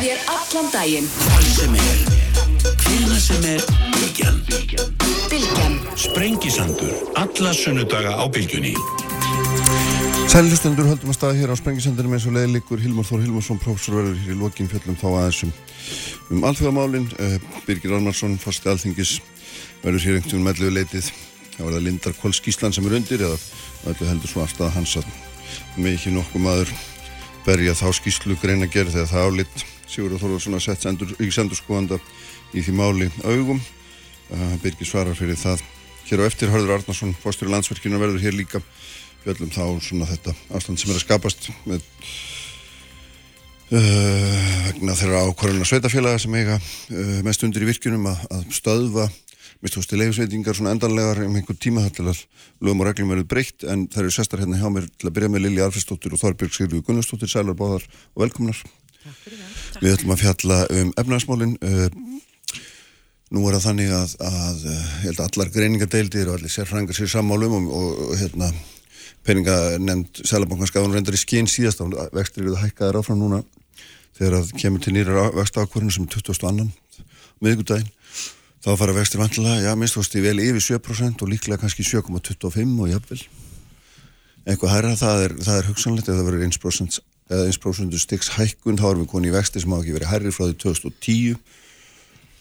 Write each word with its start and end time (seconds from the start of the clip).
með 0.00 0.06
þér 0.08 0.20
allan 0.32 0.68
daginn. 0.72 1.08
Hvar 1.12 1.42
sem 1.44 1.74
er, 1.76 1.96
hvena 2.80 3.16
sem 3.20 3.42
er, 3.50 3.64
Bilgjan. 3.98 4.38
Bilgjan. 5.28 5.74
Sprengisandur, 6.00 6.92
alla 7.20 7.52
sunnudaga 7.52 8.14
á 8.16 8.24
Bilgjunni. 8.32 8.72
Sælilustendur 10.30 10.86
höldum 10.88 11.10
að 11.12 11.18
staða 11.18 11.36
hér 11.36 11.52
á 11.52 11.56
Sprengisendunum 11.58 12.14
eins 12.16 12.24
og 12.30 12.36
leiðlikur 12.36 12.80
Hilmar 12.80 13.04
Þór 13.08 13.26
Hilmarsson, 13.26 13.60
prófessor 13.60 13.98
verður 13.98 14.22
hér 14.22 14.32
í 14.32 14.38
lokin 14.40 14.70
fjöllum 14.70 14.96
þá 14.96 15.06
aðeins 15.10 15.40
um, 15.44 15.52
um 16.30 16.46
alþjóðamálin. 16.48 17.08
Uh, 17.18 17.34
Birgir 17.66 17.96
Armarsson, 17.96 18.38
fórsti 18.40 18.70
alþingis, 18.72 19.18
verður 19.82 20.06
hér 20.06 20.20
einhvern 20.20 20.30
veginn 20.30 20.46
melluðu 20.46 20.76
leitið. 20.78 21.10
Það 21.56 21.66
var 21.66 21.76
það 21.76 21.84
Lindar 21.88 22.16
Kolskíslan 22.22 22.76
sem 22.76 22.88
er 22.88 22.96
undir 22.96 23.26
eða 23.26 23.36
öllu 23.90 24.08
heldur 24.08 24.32
svo 24.32 24.46
afstæða 24.46 24.72
hans 24.78 24.96
að 25.02 25.12
með 25.76 25.98
ekki 25.98 26.14
nokkuð 26.14 26.46
maður 26.46 26.72
berja 27.44 27.76
þá 27.76 27.90
skíslu 27.98 28.38
greina 28.40 28.70
gerð 28.70 28.94
þegar 28.94 29.10
það 29.10 29.28
álitt 29.28 29.66
Sigurður 29.90 30.22
Þórðarsson 30.22 30.56
að 30.58 30.64
setja 30.66 30.94
ríkisendurskóðanda 30.94 32.00
í 32.54 32.64
því 32.64 32.74
máli 32.78 33.10
augum. 33.24 33.60
Uh, 34.30 34.56
Birgir 34.62 34.86
svarar 34.86 35.18
fyrir 35.18 35.38
það. 35.38 35.62
Hér 36.06 36.22
á 36.22 36.28
eftir 36.30 36.50
Hörður 36.50 36.78
Arnarsson, 36.78 37.14
fórstur 37.22 37.50
í 37.50 37.52
landsverkinu 37.52 37.98
verður 38.00 38.22
hér 38.22 38.36
líka 38.38 38.62
fjöllum 39.24 39.52
þá 39.52 39.64
svona 39.84 40.08
þetta 40.08 40.34
ástand 40.56 40.80
sem 40.80 40.90
er 40.90 40.98
að 40.98 41.04
skapast 41.04 41.50
með 41.68 41.82
uh, 43.74 44.60
vegna 44.68 44.96
þeirra 44.98 45.24
ákvarðuna 45.28 45.68
sveitafélaga 45.68 46.22
sem 46.22 46.36
eiga 46.38 46.56
uh, 46.56 47.18
mest 47.26 47.44
undir 47.44 47.66
í 47.66 47.68
virkunum 47.68 48.08
að, 48.10 48.22
að 48.32 48.46
stöðva 48.56 49.08
mist 49.60 49.76
þú 49.76 49.84
stið 49.84 50.00
leifsveitingar 50.00 50.56
svona 50.56 50.72
endanlegar 50.72 51.20
um 51.26 51.34
einhver 51.36 51.58
tíma 51.60 51.84
þar 51.84 51.96
til 51.98 52.06
að 52.08 52.22
lögum 52.64 52.80
og 52.80 52.88
reglum 52.88 53.12
verður 53.12 53.28
breytt 53.28 53.66
en 53.68 53.84
það 53.92 54.06
eru 54.06 54.14
sestar 54.16 54.40
hérna 54.40 54.60
hjá 54.60 54.70
mér 54.72 54.86
til 54.96 55.10
að 55.10 55.16
byrja 55.18 55.32
með 55.34 55.44
Lili 55.44 55.64
Arfriðsdóttir 55.66 56.16
og 56.16 56.22
Þorbjörg 56.22 56.56
Sigurður 56.56 56.86
Gunnarsdóttir 56.86 57.32
Sælar 57.32 57.58
Báðar 57.58 57.84
og 57.84 58.24
velkomnar 58.24 58.62
Við 59.80 59.94
ætlum 59.94 60.12
að 60.12 60.22
fjalla 60.24 60.58
um 60.76 60.90
efnaðasmálin 61.00 61.54
uh, 61.64 61.86
Nú 63.30 63.44
er 63.46 63.54
það 63.54 63.66
þannig 63.68 63.92
að, 63.94 64.12
að 64.26 64.62
ég 64.66 65.04
held 65.04 65.20
allar 65.22 65.50
greiningadeildir 65.54 66.30
og 66.32 66.38
allir 66.40 66.50
sérfrængar 66.50 66.96
sér 66.98 67.12
sammálum 67.12 67.52
og, 67.60 67.68
og, 67.70 68.00
og 68.08 68.16
hérna 68.18 68.48
peninga 69.26 69.54
nefnd 69.78 70.24
Sælabankanskaðun 70.26 70.96
reyndar 70.96 71.14
í 71.14 71.20
skinn 71.20 71.46
síðast 71.50 71.78
á 71.78 71.86
eru 71.86 72.56
það 72.56 72.64
hækkaðar 72.64 72.98
áfram 72.98 73.20
núna 73.20 73.38
þegar 74.18 74.40
það 74.40 74.50
kemur 74.64 74.82
til 74.82 74.94
nýra 74.96 75.28
vexta 75.36 75.62
ákvörðinu 75.62 75.94
sem 75.94 76.08
22. 76.10 76.66
miðgudaginn 77.44 77.92
þá 78.60 78.70
fara 78.82 78.96
vextir 78.98 79.22
vantilega, 79.22 79.62
já 79.62 79.78
minnst 79.78 79.96
þú 79.96 80.02
veist 80.02 80.18
ég 80.18 80.26
vel 80.26 80.42
yfir 80.44 80.66
7% 80.80 81.22
og 81.22 81.30
líklega 81.30 81.62
kannski 81.62 81.86
7,25 81.86 82.82
og 82.82 82.90
jafnvel. 82.90 83.22
Eitthvað 84.44 84.74
hærra, 84.74 84.92
það 84.98 85.24
er, 85.24 85.36
það 85.46 85.60
er 85.60 85.70
hugsanlegt 85.70 86.10
ef 86.10 86.18
það 86.18 86.28
verður 86.28 86.44
1% 86.50 87.00
eða 87.30 87.46
1% 87.48 88.02
styggs 88.02 88.34
hækkun, 88.36 88.78
þá 88.80 88.90
erum 88.90 89.04
við 89.04 89.12
konið 89.14 89.32
í 89.32 89.36
vexti 89.38 89.62
sem 89.62 89.72
hafa 89.72 89.86
ekki 89.86 89.96
verið 89.96 90.12
hærri 90.12 90.34
frá 90.34 90.44
því 90.48 90.56
2010 90.66 91.58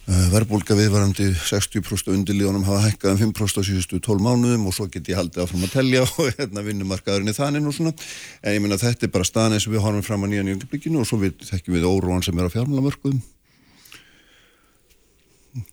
verðbólka 0.09 0.73
viðvarandi 0.73 1.27
60% 1.37 2.09
undirlíðunum 2.15 2.63
hafa 2.65 2.87
hækkað 2.87 3.11
um 3.13 3.19
5% 3.29 3.61
á 3.61 3.67
síðustu 3.67 3.99
12 4.01 4.23
mánuðum 4.25 4.65
og 4.65 4.73
svo 4.73 4.87
get 4.89 5.05
ég 5.11 5.19
haldið 5.19 5.43
áfram 5.43 5.65
að 5.67 5.75
tellja 5.75 6.01
og 6.07 6.31
hérna 6.39 6.63
vinnumarkaðurinn 6.65 7.29
er 7.29 7.37
þannig 7.37 7.67
og 7.69 7.75
svona. 7.77 7.93
En 8.41 8.55
ég 8.55 8.63
minna 8.63 8.79
þetta 8.81 9.05
er 9.05 9.11
bara 9.13 9.27
staðan 9.27 9.57
eins 9.57 9.67
og 9.69 9.75
við 9.75 9.83
horfum 9.85 10.05
fram 10.07 10.25
að 10.25 10.33
nýjan 10.33 10.49
í 10.49 10.55
öngublikinu 10.55 11.03
og 11.03 11.09
svo 11.09 11.19
við 11.21 11.45
þekkjum 11.51 11.77
við 11.77 11.85
óróan 11.85 12.25
sem 12.25 12.41
er 12.41 12.49
á 12.49 12.55
fjármálamörkuðum. 12.55 13.21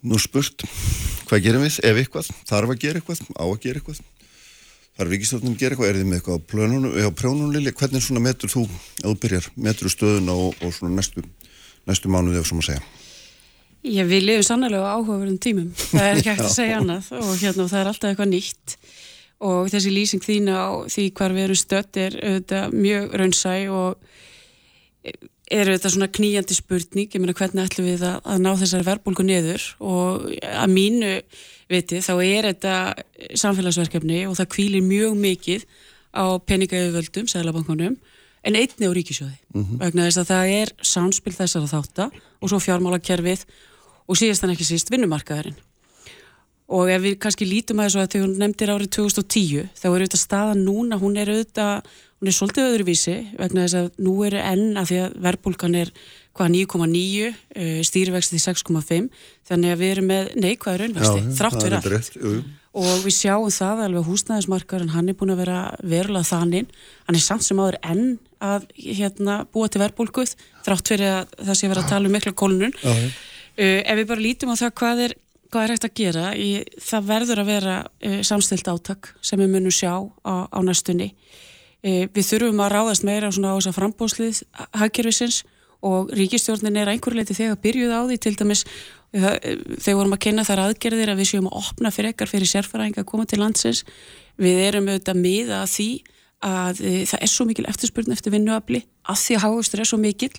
Nú 0.04 0.20
spurt 0.20 0.66
hvað 1.30 1.44
gerum 1.46 1.64
við, 1.64 1.80
ef 1.80 2.02
eitthvað 2.02 2.28
þarf 2.44 2.74
að 2.74 2.84
gera 2.84 3.00
eitthvað, 3.00 3.24
á 3.40 3.44
að 3.46 3.58
gera 3.64 3.80
eitthvað 3.80 4.04
þarf 4.96 5.12
ríkistofnum 5.12 5.54
að 5.54 5.62
gera 5.62 5.76
eitthvað, 5.76 5.90
er 5.90 5.98
þið 6.00 6.08
með 6.10 6.18
eitthvað 6.18 6.38
á 6.38 6.46
plönunum, 6.52 6.94
á 6.96 7.10
prjónunum 7.20 7.54
Lili, 7.54 7.72
hvernig 7.76 8.04
svona 8.04 8.22
metur 8.24 8.52
þú, 8.52 8.64
ef 8.66 9.02
þú 9.04 9.16
byrjar, 9.24 9.48
metur 9.66 9.92
stöðuna 9.92 10.36
og, 10.46 10.62
og 10.64 10.76
svona 10.76 10.96
næstu, 10.96 11.24
næstu 11.88 12.12
mánuði 12.12 12.40
ef 12.40 12.48
svona 12.48 12.66
segja? 12.66 12.84
Já, 13.86 14.02
við 14.08 14.24
lifum 14.26 14.46
sannlega 14.48 14.82
á 14.82 14.96
áhugaverðum 14.96 15.38
tímum, 15.42 15.68
það 15.76 16.08
er 16.08 16.20
ekki 16.20 16.32
hægt 16.32 16.46
að 16.48 16.56
segja 16.56 16.80
annað 16.80 17.10
og 17.20 17.34
hérna 17.42 17.68
það 17.70 17.82
er 17.82 17.90
alltaf 17.92 18.10
eitthvað 18.10 18.32
nýtt. 18.32 18.76
Og 19.46 19.66
þessi 19.68 19.90
lýsing 19.92 20.24
þín 20.24 20.48
á 20.48 20.80
því 20.88 21.10
hvar 21.18 21.34
við 21.36 21.44
erum 21.44 21.58
stött 21.60 21.98
er 22.00 22.14
auðvitað 22.22 22.76
mjög 22.80 23.16
raunsæ 23.20 23.56
og 23.68 24.14
er 25.46 25.68
auðvitað 25.70 25.94
svona 25.94 26.10
kníjandi 26.10 26.56
spurning, 26.56 27.10
ég 27.12 27.22
meina 27.22 27.34
hvernig 27.36 27.68
ætlum 27.68 27.86
við 27.86 28.02
að, 28.08 28.16
að 28.26 28.40
ná 28.42 28.50
þessari 28.58 28.86
verbulgu 28.88 29.26
niður? 29.26 29.66
Og 29.78 30.26
að 30.42 30.72
mínu 30.72 31.12
viti 31.70 32.00
þá 32.02 32.14
er 32.24 32.48
þetta 32.50 32.74
samfélagsverkefni 33.42 34.24
og 34.26 34.36
það 34.38 34.52
kvílir 34.56 34.86
mjög 34.86 35.14
mikið 35.22 35.66
á 36.16 36.26
peningaauðvöldum, 36.48 37.30
seglabankunum 37.30 37.96
en 38.46 38.58
einni 38.58 38.88
á 38.88 38.92
ríkisjóði 38.94 39.36
mm 39.54 39.62
-hmm. 39.62 39.78
vegna 39.82 40.06
þess 40.06 40.22
að 40.22 40.30
það 40.32 40.52
er 40.60 40.72
sánspil 40.82 41.34
þessara 41.34 41.70
þáttar 41.70 42.10
og 42.40 42.50
svo 42.50 42.58
fjármálakerfið 42.62 43.46
og 44.06 44.18
síðast 44.18 44.44
en 44.44 44.54
ekki 44.54 44.66
síst 44.66 44.90
vinnumarkaðurinn. 44.90 45.58
Og 46.66 46.90
ef 46.90 47.02
við 47.02 47.18
kannski 47.22 47.46
lítum 47.46 47.78
að 47.78 47.86
þessu 47.86 48.00
að 48.02 48.10
þegar 48.12 48.26
hún 48.26 48.38
nefndir 48.42 48.72
árið 48.74 48.90
2010 48.96 49.68
þá 49.78 49.86
er 49.86 49.92
auðvitað 49.94 50.22
staðan 50.22 50.64
núna, 50.66 50.98
hún 50.98 51.16
er 51.16 51.30
auðvitað 51.30 51.82
hún 52.16 52.30
er 52.30 52.36
svolítið 52.36 52.68
öðruvísi 52.70 53.16
vegna 53.36 53.64
þess 53.66 53.78
að 53.80 53.88
nú 54.06 54.14
eru 54.24 54.38
enn 54.40 54.78
að 54.80 54.90
því 54.90 55.00
að 55.04 55.16
verbulgan 55.26 55.76
er 55.76 55.90
hvað 56.36 56.52
9,9 56.54 57.26
uh, 57.28 57.80
stýrivextið 57.88 58.44
6,5 58.44 59.08
þannig 59.48 59.74
að 59.74 59.82
við 59.82 59.92
erum 59.94 60.08
með 60.12 60.30
neikvæður 60.44 60.84
raunvexti 60.84 61.34
þrátt 61.36 61.58
fyrir 61.60 61.76
allt. 61.78 61.90
rétt, 61.92 62.16
og 62.76 63.04
við 63.04 63.16
sjáum 63.16 63.52
það 63.52 63.82
alveg 63.86 64.08
húsnæðismarkar 64.10 64.84
en 64.84 64.94
hann 64.94 65.12
er 65.12 65.16
búin 65.16 65.32
að 65.32 65.42
vera 65.44 65.60
verulega 65.80 66.28
þannig 66.28 66.72
hann 67.06 67.20
er 67.20 67.24
samt 67.24 67.44
sem 67.46 67.60
áður 67.60 67.78
enn 67.84 68.08
að 68.44 68.66
hérna, 68.76 69.38
búa 69.52 69.68
til 69.72 69.80
verbulguð 69.80 70.34
þrátt 70.64 70.92
fyrir 70.92 71.14
að 71.20 71.38
það 71.40 71.60
sé 71.60 71.70
verið 71.72 71.84
að 71.84 71.94
tala 71.94 72.10
um 72.10 72.16
mikla 72.16 72.34
kólunum 72.36 72.74
uh, 72.84 73.12
ef 73.60 73.94
við 74.00 74.10
bara 74.12 74.24
lítum 74.24 74.52
á 74.52 74.60
það 74.60 74.76
hvað 74.80 75.06
er 75.06 75.16
hvað 75.46 75.62
er 75.62 75.72
hægt 75.72 75.86
að 75.86 75.98
gera? 76.00 76.30
Í, 76.34 76.48
það 76.82 77.10
verður 77.10 77.42
að 77.42 77.50
vera 77.52 77.74
uh, 77.86 78.20
samstilt 78.26 78.68
átak 78.68 79.12
sem 79.24 79.40
við 79.40 79.52
munum 79.52 79.74
sjá 79.74 79.92
á, 80.26 80.34
á 80.50 80.58
næstunni 80.64 81.12
við 81.82 82.24
þurfum 82.30 82.62
að 82.64 82.72
ráðast 82.72 83.04
meira 83.06 83.28
á 83.28 83.32
þess 83.32 83.70
að 83.70 83.76
frambóðslið 83.76 84.42
hagkerfisins 84.80 85.42
og 85.86 86.10
ríkistjórnin 86.16 86.78
er 86.80 86.90
einhverju 86.90 87.20
leiti 87.20 87.36
þegar 87.36 87.60
byrjuð 87.62 87.92
á 87.92 88.00
því 88.08 88.16
til 88.24 88.34
dæmis 88.40 88.64
þegar 89.12 89.98
vorum 89.98 90.16
að 90.16 90.22
kynna 90.24 90.44
þar 90.46 90.62
aðgerðir 90.64 91.12
að 91.12 91.20
við 91.20 91.30
séum 91.30 91.48
að 91.50 91.58
opna 91.60 91.92
fyrir 91.94 92.12
ekkar 92.12 92.30
fyrir 92.30 92.50
sérfæraðing 92.50 92.98
að 93.00 93.08
koma 93.08 93.26
til 93.28 93.40
landsins 93.40 93.84
við 94.40 94.62
erum 94.66 94.88
auðvitað 94.90 95.20
miða 95.20 95.60
að 95.62 95.70
því 95.74 95.90
að 96.46 96.80
e, 96.84 96.96
það 97.08 97.22
er 97.22 97.32
svo 97.32 97.46
mikil 97.48 97.68
eftirspurn 97.70 98.16
eftir 98.16 98.34
vinnuafli 98.34 98.82
að 99.08 99.22
því 99.22 99.36
að 99.38 99.44
háastur 99.46 99.82
er 99.82 99.88
svo 99.88 100.00
mikil 100.00 100.32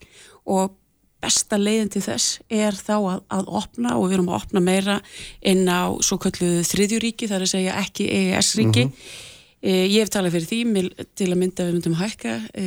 og 0.46 0.76
besta 1.24 1.58
leiðin 1.58 1.90
til 1.96 2.04
þess 2.06 2.42
er 2.54 2.78
þá 2.78 2.94
að, 2.98 3.24
að 3.34 3.48
opna 3.62 3.96
og 3.98 4.06
við 4.10 4.20
erum 4.20 4.30
að 4.30 4.38
opna 4.44 4.62
meira 4.62 5.00
inn 5.42 5.66
á 5.66 5.90
svo 6.06 6.20
kalluðu 6.22 6.62
þriðjuríki 6.70 7.30
þar 7.32 7.48
að 7.48 7.54
segja 7.56 7.80
ekki 7.82 8.06
EES-ríki 8.14 8.86
mm 8.86 8.92
-hmm. 8.92 9.26
E, 9.62 9.74
ég 9.88 10.04
hef 10.04 10.12
talað 10.14 10.38
fyrir 10.38 10.48
því 10.50 11.06
til 11.18 11.28
að 11.32 11.40
mynda 11.42 11.66
við 11.68 11.76
myndum 11.76 11.98
að 11.98 12.04
hækka 12.04 12.36
e, 12.54 12.66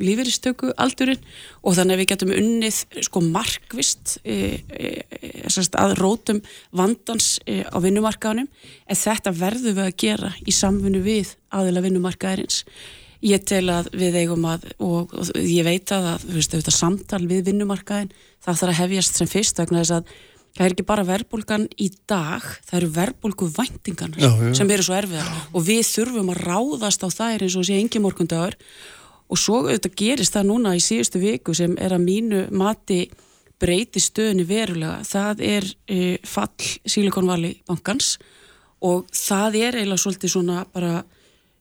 lífeyristöku 0.00 0.72
aldurinn 0.80 1.22
og 1.62 1.76
þannig 1.78 1.96
að 1.96 2.02
við 2.02 2.10
getum 2.12 2.34
unnið 2.38 2.80
sko 3.08 3.22
markvist 3.28 4.16
e, 4.24 4.36
e, 4.68 4.90
e 5.30 5.46
að 5.80 5.96
rótum 6.00 6.42
vandans 6.74 7.38
á 7.46 7.76
vinnumarkaðunum 7.82 8.48
en 8.48 9.00
þetta 9.04 9.34
verðum 9.36 9.78
við 9.78 9.86
að 9.86 9.96
gera 10.04 10.34
í 10.44 10.54
samfunnu 10.54 11.00
við 11.04 11.34
aðila 11.54 11.84
vinnumarkaðarins. 11.84 12.64
Ég 13.24 13.40
tel 13.48 13.64
að 13.72 13.88
við 13.96 14.18
eigum 14.20 14.44
að, 14.50 14.66
og, 14.84 15.14
og 15.16 15.30
ég 15.40 15.64
veit 15.64 15.88
að, 15.96 16.10
að 16.12 16.24
veist, 16.34 16.52
þetta 16.52 16.74
samtal 16.74 17.22
við 17.24 17.46
vinnumarkaðin, 17.48 18.12
það 18.44 18.58
þarf 18.60 18.72
að 18.74 18.80
hefjast 18.82 19.20
sem 19.20 19.30
fyrst 19.30 19.60
vegna 19.62 19.80
þess 19.80 19.94
að 19.96 20.10
það 20.54 20.64
er 20.66 20.74
ekki 20.74 20.86
bara 20.86 21.06
verbulgan 21.08 21.66
í 21.82 21.90
dag, 22.08 22.44
það 22.68 22.78
eru 22.80 22.90
verbulgu 22.94 23.48
væntingan 23.56 24.16
sem 24.54 24.70
eru 24.70 24.86
svo 24.86 24.96
erfiðar. 24.98 25.30
Og 25.52 25.66
við 25.66 25.82
þurfum 25.88 26.30
að 26.34 26.42
ráðast 26.46 27.02
á 27.02 27.08
þær 27.10 27.46
eins 27.46 27.58
og 27.58 27.66
sé 27.66 27.78
engi 27.80 28.02
morgundagur. 28.02 28.56
Og 29.32 29.40
svo 29.40 29.64
auðvitað 29.64 29.96
gerist 29.98 30.36
það 30.36 30.50
núna 30.50 30.74
í 30.76 30.82
síðustu 30.84 31.22
viku 31.22 31.54
sem 31.56 31.74
er 31.80 31.96
að 31.96 32.04
mínu 32.04 32.44
mati 32.54 33.02
breyti 33.60 34.02
stöðinu 34.02 34.44
verulega, 34.46 35.02
það 35.06 35.42
er 35.46 35.68
e, 35.88 35.98
fall 36.26 36.70
Silicon 36.84 37.28
Valley 37.30 37.60
bankans 37.68 38.16
og 38.84 39.06
það 39.14 39.60
er 39.60 39.78
eiginlega 39.78 40.02
svolítið 40.02 40.32
svona 40.34 40.64
bara 40.68 40.98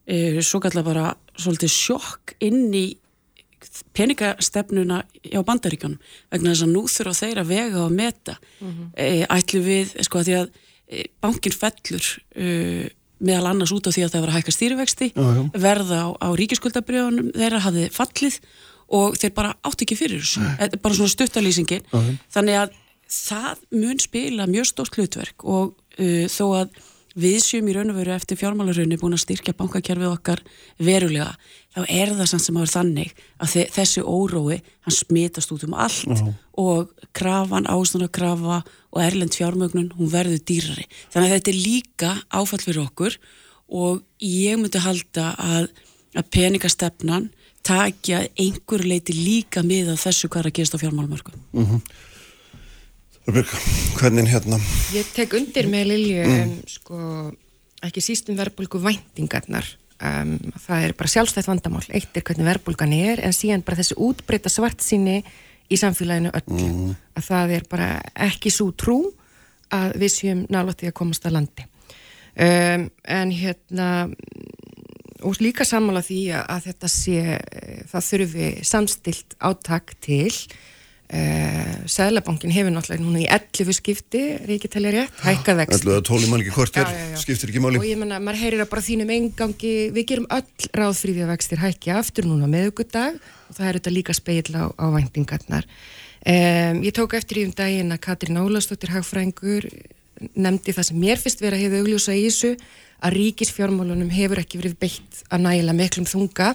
e, 0.03 0.41
svo 0.44 0.59
kallar 0.63 0.85
bara 0.85 1.06
svolítið 1.38 1.71
sjokk 1.71 2.35
inn 2.44 2.67
í 2.75 2.88
peningastefnuna 3.97 5.03
á 5.05 5.41
bandaríkjónum 5.45 6.01
vegna 6.33 6.53
þess 6.53 6.65
að 6.65 6.73
nú 6.73 6.83
þurfa 6.89 7.15
þeir 7.19 7.41
að 7.41 7.53
vega 7.53 7.79
og 7.85 7.95
meta. 7.95 8.35
Mm 8.59 8.69
-hmm. 8.69 8.91
e, 8.97 9.25
ætlu 9.29 9.63
við, 9.63 9.95
sko 10.01 10.19
að 10.19 10.27
því 10.27 10.35
að 10.41 10.51
e, 10.87 11.07
bankin 11.21 11.55
fellur 11.55 12.05
e, 12.35 12.89
meðal 13.23 13.49
annars 13.51 13.71
út 13.71 13.87
af 13.87 13.95
því 13.95 14.05
að 14.05 14.13
það 14.13 14.21
var 14.21 14.29
að 14.29 14.37
hækka 14.37 14.51
stýrivexti 14.57 15.07
já, 15.13 15.23
já. 15.23 15.43
verða 15.55 15.97
á, 16.03 16.07
á 16.19 16.27
ríkiskuldabriðunum 16.35 17.31
þeirra 17.31 17.59
hafið 17.63 17.91
fallið 17.91 18.39
og 18.93 19.17
þeir 19.17 19.33
bara 19.33 19.55
átt 19.63 19.81
ekki 19.81 19.95
fyrir 19.95 20.21
þessu. 20.21 20.41
E, 20.59 20.77
bara 20.77 20.95
svona 20.97 21.13
stuttalýsingin 21.13 21.85
þannig 22.33 22.57
að 22.63 22.79
það 23.13 23.61
mun 23.71 24.01
spila 24.01 24.47
mjög 24.49 24.69
stórt 24.69 24.97
hlutverk 24.97 25.45
og 25.45 25.75
uh, 25.99 26.25
þó 26.31 26.45
að 26.63 26.81
við 27.19 27.38
séum 27.45 27.68
í 27.69 27.74
raun 27.75 27.92
og 27.94 28.00
veru 28.00 28.13
eftir 28.15 28.39
fjármálarunni 28.39 28.98
búin 29.01 29.13
að 29.13 29.24
styrkja 29.24 29.54
bankakerfið 29.57 30.10
okkar 30.10 30.42
verulega, 30.81 31.33
þá 31.75 31.81
er 31.86 32.13
það 32.18 32.30
samt 32.31 32.45
sem 32.45 32.57
að 32.57 32.63
vera 32.63 32.74
þannig 32.74 33.13
að 33.38 33.56
þessi 33.75 34.04
órói 34.04 34.57
hann 34.86 34.98
smitast 34.98 35.54
út 35.54 35.65
um 35.68 35.75
allt 35.77 36.07
uh 36.07 36.18
-huh. 36.18 36.33
og 36.57 36.89
krafan, 37.13 37.69
ástæðanarkrafa 37.69 38.63
og 38.92 39.01
erlend 39.01 39.33
fjármögnun, 39.38 39.94
hún 39.98 40.10
verður 40.10 40.42
dýrari 40.42 40.86
þannig 41.13 41.30
að 41.30 41.36
þetta 41.36 41.51
er 41.51 41.65
líka 41.68 42.12
áfall 42.30 42.62
fyrir 42.62 42.86
okkur 42.88 43.18
og 43.69 44.01
ég 44.19 44.57
myndi 44.57 44.80
halda 44.80 45.36
að, 45.38 45.68
að 46.15 46.30
peningastefnan 46.31 47.30
takja 47.63 48.27
einhver 48.38 48.83
leiti 48.83 49.13
líka 49.13 49.63
með 49.63 49.95
þessu 49.95 50.27
hvað 50.27 50.39
er 50.39 50.50
að 50.50 50.56
gerast 50.57 50.75
á 50.75 50.83
fjármálumörku 50.83 51.31
uh 51.31 51.62
mhm. 51.62 51.75
-huh. 51.75 51.81
Hvernig 53.23 54.27
hérna? 54.27 54.59
Ég 54.91 55.07
tek 55.15 55.33
undir 55.37 55.69
með 55.71 55.93
Lilju 55.93 56.25
mm. 56.27 56.41
um, 56.43 56.55
sko, 56.67 56.97
ekki 57.85 58.03
sístum 58.03 58.35
verbulgu 58.39 58.81
væntingarnar 58.83 59.67
um, 60.03 60.35
það 60.65 60.87
er 60.89 60.95
bara 60.99 61.11
sjálfstætt 61.13 61.47
vandamál 61.47 61.85
eitt 61.95 62.17
er 62.19 62.25
hvernig 62.27 62.49
verbulgan 62.49 62.95
er 62.97 63.23
en 63.23 63.35
síðan 63.35 63.63
bara 63.63 63.79
þessi 63.79 63.95
útbreyta 64.03 64.51
svart 64.51 64.83
síni 64.83 65.21
í 65.71 65.79
samfélaginu 65.79 66.33
öll 66.35 66.57
mm. 66.57 66.95
að 67.15 67.29
það 67.29 67.55
er 67.57 67.67
bara 67.71 67.91
ekki 68.27 68.51
svo 68.51 68.73
trú 68.75 68.99
að 69.73 69.95
við 70.03 70.15
séum 70.17 70.43
náláttið 70.51 70.91
að 70.91 70.97
komast 70.99 71.23
að 71.27 71.37
landi 71.37 71.67
um, 72.35 72.89
en 72.91 73.33
hérna 73.33 73.89
og 75.23 75.39
líka 75.39 75.63
sammála 75.63 76.03
því 76.03 76.21
að 76.43 76.67
þetta 76.67 76.91
sé 76.91 77.39
það 77.87 78.07
þurfi 78.09 78.51
samstilt 78.67 79.35
áttak 79.39 79.95
til 80.03 80.27
Uh, 81.13 81.83
Sælabankin 81.86 82.50
hefur 82.50 82.71
náttúrulega 82.74 83.04
núna 83.04 83.19
í 83.21 83.25
11 83.30 83.75
skipti, 83.77 84.21
ekki 84.50 84.69
talið 84.71 84.95
rétt, 84.95 85.19
hækkað 85.21 85.60
vext 85.60 85.83
11 85.83 85.98
að 86.00 86.06
12 86.07 86.30
mann 86.31 86.42
ekki 86.42 86.54
hvort 86.56 86.80
er, 86.81 86.94
skiptir 87.21 87.51
ekki 87.51 87.62
máli. 87.62 87.77
Og 87.77 87.86
ég 87.86 88.00
menna, 88.01 88.18
maður 88.24 88.39
heyrir 88.42 88.63
að 88.63 88.71
bara 88.71 88.86
þínum 88.88 89.12
engangi 89.13 89.74
við 89.94 90.07
gerum 90.10 90.25
öll 90.33 90.69
ráðfríði 90.74 91.25
að 91.27 91.33
vextir 91.36 91.62
hækja 91.62 92.00
aftur 92.00 92.25
núna 92.31 92.50
meðugudag 92.50 93.19
og 93.21 93.60
það 93.60 93.68
er 93.68 93.80
þetta 93.80 93.94
líka 93.94 94.18
speil 94.18 94.57
á, 94.57 94.65
á 94.74 94.86
væntingarnar. 94.95 95.69
Um, 96.24 96.81
ég 96.88 96.98
tók 96.98 97.13
eftir 97.19 97.44
í 97.44 97.45
um 97.45 97.54
daginn 97.54 97.94
að 97.94 98.01
Katrín 98.07 98.42
Ólastóttir 98.42 98.95
Hagfrængur 98.95 99.69
nefndi 100.33 100.74
það 100.74 100.89
sem 100.89 101.01
mér 101.04 101.21
fyrst 101.21 101.45
verið 101.45 101.60
að 101.60 101.65
hefur 101.68 101.83
augljósa 101.83 102.18
í 102.18 102.25
þessu 102.25 102.56
að 103.04 103.18
ríkisfjármálunum 103.19 104.13
hefur 104.13 104.42
ekki 104.42 104.62
verið 104.63 104.80
beitt 104.81 105.25
að 105.30 105.45
næla 105.45 105.75
miklum 105.77 106.07
þunga 106.10 106.54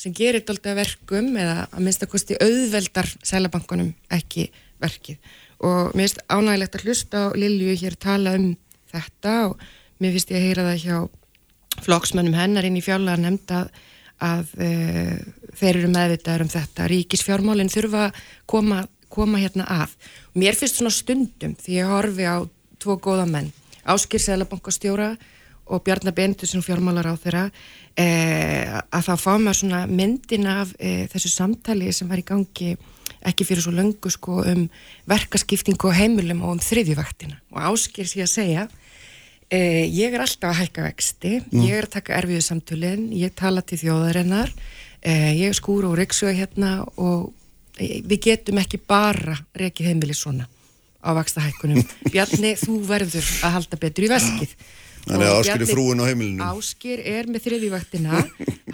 sem 0.00 0.14
gerir 0.16 0.44
doldið 0.44 0.78
verkum 0.78 1.32
eða 1.40 1.66
að 1.70 1.84
minnstakosti 1.86 2.38
auðveldar 2.42 3.08
selabankunum 3.24 3.92
ekki 4.12 4.50
verkið. 4.82 5.18
Og 5.64 5.94
mér 5.96 6.06
finnst 6.06 6.24
ánægilegt 6.28 6.76
að 6.76 6.86
hlusta 6.86 7.22
á 7.24 7.36
Lilju 7.36 7.76
hér 7.80 7.96
tala 8.00 8.34
um 8.36 8.50
þetta 8.92 9.36
og 9.48 9.62
mér 10.02 10.16
finnst 10.16 10.32
ég 10.32 10.40
að 10.40 10.46
heyra 10.46 10.66
það 10.68 10.82
hjá 10.84 10.98
flokksmönnum 11.86 12.36
hennar 12.36 12.68
inn 12.68 12.76
í 12.76 12.84
fjárlega 12.84 13.22
nefnd 13.22 13.54
að, 13.56 13.70
að 14.24 14.52
e, 14.60 14.68
þeir 15.56 15.80
eru 15.80 15.92
meðvitaður 15.92 16.44
um 16.44 16.52
þetta. 16.52 16.90
Ríkisfjármálinn 16.92 17.72
þurfa 17.72 18.08
að 18.08 18.20
koma, 18.52 18.82
koma 19.12 19.40
hérna 19.40 19.68
að. 19.82 19.96
Mér 20.36 20.58
finnst 20.58 20.80
svona 20.80 20.92
stundum 20.92 21.56
því 21.60 21.80
ég 21.80 21.92
horfi 21.92 22.28
á 22.28 22.44
tvo 22.80 22.98
góða 23.00 23.24
menn 23.30 23.52
Áskir 23.86 24.20
Selabankastjóra 24.20 25.14
og 25.66 25.82
Bjarnar 25.86 26.14
Bendursson 26.14 26.62
fjármálar 26.62 27.08
á 27.10 27.14
þeirra 27.18 27.44
að 27.96 29.06
það 29.06 29.20
fá 29.22 29.30
maður 29.40 29.58
svona 29.62 29.78
myndin 29.88 30.48
af 30.52 30.74
eh, 30.76 31.06
þessu 31.08 31.30
samtali 31.32 31.92
sem 31.96 32.10
var 32.10 32.20
í 32.20 32.26
gangi 32.28 32.74
ekki 33.26 33.46
fyrir 33.48 33.64
svo 33.64 33.72
löngu 33.74 34.10
sko 34.12 34.42
um 34.46 34.66
verkaskiptingu 35.08 35.88
og 35.88 35.96
heimilum 35.96 36.42
og 36.44 36.56
um 36.56 36.60
þriðjuvaktina. 36.62 37.38
Og 37.54 37.70
áskir 37.72 38.08
sér 38.08 38.26
að 38.26 38.34
segja 38.34 38.66
eh, 39.50 39.86
ég 39.90 40.14
er 40.14 40.22
alltaf 40.22 40.52
að 40.52 40.60
hækka 40.62 40.86
vexti 40.86 41.32
mm. 41.40 41.64
ég 41.66 41.78
er 41.78 41.88
að 41.88 41.94
taka 41.98 42.16
erfiðu 42.18 42.44
samtölinn 42.46 43.08
ég 43.16 43.34
tala 43.38 43.62
til 43.66 43.78
þjóðarinnar 43.82 44.52
eh, 45.02 45.32
ég 45.38 45.50
er 45.50 45.58
skúr 45.58 45.88
og 45.90 45.96
reyksuga 46.00 46.34
hérna 46.36 46.72
og 46.96 47.32
eh, 47.78 48.02
við 48.06 48.30
getum 48.30 48.60
ekki 48.62 48.80
bara 48.82 49.38
reykið 49.56 49.92
heimili 49.92 50.16
svona 50.16 50.48
á 51.02 51.10
vaksta 51.14 51.44
hækkunum 51.44 51.84
Bjarni, 52.12 52.56
þú 52.58 52.80
verður 52.86 53.30
að 53.46 53.56
halda 53.60 53.80
betur 53.80 54.08
í 54.08 54.12
veskið 54.12 54.56
Þannig 55.06 55.28
að 55.28 55.36
Áskir 55.40 55.62
er 55.62 55.70
frúin 55.70 56.02
á 56.02 56.04
heimilinu. 56.08 56.46
Áskir 56.46 57.02
er 57.06 57.28
með 57.30 57.44
þriðjuvaktina, 57.44 58.22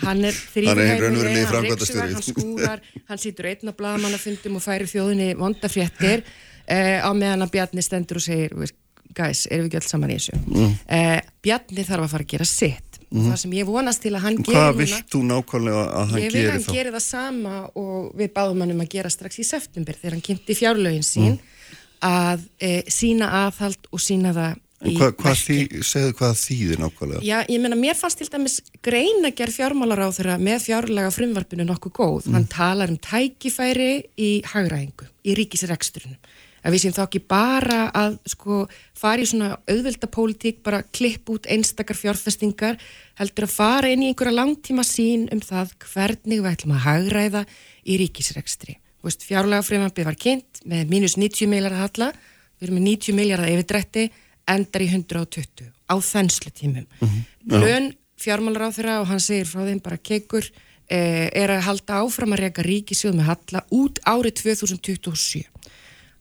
hann 0.00 0.23
er 0.29 0.38
þriðjuvaktina, 0.55 1.40
hann 1.50 1.67
reyksugar, 1.69 2.14
hann 2.14 2.25
skúrar, 2.25 2.87
hann 3.11 3.20
sýtur 3.20 3.50
einn 3.50 3.69
á 3.69 3.73
bladamannafundum 3.76 4.56
og 4.56 4.64
færir 4.64 4.88
þjóðinni 4.88 5.34
vondafréttir 5.40 6.25
eh, 6.73 7.05
á 7.05 7.11
meðan 7.12 7.44
að 7.44 7.52
Bjarni 7.58 7.84
stendur 7.84 8.23
og 8.23 8.25
segir, 8.25 8.73
gæs, 9.12 9.44
erum 9.52 9.67
við 9.67 9.75
ekki 9.75 9.82
alls 9.82 9.93
saman 9.93 10.14
í 10.14 10.17
þessu. 10.17 10.40
Mm. 10.49 10.73
Eh, 10.96 11.20
Bjarni 11.44 11.87
þarf 11.90 12.08
að 12.08 12.17
fara 12.17 12.29
að 12.29 12.32
gera 12.32 12.49
sitt. 12.49 12.99
Mm. 13.12 13.29
Það 13.29 13.38
sem 13.43 13.55
ég 13.58 13.69
vonast 13.69 14.00
til 14.00 14.14
að 14.17 14.23
hann 14.25 14.37
gerir 14.40 14.56
núna... 14.56 14.61
Hvað 14.64 14.79
vilt 14.81 15.08
þú 15.12 15.19
nákvæmlega 15.29 15.81
að 15.84 16.12
hann 16.14 16.23
gerir 16.23 16.23
þá? 16.23 16.25
Ég 16.25 16.37
vil 16.38 16.44
að 16.49 16.55
hann 16.55 16.76
gerir 16.79 16.94
það 16.94 17.05
sama 17.05 17.56
og 17.76 18.06
við 18.17 18.31
báðum 18.38 18.62
hann 18.64 18.73
um 18.73 18.84
að 18.87 18.93
gera 18.94 19.11
strax 19.12 19.43
í 19.43 19.44
september 19.44 19.99
þegar 19.99 20.17
hann 20.17 20.25
kynnti 20.31 20.56
fjárlögin 20.56 21.05
sín 21.05 21.34
mm. 21.34 21.67
að 22.08 22.46
eh, 22.56 22.79
sína 22.88 23.29
aðhald 23.43 23.90
og 23.93 24.00
sína 24.00 24.32
það 24.38 24.61
Hva, 24.82 25.12
hvað 25.14 25.37
þý, 25.38 25.56
segðu 25.87 26.14
hvað 26.19 26.38
þýðir 26.40 26.81
nákvæmlega? 26.82 27.23
Já, 27.26 27.37
ég 27.46 27.61
menna, 27.62 27.79
mér 27.79 27.99
fannst 27.99 28.19
til 28.19 28.29
dæmis 28.32 28.56
greina 28.82 29.31
gerð 29.31 29.58
fjármálar 29.61 30.02
á 30.02 30.08
þeirra 30.11 30.38
með 30.43 30.64
fjárlega 30.67 31.12
frumvarpinu 31.14 31.67
nokkuð 31.69 31.94
góð. 31.99 32.26
Mm. 32.26 32.37
Hann 32.37 32.49
talar 32.50 32.90
um 32.90 32.99
tækifæri 32.99 33.93
í 34.19 34.31
hagræðingu, 34.50 35.06
í 35.23 35.37
ríkisreksturinu. 35.38 36.19
Að 36.62 36.75
við 36.75 36.82
séum 36.84 36.94
þá 36.94 37.02
ekki 37.05 37.23
bara 37.31 37.79
að 37.99 38.19
sko 38.31 38.58
fara 38.99 39.23
í 39.23 39.26
svona 39.26 39.56
auðvelda 39.70 40.08
pólitík, 40.14 40.61
bara 40.67 40.84
klipp 40.94 41.31
út 41.34 41.49
einstakar 41.50 41.99
fjárfestingar, 41.99 42.79
heldur 43.19 43.49
að 43.49 43.55
fara 43.56 43.90
inn 43.90 44.05
í 44.05 44.11
einhverja 44.11 44.37
langtíma 44.37 44.87
sín 44.87 45.26
um 45.34 45.43
það 45.43 45.75
hvernig 45.88 46.43
við 46.43 46.52
ætlum 46.52 46.76
að 46.76 46.84
hagræða 46.87 47.44
í 47.82 47.99
ríkisrekstri. 48.02 48.79
Fjárlega 49.02 49.67
frumvarpið 49.67 50.06
var 50.06 50.19
kynnt 50.19 50.62
með 50.70 50.93
mínus 50.94 51.17
90 51.19 51.50
miljardar 51.50 51.82
halla, 51.88 52.12
við 52.62 52.69
erum 52.69 52.79
með 52.79 52.88
90 52.93 53.19
miljardar 53.19 53.50
yfirdrætti 53.50 54.06
endar 54.48 54.82
í 54.82 54.88
120 54.90 55.70
á 55.88 55.94
þenslu 56.00 56.50
tímum 56.50 56.86
mm 56.86 57.08
-hmm. 57.08 57.60
Lön 57.62 57.92
fjármálar 58.16 58.70
á 58.70 58.74
þeirra 58.74 59.00
og 59.00 59.08
hann 59.10 59.20
segir 59.20 59.46
frá 59.46 59.64
þeim 59.66 59.80
bara 59.82 59.96
keikur 59.96 60.44
eh, 60.88 61.28
er 61.32 61.50
að 61.50 61.66
halda 61.66 62.02
áfram 62.02 62.32
að 62.32 62.42
reyka 62.44 62.62
ríkisjóð 62.62 63.16
með 63.16 63.28
Halla 63.30 63.64
út 63.70 63.98
árið 64.04 64.34
2027 64.42 65.46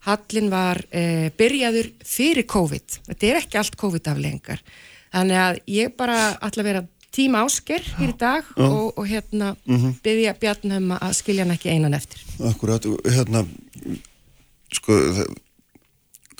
Hallin 0.01 0.49
var 0.49 0.81
eh, 0.89 1.29
byrjaður 1.37 1.91
fyrir 2.01 2.47
COVID. 2.49 2.95
Þetta 3.05 3.27
er 3.27 3.37
ekki 3.37 3.59
allt 3.61 3.75
COVID-aflengar 3.77 4.63
þannig 5.11 5.37
að 5.37 5.59
ég 5.67 5.93
bara 5.97 6.17
ætla 6.41 6.63
að 6.63 6.69
vera 6.71 6.83
tíma 7.11 7.43
ásker 7.45 7.83
hér 7.99 8.13
í 8.13 8.17
dag 8.17 8.47
og, 8.55 8.97
og 8.97 9.05
hérna 9.05 9.51
mm 9.65 9.77
-hmm. 9.77 9.93
byggja 10.03 10.33
Bjarnum 10.39 10.91
að 10.95 11.13
skilja 11.13 11.43
hann 11.43 11.53
ekki 11.53 11.69
einan 11.69 11.93
eftir. 11.93 12.23
Akkurat, 12.39 12.85
hérna 13.05 13.45
sko 14.71 14.95
það 15.17 15.35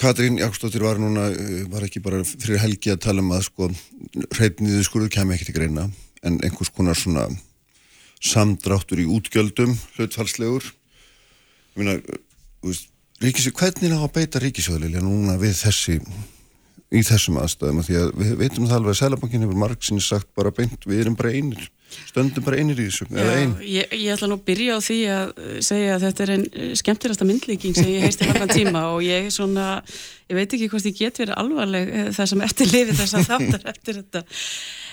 Katrín 0.02 0.40
Jákstóttir 0.42 0.82
var 0.82 0.98
núna, 0.98 1.30
eh, 1.30 1.66
var 1.70 1.84
ekki 1.86 2.02
bara 2.02 2.24
fyrir 2.26 2.58
helgi 2.58 2.90
að 2.90 3.04
tala 3.06 3.22
um 3.22 3.30
að 3.36 3.44
sko 3.46 3.68
hreitniðu 4.34 4.82
skurðu 4.88 5.10
kemur 5.14 5.36
ekki 5.36 5.46
til 5.52 5.58
greina 5.60 5.84
en 6.24 6.40
einhvers 6.42 6.74
konar 6.74 6.98
svona 6.98 7.28
samdráttur 8.18 8.98
í 8.98 9.06
útgjöldum 9.06 9.76
hlutfalslegur 9.98 10.66
ég 10.66 11.78
meina, 11.78 12.02
ríkisjóð, 13.22 13.54
hvernig 13.54 13.94
á 13.94 14.02
að 14.02 14.14
beita 14.16 14.42
ríkisjóðlilega 14.42 15.06
núna 15.06 15.38
við 15.38 15.54
þessi 15.62 16.00
í 16.92 17.04
þessum 17.06 17.38
aðstæðum, 17.38 17.86
því 17.86 18.00
að 18.02 18.10
við 18.18 18.34
veitum 18.42 18.66
það 18.66 18.78
alveg 18.80 18.96
að 18.96 19.00
Sælabankin 19.04 19.46
hefur 19.46 19.62
margsinni 19.62 20.02
sagt 20.02 20.34
bara 20.36 20.52
beint, 20.52 20.82
við 20.90 21.06
erum 21.06 21.16
bara 21.20 21.30
einir 21.30 21.70
stöndum 22.10 22.46
bara 22.46 22.60
einir 22.62 22.80
í 22.80 22.88
þessu 22.88 23.08
einn. 23.12 23.56
Ég, 23.66 23.92
ég 23.96 24.14
ætla 24.14 24.30
nú 24.30 24.38
að 24.40 24.46
byrja 24.50 24.78
á 24.78 24.80
því 24.84 24.98
að 25.16 25.32
segja 25.68 25.96
að 25.96 26.06
þetta 26.06 26.24
er 26.26 26.34
einn 26.36 26.46
eh, 26.52 26.74
skemmtilegasta 26.80 27.28
myndlíking 27.28 27.78
sem 27.78 27.92
ég 27.92 28.06
heist 28.06 28.24
í 28.24 28.30
langan 28.30 28.52
tíma 28.52 28.84
og 28.94 29.02
ég 29.06 29.30
svona, 29.34 29.68
ég 30.32 30.38
veit 30.38 30.56
ekki 30.58 30.70
hvort 30.72 30.88
ég 30.90 30.98
get 31.00 31.22
verið 31.22 31.38
alvarleg 31.42 31.92
eh, 31.92 32.10
það 32.16 32.32
sem 32.34 32.46
eftir 32.48 32.72
lifið 32.72 33.02
þess 33.02 33.18
að 33.20 33.28
þáttar 33.32 33.68
eftir 33.74 34.00
þetta. 34.02 34.24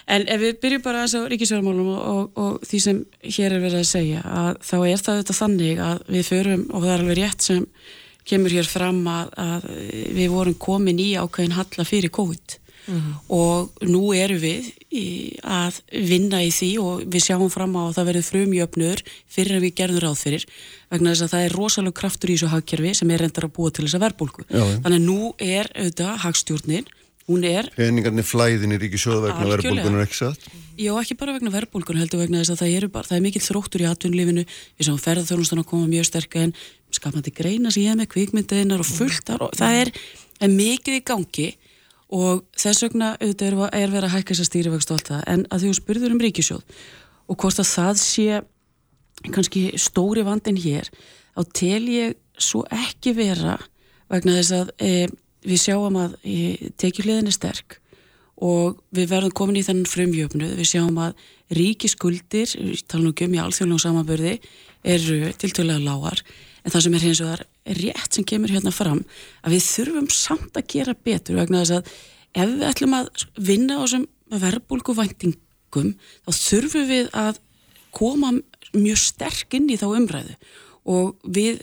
En 0.09 0.25
ef 0.25 0.43
við 0.43 0.61
byrjum 0.63 0.85
bara 0.87 1.05
aðeins 1.05 1.17
á 1.19 1.31
ríkisverðarmálum 1.35 1.89
og, 1.95 2.05
og, 2.13 2.43
og 2.45 2.69
því 2.69 2.83
sem 2.85 3.01
hér 3.27 3.57
er 3.57 3.65
verið 3.65 3.83
að 3.83 3.91
segja 3.91 4.23
að 4.25 4.53
þá 4.65 4.77
er 4.79 5.03
það 5.03 5.23
þetta 5.23 5.41
þannig 5.43 5.83
að 5.85 6.07
við 6.15 6.31
förum 6.31 6.63
og 6.71 6.85
það 6.85 6.95
er 6.95 7.03
alveg 7.03 7.21
rétt 7.21 7.51
sem 7.51 7.67
kemur 8.29 8.53
hér 8.53 8.69
fram 8.69 9.03
að, 9.09 9.35
að 9.41 9.69
við 10.17 10.33
vorum 10.33 10.57
komin 10.61 11.01
í 11.01 11.11
ákveðin 11.17 11.57
halla 11.57 11.87
fyrir 11.89 12.13
COVID 12.13 12.59
mm 12.89 12.99
-hmm. 12.99 13.15
og 13.29 13.71
nú 13.87 14.03
eru 14.17 14.39
við 14.41 14.73
í, 14.91 15.37
að 15.43 15.81
vinna 15.93 16.43
í 16.43 16.51
því 16.51 16.71
og 16.83 17.05
við 17.05 17.23
sjáum 17.29 17.51
fram 17.51 17.77
á 17.77 17.83
að 17.87 17.95
það 17.97 18.09
verður 18.09 18.29
frumjöfnur 18.31 19.03
fyrir 19.29 19.57
að 19.57 19.65
við 19.67 19.75
gerðum 19.75 20.03
ráð 20.05 20.19
fyrir 20.25 20.47
vegna 20.91 21.11
þess 21.13 21.23
að 21.23 21.33
það 21.33 21.45
er 21.45 21.57
rosalega 21.59 21.99
kraftur 22.01 22.31
í 22.31 22.37
þessu 22.37 22.53
hagkerfi 22.55 22.95
sem 22.95 23.11
er 23.11 23.21
reyndar 23.21 23.45
að 23.45 23.57
búa 23.57 23.71
til 23.71 23.85
þessa 23.85 24.05
verbulgu. 24.05 24.43
Þannig 24.49 24.99
að 24.99 25.09
nú 25.11 25.35
er 25.39 25.67
auðvitað 25.77 26.19
hagstjórnin 26.25 26.89
hún 27.29 27.45
er... 27.45 27.69
Peningarnir 27.77 28.25
flæðin 28.25 28.73
í 28.73 28.81
ríkisjóðu 28.81 29.27
vegna 29.27 29.51
verbulgunar 29.53 30.07
ekki 30.07 30.17
satt? 30.17 30.49
Já, 30.79 30.93
ekki 30.97 31.17
bara 31.19 31.35
vegna 31.37 31.53
verbulgunar 31.53 32.01
heldur 32.05 32.23
vegna 32.23 32.41
þess 32.41 32.55
að 32.55 32.63
það, 32.63 32.89
bara, 32.95 33.09
það 33.09 33.19
er 33.19 33.25
mikill 33.27 33.45
þróttur 33.45 33.85
í 33.85 33.89
atvinnlífinu, 33.91 34.45
við 34.79 34.89
sáum 34.89 35.01
ferðarþjónustan 35.03 35.63
að 35.63 35.69
koma 35.73 35.91
mjög 35.91 36.09
sterk 36.09 36.39
en 36.41 36.55
skapandi 36.95 37.35
greina 37.37 37.73
sem 37.75 37.85
ég 37.85 37.93
hef 37.93 38.01
með 38.01 38.11
kvikmyndiðinnar 38.15 38.85
og 38.85 38.89
fulltar 38.89 39.45
og 39.45 39.53
það 39.59 39.81
er, 39.83 39.93
er 40.41 40.55
mikið 40.55 41.01
í 41.01 41.03
gangi 41.11 41.49
og 42.09 42.45
þess 42.57 42.85
vegna 42.87 43.11
auðvitað 43.19 43.49
er, 43.49 43.59
er 43.83 43.93
verið 43.93 44.09
að 44.09 44.15
hækka 44.17 44.35
þess 44.35 44.45
að 44.45 44.51
stýrivegst 44.51 44.93
og 44.93 44.99
allt 44.99 45.11
það. 45.13 45.25
En 45.33 45.45
að 45.53 45.65
þú 45.65 45.73
spurður 45.77 46.15
um 46.15 46.23
ríkisjóð 46.25 46.79
og 47.29 47.41
hvort 47.43 47.61
að 47.61 47.71
það 47.73 48.01
sé 48.03 48.43
kannski 49.35 49.65
stóri 49.81 50.25
vandin 50.27 50.61
hér 50.61 50.89
þá 51.35 51.43
tel 51.57 51.83
ég 51.91 52.17
svo 52.39 52.65
ekki 52.73 53.15
vera 53.19 53.59
vegna 54.09 54.39
þess 54.39 54.55
að 54.57 54.73
e, 54.81 54.93
við 55.47 55.63
sjáum 55.63 55.99
að 56.01 56.17
e, 56.23 56.71
tekjulegin 56.81 57.29
er 57.29 57.37
sterk 57.37 57.79
og 58.39 58.79
við 58.95 59.11
verðum 59.11 59.35
komin 59.35 59.59
í 59.59 59.65
þennan 59.67 59.91
frumjöfnu, 59.91 60.53
við 60.55 60.69
sjáum 60.71 60.99
að 61.03 61.17
ríkiskuldir, 61.59 62.53
talum 62.87 63.11
ekki 63.11 63.27
um 63.27 63.35
í 63.35 63.41
alþjóðlum 63.43 63.81
samanbörði, 63.83 64.37
eru 64.87 65.33
tiltölulega 65.41 65.83
lágar, 65.83 66.23
en 66.69 66.75
það 66.75 66.85
sem 66.85 66.97
er 66.99 67.05
hins 67.07 67.25
vegar 67.25 67.43
rétt 67.81 68.15
sem 68.19 68.27
kemur 68.29 68.53
hérna 68.53 68.73
fram 68.75 69.01
að 69.41 69.57
við 69.57 69.67
þurfum 69.71 70.09
samt 70.13 70.61
að 70.61 70.69
gera 70.75 70.95
betur 71.09 71.39
vegna 71.41 71.65
þess 71.65 71.79
að 71.79 71.93
ef 72.37 72.53
við 72.53 72.65
ætlum 72.69 72.97
að 72.99 73.27
vinna 73.49 73.81
á 73.81 73.83
þessum 73.87 74.07
verbulgu 74.45 74.95
væntingum 74.99 75.95
þá 75.97 76.31
þurfum 76.37 76.89
við 76.93 77.13
að 77.17 77.41
koma 77.97 78.35
mjög 78.77 79.01
sterk 79.01 79.57
inn 79.57 79.71
í 79.73 79.79
þá 79.81 79.89
umræðu. 79.97 80.37
Og 80.89 81.17
við, 81.25 81.61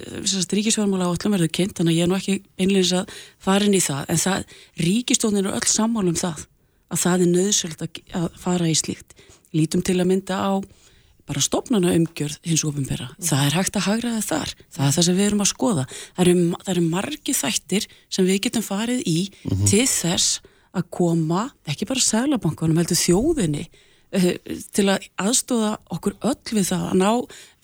ríkisfjármála 0.53 1.07
átlum 1.09 1.33
verður 1.33 1.53
kynnt, 1.53 1.77
þannig 1.77 1.95
að 1.95 1.97
ég 1.97 2.05
er 2.05 2.09
nú 2.11 2.17
ekki 2.17 2.35
einlega 2.61 2.99
að 3.01 3.13
fara 3.41 3.65
inn 3.65 3.77
í 3.77 3.81
það, 3.81 4.03
en 4.13 4.21
það 4.21 4.57
ríkistóðin 4.85 5.41
eru 5.41 5.53
öll 5.57 5.69
sammálum 5.69 6.17
það 6.19 6.43
að 6.93 7.01
það 7.01 7.23
er 7.23 7.31
nöðsöld 7.31 7.85
að 7.85 8.27
fara 8.41 8.69
í 8.69 8.75
slíkt. 8.77 9.15
Lítum 9.55 9.81
til 9.85 9.97
að 9.97 10.09
mynda 10.11 10.37
á 10.37 10.53
bara 11.25 11.41
stopnana 11.43 11.93
umgjörð 11.97 12.37
hins 12.45 12.63
ofinbera 12.67 13.09
mm. 13.11 13.23
það 13.29 13.45
er 13.45 13.57
hægt 13.59 13.79
að 13.79 13.87
hagraða 13.89 14.25
þar 14.25 14.53
það 14.69 14.85
er 14.87 14.95
það 14.97 15.07
sem 15.07 15.17
við 15.17 15.29
erum 15.29 15.45
að 15.45 15.51
skoða 15.51 15.87
það 15.87 16.21
eru, 16.25 16.35
það 16.59 16.73
eru 16.75 16.85
margi 16.89 17.35
þættir 17.39 17.87
sem 18.09 18.29
við 18.29 18.41
getum 18.45 18.65
farið 18.65 19.01
í 19.05 19.17
mm 19.25 19.51
-hmm. 19.51 19.71
til 19.71 19.87
þess 19.89 20.39
að 20.75 20.87
koma, 20.91 21.49
ekki 21.71 21.87
bara 21.87 22.03
sælabankunum 22.03 22.79
heldur 22.81 22.99
þjóðinni 22.99 23.65
uh, 23.65 24.31
til 24.75 24.87
að 24.91 25.07
aðstóða 25.23 25.77
okkur 25.95 26.17
öll 26.19 26.51
við 26.51 26.67
það 26.71 26.89
að 26.89 26.97
ná 26.99 27.11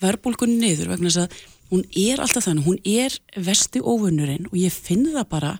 verbulgunni 0.00 0.56
niður 0.62 0.94
vegna 0.94 1.12
þess 1.12 1.26
að 1.26 1.42
hún 1.72 1.84
er 1.96 2.20
alltaf 2.20 2.46
þannig, 2.46 2.66
hún 2.66 2.80
er 2.84 3.14
vesti 3.36 3.80
ofunnurinn 3.80 4.48
og 4.50 4.56
ég 4.60 4.72
finn 4.72 5.06
það 5.12 5.28
bara 5.28 5.52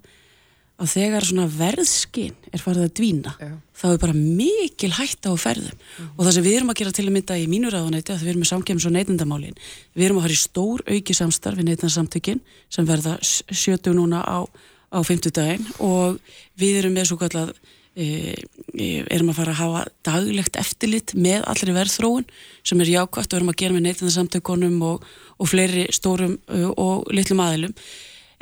að 0.82 0.90
þegar 0.96 1.26
svona 1.26 1.48
verðskinn 1.50 2.48
er 2.50 2.62
farið 2.62 2.86
að 2.86 2.94
dvína 2.98 3.34
Já. 3.38 3.50
þá 3.78 3.84
er 3.90 4.00
bara 4.02 4.16
mikil 4.16 4.90
hætta 4.96 5.32
á 5.32 5.36
ferðum 5.38 5.76
mm. 5.76 6.08
og 6.16 6.22
það 6.24 6.32
sem 6.36 6.46
við 6.46 6.56
erum 6.58 6.72
að 6.72 6.78
gera 6.80 6.94
til 6.96 7.04
að 7.06 7.14
mynda 7.16 7.38
í 7.38 7.44
mínur 7.50 7.76
aðanæti 7.78 8.14
að 8.14 8.24
við 8.24 8.32
erum 8.32 8.42
með 8.42 8.50
samkjöfns 8.50 8.86
og 8.88 8.94
neytendamálin 8.96 9.60
við 9.94 10.06
erum 10.06 10.18
að 10.20 10.26
fara 10.26 10.36
í 10.36 10.40
stór 10.42 10.84
auki 10.88 11.16
samstarf 11.18 11.60
við 11.60 11.68
neytendasamtökin 11.70 12.42
sem 12.72 12.88
verða 12.88 13.14
sjötu 13.22 13.94
núna 13.94 14.24
á, 14.26 14.38
á 14.42 14.98
fymtudaginn 15.06 15.70
og 15.78 16.18
við 16.58 16.82
erum 16.82 16.98
með 16.98 17.12
svo 17.12 17.20
kallað 17.22 17.54
e, 17.94 18.34
e, 18.74 18.90
erum 19.06 19.30
að 19.30 19.38
fara 19.38 19.54
að 19.54 19.62
hafa 19.62 19.84
daglegt 20.08 20.58
eftirlit 20.60 21.14
með 21.14 21.46
allri 21.52 21.76
verðþróun 21.78 22.26
sem 22.66 22.82
er 22.82 22.94
jákvæmt 22.96 23.30
og 23.30 23.38
erum 23.38 23.54
að 23.54 23.60
gera 23.62 23.78
með 23.78 23.86
neytendasamtökunum 23.86 24.82
og, 24.88 25.06
og 25.38 25.52
fleiri 25.52 25.86
stórum 25.94 26.40
og 26.74 27.06
litlum 27.14 27.44
aðilum 27.44 27.76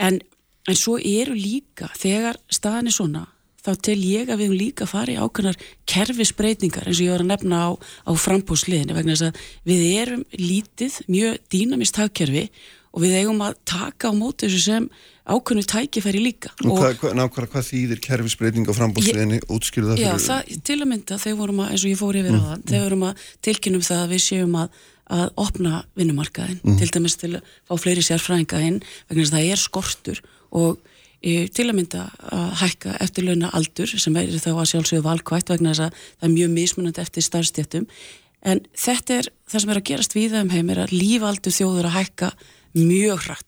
en 0.00 0.22
en 0.68 0.78
svo 0.78 0.96
eru 0.98 1.36
líka 1.36 1.90
þegar 1.98 2.40
staðan 2.52 2.90
er 2.90 2.96
svona 2.96 3.26
þá 3.60 3.72
tel 3.84 4.00
ég 4.00 4.30
að 4.30 4.40
við 4.40 4.46
hefum 4.46 4.58
líka 4.58 4.88
farið 4.88 5.20
ákveðnar 5.20 5.62
kerfisbreytingar 5.90 6.88
eins 6.88 7.00
og 7.00 7.06
ég 7.06 7.14
var 7.14 7.24
að 7.24 7.30
nefna 7.30 7.60
á, 7.60 7.70
á 8.08 8.10
frambúsliðinu 8.16 8.96
vegna 8.96 9.16
þess 9.16 9.28
að 9.28 9.40
við 9.68 9.82
erum 10.00 10.22
lítið, 10.32 11.00
mjög 11.12 11.40
dýnamist 11.52 12.00
hagkerfi 12.00 12.46
og 12.90 13.04
við 13.04 13.18
eigum 13.20 13.42
að 13.44 13.58
taka 13.68 14.10
á 14.10 14.12
móti 14.16 14.48
þessu 14.48 14.62
sem 14.64 14.86
ákveðnu 15.30 15.62
tækifæri 15.68 16.22
líka. 16.24 16.50
Nákvæmlega 16.64 17.50
hvað 17.52 17.66
þýðir 17.68 18.00
kerfisbreyting 18.02 18.66
á 18.66 18.72
frambúsliðinu 18.74 19.42
útskýrða 19.46 19.98
fyrir? 19.98 20.08
Já, 20.08 20.24
það, 20.24 20.56
til 20.66 20.78
að 20.80 20.88
mynda 20.90 21.20
þegar 21.22 21.38
vorum 21.38 21.60
að, 21.62 21.74
eins 21.74 21.84
og 21.84 21.92
ég 21.92 22.00
fór 22.00 22.18
yfir 22.18 22.32
mm, 22.34 22.40
á 22.40 22.48
það, 22.48 22.64
þegar 22.72 22.88
vorum 22.88 23.06
að 23.06 23.28
tilkynum 23.46 23.84
það 23.86 24.02
að 24.06 24.16
við 24.16 24.24
séum 24.26 24.58
að 24.64 24.80
að 25.10 25.30
opna 25.42 25.80
vinnumarkaðin, 25.98 26.60
mm. 26.62 26.76
til 26.78 26.86
dæmis 26.94 27.16
til 27.18 27.32
að 27.34 27.54
fá 27.66 27.72
fleiri 27.82 28.02
sérfræðinga 28.06 28.60
inn 28.62 28.76
vegna 29.08 29.24
þess 29.24 29.32
að 29.32 29.40
það 29.40 29.48
er 29.50 29.62
skortur 29.62 30.20
og 30.50 30.78
e, 31.22 31.48
til 31.48 31.68
að 31.68 31.76
mynda 31.78 32.06
að 32.30 32.48
hækka 32.64 32.96
eftirlauna 33.04 33.52
aldur 33.56 33.90
sem 33.92 34.16
er 34.16 34.32
þá 34.40 34.50
að 34.54 34.70
sjálfsögðu 34.72 35.06
valkvægt 35.06 35.52
vegna 35.52 35.74
þess 35.74 35.86
að 35.86 36.00
það 36.00 36.28
er 36.28 36.34
mjög 36.36 36.50
mismunandi 36.56 37.04
eftir 37.04 37.26
starfstjættum 37.26 37.86
en 38.40 38.64
þetta 38.78 39.20
er 39.20 39.30
það 39.50 39.62
sem 39.62 39.72
er 39.72 39.80
að 39.80 39.88
gerast 39.90 40.16
við 40.16 40.34
þeim 40.36 40.52
heim 40.54 40.72
er 40.72 40.82
að 40.84 40.96
lífaldur 40.96 41.54
þjóður 41.54 41.88
að 41.90 41.96
hækka 41.98 42.32
mjög 42.78 43.24
hratt. 43.26 43.46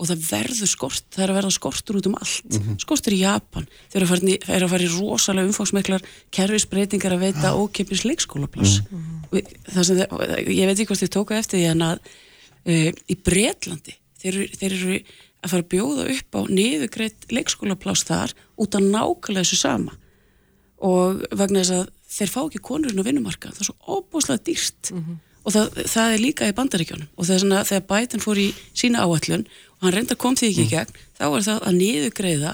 Og 0.00 0.08
það 0.08 0.22
verður 0.30 0.68
skort, 0.70 1.04
það 1.12 1.22
er 1.24 1.30
að 1.30 1.36
verða 1.36 1.52
skortur 1.52 1.96
út 1.98 2.06
um 2.08 2.14
allt, 2.16 2.46
mm 2.46 2.60
-hmm. 2.60 2.76
skortur 2.80 3.12
í 3.12 3.20
Japan. 3.20 3.66
Þeir 3.92 4.00
eru 4.00 4.64
að 4.64 4.70
fara 4.72 4.86
í 4.86 4.92
rosalega 4.94 5.48
umfóksmeklar 5.50 6.06
kerfisbreytingar 6.32 7.16
að 7.16 7.24
veita 7.26 7.52
ókeppis 7.52 8.06
leikskólaplass 8.08 8.80
mm 8.80 9.02
-hmm. 9.30 10.48
ég 10.48 10.66
veit 10.66 10.78
ekki 10.78 10.88
hvort 10.88 11.02
þið 11.04 11.12
tóka 11.12 11.36
eftir 11.36 11.60
því 11.60 11.66
en 11.74 11.82
að 11.82 11.98
e, 12.64 12.92
í 13.12 13.14
Breitlandi 13.16 13.94
þeir, 14.22 14.48
þeir 14.56 14.72
eru 14.72 15.02
að 15.40 15.52
fara 15.52 15.64
að 15.64 15.70
bjóða 15.72 16.04
upp 16.14 16.36
á 16.36 16.40
niðugreitt 16.50 17.26
leikskólaplást 17.32 18.10
þar 18.10 18.34
út 18.60 18.76
af 18.76 18.84
nákvæmlega 18.84 19.44
þessu 19.44 19.58
sama. 19.60 19.96
Og 20.84 21.24
vegna 21.36 21.62
þess 21.62 21.76
að 21.76 21.88
þeir 22.10 22.32
fá 22.32 22.40
ekki 22.42 22.62
konurinn 22.66 23.00
á 23.00 23.08
vinnumarka, 23.08 23.52
það 23.54 23.64
er 23.64 23.68
svo 23.70 23.98
óbúslega 23.98 24.44
dýrt. 24.46 24.90
Mm 24.92 25.02
-hmm. 25.04 25.18
og 25.44 25.52
það, 25.54 25.80
það 25.94 26.12
er 26.14 26.20
líka 26.20 26.48
í 26.48 26.56
bandaríkjónum 26.56 27.08
og 27.16 27.26
það 27.26 27.34
er 27.34 27.40
svona 27.40 27.64
þegar 27.64 27.86
bætin 27.92 28.24
fór 28.24 28.38
í 28.38 28.48
sína 28.74 29.04
áallun 29.04 29.46
og 29.78 29.82
hann 29.86 29.94
reynda 29.94 30.14
kom 30.14 30.36
því 30.36 30.50
ekki 30.50 30.60
í 30.60 30.68
mm. 30.68 30.74
gegn, 30.74 30.92
þá 31.16 31.24
er 31.36 31.42
það 31.48 31.58
að 31.66 31.78
niðugreiða 31.80 32.52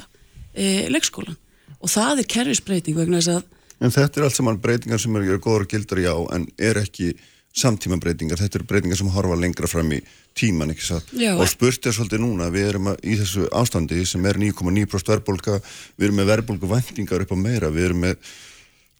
e, 0.55 0.65
leikskólan 0.95 1.39
og 1.81 1.91
það 1.91 2.21
er 2.23 2.31
kerfisbreyting 2.35 2.97
vegna 2.97 3.19
þess 3.19 3.37
að 3.37 3.43
En 3.77 3.93
þetta 3.93 4.21
er 4.21 4.25
allt 4.25 4.37
saman 4.39 4.61
breytingar 4.61 5.01
sem 5.01 5.17
eru 5.17 5.39
góður 5.39 5.67
gildar 5.69 5.99
já 6.01 6.15
en 6.33 6.47
er 6.57 6.79
ekki 6.81 7.11
samtíma 7.57 7.99
breytingar, 8.01 8.39
þetta 8.41 8.61
eru 8.61 8.69
breytingar 8.69 8.97
sem 8.97 9.11
horfa 9.13 9.37
lengra 9.37 9.69
fram 9.69 9.93
í 9.93 10.01
tíman, 10.37 10.75
og 11.37 11.47
spurt 11.49 11.87
er 11.89 11.97
svolítið 11.97 12.23
núna, 12.25 12.51
við 12.53 12.73
erum 12.73 12.91
að, 12.93 13.01
í 13.09 13.17
þessu 13.21 13.47
ástandi 13.57 14.03
sem 14.09 14.27
er 14.29 14.41
9,9% 14.43 15.13
verðbólka 15.15 15.61
við 15.97 16.09
erum 16.09 16.21
með 16.21 16.31
verðbólku 16.35 16.71
vendingar 16.71 17.25
upp 17.25 17.33
á 17.33 17.39
meira 17.41 17.73
við 17.73 17.91
erum 17.91 18.05
með 18.05 18.21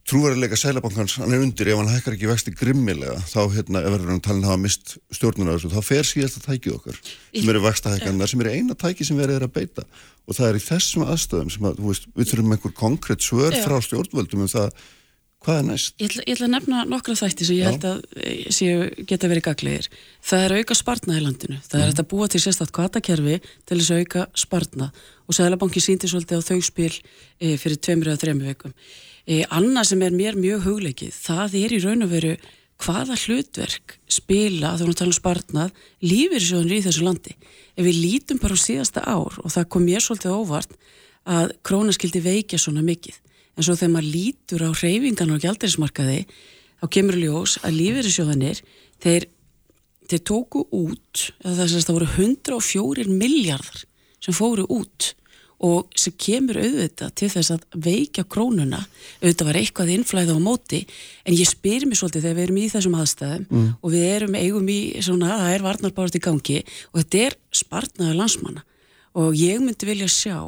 trúverðilega 0.07 0.57
sælabankans, 0.59 1.17
hann 1.19 1.35
er 1.35 1.43
undir, 1.43 1.69
ef 1.73 1.81
hann 1.81 1.91
hækkar 1.91 2.15
ekki 2.15 2.29
vexti 2.31 2.53
grimmilega, 2.55 3.17
þá 3.27 3.41
hérna, 3.57 3.81
ef 3.83 3.95
verður 3.97 4.13
hann 4.13 4.21
talin 4.23 4.45
að 4.45 4.53
hafa 4.53 4.63
mist 4.63 4.93
stjórnuna 5.19 5.57
þessu, 5.57 5.71
þá 5.73 5.89
fer 5.89 6.07
síðast 6.07 6.39
að 6.39 6.47
tækið 6.47 6.77
okkar, 6.77 7.01
sem 7.33 7.51
eru 7.51 7.63
vextahækkanar 7.65 8.31
sem 8.31 8.45
eru 8.45 8.53
eina 8.55 8.77
tæki 8.79 9.07
sem 9.09 9.19
verður 9.19 9.49
að 9.49 9.57
beita. 9.57 9.87
Og 10.27 10.39
það 10.39 10.53
er 10.53 10.61
í 10.61 10.63
þessum 10.63 11.07
aðstöðum 11.11 11.51
sem 11.57 11.67
að, 11.67 11.83
veist, 11.89 12.07
við 12.15 12.31
þurfum 12.31 12.55
einhver 12.55 12.77
konkrétt 12.79 13.27
svör 13.27 13.59
frá 13.65 13.77
stjórnvöldum 13.83 14.47
um 14.47 14.53
það 14.53 14.87
Hvað 15.45 15.59
er 15.61 15.67
næst? 15.69 15.95
Ég 16.01 16.09
ætla, 16.09 16.23
ég 16.25 16.35
ætla 16.35 16.47
að 16.47 16.53
nefna 16.55 16.83
nokkra 16.89 17.15
þætti 17.19 17.47
sem 17.47 17.59
ég 17.59 17.69
held 17.69 17.85
að 17.87 17.99
eh, 18.19 18.47
séu, 18.55 18.87
geta 19.07 19.29
verið 19.31 19.45
gaglegir. 19.47 19.89
Það 20.25 20.45
er 20.47 20.55
auka 20.57 20.77
spartnað 20.79 21.19
í 21.21 21.25
landinu. 21.25 21.59
Það 21.67 21.83
er 21.83 21.91
mm. 21.93 22.01
að 22.03 22.09
búa 22.13 22.29
til 22.33 22.41
sérstaklega 22.43 22.77
kvatakerfi 22.81 23.37
til 23.69 23.79
þess 23.79 23.93
að 23.93 24.01
auka 24.03 24.25
spartnað 24.43 25.03
og 25.27 25.37
Sælabanki 25.37 25.83
síndi 25.85 26.11
svolítið 26.11 26.41
á 26.41 26.49
þau 26.49 26.59
spil 26.67 26.93
e, 26.97 27.53
fyrir 27.61 27.81
tveimur 27.85 28.11
eða 28.11 28.23
þrejum 28.23 28.43
vikum. 28.47 28.75
E, 29.27 29.43
annað 29.59 29.91
sem 29.91 30.07
er 30.07 30.17
mér 30.17 30.39
mjög 30.41 30.67
hugleikið, 30.71 31.21
það 31.29 31.59
er 31.61 31.77
í 31.77 31.83
raun 31.85 32.07
og 32.07 32.11
veru 32.15 32.33
hvaða 32.83 33.17
hlutverk 33.17 33.97
spila, 34.13 34.75
þá 34.75 34.83
erum 34.83 34.91
við 34.91 34.97
að 34.97 35.01
tala 35.03 35.13
um 35.13 35.19
spartnað, 35.21 35.85
lífir 36.05 36.45
sjóðunir 36.45 36.81
í 36.81 36.85
þessu 36.85 37.07
landi. 37.07 37.37
Ef 37.77 37.87
við 37.87 38.01
lítum 38.03 38.41
bara 38.43 38.59
á 38.59 38.61
síðasta 38.61 39.05
ár 39.07 39.39
og 39.43 39.53
það 39.53 39.71
kom 39.73 39.87
mér 39.87 40.05
svolítið 40.05 40.37
óvart 40.37 40.75
að 41.27 41.55
krónaskildi 41.67 42.23
veikja 42.23 42.61
svona 42.61 42.85
mikið 42.87 43.17
en 43.57 43.65
svo 43.65 43.77
þegar 43.77 43.95
maður 43.95 44.13
lítur 44.15 44.67
á 44.69 44.71
hreyfingan 44.77 45.33
á 45.33 45.43
gældirismarkaði 45.45 46.21
þá 46.77 46.87
kemur 46.93 47.21
ljós 47.21 47.57
að 47.65 47.79
lífeyrissjóðanir 47.81 48.63
þeir, 49.03 49.29
þeir 50.11 50.25
tóku 50.29 50.67
út 50.77 51.29
þess 51.43 51.77
að 51.79 51.87
það 51.89 51.99
voru 51.99 52.11
104 52.17 53.07
miljardar 53.13 53.87
sem 54.21 54.37
fóru 54.37 54.67
út 54.73 55.15
og 55.65 55.89
sem 55.97 56.13
kemur 56.21 56.59
auðvitað 56.61 57.15
til 57.17 57.29
þess 57.33 57.55
að 57.55 57.63
veikja 57.87 58.27
krónuna 58.29 58.83
auðvitað 59.23 59.49
var 59.49 59.59
eitthvað 59.61 59.93
innflæða 59.95 60.37
á 60.37 60.41
móti 60.43 60.83
en 61.25 61.37
ég 61.37 61.49
spyr 61.49 61.87
mér 61.89 62.01
svolítið 62.01 62.27
þegar 62.27 62.37
við 62.37 62.45
erum 62.45 62.61
í 62.61 62.67
þessum 62.75 62.99
aðstæðum 63.01 63.47
mm. 63.49 63.71
og 63.81 63.95
við 63.95 64.05
erum 64.11 64.37
eigum 64.37 64.69
í 64.69 64.81
svona, 65.01 65.39
það 65.41 65.55
er 65.55 65.65
varnarbárst 65.65 66.19
í 66.19 66.23
gangi 66.27 66.59
og 66.93 67.01
þetta 67.01 67.23
er 67.25 67.39
spartnaður 67.63 68.21
landsmanna 68.21 68.67
og 69.17 69.39
ég 69.41 69.65
myndi 69.65 69.89
vilja 69.89 70.11
sjá 70.13 70.39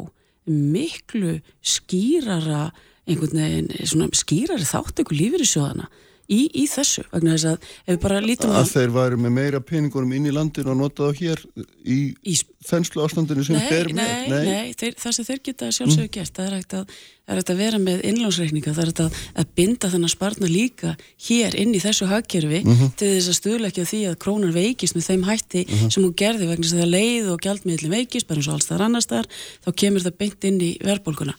miklu 0.48 1.38
skýrara 1.64 2.68
einhvern 3.08 3.40
veginn 3.42 4.12
skýrari 4.16 4.68
þátt 4.68 5.02
ykkur 5.02 5.18
lífur 5.18 5.44
í 5.44 5.48
sjóðana 5.48 5.88
í, 6.28 6.44
í 6.52 6.64
þessu 6.68 7.04
vegna 7.12 7.34
þess 7.34 7.48
að 7.48 7.58
ef 7.58 7.90
við 7.90 8.00
bara 8.04 8.20
lítum 8.22 8.52
að, 8.52 8.60
að 8.60 8.72
þeir 8.74 8.94
væri 8.96 9.18
með 9.24 9.34
meira 9.38 9.60
peningunum 9.64 10.14
inn 10.16 10.28
í 10.28 10.32
landinu 10.34 10.72
og 10.74 10.80
nota 10.82 11.08
það 11.08 11.20
hér 11.22 11.44
í, 11.88 11.98
í 12.20 12.34
þenslu 12.68 13.04
ástandinu 13.04 13.44
sem 13.46 13.56
nei, 13.56 13.68
ber 13.70 13.92
með 13.92 14.10
Nei, 14.10 14.26
nei, 14.32 14.48
nei 14.48 14.74
þeir, 14.78 14.98
það 15.00 15.14
sem 15.16 15.28
þeir 15.28 15.40
geta 15.48 15.70
sjálfsögur 15.72 16.08
mm. 16.08 16.14
gert 16.18 16.38
það 16.38 16.48
er 16.48 16.56
hægt 16.58 16.76
að, 16.76 16.96
að 17.38 17.52
vera 17.62 17.80
með 17.82 18.02
innlánsreikninga 18.10 18.74
það 18.74 18.82
er 18.82 18.90
hægt 18.92 19.02
að, 19.04 19.22
að 19.40 19.54
binda 19.60 19.92
þennan 19.94 20.12
sparna 20.12 20.50
líka 20.52 20.94
hér 21.28 21.56
inn 21.62 21.72
í 21.72 21.82
þessu 21.82 22.08
hagkerfi 22.10 22.60
mm 22.64 22.74
-hmm. 22.74 22.92
til 23.00 23.12
þess 23.14 23.32
að 23.32 23.38
stuðla 23.40 23.72
ekki 23.72 23.86
á 23.88 23.90
því 23.92 24.02
að 24.10 24.18
krónan 24.26 24.56
veikist 24.56 24.98
með 24.98 25.08
þeim 25.08 25.24
hætti 25.30 25.64
mm 25.64 25.72
-hmm. 25.72 25.94
sem 25.94 26.04
hún 26.04 26.18
gerði 26.18 26.50
vegna 26.50 26.68
þess 26.68 26.84
að 26.84 26.92
leið 26.92 27.32
og 27.32 27.40
gjaldmiðli 27.46 27.94
veikist 27.94 28.28
bara 28.28 28.42
eins 28.42 28.50
og 28.50 28.58
alls 28.58 28.68
þar 28.68 28.84
annars 28.88 29.08
þar 29.08 29.30
þá 29.64 29.70
kemur 29.72 30.04
það 30.04 30.20
beint 30.20 30.44
inn 30.44 30.60
í 30.60 30.72
verðbólkuna 30.84 31.38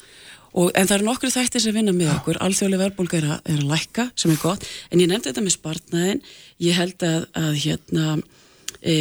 Og, 0.53 0.71
en 0.73 0.87
það 0.89 0.95
eru 0.97 1.07
nokkru 1.07 1.31
þættir 1.33 1.63
sem 1.63 1.75
vinna 1.75 1.93
með 1.95 2.13
okkur, 2.15 2.39
alþjóðlega 2.45 2.85
verðbólga 2.85 3.19
er, 3.19 3.27
er 3.43 3.59
að 3.61 3.71
lækka, 3.73 4.07
sem 4.17 4.33
er 4.33 4.39
gott, 4.41 4.65
en 4.89 5.03
ég 5.03 5.09
nefndi 5.11 5.29
þetta 5.29 5.45
með 5.45 5.55
spartnaðin, 5.55 6.23
ég 6.65 6.79
held 6.79 7.05
að, 7.05 7.27
að 7.37 7.59
hérna, 7.65 8.15
e, 8.81 8.95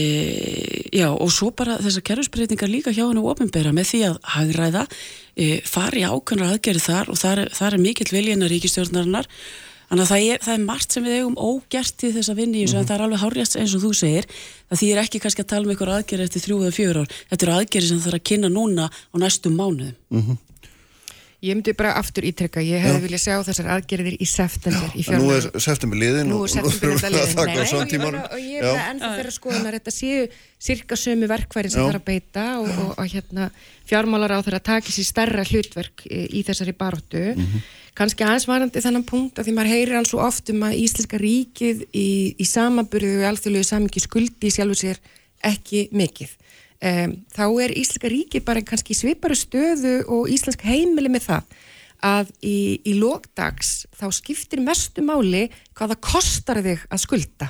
já, 0.93 1.09
og 1.09 1.33
svo 1.33 1.49
bara 1.57 1.79
þessar 1.85 2.05
kerfisbreytingar 2.11 2.73
líka 2.73 2.93
hjá 2.93 3.07
hennu 3.07 3.25
ofinbera 3.31 3.73
með 3.77 3.93
því 3.93 4.03
að 4.11 4.21
hagræða, 4.35 4.85
e, 5.39 5.49
fari 5.65 6.05
ákveðnar 6.05 6.59
aðgerið 6.59 6.91
þar 6.91 7.15
og 7.15 7.23
þar, 7.23 7.47
þar 7.57 7.79
er 7.79 7.85
mikill 7.87 8.13
viljina 8.13 8.53
ríkistjórnarinnar, 8.53 9.31
Þannig 9.89 10.05
að 10.05 10.11
það 10.11 10.23
er, 10.31 10.41
það 10.45 10.53
er 10.53 10.65
margt 10.67 10.95
sem 10.95 11.05
við 11.07 11.15
eigum 11.17 11.39
ógert 11.41 12.03
í 12.05 12.09
þessa 12.13 12.35
vinni 12.37 12.59
í 12.61 12.65
þessu 12.67 12.77
en 12.77 12.89
það 12.91 12.99
er 12.99 13.05
alveg 13.07 13.23
hárjast 13.23 13.55
eins 13.57 13.77
og 13.79 13.85
þú 13.87 13.93
segir 13.97 14.27
að 14.69 14.83
því 14.83 14.89
er 14.93 15.01
ekki 15.01 15.21
kannski 15.25 15.45
að 15.45 15.49
tala 15.55 15.65
um 15.65 15.73
ykkur 15.73 15.93
aðgerið 15.95 16.29
eftir 16.29 16.45
þrjú 16.45 16.59
eða 16.59 16.75
fjör 16.77 16.99
ár. 17.01 17.15
Þetta 17.31 17.47
eru 17.47 17.55
aðgerið 17.55 17.89
sem 17.89 18.03
það 18.05 18.11
er 18.11 18.19
að 18.19 18.27
kynna 18.29 18.51
núna 18.53 18.91
á 18.93 19.17
næstum 19.23 19.57
mánuðum. 19.57 20.37
Ég 21.39 21.55
myndi 21.55 21.71
bara 21.79 21.93
aftur 21.95 22.25
ítrekka, 22.27 22.59
ég 22.67 22.83
hefði 22.83 23.05
viljað 23.05 23.21
sjá 23.23 23.35
þessar 23.47 23.69
aðgerðir 23.77 24.15
í 24.19 24.27
september 24.27 24.95
í 24.99 25.05
En 25.07 25.21
Nú 25.23 25.29
er 25.31 25.45
september 25.63 26.01
liðin 26.01 26.27
Nú 26.33 26.39
er 26.43 26.51
september 26.51 26.97
þetta 26.99 27.11
liðin. 27.15 27.37
Þakka 27.39 27.53
Nei, 27.55 27.69
svona 27.71 27.85
og 28.25 28.41
ég 28.43 28.65
og 28.65 28.67
er 28.67 28.73
bara 28.73 28.87
ennþá 28.91 29.11
þeirra 29.21 29.35
skoðunar 29.37 29.77
þetta 29.79 29.95
séu 29.95 30.25
cirka 30.69 30.99
sömu 30.99 31.29
verkværi 31.31 31.71
sem 31.71 31.79
það 31.85 31.93
er 31.93 31.99
að 32.01 32.07
beita 32.09 32.47
og, 32.59 32.73
og, 32.73 32.91
og 32.99 33.13
hérna, 33.15 33.47
fjármálar 33.87 34.35
á 34.35 34.39
þeirra 34.43 34.59
að 34.59 34.67
taki 34.73 34.97
sér 34.97 35.07
stærra 35.13 35.45
hlutverk 35.47 36.03
í, 36.11 36.25
í 36.41 36.43
þessari 36.49 36.75
baróttu 36.75 37.23
Mhm. 37.39 37.63
kannski 37.99 38.27
aðeins 38.27 38.49
varandi 38.51 38.83
þennan 38.83 39.07
punkt 39.07 39.39
að 39.39 39.47
því 39.47 39.55
maður 39.55 39.73
heyrir 39.77 39.95
hann 39.99 40.07
svo 40.11 40.19
oft 40.27 40.51
um 40.51 40.67
að 40.67 40.77
Íslenska 40.83 41.19
ríkið 41.23 41.87
í, 41.95 42.35
í 42.35 42.45
samanburðu 42.47 43.23
og 43.23 43.31
alþjóðlegu 43.31 43.67
samingi 43.67 44.03
skuldi 44.03 44.51
í 44.51 44.55
sjálfu 44.55 44.79
sér 44.83 44.99
ekki 45.47 45.87
mikið 45.95 46.35
um, 46.83 47.17
þá 47.35 47.45
er 47.65 47.75
Íslenska 47.75 48.11
ríkið 48.13 48.47
bara 48.47 48.65
kannski 48.67 48.95
í 48.95 48.99
sviparu 48.99 49.37
stöðu 49.39 50.01
og 50.07 50.31
Íslenska 50.33 50.69
heimili 50.69 51.13
með 51.13 51.29
það 51.29 51.59
að 52.09 52.29
í, 52.47 52.59
í 52.87 52.95
lókdags 52.99 53.89
þá 53.99 54.07
skiptir 54.15 54.63
mestu 54.63 55.03
máli 55.03 55.49
hvað 55.75 55.95
það 55.95 56.05
kostar 56.07 56.63
þig 56.63 56.85
að 56.87 57.03
skulda. 57.03 57.49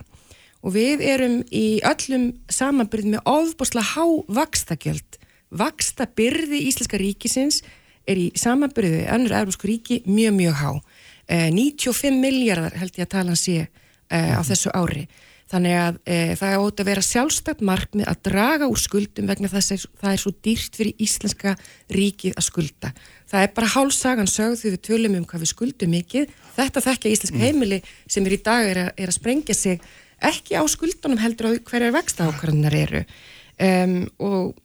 Og 0.64 0.74
við 0.74 1.04
erum 1.06 1.36
í 1.54 1.78
öllum 1.86 2.30
samanbyrð 2.50 3.12
með 3.12 3.28
ofbúslega 3.30 3.92
há 3.94 4.04
vakstakjöld 4.40 5.18
vaksta 5.50 6.08
byrði 6.16 6.64
Íslenska 6.68 6.98
ríkisins 7.00 7.62
er 8.08 8.20
í 8.20 8.28
samanbyrði 8.36 9.04
önnur 9.12 9.36
európsku 9.42 9.68
ríki 9.68 10.00
mjög 10.08 10.34
mjög 10.36 10.58
há. 10.60 10.70
Eh, 11.28 11.48
95 11.52 12.20
miljardar 12.20 12.76
held 12.80 12.96
ég 12.96 13.04
að 13.04 13.14
tala 13.14 13.36
sé 13.36 13.56
eh, 13.66 14.32
á 14.32 14.40
þessu 14.40 14.72
ári 14.72 15.04
þannig 15.48 15.76
að 15.80 16.00
eh, 16.04 16.32
það 16.38 16.64
ótt 16.64 16.82
að 16.82 16.90
vera 16.90 17.04
sjálfstætt 17.04 17.62
markmið 17.64 18.10
að 18.10 18.20
draga 18.28 18.68
úr 18.68 18.80
skuldum 18.80 19.30
vegna 19.30 19.50
þess 19.52 19.74
að 19.74 19.86
það 20.02 20.10
er 20.12 20.22
svo 20.22 20.32
dýrt 20.44 20.76
fyrir 20.78 21.04
Íslenska 21.06 21.54
ríkið 21.94 22.36
að 22.36 22.46
skulda. 22.48 22.92
Það 23.28 23.46
er 23.46 23.54
bara 23.56 23.72
hálfsagan 23.74 24.30
sögð 24.30 24.60
því 24.60 24.74
við 24.74 24.84
tölum 24.88 25.16
um 25.18 25.26
hvað 25.28 25.44
við 25.44 25.52
skuldum 25.54 25.94
mikið. 25.96 26.36
Þetta 26.58 26.84
þekkja 26.84 27.14
Íslenska 27.14 27.42
heimili 27.42 27.80
sem 28.06 28.28
er 28.28 28.36
í 28.36 28.42
dag 28.44 28.68
er 28.68 28.82
að, 28.84 28.92
er 28.96 29.12
að 29.12 29.18
sprengja 29.18 29.56
sig 29.56 29.82
ekki 30.28 30.58
á 30.58 30.62
skuldunum 30.68 31.20
heldur 31.22 31.52
á 31.54 31.58
hverjar 31.62 31.94
vexta 31.94 32.28
ákvarðanar 32.28 32.76
eru. 32.76 33.04
Um, 33.58 34.00
og 34.22 34.58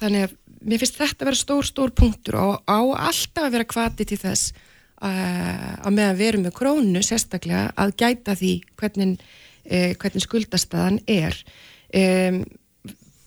þannig 0.00 0.28
að 0.28 0.36
mér 0.62 0.82
finnst 0.82 0.98
þetta 0.98 1.24
að 1.24 1.30
vera 1.30 1.40
stór, 1.40 1.66
stór 1.66 1.94
punktur 1.94 2.38
og 2.40 2.54
á 2.66 2.80
alltaf 3.08 3.46
að 3.46 3.54
vera 3.56 3.68
kvati 3.68 4.06
til 4.08 4.18
þess 4.20 4.52
uh, 5.02 5.72
að 5.82 5.96
meðan 5.96 6.18
við 6.18 6.28
erum 6.30 6.46
með 6.46 6.56
krónu 6.58 7.02
sérstaklega 7.04 7.70
að 7.78 7.94
gæta 8.02 8.36
því 8.38 8.52
hvernig, 8.80 9.24
uh, 9.70 9.92
hvernig 10.00 10.26
skuldastaðan 10.26 11.00
er 11.10 11.36
um, 11.94 12.42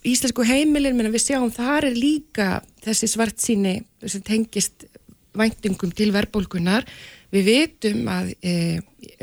Íslensku 0.05 0.43
heimilin, 0.45 0.93
menn 0.93 1.09
við 1.09 1.23
sjáum 1.23 1.49
þar 1.49 1.87
er 1.87 1.95
líka 1.97 2.49
þessi 2.85 3.07
svart 3.09 3.41
síni 3.41 3.79
sem 4.05 4.21
tengist 4.21 4.85
væntingum 5.33 5.89
til 5.97 6.11
verðbólkunar. 6.13 6.85
Við 7.33 7.47
vitum 7.49 8.05
að 8.13 8.29
e, 8.45 8.53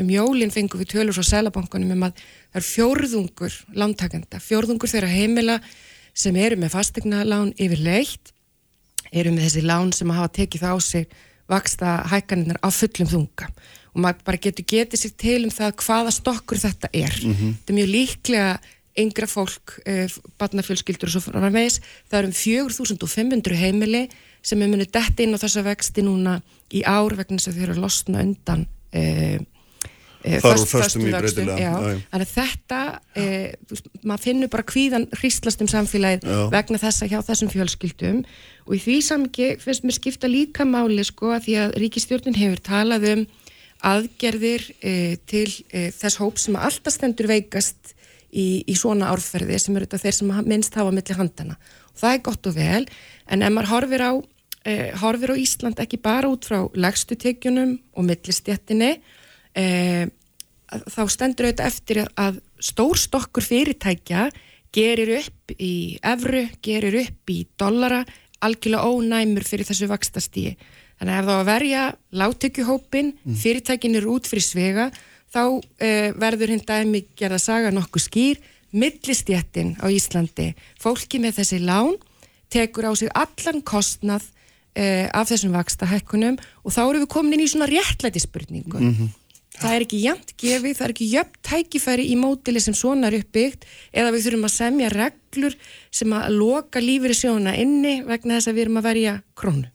um 0.03 0.11
jólinn 0.11 0.51
fengum 0.51 0.83
við 0.83 0.91
tölur 0.97 1.15
frá 1.15 1.29
selabankunum 1.29 1.95
um 1.95 2.07
að 2.09 2.19
það 2.19 2.59
er 2.61 2.67
fjórðungur 2.67 3.59
lántakenda, 3.79 4.41
fjórðungur 4.43 4.91
þeirra 4.91 5.13
heimila 5.13 5.61
sem 6.13 6.37
eru 6.37 6.59
með 6.61 6.75
fastegna 6.75 7.23
lán 7.25 7.55
yfir 7.63 7.81
leitt, 7.87 8.35
eru 9.13 9.33
með 9.33 9.47
þessi 9.47 9.65
lán 9.65 9.95
sem 9.95 10.11
hafa 10.13 10.35
tekið 10.41 10.67
það 10.67 10.75
á 10.75 10.79
sig 10.83 11.17
vaksta 11.53 11.95
hækkaninnar 12.11 12.59
á 12.59 12.69
fullum 12.75 13.09
þunga 13.15 13.53
og 13.93 14.01
maður 14.05 14.25
bara 14.25 14.41
getur 14.41 14.65
getið 14.65 15.03
sér 15.03 15.15
til 15.21 15.39
um 15.45 15.51
það 15.53 15.75
hvaða 15.85 16.13
stokkur 16.17 16.59
þetta 16.63 16.89
er. 16.97 17.13
Þetta 17.23 17.73
er 17.75 17.79
mjög 17.81 17.91
líklega 17.93 18.53
yngra 19.03 19.27
fólk, 19.27 19.79
eh, 19.89 20.09
barnafjölskyldur 20.41 21.09
og 21.09 21.15
svo 21.15 21.21
framvegis, 21.31 21.79
það 22.11 22.19
er 22.19 22.27
um 22.29 22.33
4500 22.37 23.57
heimili 23.57 24.03
sem 24.43 24.61
er 24.63 24.69
munið 24.69 24.91
dett 24.93 25.21
inn 25.21 25.33
á 25.33 25.41
þessa 25.41 25.63
vexti 25.65 26.03
núna 26.05 26.43
í 26.73 26.83
ár 26.85 27.15
vegna 27.17 27.37
að 27.41 27.57
þau 27.57 27.63
eru 27.63 27.77
losna 27.81 28.21
undan 28.21 28.67
eh, 28.93 29.39
eh, 30.25 30.41
Fara 30.41 30.59
úr 30.59 30.67
föst- 30.67 30.77
föstum 30.77 31.07
í 31.07 31.13
breytilega. 31.15 31.73
Þannig 32.13 32.27
að 32.27 32.35
þetta, 32.37 32.81
eh, 33.17 33.53
veist, 33.71 33.89
maður 34.05 34.25
finnur 34.27 34.49
bara 34.53 34.63
kvíðan 34.63 35.09
hristlast 35.21 35.61
um 35.65 35.69
samfélagið 35.73 36.27
Já. 36.29 36.51
vegna 36.53 36.79
þessa 36.79 37.09
hjá 37.09 37.19
þessum 37.25 37.51
fjölskyldum 37.55 38.25
og 38.67 38.75
í 38.77 38.81
því 38.83 38.99
samki 39.03 39.49
finnst 39.63 39.85
mér 39.89 39.97
skipta 39.97 40.29
líka 40.29 40.65
máli 40.69 41.05
sko 41.05 41.33
að 41.33 41.47
því 41.49 41.57
að 41.65 41.79
ríkistjórnin 41.81 42.37
hefur 42.37 42.61
talað 42.61 43.09
um 43.17 43.27
aðgerðir 43.83 44.65
eh, 44.81 45.17
til 45.27 45.49
eh, 45.73 45.91
þess 45.95 46.21
hóp 46.23 46.39
sem 46.41 46.57
alltaf 46.57 46.95
stendur 46.95 47.29
veikast 47.31 47.95
í, 48.31 48.63
í 48.63 48.75
svona 48.79 49.11
árferði 49.13 49.59
sem 49.61 49.77
eru 49.77 49.89
þetta 49.89 50.03
þeir 50.05 50.19
sem 50.19 50.35
minnst 50.47 50.79
hafa 50.79 50.95
milli 50.95 51.19
handana 51.19 51.59
og 51.91 51.99
það 52.01 52.15
er 52.15 52.23
gott 52.29 52.49
og 52.49 52.57
vel 52.57 52.85
en 53.27 53.43
ef 53.43 53.53
maður 53.53 53.73
horfir 53.75 54.07
á, 54.07 54.13
eh, 54.71 54.89
horfir 55.03 55.35
á 55.35 55.43
Ísland 55.43 55.83
ekki 55.83 56.01
bara 56.03 56.31
út 56.31 56.47
frá 56.49 56.63
legstu 56.79 57.19
tekjunum 57.19 57.77
og 57.97 58.09
millistjættinni 58.09 58.95
þá 59.53 61.03
stendur 61.13 61.51
auðvitað 61.51 61.67
eftir 61.69 61.99
að 62.17 62.39
stór 62.63 62.97
stokkur 62.97 63.45
fyrirtækja 63.45 64.31
gerir 64.73 65.19
upp 65.19 65.53
í 65.61 65.99
evru, 66.01 66.47
gerir 66.65 66.97
upp 67.03 67.33
í 67.33 67.43
dollara, 67.61 68.01
algjörlega 68.43 68.89
ónæmur 68.89 69.45
fyrir 69.45 69.69
þessu 69.69 69.89
vakstastíi. 69.91 70.55
Þannig 71.03 71.17
að 71.17 71.19
ef 71.19 71.27
þá 71.27 71.35
að 71.35 71.49
verja 71.49 71.85
láttökjuhópin, 72.15 73.09
fyrirtækin 73.43 73.99
eru 73.99 74.13
út 74.15 74.29
fyrir 74.31 74.45
svega, 74.47 74.85
þá 75.35 75.41
uh, 75.59 76.11
verður 76.23 76.53
hinn 76.55 76.63
dæmi 76.63 77.01
gerða 77.19 77.41
saga 77.43 77.73
nokkuð 77.75 78.05
skýr, 78.05 78.39
millistjættin 78.71 79.73
á 79.83 79.91
Íslandi, 79.91 80.53
fólki 80.79 81.19
með 81.19 81.41
þessi 81.41 81.59
lán, 81.67 81.99
tekur 82.55 82.87
á 82.87 82.93
sig 82.95 83.11
allan 83.19 83.59
kostnað 83.67 84.29
uh, 84.79 85.11
af 85.11 85.27
þessum 85.33 85.59
vakstahækkunum 85.59 86.39
og 86.39 86.71
þá 86.71 86.81
eru 86.85 87.03
við 87.03 87.11
komin 87.17 87.35
inn 87.35 87.45
í 87.49 87.51
svona 87.51 87.67
réttlæti 87.67 88.23
spurningu. 88.23 88.79
Það 89.59 89.75
er 89.75 89.85
ekki 89.85 90.05
jæmt 90.07 90.33
gefið, 90.39 90.79
það 90.79 90.87
er 90.87 90.95
ekki 90.95 91.13
jöfn 91.13 91.43
tækifæri 91.51 92.07
í 92.09 92.15
mótili 92.17 92.63
sem 92.63 92.79
svona 92.79 93.11
er 93.11 93.19
uppbyggt 93.19 93.67
eða 93.91 94.15
við 94.15 94.29
þurfum 94.29 94.47
að 94.49 94.55
semja 94.55 94.95
reglur 94.95 95.59
sem 95.91 96.15
að 96.15 96.31
loka 96.39 96.81
lífið 96.81 97.19
sjóna 97.19 97.59
inni 97.59 97.99
vegna 98.07 98.39
þess 98.39 98.49
að 98.49 98.55
við 98.55 98.69
erum 98.69 98.81
að 98.81 98.87
verja 98.93 99.23
krónu. 99.35 99.69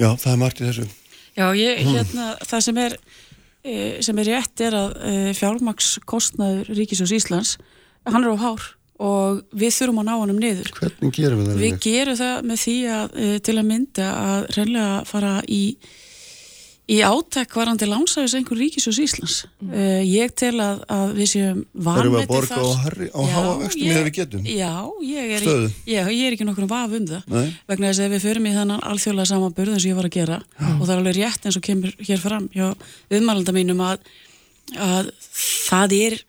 Já, 0.00 0.08
það 0.10 0.30
er 0.32 0.40
margt 0.40 0.60
í 0.62 0.68
þessu 0.68 0.86
Já, 1.34 1.48
ég, 1.58 1.80
hérna, 1.82 2.28
það 2.46 2.60
sem 2.68 2.78
er, 2.78 2.92
e, 3.66 3.74
sem 4.06 4.20
er 4.22 4.28
rétt 4.30 4.62
er 4.62 4.76
að 4.78 4.92
e, 5.02 5.14
fjármakskostnaður 5.34 6.70
Ríkisjós 6.78 7.14
Íslands, 7.16 7.56
hann 8.06 8.22
er 8.22 8.36
á 8.38 8.38
hár 8.38 8.68
og 9.02 9.40
við 9.50 9.74
þurfum 9.74 9.98
að 10.04 10.06
ná 10.06 10.12
honum 10.14 10.38
niður. 10.38 10.70
Hvernig 10.76 11.16
gerum 11.16 11.40
við 11.40 11.48
það? 11.48 11.62
Við 11.64 11.78
gerum 11.82 12.18
það 12.20 12.46
með 12.46 12.60
því 12.62 12.76
að 12.94 13.16
e, 13.18 13.30
til 13.48 13.56
að 13.56 13.68
mynda 13.72 14.10
að 14.20 14.46
reynlega 14.54 15.00
fara 15.10 15.32
í 15.50 15.62
í 16.84 16.98
átak 17.00 17.54
varandi 17.56 17.86
lánsæðis 17.88 18.34
einhver 18.36 18.58
ríkisjós 18.60 18.98
Íslands. 19.00 19.36
Uh, 19.62 20.02
ég 20.04 20.34
tel 20.36 20.52
að, 20.60 20.82
að 20.92 21.14
við 21.16 21.30
séum 21.30 21.62
Erum 21.62 21.70
við 21.72 21.94
vanmetið 21.96 22.24
að 22.24 22.32
borga 22.34 22.58
á, 23.08 23.20
háa 23.32 23.54
vextum 23.62 23.88
eða 23.88 24.02
við 24.04 24.12
getum? 24.18 24.50
Já, 24.50 24.74
ég 25.08 25.32
er, 25.38 25.46
í, 25.46 25.54
ég, 25.94 26.10
ég 26.12 26.26
er 26.28 26.36
ekki 26.36 26.48
nokkur 26.48 26.68
vaf 26.68 26.98
um 26.98 27.08
það. 27.08 27.24
Nei. 27.32 27.48
Vegna 27.72 27.90
þess 27.90 28.04
að 28.04 28.14
við 28.16 28.26
förum 28.26 28.50
í 28.50 28.54
þennan 28.58 28.84
alþjóðlega 28.90 29.30
samanburð 29.32 29.74
eins 29.76 29.86
og 29.86 29.90
ég 29.90 29.98
var 30.00 30.10
að 30.10 30.18
gera 30.18 30.38
og 30.74 30.84
það 30.84 30.92
er 30.92 31.00
alveg 31.00 31.18
rétt 31.20 31.48
eins 31.48 31.58
og 31.60 31.66
kemur 31.70 31.96
hér 32.04 32.22
fram 32.22 32.50
hjá 32.52 32.68
viðmælanda 33.14 33.56
mínum 33.56 33.82
að, 33.84 34.04
að 34.76 35.10
það 35.32 35.96
er 36.02 36.20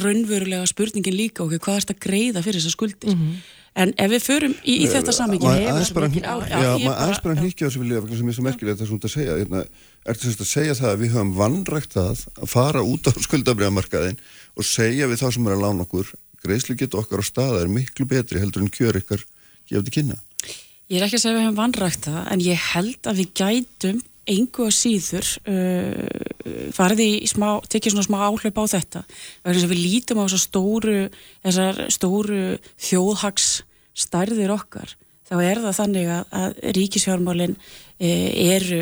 raunverulega 0.00 0.66
spurningin 0.70 1.18
líka 1.18 1.44
okkur 1.46 1.62
hvað 1.62 1.78
er 1.78 1.86
þetta 1.86 1.98
að 1.98 2.04
greiða 2.08 2.44
fyrir 2.46 2.62
þessar 2.62 2.74
skuldir. 2.76 3.16
En 3.78 3.92
ef 4.02 4.10
við 4.10 4.24
förum 4.24 4.54
í, 4.66 4.74
í 4.82 4.86
þetta 4.90 5.12
samingi 5.14 5.46
Maður 5.46 5.68
aðeins 5.70 5.92
bara 5.94 6.08
mikil 6.10 6.24
áhrif. 6.26 6.50
Já, 6.50 6.70
maður 6.82 7.20
bara 7.22 7.36
hnyggja 7.38 7.68
þessu 7.68 7.82
vilja 7.84 8.00
sem 8.18 8.30
er 8.32 8.36
svo 8.36 8.46
merkilegt 8.46 8.80
það 8.80 8.86
er 8.86 8.90
svona 8.90 9.06
að 9.06 9.14
segja 9.14 9.36
hérna, 9.38 9.60
Ertu 10.10 10.26
semst 10.26 10.42
að 10.42 10.50
segja 10.50 10.74
það 10.80 10.90
að 10.90 11.04
við 11.04 11.14
höfum 11.14 11.30
vannrægt 11.38 11.94
það 11.94 12.24
að 12.34 12.50
fara 12.50 12.82
út 12.82 13.06
á 13.06 13.12
skuldabriðamarkaðin 13.28 14.18
og 14.58 14.66
segja 14.66 15.06
við 15.10 15.22
þá 15.22 15.26
sem 15.36 15.46
er 15.46 15.54
að 15.54 15.64
lána 15.68 15.86
okkur 15.86 16.10
greiðslu 16.42 16.76
getur 16.80 17.04
okkar 17.04 17.22
á 17.22 17.24
staða 17.30 17.62
er 17.62 17.70
miklu 17.70 18.08
betri 18.10 18.42
heldur 18.42 18.66
en 18.66 18.74
kjör 18.74 18.98
ykkar 18.98 19.22
gefið 19.70 19.86
til 19.86 19.96
kynna 20.00 20.18
Ég 20.90 20.98
er 20.98 21.06
ekki 21.06 21.20
að 21.20 21.22
segja 21.22 21.36
að 21.36 21.38
við 21.38 21.44
hefum 21.46 21.58
vannrægt 21.60 22.06
það, 22.08 22.22
en 22.34 22.40
ég 22.42 22.62
held 22.72 23.06
að 23.06 23.20
við 23.20 23.28
gætum 23.38 23.98
engu 24.28 24.66
að 24.66 24.76
síður 24.76 25.30
uh, 25.48 26.70
farið 26.76 27.04
í 27.06 27.28
smá, 27.30 27.48
tekið 27.70 27.94
svona 27.94 28.08
smá 28.08 28.18
áhlaup 28.28 28.60
á 28.60 28.64
þetta. 28.74 29.04
Vegna 29.44 29.56
þess 29.56 29.68
að 29.68 29.74
við 29.74 29.82
lítum 29.86 30.20
á 30.20 30.24
þessar 30.26 30.44
stóru, 30.44 30.98
þessar 31.46 31.82
stóru 31.94 32.42
þjóðhags 32.88 33.50
stærðir 33.96 34.54
okkar. 34.54 34.96
þá 35.30 35.36
er 35.46 35.60
það 35.62 35.76
þannig 35.78 36.08
að, 36.10 36.22
að 36.40 36.54
ríkisfjármálin 36.76 37.56
e, 38.02 38.10
eru 38.56 38.80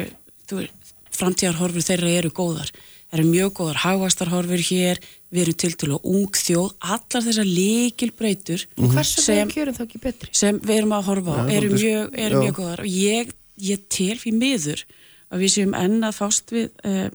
framtíðarhorfur 1.18 1.85
þeirra 1.85 2.14
eru 2.20 2.31
góðar 2.35 2.70
það 3.09 3.18
eru 3.18 3.27
mjög 3.29 3.53
góðar 3.59 3.81
hagvastarhorfur 3.85 4.62
hér 4.68 5.01
við 5.33 5.42
erum 5.42 5.59
til 5.61 5.72
til 5.81 5.90
og 5.96 6.07
ung 6.09 6.38
þjóð 6.40 6.70
allar 6.94 7.27
þessar 7.27 7.48
líkil 7.48 8.11
breytur 8.16 8.64
Hversu 8.79 9.24
sem, 9.24 9.53
betri? 10.01 10.31
sem 10.33 10.61
við 10.62 10.74
erum 10.77 10.94
að 10.96 11.11
horfa 11.11 11.37
á 11.37 11.42
eru 11.53 11.72
mjög, 11.74 12.16
eru 12.16 12.38
já. 12.38 12.42
mjög 12.44 12.57
góðar 12.61 12.85
og 12.85 12.90
ég, 12.92 13.35
ég 13.70 13.85
tel 13.92 14.16
fyrir 14.20 14.40
miður 14.40 14.85
að 15.28 15.44
við 15.44 15.54
séum 15.54 15.74
enn 15.78 15.98
að 16.06 16.16
fást 16.18 16.54
við 16.54 16.68
uh, 16.84 17.08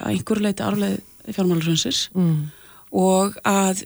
að 0.00 0.12
einhverju 0.14 0.46
leiti 0.46 0.64
arfleið 0.64 1.00
fjármálarhundsins 1.30 2.04
mm. 2.14 2.38
og 2.96 3.36
að 3.46 3.82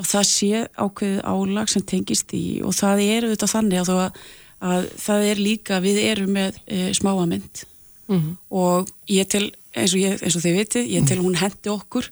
og 0.00 0.06
það 0.08 0.24
sé 0.26 0.62
ákveðið 0.80 1.18
álag 1.28 1.68
sem 1.70 1.84
tengist 1.86 2.32
í 2.34 2.62
og 2.64 2.72
það 2.74 3.02
er 3.04 3.26
auðvitað 3.26 3.52
þannig 3.52 3.82
að, 3.82 3.90
að, 3.92 4.22
að 4.70 4.88
það 5.04 5.26
er 5.28 5.42
líka 5.42 5.82
við 5.84 6.00
erum 6.06 6.32
með 6.38 6.56
uh, 6.64 6.88
smáamynd 6.96 7.66
Mhm. 8.12 8.36
og 8.50 8.90
ég 9.08 9.28
tel 9.30 9.52
eins 9.72 9.94
og, 9.94 10.00
ég, 10.02 10.18
eins 10.20 10.36
og 10.36 10.44
þið 10.44 10.58
vitið, 10.58 10.90
ég 10.90 11.06
tel 11.08 11.20
hún 11.22 11.38
hendi 11.38 11.70
okkur 11.72 12.10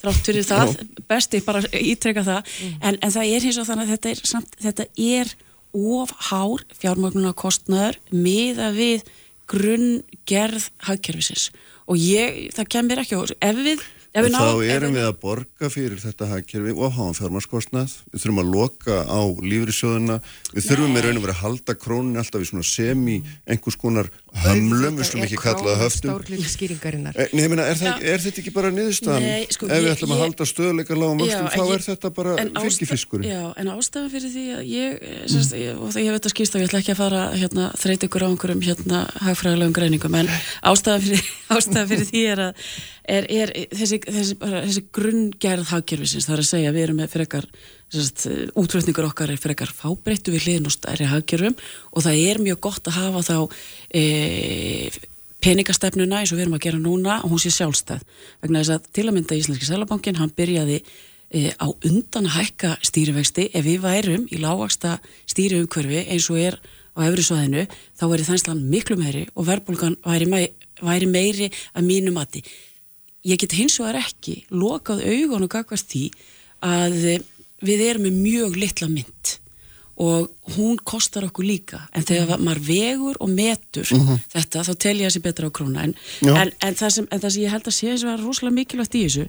þrátt 0.00 0.28
fyrir 0.28 0.46
það, 0.46 0.72
besti 1.08 1.40
bara 1.44 1.62
ítreka 1.72 2.22
það, 2.24 2.54
en, 2.80 2.98
en 3.00 3.12
það 3.12 3.32
er 3.34 3.46
hins 3.48 3.58
og 3.60 3.68
þannig 3.68 3.86
að 3.86 3.92
þetta 3.94 4.12
er, 4.12 4.22
samt, 4.32 4.56
þetta 4.62 4.86
er 4.94 5.32
of 5.76 6.12
hár 6.30 6.64
fjármögnuna 6.78 7.34
kostnaður 7.36 7.98
miða 8.12 8.70
við 8.76 9.04
grunngerð 9.50 10.70
hagkerfisins 10.88 11.50
og 11.86 12.00
ég, 12.00 12.48
það 12.56 12.72
kemur 12.74 13.02
ekki 13.04 13.14
á, 13.18 13.22
ef 13.46 13.60
við 13.62 13.84
ef 14.16 14.24
við 14.24 14.32
þá 14.32 14.38
ná- 14.40 14.64
ef 14.64 14.72
erum 14.74 14.94
við 14.96 15.04
að 15.06 15.18
borga 15.22 15.68
fyrir 15.70 16.00
þetta 16.00 16.28
hagkerfi 16.30 16.72
og 16.72 16.92
hafa 16.96 17.14
fjármarskostnað. 17.18 17.92
Við 18.14 18.22
þurfum 18.22 18.40
að 18.42 18.52
loka 18.54 18.96
á 19.04 19.20
lífrisjóðuna. 19.44 20.16
Við 20.56 20.66
þurfum 20.70 20.94
með 20.96 21.04
raun 21.04 21.20
og 21.20 21.26
vera 21.26 21.34
að 21.36 21.42
halda 21.44 21.74
krónin 21.76 22.16
alltaf 22.22 22.40
í 22.40 22.48
svona 22.48 22.64
semi 22.64 23.18
einhvers 23.46 23.76
konar 23.76 24.08
hömlum, 24.44 24.96
við 25.00 25.08
slum 25.08 25.22
ekki 25.26 25.38
kalla 25.40 25.72
það 25.72 25.82
höftum. 25.84 26.10
Eh, 27.16 27.28
Nei, 27.32 27.42
ég 27.42 27.50
meina, 27.52 27.64
er, 27.70 27.78
það, 27.80 28.02
er 28.12 28.22
þetta 28.24 28.40
ekki 28.42 28.52
bara 28.54 28.70
niðurstaðan? 28.74 29.24
Nei, 29.26 29.46
sko, 29.54 29.66
Ef 29.66 29.72
við 29.80 29.86
ég- 29.88 29.94
ætlum 29.96 30.12
að 30.12 30.16
ég- 30.18 30.24
halda 30.26 30.46
stöðleika 30.50 30.96
lágum 30.98 31.20
vöxtum, 31.22 31.48
þá 31.54 31.62
ég- 31.62 31.74
er 31.76 31.84
þetta 31.86 32.10
bara 32.18 32.34
fylgifiskurinn. 32.66 33.28
Já, 33.30 33.42
en 33.56 33.66
ástæðan 33.72 34.10
fyrir 34.12 34.30
því 34.36 34.44
að 34.56 34.62
ég, 34.70 34.98
eh, 35.02 35.22
sérst, 35.26 35.52
ég 35.56 35.80
og 35.80 35.88
það 35.94 36.04
ég 36.06 36.12
veit 36.16 36.26
að 36.28 36.34
skýrst 36.34 36.54
og 36.54 36.60
ég 36.60 36.68
ætla 36.68 36.80
ekki 36.82 36.92
að 36.94 37.00
fara 37.02 37.22
hérna, 37.36 37.64
þreyt 37.76 38.06
ykkur 38.08 38.22
á 38.22 38.28
einhverjum 38.30 38.62
hérna 38.66 39.00
hagfræðilegum 39.26 39.72
greiningum, 39.80 40.14
en 40.20 40.28
ástæðan 40.62 41.02
fyrir, 41.06 41.24
ástæðan 41.56 41.88
fyrir 41.88 42.06
því 42.10 42.22
er 42.32 42.38
að 42.38 42.54
er, 43.08 43.26
er 43.30 43.52
þessi, 43.70 44.00
þessi, 44.02 44.34
bara, 44.38 44.62
þessi 44.66 44.82
grunngerð 44.92 45.68
hagkerfisins, 45.70 46.26
það 46.26 46.36
er 46.36 46.42
að 46.42 46.48
segja 46.50 46.72
við 46.74 46.82
erum 46.88 46.96
með 47.02 47.12
frekar, 47.14 47.46
útflutningur 47.94 49.06
okkar 49.06 49.30
er 49.30 49.38
frekar 49.38 49.70
fábreyttu 49.70 50.32
við 50.34 50.46
hliðin 50.46 50.66
og 50.66 50.74
stærri 50.74 51.06
hagkerfum 51.06 51.54
og 51.92 52.02
það 52.02 52.22
er 52.26 52.40
mjög 52.42 52.60
gott 52.66 52.88
að 52.90 52.96
hafa 52.98 53.22
þá 53.22 53.36
e, 53.94 54.90
peningastefnuna 55.44 56.22
eins 56.22 56.32
og 56.32 56.40
við 56.40 56.46
erum 56.46 56.56
að 56.58 56.64
gera 56.66 56.80
núna 56.82 57.20
og 57.22 57.30
hún 57.30 57.42
sé 57.42 57.52
sjálfstæð. 57.54 58.02
Vegna 58.42 58.62
þess 58.64 58.74
að 58.74 58.88
til 58.98 59.06
að 59.06 59.14
mynda 59.14 59.38
Íslenski 59.38 59.68
Sælabankin 59.68 60.18
hann 60.18 60.34
byrjaði 60.34 60.80
e, 60.82 61.52
á 61.54 61.66
undan 61.70 62.26
að 62.26 62.38
hækka 62.40 62.72
stýrivexti. 62.90 63.50
Ef 63.54 63.66
við 63.66 63.84
værum 63.84 64.26
í 64.34 64.40
lágvaksta 64.42 64.96
stýriumkörfi 65.30 66.08
eins 66.10 66.26
og 66.32 66.42
er 66.42 66.58
á 66.96 67.06
efrisvæðinu 67.06 67.68
þá 67.70 68.04
væri 68.10 68.26
þenslan 68.26 68.64
miklu 68.66 68.98
meiri 68.98 69.26
og 69.36 69.46
verbulgan 69.46 69.98
væri, 70.02 70.26
mei, 70.26 70.48
væri 70.82 71.06
meiri 71.06 71.52
að 71.76 71.86
mínu 71.86 72.16
mati. 72.16 72.42
Ég 73.26 73.38
get 73.38 73.54
hins 73.58 73.78
vegar 73.78 74.00
ekki 74.02 74.40
lokað 74.50 75.06
augun 75.06 75.46
og 75.46 75.54
gagvast 75.54 75.90
því 75.92 76.04
að 76.66 77.22
við 77.64 77.84
erum 77.90 78.06
með 78.08 78.22
mjög 78.22 78.56
litla 78.60 78.88
mynd 78.92 79.36
og 79.96 80.28
hún 80.52 80.76
kostar 80.84 81.24
okkur 81.24 81.46
líka. 81.48 81.78
En 81.96 82.04
þegar 82.04 82.40
maður 82.44 82.62
vegur 82.66 83.16
og 83.24 83.30
metur 83.32 83.88
þetta 84.32 84.64
þá 84.68 84.72
tel 84.76 84.96
ég 85.00 85.08
að 85.08 85.14
sé 85.14 85.22
betra 85.24 85.48
á 85.48 85.56
króna. 85.56 85.86
En, 85.88 85.94
en, 86.28 86.52
en, 86.52 86.76
það 86.76 86.92
sem, 86.98 87.08
en 87.08 87.22
það 87.22 87.32
sem 87.32 87.44
ég 87.46 87.54
held 87.54 87.70
að 87.70 87.76
sé 87.78 87.92
og 87.94 88.10
er 88.12 88.24
rosalega 88.24 88.58
mikilvægt 88.58 88.96
í 88.98 89.04
þessu 89.06 89.26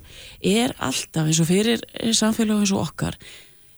er 0.51 0.75
alltaf 0.83 1.29
eins 1.29 1.39
og 1.39 1.47
fyrir 1.47 1.85
samfélag 2.11 2.65
eins 2.65 2.75
og 2.75 2.83
okkar 2.83 3.15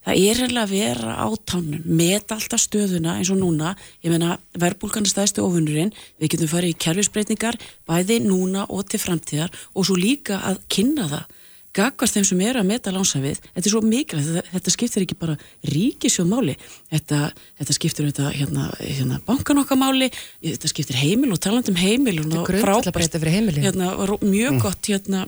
það 0.09 0.21
er 0.25 0.39
reynilega 0.39 0.65
að 0.65 0.73
vera 0.73 1.15
á 1.19 1.27
tánum 1.45 1.85
meta 1.85 2.38
alltaf 2.39 2.63
stöðuna 2.63 3.17
eins 3.19 3.29
og 3.29 3.38
núna. 3.38 3.75
Ég 4.01 4.13
meina 4.13 4.38
verbulgan 4.57 5.05
er 5.05 5.13
stæðstu 5.13 5.45
ofunurinn 5.45 5.93
við 6.17 6.33
getum 6.33 6.49
farið 6.49 6.73
í 6.73 6.79
kerfisbreytingar 6.85 7.59
bæði 7.89 8.21
núna 8.25 8.65
og 8.65 8.88
til 8.89 9.01
framtíðar 9.03 9.53
og 9.75 9.85
svo 9.85 9.99
líka 9.99 10.41
að 10.49 10.63
kynna 10.73 11.09
það 11.12 11.35
gagvast 11.75 12.17
þeim 12.17 12.27
sem 12.27 12.43
eru 12.45 12.62
að 12.62 12.69
meta 12.69 12.93
lánsafið 12.93 13.41
þetta 13.41 13.65
er 13.65 13.73
svo 13.73 13.82
mikilvægt, 13.86 14.29
þetta, 14.29 14.53
þetta 14.53 14.73
skiptir 14.75 15.05
ekki 15.05 15.17
bara 15.19 15.36
ríkisjóðmáli, 15.69 16.55
þetta, 16.93 17.19
þetta 17.62 17.75
skiptir 17.77 18.08
þetta, 18.10 18.32
hérna, 18.36 18.69
hérna 18.79 19.19
bankan 19.27 19.62
okkar 19.63 19.79
máli, 19.82 20.10
þetta 20.45 20.71
skiptir 20.71 20.99
heimil 20.99 21.34
og 21.36 21.41
talandum 21.43 21.77
heimil 21.79 22.17
og 22.21 22.29
Þetta 22.29 22.39
er 22.39 22.47
grundvallarbreyta 22.49 23.21
fyrir 23.21 23.38
heimilin. 23.38 23.67
hérna, 23.67 23.91
var 23.99 24.15
mjög 24.25 24.63
gott 24.63 24.89
hérna 24.91 25.27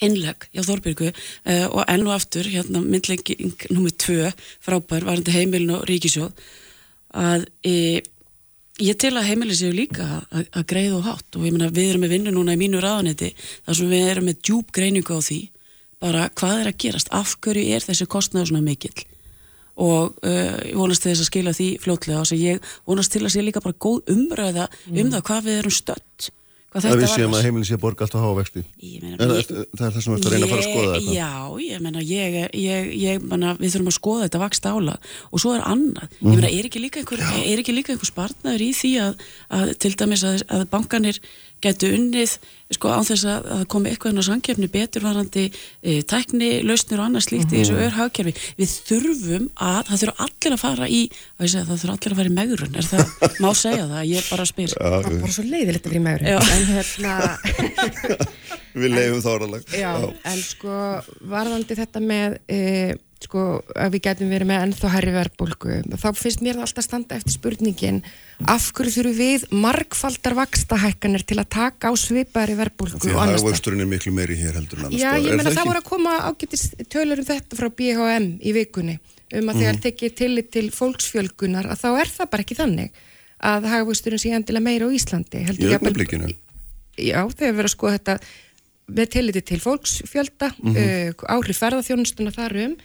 innleg 0.00 0.48
hjá 0.54 0.64
Þorbyrgu 0.64 1.10
uh, 1.12 1.66
og 1.68 1.82
enn 1.84 2.06
og 2.06 2.14
aftur 2.16 2.48
hérna 2.48 2.82
myndlegging 2.84 3.66
nummið 3.70 3.96
tvö 4.06 4.32
frábær 4.64 5.06
varandi 5.08 5.34
heimilin 5.34 5.76
og 5.76 5.86
ríkisjóð 5.90 6.32
að 7.12 7.44
e, 7.60 8.00
ég 8.80 8.96
tel 8.96 9.12
að 9.18 9.28
heimilin 9.28 9.58
séu 9.58 9.72
líka 9.74 10.06
að, 10.30 10.46
að 10.48 10.66
greiða 10.72 10.98
og 10.98 11.06
hátt 11.06 11.36
og 11.36 11.46
ég 11.46 11.54
meina 11.54 11.70
við 11.72 11.90
erum 11.92 12.04
með 12.06 12.14
vinnu 12.16 12.34
núna 12.34 12.56
í 12.56 12.60
mínu 12.60 12.80
ráðanetti 12.80 13.32
þar 13.38 13.78
sem 13.78 13.90
við 13.92 14.10
erum 14.12 14.28
með 14.30 14.38
djúb 14.40 14.72
greiningu 14.72 15.18
á 15.18 15.20
því 15.20 15.40
bara 16.02 16.28
hvað 16.34 16.60
er 16.60 16.70
að 16.72 16.78
gerast, 16.82 17.10
af 17.14 17.36
hverju 17.44 17.64
er 17.76 17.84
þessi 17.84 18.08
kostnaður 18.10 18.50
svona 18.50 18.64
mikill? 18.66 19.04
Og 19.82 20.16
uh, 20.26 20.56
ég 20.66 20.76
vonast 20.76 21.04
til 21.04 21.12
þess 21.12 21.24
að 21.24 21.28
skila 21.30 21.54
því 21.56 21.68
fljótlega 21.80 22.24
og 22.24 22.40
ég 22.40 22.72
vonast 22.88 23.14
til 23.14 23.22
að 23.22 23.34
sé 23.34 23.44
líka 23.44 23.62
bara 23.64 23.78
góð 23.80 24.10
umræða 24.12 24.68
um 24.90 25.12
það 25.14 25.26
hvað 25.28 25.46
við 25.46 25.60
erum 25.60 25.76
stödd 25.76 26.32
hvað 26.72 26.86
að 26.92 27.02
við 27.02 27.10
séum 27.12 27.34
að 27.36 27.42
heimilin 27.46 27.66
sé 27.68 27.74
að 27.76 27.82
borga 27.84 28.06
alltaf 28.06 28.22
háa 28.24 28.34
vexti. 28.38 28.62
Meina, 29.02 29.16
En 29.20 29.30
ég- 29.36 29.50
það 29.76 29.86
er 29.86 29.92
það 29.92 30.02
sem 30.02 30.12
við 30.12 30.18
ætlum 30.18 30.28
að 30.28 30.32
reyna 30.32 30.46
að 30.46 30.52
fara 30.52 30.62
að 30.62 30.68
skoða 30.70 30.94
þetta. 30.96 31.14
Já, 31.18 31.30
ég 31.66 31.80
meina, 31.84 32.00
ég, 32.00 32.36
ég, 32.54 32.90
ég 33.02 33.22
meina, 33.28 33.54
við 33.60 33.74
þurfum 33.76 33.92
að 33.92 33.98
skoða 33.98 34.24
þetta 34.26 34.42
vaksta 34.44 34.72
ála 34.72 34.96
og 35.32 35.40
svo 35.44 35.54
er 35.56 35.62
annað. 35.68 36.08
Mhm. 36.20 36.32
Ég 36.32 36.40
meina, 36.40 36.50
er 36.58 36.64
ekki 36.70 36.80
líka 36.84 37.00
einhver, 37.02 37.20
er 37.20 37.58
ekki 37.62 37.76
líka 37.76 37.92
einhver 37.92 38.10
spartnaður 38.12 38.64
í 38.64 38.70
því 38.80 38.92
að, 39.04 39.14
að 39.50 39.74
til 39.78 39.92
dæmis 40.00 40.24
að, 40.24 40.42
að 40.48 40.66
bankanir 40.72 41.20
getur 41.62 41.92
unnið, 41.96 42.32
sko, 42.72 42.88
á 42.90 43.00
þess 43.06 43.24
að, 43.28 43.46
að 43.56 43.62
komi 43.72 43.90
eitthvað 43.92 44.12
inn 44.14 44.22
á 44.24 44.28
samkeppni 44.30 44.68
betur 44.72 45.04
varandi 45.04 45.44
e, 45.82 45.98
tækni, 46.08 46.48
lausnir 46.66 46.98
og 47.02 47.06
annað 47.08 47.26
slíkt 47.26 47.52
í 47.52 47.60
þessu 47.60 47.76
Mhm. 47.76 47.84
örhagkerfi. 47.88 48.32
Við 48.58 48.72
þurfum 48.88 49.44
að, 49.60 49.80
það 49.90 50.00
þurfa 50.02 50.26
allir 50.26 50.56
að 50.56 50.62
fara 50.64 50.88
í, 50.88 51.02
að 51.38 51.52
segja, 51.52 51.64
það 51.68 51.82
þurfa 51.82 51.96
allir 51.98 52.12
að 52.16 52.20
fara 52.22 52.32
í 52.32 52.36
megrun, 52.38 52.76
er 52.80 52.88
það, 52.90 53.14
má 53.44 53.50
segja 53.62 53.86
það, 53.92 54.02
ég 54.12 54.30
bara 54.32 54.48
spyr. 54.52 54.74
Það 54.78 54.98
er 55.12 55.20
bara 55.22 55.36
svo 55.36 55.44
leiðilegt 55.52 55.86
að 55.86 55.96
vera 56.08 56.24
í. 56.24 56.36
En 56.56 56.66
hérna, 56.72 57.14
Við 58.82 58.94
leiðum 58.96 59.20
þá 59.20 59.30
orðalag. 59.36 59.64
já, 59.76 59.90
en 60.32 60.38
sko, 60.46 60.76
varðandi 61.28 61.76
þetta 61.76 62.00
með, 62.00 62.38
e, 62.48 62.60
sko, 63.26 63.42
að 63.76 63.94
við 63.94 64.02
getum 64.06 64.30
verið 64.32 64.48
með 64.50 64.64
ennþá 64.66 64.90
herri 64.92 65.12
verbulgu, 65.14 65.78
þá 66.00 66.08
finnst 66.18 66.42
mér 66.44 66.58
það 66.58 66.66
alltaf 66.66 66.86
standa 66.86 67.16
eftir 67.18 67.34
spurningin, 67.36 68.00
af 68.50 68.68
hverju 68.76 68.92
þurfum 68.96 69.16
við 69.18 69.46
margfaldar 69.64 70.36
vakstahækkanir 70.38 71.24
til 71.28 71.38
að 71.40 71.48
taka 71.56 71.90
á 71.90 71.92
svipari 71.98 72.56
verbulgu 72.58 73.00
Því 73.02 73.14
að 73.14 73.34
hagvöxturinn 73.36 73.84
er 73.84 73.90
miklu 73.90 74.12
meiri 74.16 74.36
hér 74.40 74.58
heldur 74.58 74.84
en 74.84 74.94
Já, 74.94 75.14
ég 75.16 75.32
meina 75.32 75.48
það, 75.48 75.56
ekki? 75.56 75.68
voru 75.70 75.82
að 75.82 75.88
koma 75.88 76.18
ágætis 76.28 76.64
tölur 76.92 77.22
um 77.22 77.28
þetta 77.30 77.58
frá 77.58 77.68
BHM 77.80 78.28
í 78.42 78.54
vikunni 78.58 78.98
um 79.32 79.48
að 79.48 79.62
þegar 79.62 79.82
tekið 79.86 80.16
tillit 80.18 80.52
til 80.52 80.68
fólksfjölgunar 80.74 81.70
að 81.72 81.84
þá 81.84 81.90
er 81.94 82.14
það 82.18 82.32
bara 82.34 82.46
ekki 82.46 82.58
þannig 82.58 83.02
að 83.42 83.68
hagvöxturinn 83.72 84.22
sé 84.22 84.32
endilega 84.36 84.66
meira 84.66 84.86
á 84.86 84.94
Íslandi 84.94 85.46
heldur 85.48 85.70
verið 87.58 88.10
að 88.12 88.26
með 88.90 89.12
tilliti 89.14 89.42
til 89.52 89.60
fólksfjölda 89.62 90.50
uh, 90.52 91.24
áhrif 91.30 91.60
ferðarþjónustuna 91.62 92.32
þar 92.34 92.58
um 92.66 92.76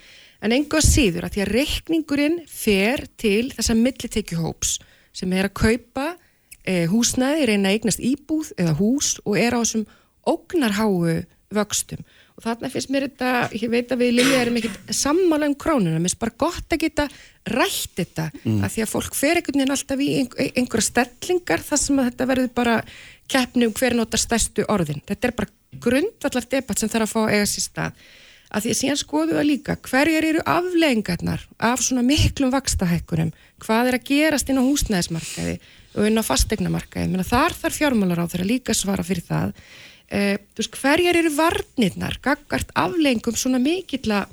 en 0.44 0.56
engu 0.56 0.78
að 0.80 0.88
síður 0.88 1.28
að 1.28 1.36
því 1.36 1.44
að 1.44 1.54
reikningurinn 1.56 2.38
fer 2.52 3.06
til 3.20 3.50
þessa 3.56 3.78
millitekjuhóps 3.78 4.78
sem 5.18 5.34
er 5.34 5.50
að 5.50 5.58
kaupa 5.58 6.12
uh, 6.14 6.86
húsnæði, 6.92 7.50
reyna 7.50 7.72
að 7.72 7.80
eignast 7.80 8.04
íbúð 8.04 8.54
eða 8.60 8.78
hús 8.78 9.16
og 9.26 9.40
er 9.42 9.58
á 9.58 9.60
þessum 9.62 9.88
ógnarháu 10.28 11.24
vöxtum. 11.54 12.02
Og 12.38 12.44
þarna 12.46 12.70
finnst 12.70 12.92
mér 12.94 13.08
þetta, 13.08 13.30
ég 13.56 13.70
veit 13.72 13.92
að 13.94 14.02
við 14.04 14.12
Lilja 14.20 14.42
erum 14.44 14.58
ekkit 14.60 14.92
sammála 14.94 15.48
um 15.50 15.56
krónuna, 15.58 15.98
mér 15.98 16.12
finnst 16.12 16.20
bara 16.22 16.36
gott 16.44 16.76
að 16.76 16.84
geta 16.84 17.08
rætt 17.50 17.96
þetta 17.98 18.28
mm. 18.44 18.60
að 18.62 18.74
því 18.76 18.84
að 18.84 18.92
fólk 18.92 19.18
fer 19.18 19.40
einhvern 19.40 19.62
veginn 19.64 19.74
alltaf 19.74 20.04
í 20.04 20.10
einhver, 20.20 20.52
einhverja 20.60 20.88
stellingar 20.92 21.64
þar 21.66 21.82
sem 21.82 22.02
að 22.02 22.10
þetta 22.12 22.28
verður 22.30 22.52
bara 22.60 22.76
keppni 23.32 23.70
um 23.70 23.74
hver 23.80 23.98
notar 23.98 24.22
stærstu 24.22 24.68
orðin. 24.70 25.02
Þetta 25.08 25.32
er 25.32 25.36
bara 25.40 25.82
grundvallar 25.88 26.50
debatt 26.52 26.84
sem 26.84 26.92
þarf 26.92 27.08
að 27.08 27.16
fá 27.16 27.20
að 27.24 27.34
eiga 27.34 27.50
sér 27.50 27.66
stað 27.66 28.06
að 28.58 28.66
því 28.66 28.74
að 28.74 28.80
síðan 28.82 29.02
skoðu 29.02 29.38
við 29.38 29.48
líka 29.52 29.78
hverjar 29.88 30.28
eru 30.28 30.44
afleggingarnar 30.54 31.44
af 31.70 31.84
svona 31.86 32.06
miklum 32.06 32.54
vakstahækkunum 32.54 33.34
hvað 33.64 33.92
er 33.92 33.98
að 34.00 34.08
gerast 34.10 34.50
inn 34.52 34.62
á 34.62 34.68
húsnæðismarkaði 34.68 35.58
og 35.98 36.10
inn 36.10 36.22
á 36.22 36.30
fastegnamarkaði 36.30 37.28
þar 37.28 37.56
þarf 37.58 37.78
fjármálar 37.78 38.24
á 38.26 38.30
þeirra 38.30 38.50
líka 38.50 38.74
að 38.74 38.82
svara 38.82 39.06
fyrir 39.06 39.26
það 39.28 39.54
eh, 40.10 40.36
þú 40.54 40.64
veist, 40.64 40.82
hverjar 40.82 41.22
eru 41.22 41.32
varnirnar 41.38 42.20
gagvart 42.26 42.76
afleggingum 42.78 43.40
svona 43.40 43.62
mikilla 43.62 44.26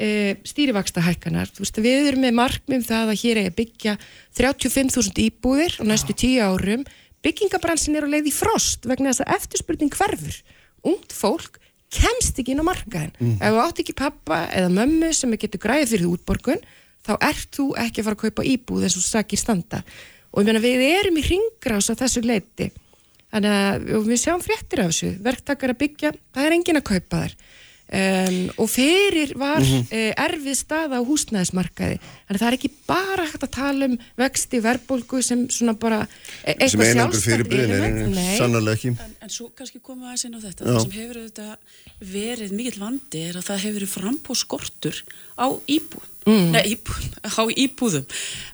e, 0.00 0.36
stýrivaksta 0.48 1.02
hækkanar. 1.04 1.50
Þú 1.52 1.64
veist, 1.64 1.80
við 1.84 2.10
erum 2.10 2.24
með 2.24 2.36
markmum 2.38 2.84
það 2.86 3.12
að 3.12 3.22
hér 3.22 3.42
er 3.42 3.50
að 3.50 3.58
byggja 3.60 3.96
35.000 4.38 5.24
íbúðir 5.26 5.76
á 5.80 5.84
næstu 5.88 6.16
tíu 6.16 6.44
árum. 6.44 6.84
Byggingabransin 7.24 7.98
er 7.98 8.08
á 8.08 8.12
leið 8.12 8.30
í 8.30 8.34
frost 8.34 8.88
vegna 8.88 9.12
þess 9.12 9.26
að 9.26 9.34
eftirspurning 9.36 9.92
hverfur. 9.96 10.38
Ungt 10.88 11.12
fólk 11.12 11.60
kemst 11.90 12.38
ekki 12.38 12.54
inn 12.54 12.62
á 12.62 12.70
markaðin. 12.70 13.12
Ef 13.40 13.54
þú 13.54 13.62
átt 13.64 13.82
ekki 13.82 13.96
pappa 13.98 14.44
eða 14.54 14.70
mömmu 14.74 15.10
sem 15.16 15.32
getur 15.36 15.62
græðið 15.62 15.94
fyrir 15.94 16.12
útborgun, 16.12 16.62
þá 17.06 17.12
ert 17.26 17.48
þú 17.56 17.66
ekki 17.82 18.02
að 18.02 18.08
fara 18.08 18.18
að 18.18 18.24
kaupa 18.24 18.46
íbúð 18.46 18.86
eins 18.86 18.98
og 19.00 19.06
sakir 19.06 19.40
standa. 19.40 19.82
Og 20.30 20.42
ég 20.42 20.46
meina, 20.46 20.62
við 20.62 20.84
erum 20.86 21.18
í 21.18 21.24
ringrás 21.26 21.90
á 21.90 21.94
þessu 21.98 22.22
leiti. 22.22 22.70
Þannig 23.30 23.56
að 23.56 24.06
við 24.06 24.20
sjáum 24.22 24.42
fréttir 24.42 24.82
af 24.82 24.90
þessu. 24.90 25.10
Verktakar 25.22 25.74
að 25.74 25.80
byggja, 25.82 26.12
það 26.34 26.46
er 26.46 26.56
engin 26.56 26.80
að 26.80 26.86
kaupa 26.90 27.24
þær. 27.24 27.34
Um, 27.90 28.36
og 28.62 28.68
fyrir 28.70 29.32
var 29.34 29.64
mm 29.64 29.88
erfið 29.90 30.54
staða 30.54 31.00
á 31.00 31.02
húsnæðismarkaði 31.02 31.96
þannig 31.98 32.36
að 32.36 32.40
það 32.40 32.46
er 32.46 32.56
ekki 32.56 32.70
bara 32.86 33.24
hægt 33.26 33.44
að 33.46 33.50
tala 33.56 33.88
um 33.88 33.96
vexti, 34.20 34.60
verðbólgu 34.62 35.22
sem 35.24 35.42
svona 35.50 35.74
bara 35.78 35.98
e 36.44 36.68
sem 36.70 36.82
einangur 36.84 37.22
fyrir 37.22 37.48
element. 37.64 38.14
Nei. 38.14 38.36
sannarlega 38.38 38.78
ekki 38.78 38.92
En, 38.92 39.16
en 39.24 39.32
svo 39.32 39.48
kannski 39.56 39.80
komum 39.82 40.04
við 40.04 40.12
aðeins 40.12 40.26
inn 40.28 40.36
á 40.38 40.40
þetta. 40.44 40.64
Já. 40.64 40.70
Það 40.70 40.84
sem 40.84 40.94
hefur 40.98 41.20
auðvitað 41.20 42.12
verið 42.12 42.54
mikill 42.60 42.80
vandi 42.80 43.24
er 43.30 43.40
að 43.40 43.48
það 43.48 43.62
hefur 43.64 43.78
verið 43.78 43.92
frambóð 43.94 44.40
skortur 44.40 45.02
á 45.34 45.46
íbúðum. 45.50 46.14
Mm. 46.28 46.48
Nei, 46.54 46.62
íbúðum, 46.74 47.18
á 47.40 47.44
íbúðum. 47.64 48.06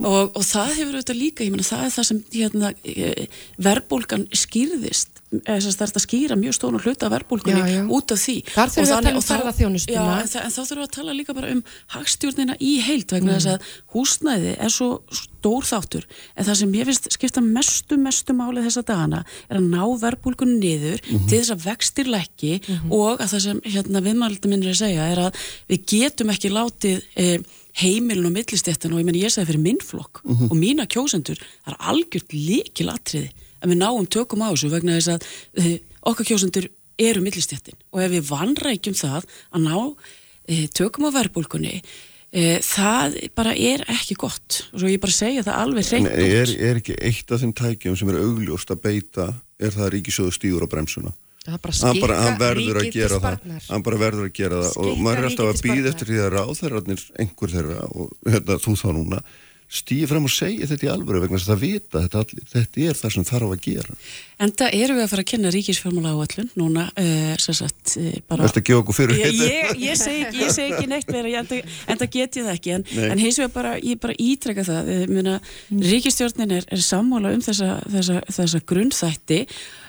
Og, 0.07 0.23
og 0.33 0.49
það 0.49 0.75
hefur 0.81 0.97
auðvitað 0.97 1.21
líka, 1.21 1.47
ég 1.47 1.55
meina 1.55 1.67
það 1.67 1.85
er 1.87 1.95
það 1.97 2.09
sem 2.11 2.25
hérna, 2.37 2.73
e, 2.87 3.29
verbulgan 3.69 4.29
skýrðist 4.33 5.16
þess 5.27 5.81
að 5.83 6.03
skýra 6.05 6.37
mjög 6.39 6.55
stónu 6.55 6.81
hluta 6.83 7.11
já. 7.11 7.81
út 7.83 8.13
af 8.15 8.21
því. 8.23 8.37
Þar 8.55 8.73
þurfum 8.73 8.87
við 8.87 9.17
að 9.17 9.27
tala 9.31 9.55
um. 9.67 9.77
Já, 9.91 10.03
en, 10.03 10.29
en 10.43 10.55
þá 10.55 10.61
þurfum 10.61 10.81
við 10.81 10.87
að 10.87 10.95
tala 10.97 11.17
líka 11.17 11.37
bara 11.37 11.51
um 11.55 11.63
hagstjórnina 11.97 12.57
í 12.63 12.73
heild 12.87 13.15
vegna 13.17 13.37
þess 13.37 13.51
að 13.55 13.73
húsnæði 13.95 14.55
er 14.55 14.73
svo 14.73 14.89
stór 15.11 15.67
þáttur. 15.67 16.07
En 16.37 16.47
það 16.47 16.61
sem 16.61 16.77
ég 16.79 16.89
finnst 16.91 17.11
skipta 17.17 17.43
mestu, 17.45 17.99
mestu 18.01 18.37
máli 18.39 18.65
þessa 18.65 18.85
dagana 18.87 19.23
er 19.49 19.61
að 19.61 19.69
ná 19.75 19.83
verbulgunni 20.03 20.59
niður 20.63 21.03
til 21.05 21.41
þess 21.41 21.55
að 21.55 21.67
vextir 21.67 22.11
lækki 22.11 22.55
og 22.95 23.21
að 23.21 23.31
það 23.35 23.45
sem 23.49 23.63
hérna, 23.67 24.03
viðmældi 24.07 24.51
minnir 24.51 24.75
að 24.75 24.83
segja 24.85 25.07
er 25.13 25.23
að 25.27 25.47
við 25.71 25.87
getum 25.93 26.33
ekki 26.35 26.53
látið 26.55 27.03
eh, 27.19 27.39
heimilin 27.83 28.29
og 28.31 28.35
millistéttin 28.35 28.95
og 28.95 29.03
ég 29.03 29.09
menn 29.09 29.19
ég 29.19 29.33
segi 29.33 29.51
fyrir 29.51 29.63
minn 29.63 29.83
flokk 29.85 30.23
og 30.25 30.55
mína 30.57 30.87
kjósendur 30.89 31.41
er 31.69 31.77
algjört 31.91 32.33
líkil 32.33 32.89
atriði 32.93 33.35
að 33.67 33.75
við 33.75 33.81
náum 33.83 34.09
tökum 34.17 34.45
á 34.47 34.49
þessu 34.53 34.73
vegna 34.73 34.99
þess 34.99 35.15
að 35.15 35.31
uh, 35.63 35.73
okkar 36.13 36.31
kjósendur 36.31 36.69
eru 36.97 37.23
millistéttin. 37.25 37.79
Og 37.93 38.05
ef 38.05 38.13
við 38.15 38.29
vanrækjum 38.31 38.97
það 38.97 39.27
að 39.53 39.67
ná 39.67 39.75
uh, 39.77 40.67
tökum 40.77 41.09
á 41.09 41.17
verðbólkunni 41.19 41.75
uh, 41.83 42.57
það 42.65 43.21
bara 43.37 43.53
er 43.53 43.85
ekki 43.93 44.19
gott. 44.23 44.63
Og 44.73 44.81
svo 44.81 44.91
ég 44.93 45.03
bara 45.03 45.19
segja 45.19 45.45
það 45.47 45.63
alveg 45.67 45.93
hreint 45.93 46.11
er, 46.15 46.57
er 46.71 46.83
ekki 46.83 46.99
eitt 47.01 47.31
af 47.35 47.45
þeim 47.45 47.55
tækjum 47.57 48.01
sem 48.01 48.15
er 48.15 48.23
augljóst 48.25 48.73
að 48.75 48.83
beita 48.89 49.31
er 49.61 49.73
það 49.75 49.89
að 49.89 49.95
ríkisjóðu 49.97 50.37
stígur 50.37 50.67
á 50.67 50.73
bremsuna? 50.73 51.15
Það 51.47 51.59
bara 51.63 51.77
hann, 51.79 51.99
bara, 52.03 52.15
hann 52.19 52.39
skikka 52.59 52.89
gera 52.91 53.19
það. 53.23 53.83
bara 53.87 53.99
verður 54.01 54.25
að 54.27 54.33
gera 54.35 54.63
það. 54.65 54.73
Og 54.81 54.87
Skikka 54.89 55.03
maður 55.05 55.21
er 55.21 55.29
alltaf 55.29 55.51
að 55.53 55.61
býða 55.63 55.91
eftir 55.93 56.09
því 56.11 56.17
að 56.25 56.33
ráðherrarnir 56.35 57.05
einhver 57.23 57.53
þeirra 57.53 57.85
og 57.87 58.17
hérna, 58.27 58.57
þú 58.65 58.75
þá 58.81 58.89
núna 58.97 59.21
stýði 59.67 60.07
fram 60.07 60.27
og 60.29 60.31
segja 60.31 60.67
þetta 60.71 60.87
í 60.87 60.91
alvöru 60.93 61.21
vegna 61.25 61.39
þess 61.41 61.49
að 61.49 61.53
það 61.57 61.63
vita 61.65 62.03
þetta 62.05 62.21
allir, 62.23 62.45
þetta 62.53 62.83
er 62.87 62.99
það 63.01 63.13
sem 63.17 63.25
þarf 63.27 63.55
að 63.55 63.63
gera. 63.65 63.97
En 64.37 64.53
það 64.61 64.75
eru 64.79 64.95
við 64.95 65.03
að 65.03 65.09
fara 65.11 65.25
að 65.25 65.29
kenna 65.33 65.51
ríkisfjármála 65.55 66.13
áallun 66.15 66.51
núna 66.61 66.85
uh, 66.93 67.33
sem 67.43 67.57
sagt 67.57 67.95
uh, 67.99 68.11
bara 68.31 68.47
Þetta 68.47 68.63
gefa 68.69 68.83
okkur 68.85 68.97
fyrir? 69.01 69.23
Ég, 69.25 69.41
ég, 69.41 69.73
ég, 69.83 69.99
segi, 69.99 70.21
ekki- 70.29 70.43
ég 70.45 70.53
segi 70.55 70.77
ekki 70.77 70.91
neitt 70.93 71.11
meira 71.11 71.33
en 71.41 71.51
en 71.57 71.99
það 72.03 72.13
get 72.15 72.39
ég 72.39 72.47
það 72.47 72.53
ekki 72.53 72.75
en, 72.77 72.85
en 73.09 73.23
hins 73.25 73.41
vegar 73.41 73.55
bara, 73.57 73.73
ég 73.81 73.99
bara 74.05 74.17
ítreka 74.23 74.67
það 74.69 74.93
ég 74.93 75.15
meina, 75.17 75.41
ríkistjórnin 75.73 76.55
er, 76.61 76.69
er 76.71 76.85
sammála 76.87 77.35
um 77.35 77.43
þessa, 77.43 77.81
þessa, 77.91 78.21
þessa 78.39 78.63
grunnþætti. 78.71 79.41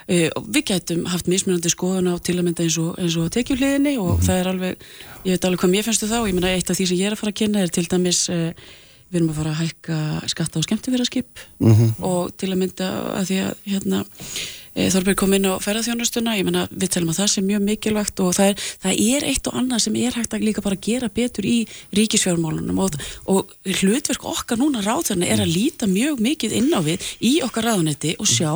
Uh, 0.08 0.26
við 0.48 0.72
gætum 0.72 1.06
haft 1.12 1.30
mismunandi 1.30 1.70
skoðun 1.70 2.10
á 2.10 2.16
til 2.18 2.38
að 2.40 2.48
mynda 2.48 2.64
eins 2.66 2.80
og, 2.82 2.96
eins 2.98 3.14
og 3.20 3.30
tekjuhliðinni 3.36 3.94
og 4.00 4.24
það 4.24 4.42
er 4.42 4.52
alveg, 4.56 4.90
ég 5.28 5.36
veit 5.36 5.44
alveg 5.46 5.62
hvað 5.62 5.74
mér 5.76 5.86
finnstu 5.86 6.08
þá 6.08 6.18
ég 6.24 6.34
meina 6.34 6.54
eitt 6.56 6.72
af 6.72 6.80
því 6.80 6.86
sem 6.88 7.02
ég 7.02 7.10
er 7.10 7.14
að 7.18 7.20
fara 7.20 7.34
að 7.36 7.40
kynna 7.44 7.60
er 7.66 7.74
til 7.76 7.84
dæmis 7.92 8.24
uh, 8.32 8.70
við 9.08 9.20
erum 9.20 9.32
að 9.32 9.40
fara 9.40 9.52
að 9.54 9.60
hækka 9.62 9.98
skatta 10.32 10.60
á 10.60 10.66
skemmtifæraskip 10.66 11.42
og 12.04 12.32
til 12.36 12.52
að 12.52 12.58
mynda 12.62 12.88
að 13.18 13.28
því 13.30 13.38
að 13.44 13.52
hérna 13.72 14.00
e, 14.74 14.88
Þorberg 14.92 15.20
kom 15.22 15.36
inn 15.36 15.48
á 15.48 15.56
ferðarþjónustuna, 15.64 16.36
ég 16.38 16.48
menna 16.48 16.66
við 16.70 16.92
telum 16.94 17.12
að 17.12 17.20
það 17.22 17.30
sé 17.32 17.44
mjög 17.46 17.62
mikilvægt 17.68 18.20
og 18.24 18.34
það 18.36 18.52
er, 18.52 18.66
það 18.84 19.04
er 19.06 19.28
eitt 19.30 19.48
og 19.48 19.60
annað 19.62 19.84
sem 19.86 19.96
er 20.00 20.18
hægt 20.18 20.34
að 20.36 20.44
líka 20.48 20.64
bara 20.64 20.80
gera 20.88 21.08
betur 21.08 21.48
í 21.48 21.56
ríkisfjármálunum 21.96 22.82
og, 22.84 22.98
og 23.32 23.56
hlutverk 23.80 24.28
okkar 24.28 24.60
núna 24.60 24.84
ráðurna 24.84 25.26
er 25.28 25.40
að 25.44 25.54
líta 25.54 25.88
mjög 25.88 26.20
mikið 26.28 26.60
inn 26.60 26.70
á 26.76 26.80
við 26.84 27.08
í 27.24 27.38
okkar 27.46 27.70
ráðunetti 27.70 28.16
og 28.20 28.28
sjá 28.28 28.52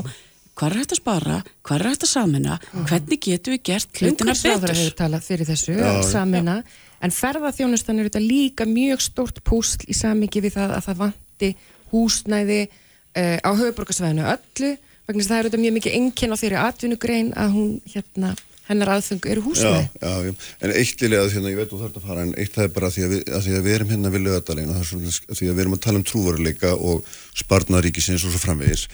hvað 0.59 0.75
er 0.75 0.79
hægt 0.83 0.93
að 0.93 1.01
spara, 1.01 1.37
hvað 1.65 1.79
er 1.79 1.89
hægt 1.89 2.07
að 2.07 2.11
samina, 2.13 2.57
hvernig 2.89 3.21
getum 3.25 3.55
við 3.55 3.63
gert 3.71 4.01
hlutina 4.01 4.35
betur. 4.37 4.75
hefur 4.77 4.97
talað 4.99 5.27
fyrir 5.27 5.49
þessu 5.49 5.77
að 5.81 6.01
samina, 6.11 6.57
en 7.03 7.15
ferðaþjónustan 7.15 7.99
er 8.01 8.09
þetta 8.11 8.23
líka 8.23 8.67
mjög 8.69 9.03
stórt 9.03 9.43
púsl 9.47 9.83
í 9.91 9.97
samingi 9.97 10.43
við 10.45 10.57
það 10.59 10.77
að 10.79 10.87
það 10.87 11.03
vanti 11.03 11.51
húsnæði 11.93 12.61
uh, 12.69 13.39
á 13.43 13.51
höfuborgarsvæðinu 13.51 14.25
öllu, 14.33 14.71
vegna 15.09 15.21
þess 15.21 15.29
að 15.29 15.35
það 15.35 15.43
er 15.43 15.51
þetta 15.51 15.63
mjög 15.65 15.77
mikið 15.79 15.99
enginn 15.99 16.33
á 16.33 16.41
þeirri 16.41 16.63
atvinnugrein 16.63 17.31
að 17.37 17.55
hún 17.57 17.71
hérna, 17.93 18.33
hennar 18.69 18.93
aðfengu 18.95 19.33
eru 19.35 19.43
Já, 19.43 19.47
húsnæði. 19.49 19.85
já, 20.01 20.13
já, 20.29 20.35
en 20.63 20.75
eitt 20.79 21.03
liðlega 21.03 21.33
hérna, 21.35 21.53
ég 21.53 21.61
veit 21.61 21.73
þú 21.73 21.81
þarf 21.83 21.99
að 21.99 22.07
fara, 22.09 22.27
en 22.27 22.35
eitt 22.39 22.55
það 22.55 22.69
er 22.69 22.75
bara 22.79 22.93
því 22.95 23.07
að 23.07 23.15
við, 23.17 23.23
að 23.29 23.47
því 23.49 23.57
að 23.59 23.65
við 23.67 23.77
erum 23.77 23.93
hérna 23.93 24.13
við 24.15 24.25
lögadalinn 24.29 24.71
og 24.71 24.77
það 24.79 24.85
er 24.85 24.91
svona 24.93 25.37
því 25.41 25.49
að 25.51 25.57
við 25.59 25.65
erum 25.67 25.77
að 25.77 25.83
tala 25.89 26.01
um 26.01 26.07
trúvaruleika 26.13 26.75
og 26.79 27.15
sparnaríkisins 27.43 28.25
og 28.25 28.33
svo 28.37 28.43
framvegis 28.47 28.87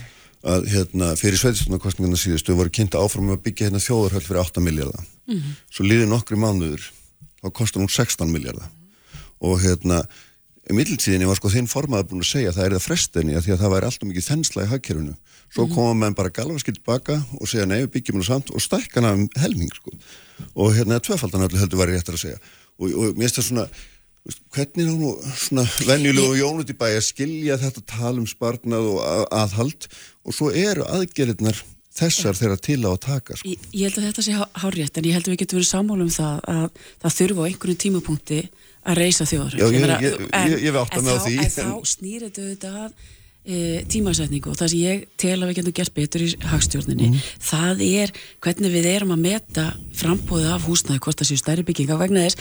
að 0.48 0.68
hérna 0.72 1.12
fyrir 1.18 1.40
sveitistunarkostningarna 1.42 2.18
síðustu 2.18 2.54
voru 2.56 2.70
kynnta 2.72 3.00
áfram 3.02 3.32
að 3.34 3.42
byggja 3.44 3.68
hérna 3.68 3.82
þjóðarhöll 3.82 4.22
fyrir 4.24 4.40
8 4.44 4.62
miljardar 4.64 5.06
svo 5.74 5.84
liðið 5.84 6.08
nokkri 6.12 6.38
mánuður 6.38 6.84
þá 7.42 7.48
kostar 7.54 7.84
hún 7.84 7.92
16 7.92 8.32
miljardar 8.32 8.70
og 9.38 9.60
hérna 9.62 10.02
í 10.68 10.76
mittiltíðinni 10.76 11.28
var 11.28 11.38
sko 11.38 11.50
þinn 11.52 11.68
formaður 11.70 12.10
búin 12.10 12.24
að 12.24 12.30
segja 12.32 12.52
að 12.52 12.58
það 12.58 12.66
er 12.66 12.74
það 12.76 12.86
frestinni 12.86 13.36
að 13.38 13.44
því 13.44 13.52
að 13.54 13.60
það 13.62 13.74
væri 13.74 13.88
alltaf 13.88 14.08
mikið 14.08 14.26
þensla 14.26 14.64
í 14.64 14.70
hagkerfinu. 14.72 15.14
Svo 15.48 15.64
koma 15.72 15.94
menn 15.96 16.16
bara 16.18 16.32
galvaskilt 16.34 16.82
baka 16.84 17.16
og 17.38 17.48
segja 17.48 17.68
nei 17.68 17.78
við 17.78 17.92
byggjum 17.94 18.18
nú 18.20 18.26
samt 18.26 18.50
og 18.52 18.60
stækka 18.60 19.00
hana 19.00 19.14
um 19.16 19.28
helming 19.40 19.70
sko. 19.72 19.94
Og 20.58 20.74
hérna 20.76 20.98
tvöfaldan 21.00 21.46
öllu 21.46 21.60
heldur 21.62 21.80
væri 21.80 21.96
réttar 21.96 22.18
að 22.18 22.24
segja. 22.26 22.42
Og, 22.76 22.90
og 22.92 23.16
mér 23.16 23.30
finnst 23.30 23.40
það 23.40 23.48
svona 23.48 23.68
hvernig 24.52 24.84
er 24.84 24.92
nú 24.92 25.14
svona 25.40 25.64
venjulegu 25.88 26.36
jónut 26.42 26.68
í 26.68 26.76
bæ 26.76 26.90
að 26.90 27.06
skilja 27.06 27.56
þetta 27.62 27.84
tal 27.88 28.18
um 28.18 28.28
sparnað 28.28 28.90
og 28.92 29.00
að, 29.06 29.24
aðhald? 29.40 29.88
Og 30.28 30.36
svo 30.36 30.50
eru 30.52 30.84
aðgerðirnar 30.84 31.62
þessar 31.98 32.38
þeirra 32.38 32.58
til 32.68 32.78
á 32.86 32.90
að 32.92 33.00
taka 33.04 33.36
sko. 33.36 33.48
Ég, 33.48 33.58
ég 33.72 33.84
held 33.88 33.98
að 33.98 34.06
þetta 34.08 34.22
sé 34.28 34.32
há- 34.38 34.50
hárrétt 34.62 34.96
en 34.98 35.04
ég 35.08 35.12
held 35.18 35.26
að 35.28 35.32
við 35.34 35.40
getum 35.42 35.58
verið 35.58 35.70
sammála 35.74 36.02
um 36.06 36.14
það 36.14 36.40
að 36.54 36.70
það 37.02 37.16
þurfa 37.18 37.40
á 37.42 37.48
einhverjum 37.50 37.80
tímapunkti 37.84 38.40
að 38.88 38.98
reysa 39.02 39.24
þjóður 39.28 39.54
ég- 39.58 39.78
ég- 39.78 40.18
ég- 40.32 40.58
ég 40.58 40.66
hef 40.68 40.80
áttað 40.82 41.02
mig 41.04 41.14
á 41.14 41.20
því, 41.26 41.36
en, 41.38 41.54
þá 41.58 41.70
snýr 41.94 42.28
þetta 42.28 42.72
að 42.86 42.92
e, 43.48 43.82
tímasetningu 43.88 44.50
og 44.52 44.56
það 44.60 44.68
sem 44.68 44.80
ég 44.82 45.04
tel 45.16 45.38
að 45.40 45.48
við 45.48 45.56
getum 45.58 45.72
gert 45.78 45.94
betur 45.96 46.20
í 46.20 46.28
hagstjórninni 46.50 47.06
Mhm. 47.08 47.20
það 47.40 47.80
er 48.02 48.12
hvernig 48.44 48.72
við 48.74 48.84
erum 48.92 49.12
að 49.14 49.22
meta 49.24 49.64
frambóðið 49.96 50.50
af 50.52 50.66
húsnæði 50.68 50.98
hvort 51.00 51.16
það 51.22 51.30
séu 51.30 51.38
stærri 51.40 51.64
bygginga 51.64 51.96
vegna 51.98 52.26
þess 52.26 52.36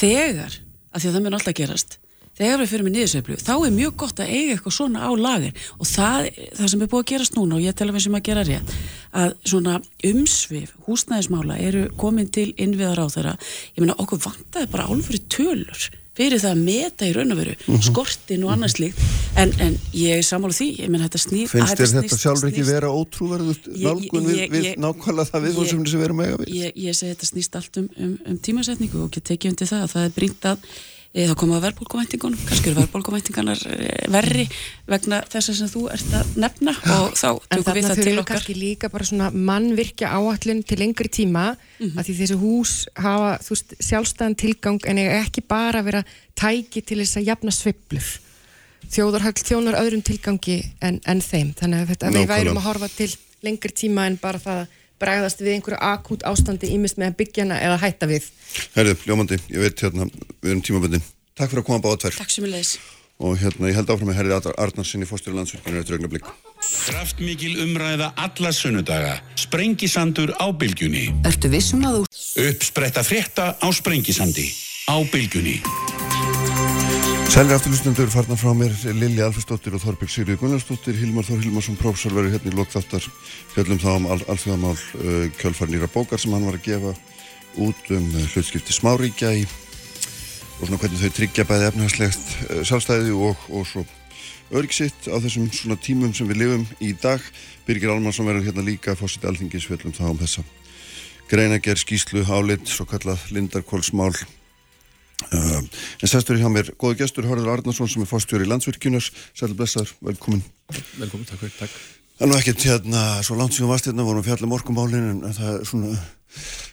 þegar, 0.00 0.52
af 0.92 1.00
því 1.02 1.08
að 1.08 1.14
það 1.16 1.22
mun 1.24 1.32
alltaf 1.38 1.54
gerast 1.54 1.96
þegar 2.40 2.62
við 2.64 2.70
fyrir 2.72 2.86
með 2.88 2.94
niðursveiflu, 2.96 3.36
þá 3.44 3.52
er 3.68 3.74
mjög 3.76 3.94
gott 4.00 4.20
að 4.24 4.32
eiga 4.32 4.54
eitthvað 4.56 4.76
svona 4.80 5.04
á 5.04 5.10
lager. 5.20 5.52
Og 5.78 5.86
það, 5.90 6.30
það 6.56 6.70
sem 6.72 6.82
er 6.86 6.90
búið 6.94 7.04
að 7.04 7.10
gerast 7.12 7.36
núna 7.36 7.58
og 7.60 7.64
ég 7.68 7.76
tel 7.76 7.88
að 7.90 7.96
við 7.98 8.04
sem 8.06 8.16
að 8.16 8.26
gera 8.30 8.44
rétt 8.48 8.74
að 9.20 9.32
svona 9.52 9.78
umsvif 10.10 10.74
húsnæðismála 10.86 11.56
eru 11.60 11.86
komin 12.00 12.28
til 12.32 12.50
innviðar 12.56 13.02
á 13.02 13.06
þeirra 13.12 13.32
ég 13.74 13.80
meina 13.84 13.96
okkur 14.00 14.20
vantaði 14.24 14.70
bara 14.72 14.86
álfri 14.90 15.18
tölur 15.32 15.88
fyrir 16.20 16.40
það 16.42 16.52
að 16.52 16.62
meta 16.66 17.06
í 17.08 17.12
raun 17.16 17.32
og 17.32 17.38
veru 17.38 17.54
Mhm. 17.66 17.82
skortin 17.86 18.44
og 18.44 18.50
annars 18.52 18.74
líkt 18.82 18.98
en, 19.40 19.52
en 19.62 19.76
ég 19.94 20.18
er 20.18 20.22
sammála 20.26 20.52
því, 20.54 20.66
ég 20.82 20.90
meina 20.90 21.06
þetta 21.08 21.20
snýr 21.22 21.48
finnst 21.48 21.74
þér 21.74 21.86
þetta 21.86 22.02
snýst- 22.02 22.22
sjálfur 22.24 22.48
ekki 22.50 22.62
snýst- 22.64 22.72
vera 22.74 22.90
ótrúverðust 23.00 23.68
Ég- 23.70 23.84
nálgun 23.86 24.26
við, 24.26 24.36
ég- 24.40 24.50
við 24.54 24.64
ég- 24.70 24.78
nákvæmlega 24.84 25.30
það 25.30 25.44
við 25.46 25.54
ég- 25.60 25.70
sem 25.70 25.84
við 25.84 26.04
erum 26.04 26.20
eiga 26.26 26.36
við? 26.42 26.48
ég, 26.60 26.72
ég 26.76 26.94
segi 26.98 27.14
þetta 27.14 27.30
snýst 27.32 27.56
allt 27.60 27.76
um, 27.78 27.88
um, 27.96 28.18
um 28.26 28.38
tímasetningu 28.38 29.02
og 29.04 29.10
get 29.10 29.24
tekið 29.30 29.50
undir 29.54 29.70
það 29.70 29.82
að 29.86 29.92
það 29.94 30.04
er 30.04 30.16
brínt 30.18 30.48
að 30.50 30.58
e, 31.14 31.24
það 31.26 31.36
koma 31.40 31.56
að 31.58 31.64
verðbólkumvæntingunum 31.66 32.42
kannski 32.48 32.70
eru 32.70 32.80
verðbólkumvæntingarnar 32.80 33.62
e, 33.66 33.90
verri 34.14 34.44
vegna 34.90 35.20
þess 35.32 35.50
sem 35.58 35.70
þú 35.72 35.82
ert 35.94 36.14
að 36.20 36.32
nefna 36.44 36.74
og 36.96 37.16
þá 37.18 37.28
En 37.30 37.64
tökum 37.64 37.76
við 37.78 37.88
það 37.88 37.94
til 37.94 38.04
þurfum 38.04 38.12
við 38.12 38.22
okkar 38.22 38.36
kannski 38.38 38.56
líka 38.60 38.90
bara 38.92 39.08
svona 39.10 39.30
mannvirkja 39.34 40.12
áallun 40.16 40.62
til 40.66 40.78
lengri 40.84 41.10
tíma 41.10 41.44
Mhm. 41.80 41.96
að 41.96 42.04
því 42.10 42.14
þessi 42.20 42.36
hús 42.36 42.72
hafa 43.00 43.30
þú 43.40 43.54
veist, 43.54 43.70
sjálfstæðan 43.80 44.34
tilgang 44.36 44.80
en 44.86 44.98
eiga 45.00 45.20
ekki 45.24 45.42
bara 45.48 45.80
vera 45.82 46.02
tæki 46.36 46.82
til 46.84 46.98
þess 47.00 47.16
að 47.16 47.26
jafna 47.30 47.50
sveiflur. 47.50 48.08
Þjóðarhöll 48.90 49.40
þjónar 49.40 49.78
öðrum 49.80 50.02
tilgangi 50.04 50.58
en, 50.82 51.00
en 51.06 51.20
þeim. 51.24 51.54
Þannig 51.56 51.80
að 51.84 51.90
þetta, 51.94 52.10
við 52.16 52.26
værum 52.28 52.58
að 52.60 52.66
horfa 52.66 52.88
til 52.96 53.08
lengri 53.46 53.72
tíma 53.72 54.06
en 54.10 54.18
bara 54.20 54.38
það 54.42 54.60
að 54.64 54.76
bregðast 55.00 55.42
við 55.42 55.56
einhverju 55.56 55.80
akút 55.90 56.24
ástandi 56.28 56.70
ímist 56.74 57.00
með 57.00 57.12
að 57.12 57.18
byggja 57.22 57.46
hana 57.46 57.58
eða 57.64 57.80
hætta 57.82 58.08
við. 58.10 58.30
Herðu, 58.76 58.96
ljómandi, 59.08 59.40
ég 59.50 59.66
veit 59.66 59.84
hérna, 59.84 60.08
við 60.40 60.54
erum 60.54 60.64
tímaböndin. 60.68 61.04
Takk 61.36 61.52
fyrir 61.52 61.64
að 61.64 61.68
koma 61.70 61.84
báða 61.84 62.02
tvær. 62.04 62.18
Takk 62.20 62.34
sem 62.34 62.46
ég 62.46 62.54
leiðis. 62.54 62.72
Og 63.20 63.36
hérna, 63.36 63.68
ég 63.68 63.76
held 63.76 63.90
áfram 63.92 64.08
með 64.08 64.16
Herði 64.16 64.52
Arnarsinni, 64.64 65.08
fórstjóri 65.08 65.36
landsvirkjunir 65.36 65.82
eftir 65.82 65.98
augnablík. 65.98 66.30
Kraftmikil 66.86 67.52
umræða 67.66 68.14
alla 68.16 68.52
sunnudaga. 68.56 69.18
Sprengisandur 69.40 70.32
á 70.40 70.48
bylgjunni. 70.56 71.10
Ertu 71.28 71.52
vissum 71.52 71.84
að 71.84 72.00
þú... 72.00 72.24
Uppspretta 72.48 73.04
frétta 73.04 73.52
á 73.60 73.68
Sprengisandi. 73.76 74.48
Á 74.88 74.96
bylgjunni. 75.12 75.58
Sælir 77.30 77.54
afturlustundur 77.54 78.10
farnar 78.10 78.36
frá 78.36 78.50
mér 78.58 78.72
Lilja 78.98 79.28
Alfersdóttir 79.28 79.76
og 79.76 79.80
Þorbjörg 79.84 80.10
Sigriði 80.10 80.38
Gunnarsdóttir 80.40 80.96
Hilmar 80.98 81.24
Þór 81.24 81.44
Hilmarsson 81.44 81.76
prófessor 81.78 82.12
verður 82.16 82.34
hérna 82.34 82.50
í 82.50 82.56
lokþáttar. 82.58 83.04
Fjöllum 83.54 83.78
þá 83.78 83.90
um 83.92 84.08
al 84.10 84.18
alþjóðamál 84.32 84.74
uh, 84.74 85.28
kjölfar 85.38 85.70
nýra 85.70 85.86
bókar 85.94 86.18
sem 86.18 86.34
hann 86.34 86.48
var 86.48 86.58
að 86.58 86.66
gefa 86.66 86.90
út 87.62 87.92
um 87.94 88.08
uh, 88.10 88.24
hlutskipti 88.32 88.74
smáríkja 88.74 89.30
í 89.38 89.44
og 89.46 90.64
svona 90.66 90.80
hvernig 90.82 91.04
þau 91.04 91.14
tryggja 91.20 91.46
bæði 91.46 91.68
efnahagslegt 91.70 92.34
uh, 92.48 92.64
sjálfstæði 92.66 93.14
og, 93.14 93.46
og 93.54 93.70
svo 93.70 93.86
örgsitt 94.50 95.06
á 95.06 95.16
þessum 95.22 95.46
svona 95.54 95.78
tímum 95.78 96.10
sem 96.18 96.26
við 96.28 96.42
lifum 96.42 96.66
í 96.82 96.90
dag. 96.98 97.22
Birgir 97.64 97.94
Almarsson 97.94 98.26
verður 98.26 98.50
hérna 98.50 98.66
líka 98.66 98.98
fórsiti 98.98 99.30
alþingis. 99.30 99.70
Fjöllum 99.70 99.94
þá 99.94 100.04
um 100.10 100.20
þessa 100.20 100.44
greinager 101.30 101.78
skýslu 101.78 102.26
álit 102.26 102.66
svo 102.66 102.90
kallað 102.90 103.30
Lindarkólsmál 103.30 104.16
Uh, 105.28 105.60
en 106.00 106.08
sestur 106.08 106.38
hjá 106.40 106.48
mér, 106.52 106.72
góða 106.80 107.02
gestur 107.02 107.28
Hörður 107.28 107.52
Arnarsson 107.52 107.90
sem 107.90 108.02
er 108.02 108.08
fórstjóri 108.08 108.46
í 108.46 108.50
landsvirkjunar 108.50 109.04
Sæl 109.36 109.52
blessaður, 109.52 109.92
velkomin. 110.00 110.40
Velkomin, 110.96 111.26
takk 111.28 111.42
fyrir, 111.44 111.56
takk. 111.58 111.74
Það 112.20 112.26
er 112.26 112.30
nú 112.30 112.36
ekkert 112.36 112.64
hérna, 112.68 113.02
svo 113.24 113.36
langt 113.36 113.54
síðan 113.56 113.70
varst 113.72 113.86
hérna 113.88 114.04
vorum 114.04 114.24
fjallum 114.24 114.56
orkumálin 114.56 115.06
en 115.12 115.36
það 115.36 115.52
er 115.54 115.68
svona 115.68 115.92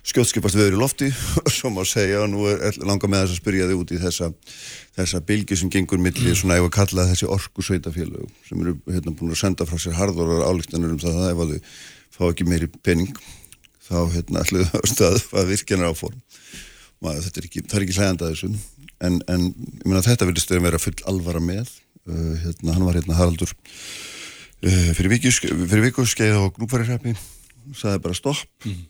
skjótskipast 0.08 0.58
viður 0.58 0.76
í 0.76 0.80
lofti. 0.82 1.08
Svo 1.56 1.72
má 1.74 1.82
segja 1.88 2.28
nú 2.30 2.46
er, 2.52 2.76
langa 2.84 3.08
með 3.10 3.24
þess 3.26 3.34
að 3.34 3.40
spyrja 3.42 3.70
þig 3.70 3.80
út 3.82 3.94
í 3.96 4.02
þessa 4.02 4.28
þessa 4.98 5.22
bylgi 5.26 5.58
sem 5.58 5.72
gengur 5.74 6.02
milli 6.02 6.36
svona 6.38 6.60
ef 6.60 6.68
að 6.68 6.76
kalla 6.78 7.08
þessi 7.10 7.30
orku 7.32 7.66
sveitafélög 7.66 8.28
sem 8.48 8.62
eru 8.62 8.76
hérna 8.92 9.14
búin 9.18 9.34
að 9.34 9.42
senda 9.42 9.66
frá 9.70 9.78
sér 9.82 9.98
harður 9.98 10.36
og 10.38 10.46
álíktanur 10.46 10.94
um 10.96 11.02
það 11.02 11.16
að 11.24 11.32
ef 11.32 11.40
að 11.44 11.50
þau 11.54 11.60
fá 12.18 12.24
ekki 12.32 12.48
meiri 12.50 12.70
pening 12.86 13.14
þá 13.88 13.98
hérna 14.14 14.44
það 16.98 17.08
maður, 17.08 17.32
er 17.32 17.48
ekki, 17.50 17.64
það 17.64 17.80
er 17.80 17.86
ekki 17.86 17.98
hlægand 17.98 18.26
að 18.26 18.34
þessu. 18.34 18.52
En, 18.98 19.18
en 19.30 19.48
ég 19.54 19.86
meina 19.86 20.04
þetta 20.06 20.28
vilist 20.30 20.52
að 20.52 20.66
vera 20.66 20.82
full 20.82 20.98
alvara 21.10 21.42
með. 21.44 21.72
Uh, 22.08 22.36
hérna, 22.42 22.74
hann 22.74 22.86
var 22.88 22.98
hérna 22.98 23.18
Haraldur 23.18 23.52
uh, 23.52 24.92
fyrir 24.96 25.12
viku 25.12 26.06
skeið 26.08 26.38
og 26.40 26.54
gnúparirhæpi 26.56 27.18
saði 27.76 28.00
bara 28.06 28.16
stopp. 28.16 28.46
Mm. 28.66 28.86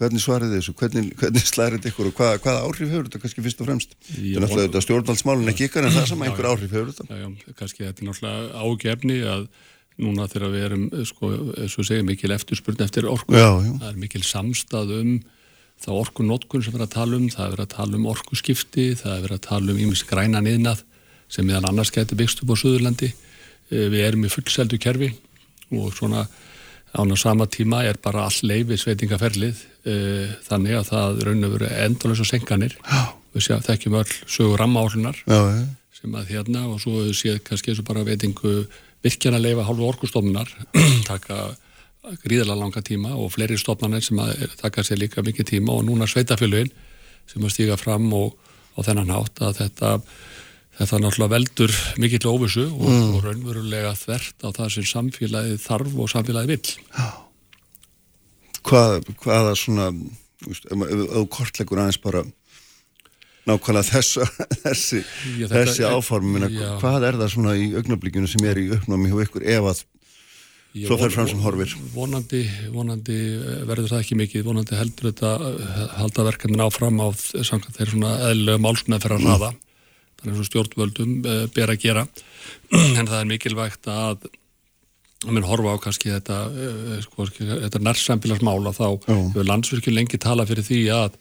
hvernig 0.00 0.22
svarið 0.24 0.56
þessu? 0.56 0.72
Hvernig, 0.78 1.12
hvernig 1.20 1.44
slærið 1.46 1.90
ykkur 1.90 2.08
og 2.10 2.16
hvað, 2.16 2.38
hvaða 2.42 2.64
áhrif 2.64 2.90
hefur 2.90 3.04
þetta 3.06 3.20
kannski 3.22 3.44
fyrst 3.44 3.60
og 3.60 3.68
fremst? 3.68 3.94
Þetta 4.08 4.24
er 4.24 4.42
náttúrulega 4.42 4.82
stjórnvaldsmálun 4.86 5.52
ekki 5.52 5.68
ykkar 5.68 5.86
en 5.86 5.94
það 5.94 6.08
sem 6.10 6.24
einhver 6.26 6.48
áhrif 6.50 6.74
hefur 6.74 6.90
þetta. 6.90 7.06
Já, 7.20 7.28
já, 7.28 7.54
kannski 7.60 7.84
þetta 7.84 8.02
er 8.02 8.08
náttúrulega 8.08 8.64
ágefni 8.64 9.20
að 9.34 9.46
núna 10.02 10.26
þegar 10.32 10.50
við 10.50 10.66
erum 10.66 10.84
sko, 11.06 11.30
eins 11.62 11.78
og 11.78 11.86
segjum 11.86 12.10
mikil 12.10 12.34
eftirspurn 12.34 12.82
eftir 12.82 13.06
orku. 13.06 13.36
Já, 13.36 13.50
það 13.62 13.88
er 13.92 14.00
mikil 14.02 14.24
samstað 14.26 14.96
um 14.98 15.14
þá 15.82 15.90
orkunótkun 15.98 16.62
sem 16.64 16.72
við 16.72 16.80
erum 16.80 16.88
að 16.88 16.94
tala 16.94 17.18
um, 17.18 17.28
það 17.32 17.44
er 17.44 17.54
verið 17.54 17.66
að 17.66 17.74
tala 17.74 17.98
um 17.98 18.08
orkuskipti, 18.12 18.86
það 19.00 19.14
er 19.16 19.24
verið 19.26 19.38
að 19.38 19.46
tala 19.48 19.74
um 19.74 19.82
ímis 19.84 20.04
græna 20.08 20.42
niðnað 20.44 20.84
sem 21.34 21.46
meðan 21.48 21.68
annars 21.70 21.92
getur 21.94 22.18
byggst 22.20 22.42
upp 22.44 22.54
á 22.54 22.56
Suðurlandi. 22.60 23.10
Við 23.70 24.00
erum 24.04 24.26
í 24.28 24.30
fullseldu 24.32 24.78
kerfi 24.78 25.10
og 25.74 25.94
svona 25.96 26.26
án 26.94 27.10
á 27.10 27.16
sama 27.18 27.46
tíma 27.50 27.82
er 27.88 27.98
bara 28.02 28.28
all 28.28 28.46
leifi 28.46 28.78
sveitingaferlið 28.78 29.62
þannig 30.46 30.76
að 30.78 30.90
það 30.92 31.22
raun 31.26 31.46
og 31.48 31.54
veru 31.56 31.70
endalösa 31.86 32.26
senkanir. 32.28 32.76
Við 33.34 33.48
séum 33.48 33.64
þekkjum 33.66 33.98
öll 33.98 34.12
sögur 34.30 34.60
rammaálunar 34.62 35.18
sem 35.24 36.14
að 36.14 36.30
hérna 36.36 36.68
og 36.70 36.78
svo 36.82 37.08
séð 37.16 37.40
kannski 37.48 37.72
eins 37.72 37.82
og 37.82 37.88
bara 37.88 38.04
veitingu 38.06 38.54
virkjana 39.04 39.40
leifa 39.42 39.66
hálfu 39.66 39.88
orkustofnunar 39.88 40.50
taka 41.10 41.56
gríðarlega 42.24 42.60
langa 42.60 42.82
tíma 42.84 43.14
og 43.16 43.32
fleiri 43.34 43.56
stofnarnir 43.60 44.04
sem 44.04 44.20
taka 44.60 44.84
sér 44.84 45.00
líka 45.00 45.24
mikið 45.24 45.54
tíma 45.54 45.74
og 45.74 45.86
núna 45.88 46.08
sveitafélugin 46.10 46.72
sem 47.30 47.44
að 47.44 47.54
stíga 47.54 47.76
fram 47.80 48.10
og, 48.16 48.34
og 48.76 48.86
þennan 48.86 49.12
hátt 49.14 49.40
að 49.44 49.60
þetta, 49.62 49.92
þetta 50.80 51.00
náttúrulega 51.00 51.34
veldur 51.34 51.76
mikill 52.02 52.28
óvissu 52.28 52.66
og, 52.68 52.84
mm. 52.84 53.10
og 53.16 53.26
raunverulega 53.28 53.94
þvert 53.98 54.44
á 54.44 54.48
það 54.60 54.72
sem 54.76 54.88
samfélagið 54.92 55.60
þarf 55.64 55.96
og 55.96 56.12
samfélagið 56.12 56.54
vil. 56.54 56.76
Hvað, 58.64 59.10
hvaða 59.24 59.56
svona, 59.60 59.90
ef 60.48 60.96
þú 61.16 61.26
kortlegur 61.32 61.82
aðeins 61.82 62.00
bara 62.04 62.24
nákvæmlega 63.48 63.88
þessa, 63.90 64.28
þessi, 64.64 65.02
já, 65.40 65.48
þessi 65.52 65.88
áform, 65.88 66.36
hvað 66.80 67.08
er 67.10 67.18
það 67.20 67.34
svona 67.34 67.56
í 67.60 67.72
augnablíkjunu 67.76 68.30
sem 68.30 68.46
er 68.48 68.60
í 68.60 68.70
uppnámi 68.76 69.12
hjá 69.12 69.20
ykkur 69.26 69.44
ef 69.56 69.72
að 69.72 69.84
Svo 70.74 70.96
fer 70.98 71.12
fram 71.14 71.28
sem 71.30 71.38
horfir. 71.38 71.70
Vonandi, 71.94 72.40
vonandi 72.74 73.16
eh, 73.38 73.60
verður 73.68 73.92
það 73.92 74.00
ekki 74.00 74.16
mikið, 74.18 74.42
vonandi 74.48 74.74
heldur 74.74 75.12
þetta 75.12 75.34
eh, 75.46 75.82
halda 76.00 76.24
verkefnin 76.26 76.64
áfram 76.64 76.98
á 76.98 77.14
þeir 77.14 77.92
svona 77.92 78.14
eðlega 78.32 78.62
málsuna 78.62 78.98
fyrir 79.02 79.20
að 79.20 79.28
raða. 79.28 79.50
Þannig 80.18 80.40
að 80.40 80.48
stjórnvöldum 80.48 81.12
uh, 81.20 81.44
ber 81.54 81.70
að 81.70 81.84
gera. 81.84 82.02
en 82.98 83.06
það 83.06 83.20
er 83.20 83.28
mikilvægt 83.30 83.86
að 83.92 84.26
að 85.24 85.30
minn 85.30 85.46
horfa 85.46 85.76
á 85.78 85.82
kannski 85.84 86.10
þetta, 86.10 86.38
sko, 87.06 87.24
þetta 87.38 87.80
nærsambilarsmála 87.80 88.74
þá 88.76 88.88
hefur 89.06 89.46
landsvirkjum 89.48 89.94
lengi 89.96 90.18
tala 90.20 90.44
fyrir 90.48 90.66
því 90.66 90.80
að 90.92 91.14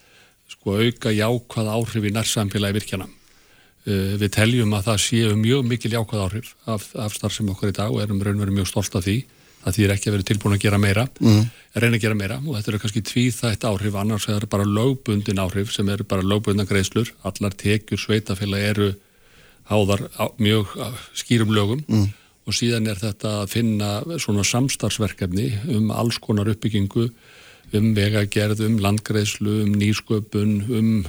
sko, 0.51 0.79
auka 0.81 1.13
jákvæð 1.13 1.69
áhrif 1.75 2.09
í 2.09 2.13
nærsambilagi 2.15 2.77
virkjana. 2.79 3.07
Uh, 3.85 4.17
við 4.17 4.33
teljum 4.39 4.73
að 4.73 4.89
það 4.89 4.99
séu 5.05 5.37
mjög 5.37 5.69
mikil 5.69 5.93
jákvæð 5.93 6.25
áhrif 6.25 6.51
af, 6.65 6.89
af 6.97 7.15
starf 7.19 7.37
sem 7.37 7.53
okkar 7.53 7.69
í 7.69 7.77
dag 7.77 7.93
og 7.93 8.01
erum 8.01 8.23
raunverið 8.23 8.57
mjög 8.63 8.73
stolt 8.73 8.97
af 8.97 9.05
því 9.05 9.21
það 9.63 9.77
þýr 9.77 9.93
ekki 9.93 10.09
að 10.09 10.15
vera 10.17 10.27
tilbúin 10.29 10.55
að 10.57 10.63
gera 10.65 10.79
meira. 10.81 11.05
Mm. 11.23 11.45
reyna 11.73 11.97
að 11.97 12.03
gera 12.03 12.17
meira. 12.19 12.39
Og 12.43 12.57
þetta 12.57 12.71
eru 12.71 12.81
kannski 12.83 13.03
tvíþætt 13.09 13.67
áhrif 13.69 13.95
annars 13.99 14.27
er 14.29 14.45
bara 14.49 14.67
lögbundin 14.67 15.41
áhrif 15.41 15.71
sem 15.73 15.89
eru 15.89 16.03
bara 16.03 16.25
lögbundna 16.25 16.67
greiðslur. 16.69 17.13
Allar 17.23 17.55
tekjur 17.57 18.01
sveitafélag 18.01 18.67
eru 18.73 18.89
háðar 19.71 20.09
á, 20.19 20.27
mjög 20.37 20.75
skýrum 21.15 21.55
lögum. 21.55 21.85
Mm. 21.87 22.11
og 22.43 22.51
síðan 22.51 22.89
er 22.91 22.99
þetta 22.99 23.29
að 23.41 23.51
finna 23.53 23.89
svona 24.19 24.43
samstarfsverkefni 24.43 25.45
um 25.77 25.93
alls 25.95 26.17
konar 26.19 26.49
uppbyggingu 26.51 27.05
um 27.73 27.93
vegagerð, 27.95 28.65
um 28.67 28.75
landgreiðslu 28.83 29.61
um 29.63 29.71
nýsköpun, 29.79 30.51
um 30.67 31.05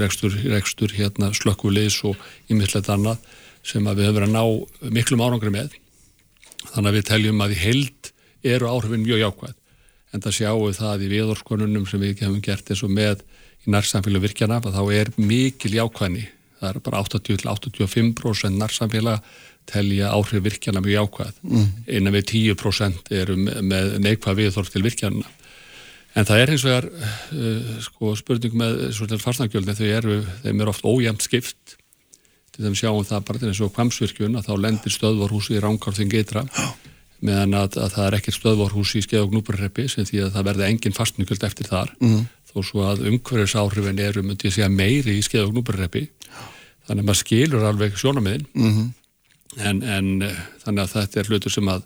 rekstur, 0.00 0.32
rekstur 0.48 0.94
hérna 0.96 1.34
slökkuleis 1.36 2.00
og 2.08 2.16
ímiðslegt 2.48 2.88
annað 2.92 3.20
sem 3.60 3.84
við 3.84 4.08
höfum 4.08 4.16
verið 4.16 4.28
að 4.30 4.36
ná 4.38 4.90
miklum 4.96 5.24
árangri 5.24 5.52
með 5.52 5.76
Þannig 6.70 6.90
að 6.90 6.98
við 6.98 7.06
teljum 7.10 7.44
að 7.44 7.54
í 7.54 7.60
held 7.60 8.10
eru 8.54 8.70
áhrifin 8.70 9.04
mjög 9.04 9.22
jákvæð. 9.24 9.56
En 10.10 10.24
það 10.24 10.36
sjáum 10.38 10.74
það 10.74 11.04
í 11.04 11.10
viðorskonunum 11.12 11.86
sem 11.86 12.02
við 12.02 12.24
hefum 12.24 12.42
gert 12.42 12.70
eins 12.70 12.82
og 12.86 12.92
með 12.94 13.22
í 13.66 13.72
nærsamfélag 13.74 14.24
virkjana 14.24 14.58
að 14.60 14.76
þá 14.78 14.82
er 14.96 15.12
mikil 15.18 15.72
jákvæðni. 15.76 16.26
Það 16.60 16.70
er 16.70 16.80
bara 16.84 17.02
80-85% 17.06 18.60
nærsamfélag 18.60 19.28
telja 19.70 20.10
áhrif 20.14 20.42
virkjana 20.44 20.82
mjög 20.82 20.96
jákvæð. 20.96 21.42
Mm. 21.46 21.68
Einan 21.86 22.16
við 22.16 22.24
10% 22.32 23.12
eru 23.20 23.36
með 23.38 23.92
neikvæð 24.02 24.40
viðorsk 24.42 24.74
til 24.74 24.84
virkjana. 24.84 25.36
En 26.18 26.26
það 26.26 26.42
er 26.42 26.52
eins 26.52 26.64
og 26.66 26.72
er 26.74 26.88
uh, 26.90 27.74
sko, 27.84 28.14
spurning 28.18 28.56
með 28.58 28.88
farsnagjöldin 29.22 29.84
eru, 29.86 30.16
þeim 30.42 30.64
er 30.64 30.72
oft 30.72 30.86
ójæmt 30.86 31.22
skipt 31.22 31.76
þeim 32.64 32.76
sjáum 32.78 33.04
það 33.08 33.26
bara 33.28 33.50
eins 33.50 33.60
og 33.64 33.72
kvamsvirkjun 33.76 34.38
að 34.38 34.48
þá 34.48 34.54
lendir 34.64 34.94
stöðvorhúsi 34.94 35.56
í 35.56 35.62
Ránkarþing 35.64 36.16
eitra 36.20 36.44
meðan 37.20 37.56
að, 37.58 37.78
að 37.80 37.94
það 37.94 38.06
er 38.06 38.16
ekkert 38.18 38.38
stöðvorhúsi 38.38 39.00
í 39.00 39.04
skeið 39.04 39.24
og 39.24 39.32
gnúburreppi 39.34 39.86
sem 39.92 40.06
því 40.08 40.22
að 40.24 40.36
það 40.36 40.46
verði 40.50 40.68
engin 40.68 40.96
fastnugjöld 40.96 41.42
eftir 41.48 41.68
þar. 41.68 41.90
Mm. 42.00 42.22
þó 42.50 42.62
svo 42.66 42.86
að 42.88 43.02
umhverfisáhrifin 43.10 44.00
eru 44.02 44.22
myndi 44.26 44.48
ég 44.48 44.54
segja 44.56 44.70
meiri 44.72 45.18
í 45.18 45.22
skeið 45.22 45.48
og 45.48 45.52
gnúburreppi 45.54 46.06
þannig 46.88 47.02
að 47.02 47.06
maður 47.06 47.20
skilur 47.20 47.66
alveg 47.68 47.98
sjónamiðin 48.00 48.46
mm 48.50 48.70
-hmm. 48.70 48.88
en, 49.68 49.82
en 49.82 50.08
þannig 50.64 50.82
að 50.82 50.94
þetta 50.96 51.20
er 51.20 51.30
hlutur 51.30 51.54
sem 51.54 51.68
að 51.70 51.84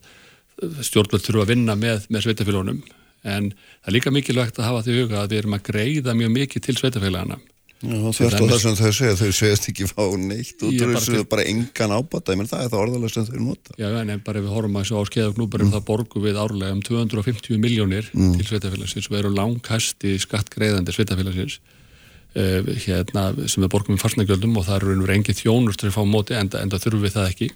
stjórnvöld 0.87 1.25
þurfa 1.27 1.43
að 1.45 1.51
vinna 1.53 1.75
með, 1.77 2.07
með 2.09 2.25
sveitafélagunum 2.25 2.81
en 3.25 3.51
það 3.53 3.91
er 3.91 3.97
líka 3.97 4.13
mikilvægt 4.15 4.59
að 4.59 4.69
hafa 4.71 4.85
því 4.87 4.97
huga 5.01 5.21
að 5.23 5.35
við 5.35 5.43
erum 5.43 5.57
að 5.59 5.67
greiða 5.69 6.15
mjög 6.17 6.33
mikið 6.39 6.65
til 6.65 6.77
sveitafélagana 6.79 7.39
Þetta 7.85 8.39
er 8.39 8.51
það 8.51 8.61
sem 8.63 8.77
þau 8.79 8.91
segja, 8.97 9.15
þau 9.19 9.31
segast 9.37 9.69
ekki 9.71 9.87
fá 9.91 10.03
neitt 10.21 10.63
þessu, 10.63 11.13
það 11.13 11.19
er 11.21 11.27
bara 11.31 11.45
engan 11.51 11.95
ábata, 11.95 12.37
menn 12.39 12.49
það 12.51 12.63
er 12.65 12.71
það 12.73 12.83
orðalega 12.85 13.13
sem 13.15 13.27
þau 13.29 13.41
nota. 13.43 13.75
Já, 13.81 13.89
en 14.01 14.13
bara 14.25 14.41
ef 14.41 14.47
við 14.47 14.55
horfum 14.55 14.79
að 14.79 14.85
þessu 14.85 15.01
á 15.01 15.03
skeiðagnúbarum 15.11 15.69
mm. 15.69 15.75
þá 15.75 15.89
borgum 15.91 16.25
við 16.25 16.41
árlega 16.41 16.77
um 16.77 16.83
250 16.87 17.61
miljónir 17.63 18.11
mm. 18.13 18.37
til 18.39 18.47
sveitafélagsins 18.49 19.11
og 19.11 19.19
eru 19.21 19.33
langkæsti 19.35 20.15
skattgreðandi 20.25 20.95
sveitafélagsins 20.97 21.59
uh, 21.61 22.61
hérna, 22.87 23.23
sem 23.45 23.65
við 23.65 23.73
borgum 23.75 23.99
í 23.99 24.03
farsnagjöldum 24.03 24.57
og 24.61 24.69
það 24.69 24.79
eru 24.81 24.95
einhver 24.95 25.15
engi 25.19 25.37
þjónur 25.43 25.77
til 25.77 25.91
að 25.91 25.97
fá 25.99 26.03
móti 26.09 26.39
enda, 26.39 26.63
enda 26.65 26.81
þurfum 26.83 27.05
við 27.05 27.19
það 27.19 27.31
ekki. 27.35 27.51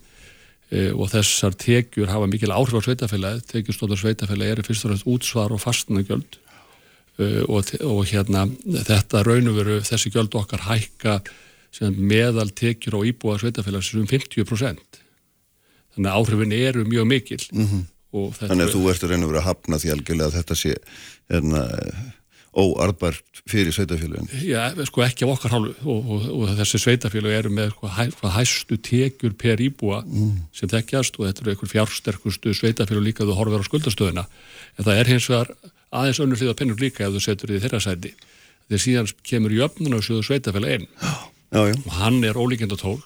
e, 0.69 0.91
og 0.93 1.09
þessar 1.09 1.55
tekjur 1.57 2.11
hafa 2.13 2.27
mikil 2.29 2.53
áhrif 2.53 2.77
á 2.77 2.85
sveitafélagi, 2.85 3.41
tekjustóttar 3.55 3.97
sveitafélagi 4.03 4.53
eru 4.53 4.67
fyrst 4.67 4.85
og 4.85 6.48
og 7.19 7.65
fastnagjöld 7.65 7.75
e, 7.75 7.85
og, 7.85 7.99
og 7.99 8.07
hérna 8.07 8.47
þetta 8.87 9.23
raunveru 9.27 9.81
þessi 9.87 10.13
gjöld 10.15 10.35
okkar 10.39 10.67
hækka 10.69 11.21
meðal 11.95 12.51
tekjur 12.57 12.99
á 12.99 13.01
íbúa 13.07 13.39
sveitafélags 13.39 13.93
um 13.99 14.07
50% 14.09 15.03
þannig 15.99 16.13
að 16.13 16.19
áhrifin 16.19 16.55
eru 16.55 16.85
mjög 16.87 17.07
mikil. 17.07 17.43
Mm 17.53 17.67
-hmm. 17.67 17.87
Þannig 18.39 18.69
að 18.69 18.73
þú 18.73 18.91
ert 18.91 19.03
reyna 19.03 19.27
að 19.27 19.45
hafna 19.45 19.79
því 19.79 19.91
algjörlega 19.93 20.29
að 20.29 20.37
þetta 20.39 20.55
sé 20.57 20.77
hérna, 21.29 21.63
óarðbært 22.57 23.43
fyrir 23.47 23.75
sveitafélagin 23.77 24.31
Já, 24.43 24.73
sko 24.89 25.03
ekki 25.05 25.29
á 25.29 25.29
okkar 25.29 25.53
hálfu. 25.53 25.75
Og, 25.85 26.11
og, 26.11 26.29
og 26.33 26.55
þessi 26.57 26.81
sveitafélag 26.81 27.37
eru 27.37 27.51
með 27.53 27.75
sko, 27.75 27.89
hæ, 27.93 28.09
hæstu 28.39 28.79
tekjur 28.81 29.35
per 29.37 29.61
íbúa 29.61 30.01
mm. 30.07 30.49
sem 30.53 30.69
þekkjast. 30.69 31.19
Og 31.21 31.29
þetta 31.29 31.45
eru 31.45 31.51
einhver 31.53 31.73
fjársterkustu 31.75 32.55
sveitafélag 32.55 33.05
líka 33.05 33.29
þú 33.29 33.37
horfir 33.37 33.61
á 33.61 33.69
skuldastöðuna. 33.69 34.25
En 34.79 34.89
það 34.89 35.03
er 35.03 35.13
hins 35.13 35.29
vegar 35.29 35.53
aðeins 35.95 36.21
önnur 36.25 36.41
hlýða 36.41 36.59
pennur 36.59 36.83
líka 36.83 37.07
ef 37.07 37.17
þú 37.17 37.25
setur 37.25 37.53
því 37.53 37.63
þeirra 37.65 37.83
sæti. 37.85 38.15
Þegar 38.69 38.85
síðan 38.85 39.11
kemur 39.25 39.57
jöfnun 39.57 39.97
á 39.97 40.01
sjöðu 40.05 40.27
sveitafélag 40.29 40.77
einn 40.77 40.89
og 41.57 41.93
hann 41.97 42.19
er 42.29 42.37
ólíkjönda 42.37 42.77
tól 42.77 42.99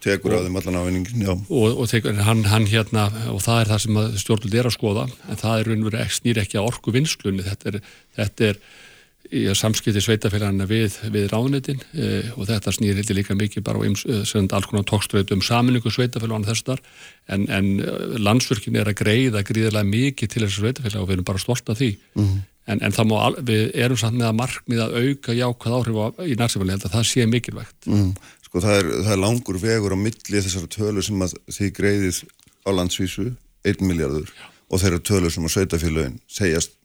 tekur 0.00 0.32
á 0.32 0.40
þeim 0.40 0.54
allan 0.56 0.78
ávinningin 0.80 1.26
og, 1.28 1.42
og, 1.50 1.82
tekur, 1.90 2.16
hann, 2.24 2.40
hann 2.48 2.64
hérna, 2.64 3.10
og 3.28 3.42
það 3.44 3.58
er 3.60 3.70
það 3.72 3.82
sem 3.84 3.98
stjórnult 4.22 4.56
er 4.56 4.68
að 4.70 4.76
skoða. 4.78 5.04
En 5.28 5.40
það 5.42 5.58
er 5.58 5.68
raunverið 5.68 6.14
snýr 6.16 6.40
ekki 6.40 6.60
að 6.60 6.70
orku 6.70 6.94
vinslunni 6.94 7.44
þetta 7.44 7.68
er, 7.74 7.78
þetta 8.16 8.48
er 8.48 8.62
samskipti 9.56 10.00
sveitafélagina 10.02 10.66
við, 10.68 10.98
við 11.12 11.28
ráðnetin 11.32 11.80
e, 11.94 12.08
og 12.36 12.46
þetta 12.50 12.72
snýr 12.74 12.98
hildi 12.98 13.16
líka 13.16 13.36
mikið 13.38 13.64
bara 13.64 13.80
um 13.80 13.94
alls 14.52 14.68
konar 14.68 14.86
tókströð 14.88 15.32
um 15.36 15.44
saminningu 15.44 15.92
sveitafélagana 15.92 16.50
þessar 16.50 16.82
en, 17.32 17.46
en 17.48 17.70
eh, 17.80 18.16
landsverkin 18.20 18.76
er 18.76 18.90
að 18.90 18.98
greiða 19.00 19.44
gríðilega 19.46 19.88
mikið 19.88 20.32
til 20.32 20.42
þessu 20.44 20.64
sveitafélag 20.64 21.04
og 21.04 21.08
við 21.08 21.16
erum 21.16 21.28
bara 21.30 21.42
stolt 21.42 21.72
af 21.72 21.78
því. 21.78 21.96
Mm 22.14 22.26
-hmm. 22.26 22.42
En, 22.66 22.82
en 22.82 22.92
má, 23.10 23.16
við 23.42 23.72
erum 23.74 23.98
samt 23.98 24.18
með 24.18 24.28
að 24.28 24.38
markmið 24.38 24.82
að 24.84 24.94
auka 25.00 25.32
jákvæð 25.34 25.72
áhrif 25.78 25.96
á, 25.98 26.06
í 26.22 26.36
nærsefali, 26.38 26.70
ég 26.70 26.76
held 26.76 26.86
að 26.86 26.94
það 26.94 27.08
sé 27.10 27.26
mikilvægt. 27.26 27.78
Mm, 27.86 28.12
sko 28.46 28.60
það 28.62 28.76
er, 28.78 28.90
það 29.02 29.12
er 29.12 29.18
langur 29.24 29.58
vegur 29.58 29.94
á 29.94 29.98
milli 29.98 30.42
þessar 30.44 30.68
tölur 30.70 31.02
sem 31.02 31.24
að 31.26 31.34
þið 31.50 31.72
greiðið 31.78 32.22
á 32.62 32.70
landsvísu, 32.70 33.26
1 33.66 33.82
miljardur 33.82 34.30
og 34.70 34.78
þeirra 34.78 35.00
tölur 35.02 35.34
sem 35.34 35.44
að 35.44 35.54
sveitafélagin 35.56 36.20
segjast 36.30 36.78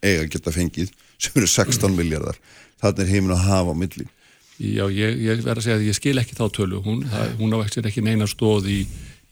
eiga 0.00 0.24
geta 0.24 0.52
fengið 0.56 0.88
sem 1.20 1.36
eru 1.36 1.50
16 1.50 1.86
mm. 1.86 1.98
miljardar. 2.00 2.40
Það 2.80 3.04
er 3.04 3.12
heiminn 3.12 3.36
að 3.36 3.44
hafa 3.48 3.74
á 3.76 3.80
milli. 3.82 4.06
Já, 4.60 4.84
ég, 4.92 5.20
ég 5.24 5.40
verður 5.40 5.62
að 5.62 5.66
segja 5.66 5.78
að 5.78 5.86
ég 5.88 5.96
skil 5.96 6.20
ekki 6.20 6.36
þá 6.36 6.46
tölu, 6.52 6.80
hún, 6.84 7.04
það, 7.08 7.30
hún 7.38 7.54
á 7.56 7.58
ekki 7.64 8.04
neina 8.04 8.26
stóð 8.28 8.68
í, 8.68 8.80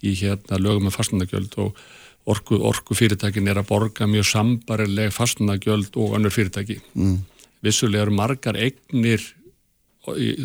í 0.00 0.14
hérna 0.16 0.60
lögum 0.60 0.88
með 0.88 0.96
fastnægjöld 0.96 1.56
og 1.60 1.82
orku, 2.28 2.60
orku 2.64 2.96
fyrirtækin 2.96 3.48
er 3.48 3.60
að 3.60 3.68
borga 3.68 4.08
mjög 4.08 4.28
sambarileg 4.30 5.12
fastnagjöld 5.12 5.98
og 6.00 6.16
önnur 6.16 6.32
fyrirtæki. 6.32 6.78
Mm. 6.96 7.18
Vissulega 7.64 8.06
eru 8.06 8.16
margar 8.16 8.56
eignir 8.56 9.24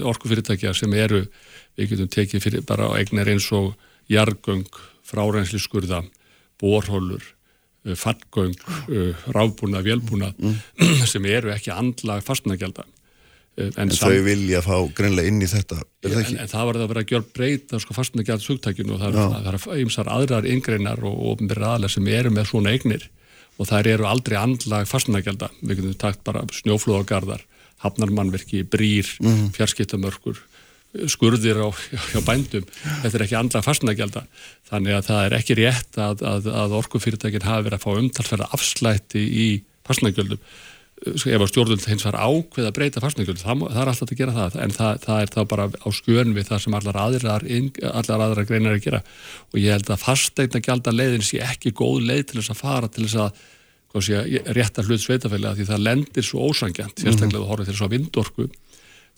orku 0.04 0.28
fyrirtækja 0.28 0.74
sem 0.76 0.94
eru, 1.00 1.24
við 1.78 1.94
getum 1.94 2.12
tekið 2.12 2.44
fyrir, 2.44 2.66
bara 2.68 2.92
eignir 2.98 3.32
eins 3.32 3.48
og 3.56 3.74
jargöng, 4.12 4.68
frárensli 5.08 5.62
skurða, 5.62 6.02
borhólur, 6.60 7.24
fallgöng, 7.84 8.56
eh, 8.88 9.24
ráfbúna, 9.36 9.84
vélbúna 9.84 10.34
mm. 10.38 10.60
sem 11.12 11.26
eru 11.26 11.52
ekki 11.54 11.74
andlag 11.76 12.24
fastnagjölda. 12.24 12.86
En, 13.54 13.74
en 13.84 13.92
þau 13.94 14.16
vilja 14.26 14.64
fá 14.66 14.80
greinlega 14.98 15.30
inn 15.30 15.44
í 15.46 15.48
þetta 15.50 15.76
en, 16.08 16.14
en 16.18 16.48
það 16.50 16.64
var 16.66 16.78
það 16.80 16.84
að 16.84 16.88
vera 16.90 17.02
að 17.04 17.12
gjör 17.12 17.26
breyta 17.38 17.80
sko 17.84 17.94
fast 17.94 18.16
með 18.18 18.32
gælt 18.32 18.46
sugtækinu 18.48 18.96
og 18.96 19.04
það 19.04 19.50
er 19.52 19.58
ymsar 19.84 20.10
aðrar 20.10 20.48
yngreinar 20.50 21.04
og 21.06 21.20
ofnbyrra 21.36 21.76
aðlar 21.76 21.94
sem 21.94 22.08
eru 22.10 22.32
með 22.34 22.48
svona 22.50 22.74
eignir 22.74 23.06
og 23.62 23.70
þær 23.70 23.92
eru 23.92 24.08
aldrei 24.10 24.40
andlag 24.40 24.90
fastnagjölda 24.90 25.52
við 25.60 25.84
getum 25.84 26.00
takt 26.02 26.24
bara 26.26 26.42
snjóflóðagarðar 26.50 27.46
hafnarmannverki, 27.86 28.64
brýr 28.66 29.06
mm 29.22 29.54
fjarskiptamörkur 29.54 30.42
skurðir 31.10 31.62
á, 31.66 31.70
á 31.70 32.20
bændum. 32.26 32.66
Þetta 33.04 33.18
er 33.18 33.26
ekki 33.26 33.40
andlag 33.40 33.66
fastnagjölda 33.66 34.26
þannig 34.70 34.98
að 34.98 35.08
það 35.10 35.24
er 35.24 35.38
ekki 35.40 35.58
rétt 35.62 35.98
að, 36.02 36.22
að, 36.28 36.52
að 36.64 36.78
orkufyrirtækin 36.82 37.48
hafi 37.48 37.68
verið 37.70 37.80
að 37.80 37.86
fá 37.86 38.04
umtalsverða 38.04 38.52
afslætti 38.58 39.24
í 39.24 39.48
fastnagjöldum 39.88 40.44
ef 41.04 41.42
að 41.42 41.50
stjórnvöld 41.52 41.86
hins 41.90 42.06
var 42.08 42.16
ákveð 42.16 42.68
að 42.68 42.76
breyta 42.78 43.02
fastnækjum, 43.04 43.40
það, 43.42 43.64
það 43.74 43.82
er 43.82 43.90
alltaf 43.92 44.12
að 44.14 44.20
gera 44.20 44.36
það. 44.38 44.58
En 44.64 44.76
það, 44.76 45.00
það 45.04 45.24
er 45.24 45.32
þá 45.34 45.40
bara 45.52 45.66
á 45.68 45.90
skjön 45.98 46.36
við 46.38 46.48
það 46.48 46.62
sem 46.64 46.78
allar 46.78 47.00
aðrar, 47.04 47.48
allar 47.92 48.24
aðrar 48.28 48.48
greinar 48.48 48.78
að 48.78 48.86
gera. 48.86 49.02
Og 49.52 49.60
ég 49.60 49.76
held 49.76 49.92
að 49.92 50.04
fastnækna 50.04 50.64
gælda 50.64 50.96
leiðin 50.96 51.26
sé 51.26 51.42
ekki 51.44 51.74
góð 51.76 52.06
leið 52.08 52.24
til 52.30 52.40
þess 52.40 52.54
að 52.54 52.62
fara 52.62 52.92
til 52.92 53.08
þess 53.08 53.20
að 53.26 53.44
sé, 54.08 54.22
rétta 54.56 54.86
hlut 54.88 55.04
sveitafælega 55.04 55.58
því 55.60 55.68
það 55.70 55.84
lendir 55.90 56.26
svo 56.26 56.48
ósangjant, 56.48 56.96
sérstaklega 57.04 57.44
mm 57.44 57.44
-hmm. 57.44 58.50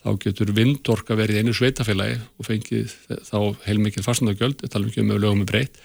Þá 0.05 0.09
getur 0.21 0.53
vindorka 0.53 1.17
verið 1.17 1.41
einu 1.41 1.53
sveitafélagi 1.57 2.19
og 2.21 2.45
fengið 2.45 2.91
þá 3.25 3.37
heilmikið 3.65 4.05
fastnækjöld, 4.05 4.59
þetta 4.61 4.77
er 4.77 4.83
alveg 4.83 4.99
um 5.01 5.13
lögum 5.15 5.41
með 5.41 5.51
breytt. 5.51 5.79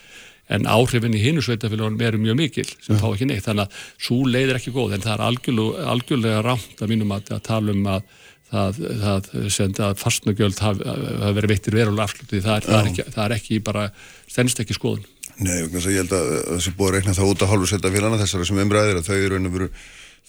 En 0.51 0.66
áhrifin 0.66 1.14
í 1.14 1.21
hinu 1.23 1.43
sveitafélagunum 1.47 2.01
eru 2.03 2.18
mjög 2.21 2.37
mikil 2.41 2.66
sem 2.83 2.99
fá 2.99 3.07
ekki 3.12 3.29
neitt, 3.31 3.45
þannig 3.47 3.68
að 3.68 3.85
svo 4.03 4.25
leið 4.27 4.51
er 4.51 4.59
ekki 4.59 4.75
góð. 4.75 4.97
En 4.97 5.05
það 5.05 5.14
er 5.14 5.23
algjörlega, 5.29 5.85
algjörlega 5.93 6.43
rámt 6.45 6.83
að 6.83 6.91
mínum 6.91 7.14
að, 7.14 7.31
að 7.37 7.45
tala 7.47 7.77
um 7.77 7.87
að 7.87 8.03
það, 8.51 8.83
það 9.05 9.31
senda 9.55 9.87
að 9.87 10.03
fastnugjöld 10.03 10.61
hafi 10.64 10.91
haf 10.91 11.39
verið 11.39 11.55
veittir 11.55 11.79
verulega 11.79 12.09
afsluti 12.09 12.43
það, 12.43 12.66
það, 12.66 12.91
ekki, 12.91 13.07
það 13.14 13.25
er 13.29 13.37
ekki 13.39 13.62
bara 13.71 13.87
stennst 14.27 14.62
ekki 14.64 14.77
skoðun. 14.77 15.07
Nei, 15.41 15.62
ég 15.62 16.03
held 16.03 16.12
að 16.18 16.31
þessi 16.51 16.75
búið 16.77 16.91
að 16.91 16.97
reikna 16.99 17.16
það 17.16 17.33
út 17.33 17.47
að 17.47 17.53
hálfu 17.55 17.71
sveitafélagana 17.71 18.21
þessara 18.21 18.51
sem 18.51 18.62
umræðir 18.66 18.99
að 19.01 19.07
þau 19.07 19.16
eru 19.16 19.39
önöfuru 19.39 19.68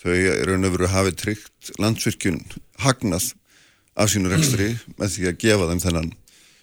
þau 0.02 0.14
eru 0.14 0.56
önöfuru 0.56 0.92
hafið 0.94 1.18
tryggt 1.20 1.72
landsvirkjun 1.82 2.39
hagnað 2.86 3.34
af 4.00 4.12
sínu 4.12 4.32
rekstri 4.32 4.74
með 4.98 5.16
því 5.16 5.30
að 5.32 5.39
gefa 5.46 5.70
þeim 5.72 5.86
þennan 5.86 6.12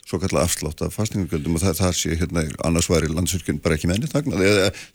svo 0.09 0.19
kallar 0.23 0.47
afslátt 0.47 0.81
af 0.85 0.95
fastingugjöldum 0.97 1.59
og 1.59 1.63
það, 1.63 1.75
það 1.83 1.95
sé 1.99 2.17
hérna 2.17 2.45
annars 2.65 2.89
væri 2.89 3.11
landsverkinn 3.13 3.61
bara 3.65 3.77
ekki 3.77 3.91
menni 3.91 4.09
þagna 4.09 4.39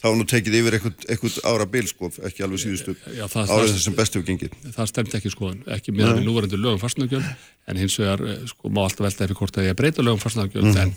þá 0.01 0.07
er 0.09 0.17
nú 0.17 0.25
tekið 0.29 0.57
yfir 0.59 0.77
eitthvað 0.79 1.37
ára 1.45 1.67
bil 1.69 1.85
sko, 1.89 2.09
ekki 2.25 2.45
alveg 2.45 2.63
síðustu 2.63 2.95
árið 3.21 3.75
þessum 3.75 3.97
bestu 3.99 4.21
við 4.21 4.31
gengið. 4.31 4.57
Það 4.73 4.89
stemt 4.89 5.17
ekki 5.19 5.33
skoðan 5.33 5.61
ekki 5.77 5.93
með 5.93 6.15
við 6.17 6.29
núvarendur 6.29 6.63
lögum 6.63 6.81
fastingugjöld 6.81 7.29
en 7.69 7.81
hins 7.83 7.97
vegar 8.01 8.25
eh, 8.25 8.45
sko 8.49 8.73
má 8.73 8.85
alltaf 8.87 9.05
velta 9.05 9.27
eftir 9.27 9.37
hvort 9.37 9.59
að 9.59 9.69
ég 9.69 9.77
breyta 9.77 10.05
lögum 10.05 10.23
fastingugjöld 10.23 10.71
mm. 10.71 10.81
en, 10.81 10.95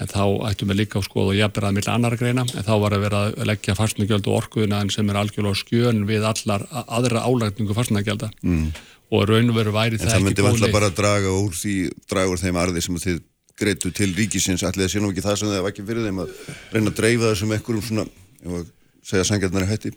en 0.00 0.12
þá 0.14 0.22
ættum 0.48 0.72
við 0.72 0.80
líka 0.80 1.02
á 1.04 1.04
skoð 1.04 1.34
og 1.34 1.40
ég 1.42 1.52
ber 1.52 1.68
að 1.68 1.76
milla 1.76 1.96
annar 1.98 2.16
greina 2.16 2.48
en 2.48 2.68
þá 2.70 2.74
var 2.80 2.96
að 2.96 3.04
vera 3.04 3.24
að 3.28 3.50
leggja 3.52 3.76
fastingugjöld 3.76 4.30
og 4.32 4.40
orkuðina 4.46 4.80
en 4.80 4.94
sem 4.94 5.12
er 5.12 5.20
algjörlega 5.20 5.60
skjön 5.60 6.06
við 6.08 6.24
allar 6.24 6.64
aðra 6.86 7.26
álægningu 7.28 7.76
fastingugjelda 7.76 8.32
mm. 8.40 8.70
Og 9.08 9.26
raun 9.28 9.50
og 9.52 9.56
veru 9.56 9.74
væri 9.74 9.98
það, 9.98 10.12
það 10.12 10.14
ekki 10.14 10.18
búin. 10.18 10.18
En 10.18 10.22
það 10.22 10.28
myndi 10.28 10.46
alltaf 10.52 10.74
bara 10.76 10.94
draga 10.94 11.34
úr 11.34 11.54
því, 11.56 11.76
draga 12.10 12.32
úr 12.32 12.42
þeim 12.42 12.62
arði 12.62 12.84
sem 12.84 13.02
þið 13.04 13.20
greitu 13.58 13.92
til 13.94 14.10
ríkisins 14.16 14.64
allir 14.66 14.86
það 14.86 14.94
sé 14.94 15.02
nú 15.02 15.12
ekki 15.12 15.24
það 15.24 15.38
sem 15.40 15.52
það 15.52 15.62
var 15.64 15.72
ekki 15.74 15.86
fyrir 15.88 16.08
þeim 16.08 16.20
að 16.24 16.34
reyna 16.74 16.92
að 16.92 16.98
dreifa 17.00 17.30
þessum 17.32 17.54
ekkurum 17.56 17.86
svona, 17.86 18.04
ég 18.42 18.52
var 18.52 18.64
að 18.64 18.74
segja 19.08 19.28
sangjarnari 19.28 19.68
hætti 19.70 19.92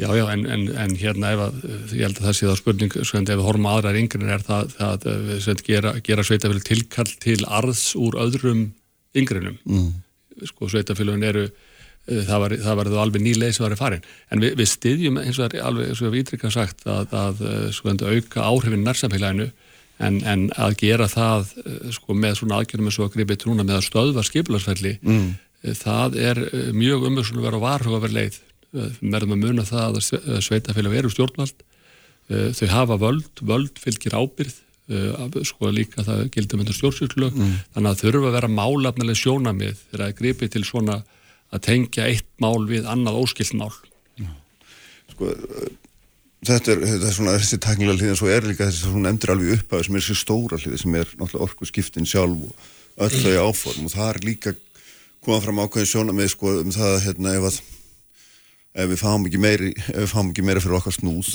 Já, 0.00 0.08
já, 0.18 0.24
en, 0.32 0.46
en, 0.50 0.64
en 0.82 0.94
hérna 0.98 1.34
ef 1.34 1.42
að, 1.44 1.58
ég 1.94 2.06
held 2.08 2.18
að 2.18 2.26
það 2.26 2.36
sé 2.38 2.48
það 2.48 2.56
spurning 2.58 2.96
sko, 2.96 3.20
ef 3.20 3.28
við 3.30 3.44
horfum 3.46 3.68
aðrar 3.70 3.98
yngrein 4.00 4.32
er 4.34 4.46
það, 4.46 4.72
það 4.78 5.06
að 5.52 5.62
gera, 5.68 5.92
gera 6.08 6.24
sveitafélag 6.26 6.66
tilkall 6.66 7.12
til 7.22 7.38
arðs 7.46 7.84
úr 8.00 8.18
öðrum 8.24 8.64
yngreinum 9.14 9.60
mm. 9.68 9.92
sko 10.50 10.70
sveitafélagin 10.72 11.28
eru 11.28 11.46
það 12.04 12.40
var, 12.42 12.56
það 12.66 12.80
var 12.80 12.90
alveg 13.04 13.22
nýleið 13.24 13.54
sem 13.56 13.64
var 13.64 13.76
í 13.76 13.80
farin 13.80 14.08
en 14.28 14.42
við, 14.44 14.56
við 14.60 14.70
styðjum 14.72 15.20
eins 15.22 15.38
og 15.40 15.54
alveg 15.56 15.92
eins 15.92 16.02
og 16.02 16.10
við 16.12 16.24
ítrykka 16.24 16.50
sagt 16.52 16.84
að, 16.84 17.14
að 17.16 17.44
eh, 17.48 17.68
sko, 17.72 17.94
auka 17.94 18.48
áhrifin 18.50 18.84
nærsamfélaginu 18.84 19.48
En, 20.02 20.18
en 20.26 20.48
að 20.58 20.74
gera 20.80 21.06
það 21.10 21.52
eh, 21.62 21.90
sko, 21.94 22.16
með 22.18 22.40
svona 22.40 22.58
aðgjörnum 22.58 22.90
eins 22.90 22.98
og 22.98 23.06
að 23.06 23.14
gripa 23.18 23.36
í 23.36 23.40
trúna 23.44 23.66
með 23.66 23.78
að 23.78 23.86
stöðva 23.90 24.26
skipilarsfelli 24.26 24.98
mm. 25.00 25.32
Eh, 25.64 25.76
það 25.78 26.18
er 26.20 26.40
eh, 26.48 26.72
mjög 26.76 27.06
umhersun 27.08 27.38
að 27.40 27.46
vera 27.46 27.62
varhugaverð 27.62 28.18
leið 28.18 28.40
verðum 28.74 29.36
að 29.36 29.44
muna 29.44 29.62
það 29.62 30.00
að 30.00 30.40
sveitafélag 30.42 30.96
eru 30.98 31.10
stjórnvald 31.12 31.60
þau 32.26 32.66
hafa 32.72 32.96
völd, 32.98 33.42
völd 33.46 33.76
fylgir 33.78 34.16
ábyrð 34.18 34.56
sko 35.46 35.70
líka 35.70 36.02
það 36.02 36.24
gildur 36.34 36.58
með 36.58 36.72
stjórnsýrslög 36.80 37.36
mm. 37.38 37.52
þannig 37.76 37.92
að 37.92 38.00
þurfa 38.02 38.32
að 38.32 38.34
vera 38.34 38.50
málafnileg 38.50 39.20
sjónamið 39.20 39.78
þegar 39.92 40.04
að 40.08 40.16
gripi 40.18 40.48
til 40.50 40.64
svona 40.66 40.96
að 41.54 41.64
tengja 41.68 42.10
eitt 42.10 42.28
mál 42.42 42.66
við 42.68 42.88
annað 42.90 43.22
óskilt 43.22 43.54
mál. 43.58 43.72
Sko 45.14 45.32
Þetta 46.44 46.74
er, 46.74 46.80
þetta 46.84 47.06
er 47.08 47.14
svona 47.16 47.34
þessi 47.38 47.56
taknilega 47.62 48.02
hlýðin 48.02 48.18
svo 48.18 48.28
er 48.28 48.44
líka 48.44 48.66
þessi 48.68 48.90
svona 48.90 49.10
emdur 49.14 49.32
alveg 49.32 49.54
upp 49.54 49.70
að 49.72 49.84
sem 49.86 49.96
er 49.96 50.02
þessi 50.04 50.16
stóra 50.20 50.58
hlýði 50.60 50.80
sem 50.82 50.96
er 50.98 51.12
náttúrulega 51.14 51.46
orku 51.46 51.68
skiptin 51.68 52.08
sjálf 52.08 52.42
og 52.44 53.06
öll 53.06 53.20
þau 53.22 53.46
áform. 53.48 53.86
Og 53.86 53.94
það 53.94 54.10
er 54.10 54.20
líka 54.26 54.52
komað 55.24 55.46
fram 55.46 55.62
ákveðin 55.64 55.88
sjóna 55.88 56.16
með 56.16 56.28
sko 56.34 56.52
um 56.60 56.74
það 56.74 56.96
hérna 57.06 57.32
ef 57.38 57.46
að 57.48 57.60
ef 58.74 58.90
við 58.90 59.00
fáum 59.00 59.24
ekki 59.30 59.40
meiri, 59.40 59.72
ef 59.94 60.02
við 60.02 60.10
fáum 60.12 60.34
ekki 60.34 60.44
meira 60.44 60.64
fyrir 60.64 60.78
okkar 60.80 60.96
snúð 60.98 61.32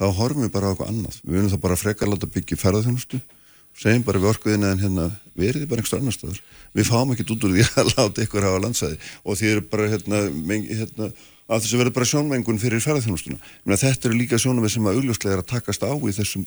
þá 0.00 0.06
horfum 0.16 0.46
við 0.46 0.54
bara 0.54 0.70
á 0.70 0.72
eitthvað 0.72 0.92
annað. 0.94 1.20
Við 1.20 1.36
vunum 1.36 1.52
það 1.52 1.64
bara 1.66 1.80
frekar 1.82 2.08
láta 2.08 2.30
byggja 2.30 2.60
ferðarþjónustu 2.62 3.20
segjum 3.78 4.06
bara 4.06 4.22
við 4.22 4.32
orkuðina 4.34 4.72
en 4.74 4.82
hérna 4.82 5.10
verið 5.38 5.68
bara 5.70 5.82
einhver 5.82 6.00
annar 6.00 6.16
staðar 6.16 6.40
við 6.76 6.88
fáum 6.90 7.12
ekkert 7.14 7.34
út 7.34 7.44
úr 7.46 7.56
því 7.56 7.66
að 7.80 7.92
láta 7.96 8.24
ykkur 8.24 8.46
hafa 8.46 8.62
landsæði 8.64 8.98
og 9.24 9.38
því 9.40 9.52
eru 9.54 9.66
bara 9.72 9.90
hérna, 9.94 10.22
hérna 10.70 11.10
að 11.50 11.64
þessu 11.64 11.80
verður 11.80 11.96
bara 11.98 12.10
sjónmengun 12.12 12.60
fyrir 12.62 12.82
ferðarþjónustuna 12.84 13.78
þetta 13.80 14.10
eru 14.10 14.18
líka 14.18 14.38
sjónum 14.38 14.68
sem 14.70 14.86
að 14.86 15.00
augljóslega 15.00 15.38
er 15.38 15.44
að 15.44 15.52
takast 15.54 15.86
á 15.86 15.92
í 15.92 16.14
þessum 16.14 16.46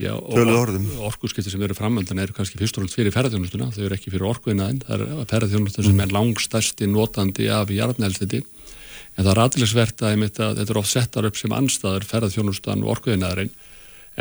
Já, 0.00 0.12
orðum. 0.16 0.86
orkuskipti 1.04 1.52
sem 1.52 1.62
eru 1.62 1.76
framöndan 1.76 2.20
eru 2.22 2.34
kannski 2.36 2.58
fyrst 2.60 2.78
og 2.78 2.84
náttúrulega 2.84 3.02
fyrir 3.02 3.14
ferðarþjónustuna 3.16 3.68
þau 3.74 3.82
eru 3.84 3.96
ekki 3.96 4.12
fyrir 4.12 4.28
orkuðinaðinn, 4.30 4.80
það 4.86 5.04
er 5.04 5.26
ferðarþjónustuna 5.32 5.86
sem 5.88 6.02
er 6.02 6.14
langstæsti 6.16 6.88
notandi 6.90 7.48
af 7.52 7.72
jarnælstiti 7.72 8.40
en 8.42 9.26
það 9.26 9.32
er 9.34 9.42
aðlisvert 9.44 10.04
að, 10.08 10.24
þetta 10.32 10.66
er 10.66 10.80
oft 10.80 10.92
settar 10.92 11.28
upp 11.28 11.38
sem 11.38 11.54
anstaður 11.56 12.08
ferðarþjónustan 12.08 12.84
og 12.86 12.94
orkuðinaðurinn 12.96 13.52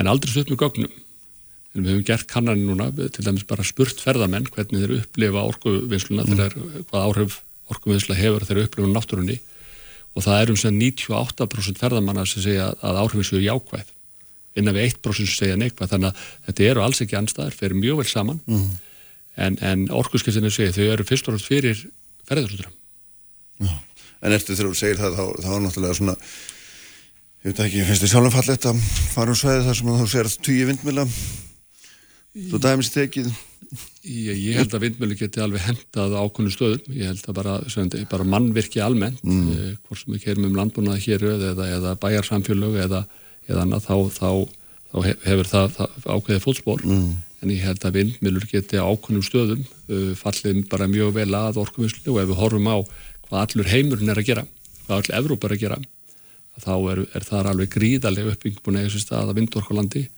en 0.01 0.11
aldrei 0.11 0.33
slutt 0.33 0.51
með 0.51 0.61
gögnum 0.65 0.93
en 1.71 1.85
við 1.85 1.93
hefum 1.93 2.03
gert 2.09 2.27
kannaninn 2.29 2.67
núna 2.67 2.89
til 2.91 3.23
dæmis 3.25 3.47
bara 3.47 3.65
spurt 3.67 4.01
ferðarmenn 4.03 4.49
hvernig 4.51 4.83
þeir 4.83 4.97
upplifa 4.99 5.45
orkuvinnsluna 5.53 6.25
mm. 6.27 6.83
hvað 6.91 7.07
áhrif 7.07 7.39
orkuvinnsla 7.71 8.17
hefur 8.19 8.45
þeir 8.47 8.65
upplifa 8.65 8.91
náttúrunni. 8.91 9.39
Og 10.11 10.25
það 10.25 10.41
er 10.41 10.51
um 10.51 10.59
sem 10.59 10.75
98% 10.75 11.79
ferðarmanna 11.79 12.25
sem 12.27 12.43
segja 12.43 12.71
að 12.83 12.99
áhrifin 12.99 13.29
séu 13.29 13.39
jákvæð 13.45 13.93
innan 14.59 14.75
við 14.75 14.89
1% 14.89 15.15
sem 15.15 15.31
segja 15.31 15.59
neikvæð. 15.59 15.93
Þannig 15.93 16.09
að 16.09 16.25
þetta 16.49 16.65
eru 16.67 16.83
alls 16.83 16.99
ekki 17.05 17.15
anstæðar, 17.15 17.55
þeir 17.55 17.69
eru 17.69 17.79
mjög 17.79 18.01
vel 18.01 18.07
saman. 18.11 18.41
Mm. 18.51 18.71
en, 19.35 19.57
en 19.63 19.85
orkuskiptinu 19.95 20.51
segja 20.51 20.75
þau 20.75 20.87
eru 20.91 21.07
fyrst 21.07 21.29
og 21.29 21.37
náttúrulega 21.37 21.47
fyrir 21.47 21.85
ferðarþjónustra 22.27 22.73
En 24.21 24.35
eftir 24.35 24.57
þegar 24.57 24.71
þú 24.71 24.77
segir 24.77 24.99
það 24.99 25.15
þá, 25.17 25.23
þá 25.41 25.51
er 25.53 25.63
náttúrulega 25.65 25.97
svona 25.97 26.15
ég 27.41 27.47
veit 27.47 27.61
ekki, 27.65 27.85
finnst 27.87 28.03
þið 28.03 28.11
sjálfum 28.11 28.35
fallið 28.35 28.67
að 28.69 28.81
fara 29.15 29.33
um 29.33 29.39
sveiði 29.39 29.63
þar 29.67 29.79
sem 29.79 29.89
þú 29.89 30.09
að 30.21 30.35
tugi 30.47 30.67
vindmila 30.69 31.05
Þú 32.31 32.61
dæmis 32.63 32.93
tekið 32.93 33.31
Ég, 34.03 34.35
ég 34.35 34.57
held 34.57 34.73
að 34.75 34.83
vindmjölu 34.83 35.15
geti 35.15 35.39
alveg 35.39 35.63
hendað 35.63 36.15
ákvöndu 36.17 36.51
stöðum, 36.51 36.95
ég 36.97 37.07
held 37.07 37.27
að 37.29 37.37
bara, 37.37 37.53
bara 38.11 38.25
mannvirki 38.27 38.81
almennt, 38.83 39.21
mm. 39.23 39.45
eh, 39.53 39.69
hvort 39.85 40.01
sem 40.01 40.11
við 40.11 40.23
kerum 40.25 40.47
um 40.49 40.57
landbúnaði 40.57 41.03
hér 41.05 41.23
eða, 41.37 41.67
eða 41.77 41.93
bæjarsamfélög 42.01 42.75
eða, 42.83 43.03
eða 43.47 43.63
annað, 43.63 43.85
þá, 43.85 43.95
þá, 44.17 44.31
þá 44.91 44.97
hefur 45.23 45.51
það, 45.53 45.77
það 45.77 46.09
ákveðið 46.17 46.43
fótspór, 46.43 46.83
mm. 46.83 47.09
en 47.45 47.53
ég 47.55 47.63
held 47.69 47.87
að 47.87 47.97
vindmjölur 48.01 48.47
geti 48.51 48.81
ákvöndu 48.81 49.23
stöðum 49.29 49.63
uh, 49.63 50.11
fallið 50.19 50.63
bara 50.73 50.91
mjög 50.91 51.15
vel 51.21 51.31
að 51.39 51.61
orkuvinnslu 51.63 52.11
og 52.11 52.23
ef 52.25 52.31
við 52.33 52.41
horfum 52.41 52.71
á 52.73 52.77
hvað 53.29 53.43
allur 53.45 53.71
heimurinn 53.71 54.11
er 54.11 54.19
að 54.19 54.33
gera, 54.33 54.47
hvað 54.87 54.97
all 54.97 55.19
Evróp 55.21 55.47
er 55.47 55.55
að 55.55 55.63
gera, 55.63 55.83
þá 56.59 56.73
er, 56.91 57.05
er 57.15 57.29
það 57.29 57.53
alveg 57.53 57.77
gríðarlega 57.77 58.35
uppbyggbúin 58.35 58.81
eða 58.81 58.97
þess 58.97 59.15
að 59.15 59.37
vindorkulandi 59.39 60.09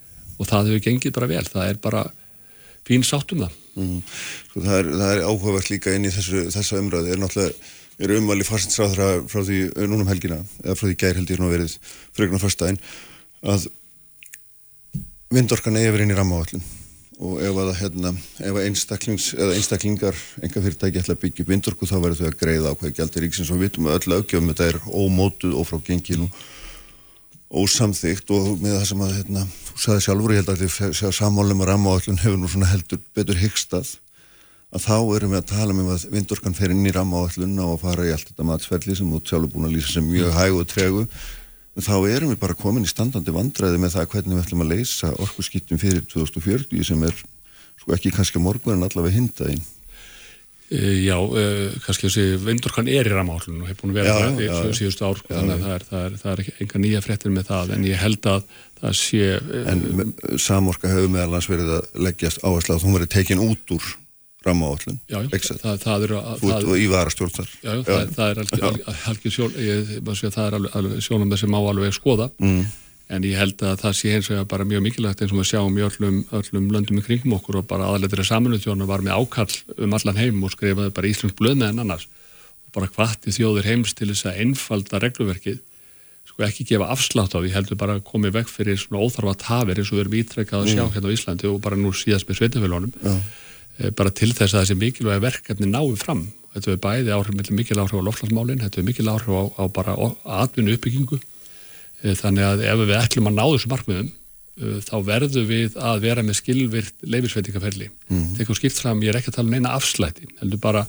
og 0.44 0.50
það 0.50 0.72
hefur 0.72 0.84
gengið 0.88 1.16
bara 1.16 1.30
vel, 1.32 1.46
það 1.48 1.70
er 1.70 1.80
bara 1.84 2.04
fín 2.88 3.06
sátt 3.08 3.32
um 3.34 3.46
það. 3.46 3.56
Mm. 3.80 4.02
Sko, 4.50 4.66
það, 4.66 4.76
er, 4.80 4.92
er 5.08 5.24
áhugavert 5.30 5.72
líka 5.72 5.96
inn 5.96 6.10
í 6.10 6.12
þessu, 6.14 6.46
þessa 6.54 6.82
umræðu, 6.82 7.14
er 7.14 7.24
náttúrulega, 7.24 7.72
er 8.04 8.16
umvali 8.18 8.46
fórsinsráðra 8.48 9.10
frá 9.32 9.42
því 9.48 9.64
núnum 9.88 10.10
helgina, 10.10 10.42
eða 10.66 10.78
frá 10.78 10.88
því 10.90 11.00
gær 11.00 11.20
held 11.20 11.34
ég 11.34 11.42
nú 11.42 11.50
verið 11.52 11.76
frögnar 12.14 12.42
fyrstæðin, 12.44 12.80
að 13.54 13.68
vindorkan 15.34 15.78
eigi 15.80 15.94
verið 15.94 16.08
inn 16.08 16.16
í 16.16 16.18
rammaáallin 16.20 16.66
og 17.24 17.40
ef 17.46 17.60
að 17.62 17.70
hérna, 17.78 18.12
ef 18.44 18.58
einstaklings 18.64 19.28
eða 19.38 19.54
einstaklingar, 19.58 20.18
enga 20.44 20.64
fyrirtæki 20.64 21.02
ætla 21.02 21.16
að 21.16 21.22
byggja 21.22 21.46
vindorku 21.48 21.88
þá 21.88 21.96
verður 22.02 22.20
þau 22.20 22.30
að 22.30 22.40
greiða 22.42 22.74
á 22.74 22.78
hvað 22.80 22.96
gældir 22.98 23.26
ríksins 23.26 23.52
og 23.54 23.60
við 23.60 23.70
vitum 23.70 23.90
að 23.90 24.00
öll 24.00 24.18
aukjöfum 24.18 24.50
þetta 24.52 24.70
er 24.72 24.80
ómótuð 24.90 25.56
og 25.60 25.68
frá 25.70 25.80
genginu 25.88 26.30
ósamþygt 27.54 28.32
og 28.34 28.48
með 28.62 28.78
það 28.80 28.88
sem 28.90 29.04
að 29.06 29.12
hérna, 29.18 29.44
þú 29.68 29.82
sagði 29.84 30.06
sjálfur, 30.08 30.34
ég 30.34 30.42
held 30.42 30.52
að 30.54 30.64
því 30.64 30.88
að 31.10 31.18
sammálum 31.20 31.62
og 31.62 31.70
rammaáallun 31.70 32.22
hefur 32.24 32.40
nú 32.42 32.50
svona 32.50 32.72
heldur 32.72 33.02
betur 33.14 33.40
hyggstað 33.40 33.92
að 34.74 34.86
þá 34.88 34.98
erum 35.18 35.34
við 35.36 35.40
að 35.40 35.50
tala 35.52 35.76
um 35.76 35.92
að 35.94 36.08
vindorkan 36.14 36.58
fer 36.58 36.74
inn 36.74 36.88
í 36.90 36.94
rammaáallunna 36.96 37.68
og 37.70 37.82
fara 37.84 38.08
í 38.08 38.14
allt 38.14 38.32
þetta 38.32 38.48
matsferli 38.48 38.98
sem 38.98 39.12
þú 39.12 39.22
sjálfur 39.30 39.54
búin 39.54 39.68
að 39.70 39.76
lýsa 39.76 39.94
sem 39.94 40.08
mjög 40.08 40.34
hæg 40.34 40.58
og 40.58 40.66
tregu. 40.72 41.04
Þá 41.78 41.94
erum 42.10 42.32
við 42.34 42.40
bara 42.42 42.58
komin 42.58 42.86
í 42.86 42.90
standandi 42.90 43.34
vandræði 43.34 43.82
með 43.82 43.96
það 43.98 44.10
hvernig 44.14 44.38
við 44.38 44.44
ætlum 44.48 44.66
að 44.66 44.74
leysa 44.74 45.12
orkusskiptum 45.22 45.82
fyrir 45.82 46.02
2040 46.10 46.90
sem 46.90 47.06
er 47.06 47.22
sko 47.82 47.94
ekki 47.94 48.14
kannski 48.14 48.42
morgun 48.42 48.78
en 48.78 48.88
allavega 48.88 49.18
hindaðinn 49.20 49.62
já, 50.74 51.16
uh, 51.20 51.74
kannski 51.86 52.08
þessi 52.08 52.26
vindorkan 52.44 52.90
er 52.92 53.08
í 53.10 53.14
ramálun 53.14 53.62
og 53.62 53.70
hefur 53.70 53.82
búin 53.84 53.94
að 53.94 54.00
vera 54.00 54.14
já, 54.14 54.18
það 54.20 54.44
í 54.44 54.48
já, 54.48 54.54
síðustu 54.80 55.08
ár, 55.08 55.24
já, 55.24 55.34
þannig 55.38 55.56
að 55.56 55.64
það 55.64 55.74
er, 55.76 55.88
það 55.90 56.06
er, 56.06 56.14
það 56.22 56.32
er 56.34 56.40
enga 56.66 56.84
nýja 56.84 57.02
frettir 57.06 57.34
með 57.34 57.50
það, 57.50 57.74
en 57.78 57.90
ég 57.90 58.04
held 58.04 58.30
að 58.34 58.46
það 58.84 58.94
sé... 59.00 59.26
Uh, 59.40 59.66
en 59.74 59.80
Samorka 60.42 60.92
hefur 60.92 61.12
meðalans 61.14 61.50
verið 61.52 61.76
að 61.80 62.06
leggjast 62.08 62.44
áherslu 62.44 62.78
að 62.78 62.88
hún 62.88 62.98
verið 62.98 63.14
tekin 63.18 63.44
út 63.44 63.76
úr 63.78 63.92
ramálun, 64.44 64.98
ekki 65.24 65.56
það, 65.56 65.76
það 65.86 66.08
er... 66.08 66.16
Út 66.44 66.66
og 66.68 66.76
í 66.76 66.88
varastjórnsar. 66.92 67.52
Já, 67.64 67.74
er 67.80 68.10
það 68.12 68.28
er 70.44 70.58
alveg 70.60 70.98
sjónum 71.06 71.32
þessi 71.32 71.48
má 71.48 71.62
alveg 71.62 71.96
skoða, 71.96 72.28
mm 72.44 72.64
en 73.14 73.26
ég 73.28 73.38
held 73.38 73.62
að 73.62 73.82
það 73.84 73.98
sé 73.98 74.14
eins 74.16 74.30
og 74.34 74.48
bara 74.50 74.66
mjög 74.68 74.84
mikilvægt 74.88 75.22
eins 75.24 75.34
og 75.34 75.42
við 75.42 75.50
sjáum 75.52 75.78
í 75.78 75.84
öllum, 75.86 76.22
öllum 76.34 76.70
löndum 76.74 77.02
í 77.02 77.04
kringum 77.06 77.36
okkur 77.38 77.60
og 77.62 77.68
bara 77.70 77.90
aðalegri 77.92 78.26
saminuðtjónu 78.28 78.88
var 78.90 79.04
með 79.06 79.20
ákall 79.20 79.58
um 79.86 79.96
allan 79.98 80.20
heim 80.20 80.42
og 80.44 80.54
skrifaði 80.54 80.94
bara 80.96 81.12
Íslands 81.12 81.38
blöð 81.38 81.60
með 81.60 81.74
en 81.74 81.84
annars 81.86 82.08
og 82.08 82.74
bara 82.78 82.90
hvati 82.96 83.36
þjóður 83.36 83.70
heims 83.70 83.94
til 83.98 84.10
þess 84.12 84.30
að 84.32 84.42
einfalda 84.46 85.02
regluverkið 85.04 85.62
sko 86.34 86.46
ekki 86.48 86.66
gefa 86.72 86.90
afslátt 86.94 87.36
á 87.36 87.40
því 87.42 87.52
heldur 87.54 87.80
bara 87.80 87.98
að 88.00 88.06
komi 88.08 88.32
vekk 88.34 88.50
fyrir 88.50 88.80
svona 88.80 89.04
óþarfa 89.04 89.36
tafir 89.44 89.82
eins 89.82 89.92
og 89.92 90.00
við 90.00 90.06
erum 90.06 90.16
ítrekkað 90.22 90.64
að 90.64 90.72
sjá 90.72 90.84
mm. 90.84 90.94
hérna 90.96 91.12
á 91.12 91.16
Íslandi 91.18 91.50
og 91.52 91.60
bara 91.66 91.80
nú 91.80 91.92
síðast 91.94 92.30
með 92.30 92.40
sveitafélónum 92.40 92.96
ja. 93.04 93.18
e, 93.78 93.92
bara 93.92 94.14
til 94.16 94.32
þess 94.32 94.56
að 94.56 94.64
þessi 94.64 94.80
mikilvægi 94.80 95.26
verkefni 95.28 95.70
náðu 95.70 96.00
fram 96.00 96.24
þetta 96.56 96.72
er 96.74 96.82
bæði 96.82 97.14
áhrif 97.14 97.52
mikil 97.52 97.80
áhrif 97.82 98.00
á 98.00 98.08
lofslagsmálin, 98.08 98.64
þetta 98.64 98.82
er 98.82 98.88
mikil 98.88 99.10
áhrif 99.12 99.30
á, 99.30 99.42
á 99.62 99.64
bara 99.74 99.98
atvinnu 100.40 100.78
uppbyggingu 100.78 101.20
þannig 102.04 102.46
að 102.48 102.66
ef 102.68 102.84
við 102.84 102.98
ætlum 103.00 103.30
að 103.30 103.38
ná 103.38 103.44
þessu 103.46 103.72
markmiðum 103.72 104.10
eh, 104.10 104.80
þá 104.84 104.96
verðum 105.08 105.48
við 105.50 105.78
að 105.80 106.04
vera 106.04 106.26
með 106.26 106.40
skilvirt 106.42 107.08
leifisveitingaferli. 107.08 107.90
Mm. 108.10 108.28
Þegar 108.40 108.60
skipt 108.60 108.82
fram, 108.82 109.04
ég 109.06 109.14
er 109.14 109.20
ekki 109.22 109.32
að 109.32 109.40
tala 109.40 109.50
um 109.50 109.56
neina 109.56 109.76
afslæti, 109.78 110.28
heldur 110.42 110.62
bara 110.64 110.86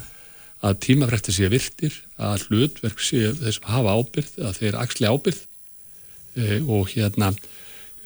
að 0.64 0.78
tímafrætti 0.86 1.34
sé 1.34 1.50
virtir, 1.52 1.96
að 2.16 2.46
hlutverk 2.48 3.02
sé 3.02 3.28
þessum 3.36 3.68
hafa 3.68 3.96
ábyrð, 3.98 4.30
að 4.48 4.60
þeir 4.62 4.78
axli 4.80 5.10
ábyrð 5.10 5.40
e, 6.40 6.46
og 6.62 6.88
hérna 6.94 7.30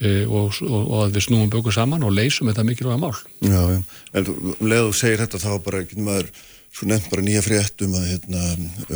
e, 0.01 0.25
og, 0.27 0.59
og, 0.67 0.81
og 0.81 1.05
að 1.05 1.15
við 1.15 1.27
snúum 1.29 1.53
bökur 1.53 1.77
saman 1.77 2.07
og 2.07 2.17
leysum 2.17 2.51
þetta 2.51 2.65
mikilvæga 2.67 2.99
mál. 2.99 3.15
Já, 3.47 3.61
já, 3.77 3.79
en 4.19 4.33
um 4.33 4.73
leðu 4.73 4.97
segir 4.97 5.23
þetta 5.23 5.43
þá 5.45 5.53
bara, 5.69 5.85
ekki 5.85 6.03
maður, 6.03 6.33
svo 6.75 6.91
nefnt 6.91 7.13
bara 7.13 7.27
nýja 7.29 7.45
frétt 7.47 7.87
um 7.87 7.95
að, 8.01 8.11
hérna, 8.11 8.43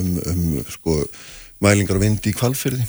um, 0.01 0.11
um, 0.33 0.43
sko, 0.75 0.99
mælingar 1.63 2.01
og 2.01 2.05
vindi 2.09 2.35
í 2.35 2.37
kvalfyrði 2.37 2.89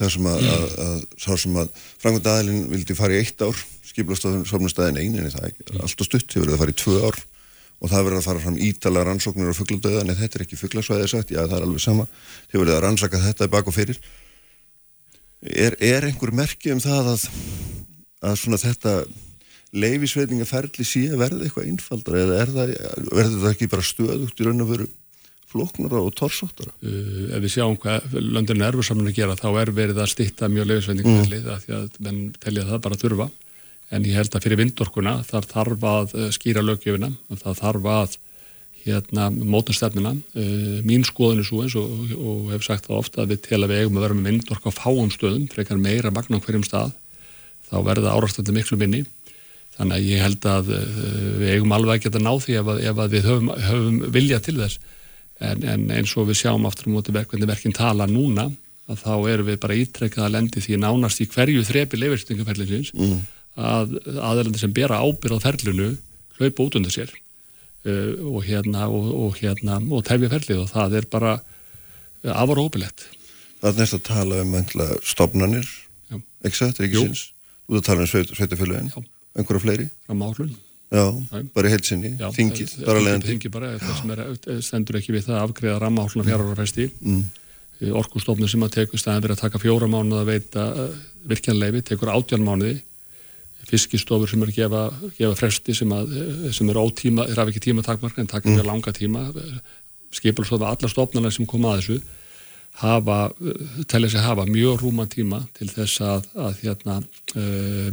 þar 0.00 0.14
sem 0.14 0.26
að, 0.30 0.48
að, 0.54 0.66
að 0.84 0.98
sá 1.24 1.30
sem 1.44 1.60
að 1.62 1.70
Frankund 2.02 2.28
aðilinn 2.32 2.66
vildi 2.72 2.96
fara 2.98 3.16
í 3.16 3.22
eitt 3.22 3.44
ár 3.44 3.62
skiplastöðun 3.94 4.98
einin 4.98 5.30
það 5.30 5.46
er 5.50 5.78
alltaf 5.84 6.08
stutt, 6.08 6.26
þið 6.32 6.42
verður 6.42 6.56
að 6.56 6.62
fara 6.64 6.74
í 6.74 6.78
tvö 6.80 6.96
ár. 7.04 7.20
Og 7.82 7.90
það 7.90 8.04
verður 8.06 8.20
að 8.20 8.26
fara 8.28 8.40
fram 8.40 8.58
ítala 8.64 9.02
rannsóknir 9.04 9.50
á 9.50 9.58
fuggladöðan, 9.58 10.10
en 10.10 10.18
þetta 10.18 10.38
er 10.38 10.44
ekki 10.46 10.58
fugglasvæðið 10.58 11.10
sagt. 11.10 11.32
Já 11.34 11.42
það 11.42 11.56
er 11.58 11.66
alveg 11.66 11.82
sama, 11.84 12.06
þið 12.48 12.62
verður 12.62 12.76
að 12.78 12.82
rannsaka 12.86 13.20
þetta 13.26 13.48
bak 13.52 13.68
og 13.68 13.76
fyrir. 13.76 13.98
Er, 15.44 15.76
er 15.84 16.06
einhver 16.08 16.32
merki 16.32 16.72
um 16.72 16.80
það 16.80 17.10
að 17.12 17.26
að 18.24 18.38
svona 18.40 18.60
þetta 18.60 18.94
leifisveitingaferli 19.74 20.86
sé 20.86 21.02
að 21.10 21.20
verða 21.24 21.46
eitthvað 21.46 21.70
einfaldar 21.72 22.18
eða 22.20 22.44
það, 22.48 22.74
verður 23.10 23.40
það 23.42 23.50
ekki 23.50 23.70
bara 23.72 23.86
stöðugt 23.88 24.40
í 24.40 24.46
raun 24.46 24.64
og 24.64 24.70
veru 24.70 24.86
floknara 25.54 26.02
og 26.02 26.12
torsóttara. 26.18 26.74
Uh, 26.82 27.30
ef 27.36 27.44
við 27.44 27.54
sjáum 27.56 27.78
hvað 27.80 28.18
löndurinn 28.18 28.66
er 28.66 28.74
erfursamlega 28.74 29.14
að 29.14 29.20
gera 29.22 29.38
þá 29.38 29.48
er 29.62 29.72
verið 29.78 30.02
að 30.02 30.12
stýtta 30.12 30.50
mjög 30.50 30.70
leifisvendingafellið 30.72 31.48
mm. 31.48 31.64
því 31.64 31.78
að 31.78 32.04
menn 32.08 32.20
telja 32.42 32.68
það 32.68 32.84
bara 32.84 32.98
að 32.98 33.06
þurfa 33.06 33.30
en 33.94 34.06
ég 34.08 34.18
held 34.18 34.34
að 34.34 34.46
fyrir 34.46 34.60
vindorkuna 34.60 35.16
þar 35.28 35.50
þarf 35.54 35.88
að 35.94 36.14
uh, 36.18 36.28
skýra 36.34 36.64
lögjöfina 36.64 37.12
það 37.30 37.58
þarf 37.62 37.90
að 37.94 38.20
hérna, 38.84 39.30
móta 39.32 39.72
stefnina. 39.72 40.12
Uh, 40.36 40.80
mín 40.84 41.04
skoðun 41.06 41.40
er 41.42 41.48
svo 41.48 41.62
eins 41.64 41.76
og, 41.80 42.14
og 42.18 42.52
hef 42.52 42.66
sagt 42.66 42.88
það 42.88 43.00
ofta 43.00 43.24
að 43.24 43.34
við 43.34 43.44
tel 43.48 43.62
að 43.62 43.72
við 43.72 43.82
eigum 43.82 44.00
að 44.00 44.06
vera 44.06 44.18
með 44.18 44.30
vindork 44.30 44.68
á 44.68 44.72
fáum 44.76 45.12
stöðum 45.12 45.46
frekar 45.52 45.80
meira 45.80 46.12
magna 46.14 46.40
á 46.40 46.44
hverjum 46.44 46.66
stað 46.66 46.92
þá 47.70 47.76
verða 47.86 48.16
árastöldi 48.16 48.54
miklu 48.54 48.78
minni 48.80 49.04
þannig 49.74 49.96
að 49.96 50.10
ég 50.10 50.22
held 50.22 50.48
að 50.50 50.74
uh, 50.76 50.90
við 51.40 51.54
eigum 51.54 51.76
alveg 51.76 51.96
að 51.96 52.04
geta 52.06 52.22
ná 52.22 52.32
því 52.36 52.58
ef 52.60 52.68
að, 52.74 52.82
ef 52.90 53.00
að 53.04 53.16
við 53.16 53.30
höfum, 53.30 53.54
höfum 53.68 53.96
vilja 54.14 54.42
til 54.44 54.58
þess 54.60 54.92
en, 55.40 55.64
en 55.64 55.88
eins 55.94 56.12
og 56.18 56.28
við 56.28 56.42
sjáum 56.42 56.66
aftur 56.68 56.90
um 56.90 56.98
móti 56.98 57.14
verkvendi 57.14 57.48
verkinn 57.48 57.74
tala 57.76 58.06
núna 58.10 58.48
að 58.90 59.00
þá 59.00 59.12
erum 59.32 59.48
við 59.48 59.60
bara 59.62 59.78
ítrekkað 59.80 60.26
að 60.26 60.34
lendi 60.36 60.62
því 60.62 60.78
nánast 60.82 61.22
í 61.24 61.28
hverju 61.32 61.64
þrepi 61.64 62.00
leifirstyngaferlinsins 62.02 62.92
mm. 62.94 63.18
að 63.56 63.96
aðeins 64.20 64.60
sem 64.60 64.74
bera 64.76 65.00
ábyrð 65.00 65.40
á 65.40 65.44
ferlinu 65.46 65.90
hlaupa 66.38 66.66
út 66.66 66.78
undir 66.78 66.94
sér 66.94 67.12
uh, 67.14 68.12
og 68.34 68.44
hérna 68.46 68.88
og, 68.92 69.10
og 69.26 69.40
hérna 69.40 69.80
og 69.88 70.04
tefja 70.06 70.32
ferlið 70.36 70.64
og 70.66 70.72
það 70.74 70.98
er 71.00 71.10
bara 71.10 71.36
uh, 71.40 72.34
afar 72.34 72.62
óbyrlegt 72.66 73.08
Það 73.64 73.70
er 73.70 73.80
næst 73.80 73.96
að 73.96 74.06
tala 74.10 74.42
um 74.44 74.56
stofnanir 75.00 75.70
ekki 76.44 76.58
það, 76.58 76.66
þetta 76.68 76.82
er 76.82 76.88
ekki 76.90 77.06
síns 77.06 77.30
Þú 77.64 77.72
er 77.72 77.80
að 77.80 77.86
tala 77.86 78.04
um 78.04 78.08
sveitafélagin 78.12 78.90
einhverja 79.34 79.62
fleiri? 79.62 79.86
Rammáhlun. 80.10 80.52
Já, 80.94 81.04
Nei. 81.32 81.42
bara 81.54 81.70
heilsinni, 81.72 82.10
þingið, 82.36 82.68
það- 82.74 82.86
bara 82.86 83.00
leiðandi. 83.02 83.30
Þingið 83.32 83.52
bara, 83.56 83.70
það 83.82 83.96
sem 84.00 84.10
er, 84.14 84.60
stendur 84.62 84.98
ekki 85.00 85.14
við 85.16 85.24
það 85.26 85.36
að 85.40 85.44
afgreða 85.48 85.80
rammáhluna 85.82 86.26
fjárhverjarfesti. 86.28 86.86
Mm. 87.02 87.24
Orkustofnun 87.98 88.48
sem 88.52 88.62
að 88.62 88.74
tekur 88.78 89.00
staðin 89.02 89.24
verið 89.26 89.36
að 89.36 89.42
taka 89.44 89.58
fjóra 89.58 89.88
mánuð 89.90 90.20
að 90.22 90.30
veita 90.30 90.66
virkjanleifi, 91.26 91.82
tekur 91.90 92.12
átján 92.14 92.44
mánuði. 92.46 92.76
Fiskistofur 93.64 94.28
sem 94.28 94.42
eru 94.44 94.52
að 94.52 94.58
gefa, 94.60 94.82
gefa 95.18 95.38
fresti 95.40 95.74
sem, 95.74 95.90
að, 95.96 96.12
sem 96.54 96.68
eru 96.70 96.84
ótíma, 96.84 97.24
þeir 97.26 97.40
hafa 97.42 97.50
ekki 97.54 97.64
tíma 97.64 97.82
takmarka 97.82 98.20
en 98.22 98.28
taka 98.30 98.52
mjög 98.52 98.68
langa 98.68 98.92
tíma. 98.94 99.24
Skipalstofa, 100.14 100.68
alla 100.70 100.88
stofnarnar 100.92 101.32
sem 101.34 101.46
koma 101.48 101.72
að 101.74 101.80
þessu 101.80 102.02
hafa, 102.82 103.18
telja 103.90 104.10
sig 104.10 104.20
hafa 104.20 104.44
mjög 104.46 104.82
rúman 104.82 105.08
tíma 105.10 105.40
til 105.56 105.68
þess 105.70 106.00
að, 106.02 106.28
að 106.34 106.60
hérna, 106.62 106.96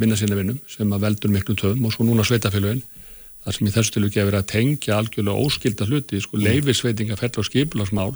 vinna 0.01 0.17
sinni 0.17 0.37
vinnum 0.37 0.59
sem 0.69 0.89
að 0.93 1.03
veldur 1.05 1.33
miklu 1.33 1.55
töfum 1.55 1.85
og 1.85 1.93
svo 1.93 2.05
núna 2.07 2.25
sveitafélugin 2.25 2.81
þar 3.45 3.57
sem 3.57 3.67
í 3.67 3.73
þessu 3.73 3.95
til 3.95 4.05
ekki 4.07 4.21
að 4.21 4.29
vera 4.29 4.41
að 4.43 4.51
tengja 4.51 4.97
algjörlega 4.97 5.45
óskilda 5.45 5.87
hluti, 5.89 6.21
sko 6.21 6.39
leifisveitinga 6.41 7.17
fell 7.19 7.33
og 7.41 7.47
skipilagsmál 7.47 8.11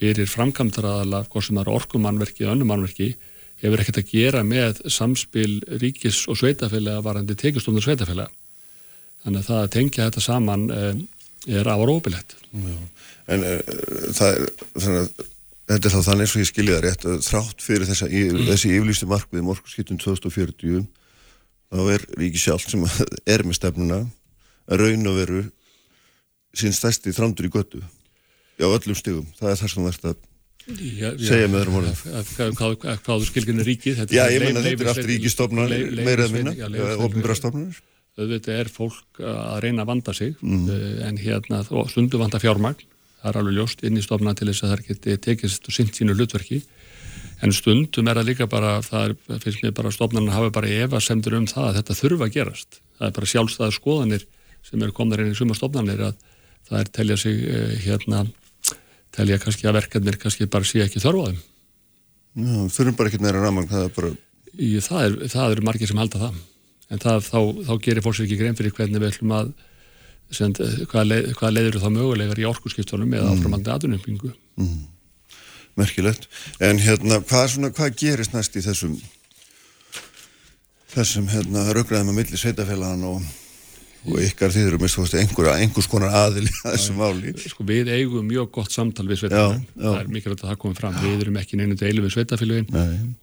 fyrir 0.00 0.30
framkvæmdaraðala, 0.32 1.24
hvort 1.28 1.46
sem 1.46 1.58
það 1.58 1.66
er 1.66 1.74
orkumannverki 1.76 2.46
eða 2.46 2.54
önnumannverki, 2.56 3.10
hefur 3.60 3.82
ekkert 3.82 4.00
að 4.00 4.12
gera 4.14 4.42
með 4.46 4.82
samspil 4.90 5.60
ríkis 5.80 6.22
og 6.30 6.38
sveitafélaga 6.40 7.04
varandi 7.04 7.36
tekjastofnur 7.38 7.84
sveitafélaga 7.84 8.30
þannig 9.24 9.42
að 9.42 9.50
það 9.50 9.64
að 9.64 9.72
tengja 9.74 10.06
þetta 10.06 10.22
saman 10.24 10.62
uh, 10.72 10.94
er 11.48 11.68
afar 11.68 11.92
óbillett 11.92 12.36
En 13.30 13.44
uh, 13.46 13.58
það 14.16 14.30
er, 14.30 14.46
þannig 14.76 15.02
að 15.02 15.26
þetta 15.70 15.90
er 15.90 15.94
þá 15.94 16.00
þannig 16.06 16.24
eins 16.24 16.32
og 16.34 16.42
ég 16.42 16.50
skilja 16.50 16.78
það 16.78 16.86
rétt 16.86 17.04
þrátt 17.26 17.66
fyrir 17.66 17.90
þessa, 17.90 18.08
í, 18.08 18.22
þessi 18.48 18.72
yfirlýstu 18.78 19.10
markmið 19.10 19.44
morgunskiptum 19.46 20.00
2040 20.02 20.88
þá 21.70 21.82
er 21.94 22.06
ríki 22.18 22.40
sjálf 22.40 22.66
sem 22.66 22.88
er 23.34 23.44
með 23.46 23.60
stefnuna 23.60 24.00
raun 24.70 25.10
og 25.10 25.20
veru 25.20 25.44
sín 26.56 26.74
stærsti 26.74 27.14
þrandur 27.16 27.48
í 27.48 27.52
göttu 27.54 27.82
á 28.60 28.66
öllum 28.68 28.98
stigum, 28.98 29.28
það 29.38 29.54
er 29.54 29.62
það 29.62 29.72
sem 29.74 29.88
verðt 29.90 30.10
að 30.12 30.26
Já, 30.70 31.08
já, 31.16 31.26
Segja 31.26 31.46
með 31.50 31.66
að- 31.66 32.02
að- 32.14 32.28
Hvað, 32.54 32.74
hvað, 33.02 33.22
skilginni 33.26 33.64
ríkið 33.64 33.96
þetta 34.02 34.14
Já, 34.14 34.28
ég 34.30 34.44
meina 34.44 34.60
þetta 34.60 34.84
er 34.84 34.90
allt 34.92 35.70
leif- 35.72 36.04
meira 36.04 36.26
eða 36.26 36.34
minna, 36.36 37.34
stofnarnir 37.34 37.80
auðvitað 38.20 38.58
er 38.60 38.70
fólk 38.72 39.20
að 39.22 39.60
reyna 39.64 39.84
að 39.84 39.90
vanda 39.92 40.14
sig 40.16 40.34
mm. 40.42 40.66
en 41.06 41.20
hérna 41.20 41.62
stundu 41.64 42.20
vanda 42.20 42.40
fjármagn. 42.42 42.82
Það 43.20 43.30
er 43.30 43.38
alveg 43.40 43.56
ljóst 43.56 43.82
inn 43.84 44.00
í 44.00 44.04
stofna 44.04 44.34
til 44.36 44.48
þess 44.48 44.64
að 44.64 44.72
það 44.72 44.84
geti 44.88 45.16
tekist 45.26 45.68
og 45.68 45.76
sint 45.76 45.96
sínu 45.96 46.16
hlutverki. 46.16 46.62
En 47.44 47.52
stundum 47.56 48.08
er 48.08 48.20
það 48.20 48.28
líka 48.28 48.48
bara 48.50 48.78
það 48.84 49.10
er, 49.10 49.14
finnst 49.44 49.64
mér 49.64 49.74
bara 49.76 49.92
að 49.92 49.96
stofnarnar 49.96 50.36
hafa 50.36 50.52
bara 50.56 50.72
efa 50.84 51.00
semdur 51.04 51.38
um 51.38 51.48
það 51.48 51.68
að 51.68 51.78
þetta 51.80 51.98
þurfa 52.00 52.28
að 52.28 52.36
gerast. 52.36 52.80
Það 52.98 53.06
er 53.08 53.16
bara 53.18 53.30
sjálfstæða 53.32 53.76
skoðanir 53.76 54.26
sem 54.66 54.82
eru 54.82 54.94
komnar 54.96 55.22
inn 55.22 55.32
í 55.32 55.38
suma 55.38 55.56
stofnarnir 55.56 56.02
að 56.10 56.18
það 56.68 56.80
er 56.80 56.90
telja 57.00 57.18
sig 57.20 57.44
eh, 57.48 57.76
hérna 57.86 58.24
telja 59.14 59.40
kannski 59.42 59.68
að 59.68 59.80
verkefnir 59.80 60.18
kannski 60.20 60.50
bara 60.50 60.68
sé 60.68 60.84
ekki 60.84 61.02
þörfaðum 61.02 61.38
Já, 62.30 62.58
þurfum 62.70 62.98
bara 62.98 63.10
ekkert 63.10 63.24
meira 63.24 63.40
ramang, 63.42 63.66
það 63.70 63.88
er 63.88 63.94
bara 63.96 64.12
Í, 64.58 64.76
það, 64.82 65.02
er, 65.06 65.16
það 65.30 65.54
eru 65.54 65.66
margir 65.66 65.90
sem 65.90 66.00
halda 66.00 66.20
það. 66.24 66.38
En 66.90 67.02
það, 67.02 67.26
þá, 67.26 67.40
þá 67.68 67.74
gerir 67.84 68.04
fólk 68.04 68.16
sér 68.18 68.26
ekki 68.26 68.38
grein 68.40 68.56
fyrir 68.58 68.74
hvernig 68.74 69.02
við 69.02 69.12
ætlum 69.12 69.34
að 69.36 69.52
sem, 70.34 70.54
hvað, 70.90 71.04
leið, 71.06 71.28
hvað 71.38 71.54
leiður 71.54 71.78
þá 71.82 71.88
mögulegar 71.94 72.40
í 72.40 72.46
orkuskiptunum 72.50 73.14
eða 73.18 73.34
áframandi 73.34 73.72
aðunumbingu 73.74 74.32
merkilegt. 75.78 76.26
En 76.62 76.80
hérna, 76.82 77.20
hvað, 77.22 77.44
er 77.44 77.52
svona, 77.54 77.70
hvað 77.74 77.96
gerist 78.02 78.34
næst 78.34 78.58
í 78.58 78.62
þessum 78.64 78.98
þessum 80.90 81.30
hérna, 81.30 81.68
raugraðum 81.70 82.10
að 82.12 82.18
milli 82.18 82.38
sveitafélagan 82.38 83.06
og, 83.06 83.22
og 84.06 84.20
ykkar 84.24 84.52
þýður 84.54 84.76
um 84.78 84.84
einhver, 85.20 85.48
einhvers 85.60 85.88
konar 85.90 86.14
aðil 86.22 86.46
í 86.48 86.52
þessu 86.62 86.94
máli. 86.96 87.32
Sko, 87.42 87.66
við 87.68 87.90
eigum 87.92 88.28
mjög 88.28 88.50
gott 88.56 88.72
samtal 88.72 89.06
við 89.08 89.18
Já, 89.18 89.22
sveitafélagin 89.24 89.64
já. 89.66 89.86
það 89.86 89.98
er 90.00 90.12
mikilvægt 90.14 90.44
að 90.44 90.52
það 90.52 90.60
komi 90.64 90.78
fram. 90.78 91.00
Við 91.04 91.24
erum 91.24 91.40
ekki 91.42 91.58
neinu 91.60 91.76
deilu 91.80 92.04
við 92.06 92.14
sveitafélagin 92.16 92.70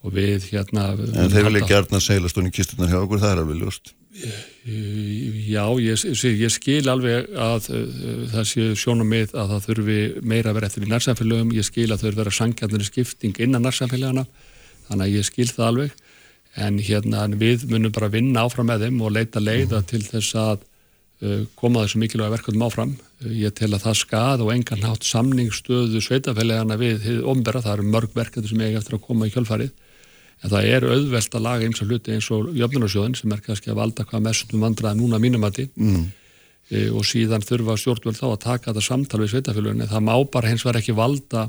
og 0.03 0.17
við 0.17 0.49
hérna 0.51 0.89
en 0.93 1.33
þeir 1.33 1.49
vilja 1.49 1.69
gerna 1.71 2.01
seilast 2.03 2.37
hún 2.37 2.51
í 2.51 2.53
kistunar 2.53 2.91
hjá 2.91 2.99
okkur, 3.01 3.23
það 3.23 3.33
er 3.33 3.41
alveg 3.43 3.63
ljóst. 3.63 3.93
Já, 4.17 5.63
ég, 5.77 6.03
ég, 6.09 6.23
ég 6.41 6.51
skil 6.53 6.89
alveg 6.89 7.27
að 7.37 7.69
uh, 7.69 8.23
það 8.33 8.47
sé 8.49 8.65
sjónum 8.79 9.09
með 9.09 9.35
að 9.37 9.53
það 9.53 9.67
þurfi 9.67 9.97
meira 10.25 10.51
að 10.51 10.57
vera 10.57 10.69
eftir 10.71 10.85
í 10.87 10.89
nærsamfélögum, 10.91 11.53
ég 11.57 11.67
skil 11.67 11.91
að 11.93 12.05
þau 12.05 12.17
vera 12.23 12.33
sangjarnir 12.33 12.87
skipting 12.87 13.37
innan 13.45 13.65
nærsamfélagana 13.67 14.25
þannig 14.87 15.05
að 15.05 15.13
ég 15.13 15.27
skil 15.27 15.49
það 15.51 15.69
alveg. 15.69 15.95
En 16.57 16.79
hérna 16.81 17.27
en 17.27 17.37
við 17.37 17.67
munum 17.69 17.93
bara 17.93 18.09
vinna 18.09 18.47
áfram 18.47 18.71
með 18.71 18.87
þeim 18.87 19.03
og 19.05 19.13
leita 19.13 19.43
leiða 19.43 19.83
til 19.85 20.01
þess 20.01 20.33
að 20.41 20.65
koma 21.57 21.81
þessu 21.83 21.99
mikilvæga 22.01 22.35
verkefnum 22.35 22.65
áfram. 22.67 22.93
Uh, 23.23 23.33
ég 23.41 23.55
tel 23.57 23.71
að 23.73 23.87
það 23.87 23.97
skað 24.03 24.43
og 24.45 24.53
engan 24.53 24.85
hátt 24.85 25.07
samningsstöðu 25.07 26.01
sveitafélagana 26.05 26.77
við 26.77 27.07
ombera, 27.25 27.63
það 27.65 27.79
eru 27.79 27.87
mörg 27.95 28.13
verkefni 28.13 28.51
sem 28.51 28.61
eiga 28.61 28.81
eftir 28.81 28.99
að 28.99 29.05
koma 29.07 29.29
í 29.29 29.33
kjölfarið. 29.33 29.73
En 30.45 30.53
það 30.53 30.69
er 30.69 30.85
auðvelt 30.85 31.35
að 31.39 31.45
laga 31.47 31.65
eins 31.65 31.81
og 31.81 31.89
hluti 31.89 32.13
eins 32.13 32.29
og 32.35 32.51
jöfnunarsjóðin 32.53 33.17
sem 33.17 33.31
er 33.33 33.41
kannski 33.41 33.73
að 33.73 33.79
valda 33.79 34.05
hvað 34.05 34.25
mestum 34.27 34.61
vandraði 34.61 34.99
núna 34.99 35.17
mínumati 35.17 35.65
mm. 35.73 36.03
e, 36.69 36.83
og 36.93 37.07
síðan 37.09 37.41
þurfa 37.41 37.73
stjórnvöld 37.81 38.19
þá 38.19 38.27
að 38.27 38.43
taka 38.43 38.69
þetta 38.69 38.85
samtal 38.85 39.23
við 39.23 39.31
sveitafélagin 39.33 39.81
en 39.81 39.89
það 39.89 40.05
má 40.05 40.13
bara 40.29 40.51
hins 40.51 40.67
vegar 40.67 40.77
ekki 40.83 40.93
valda 40.93 41.47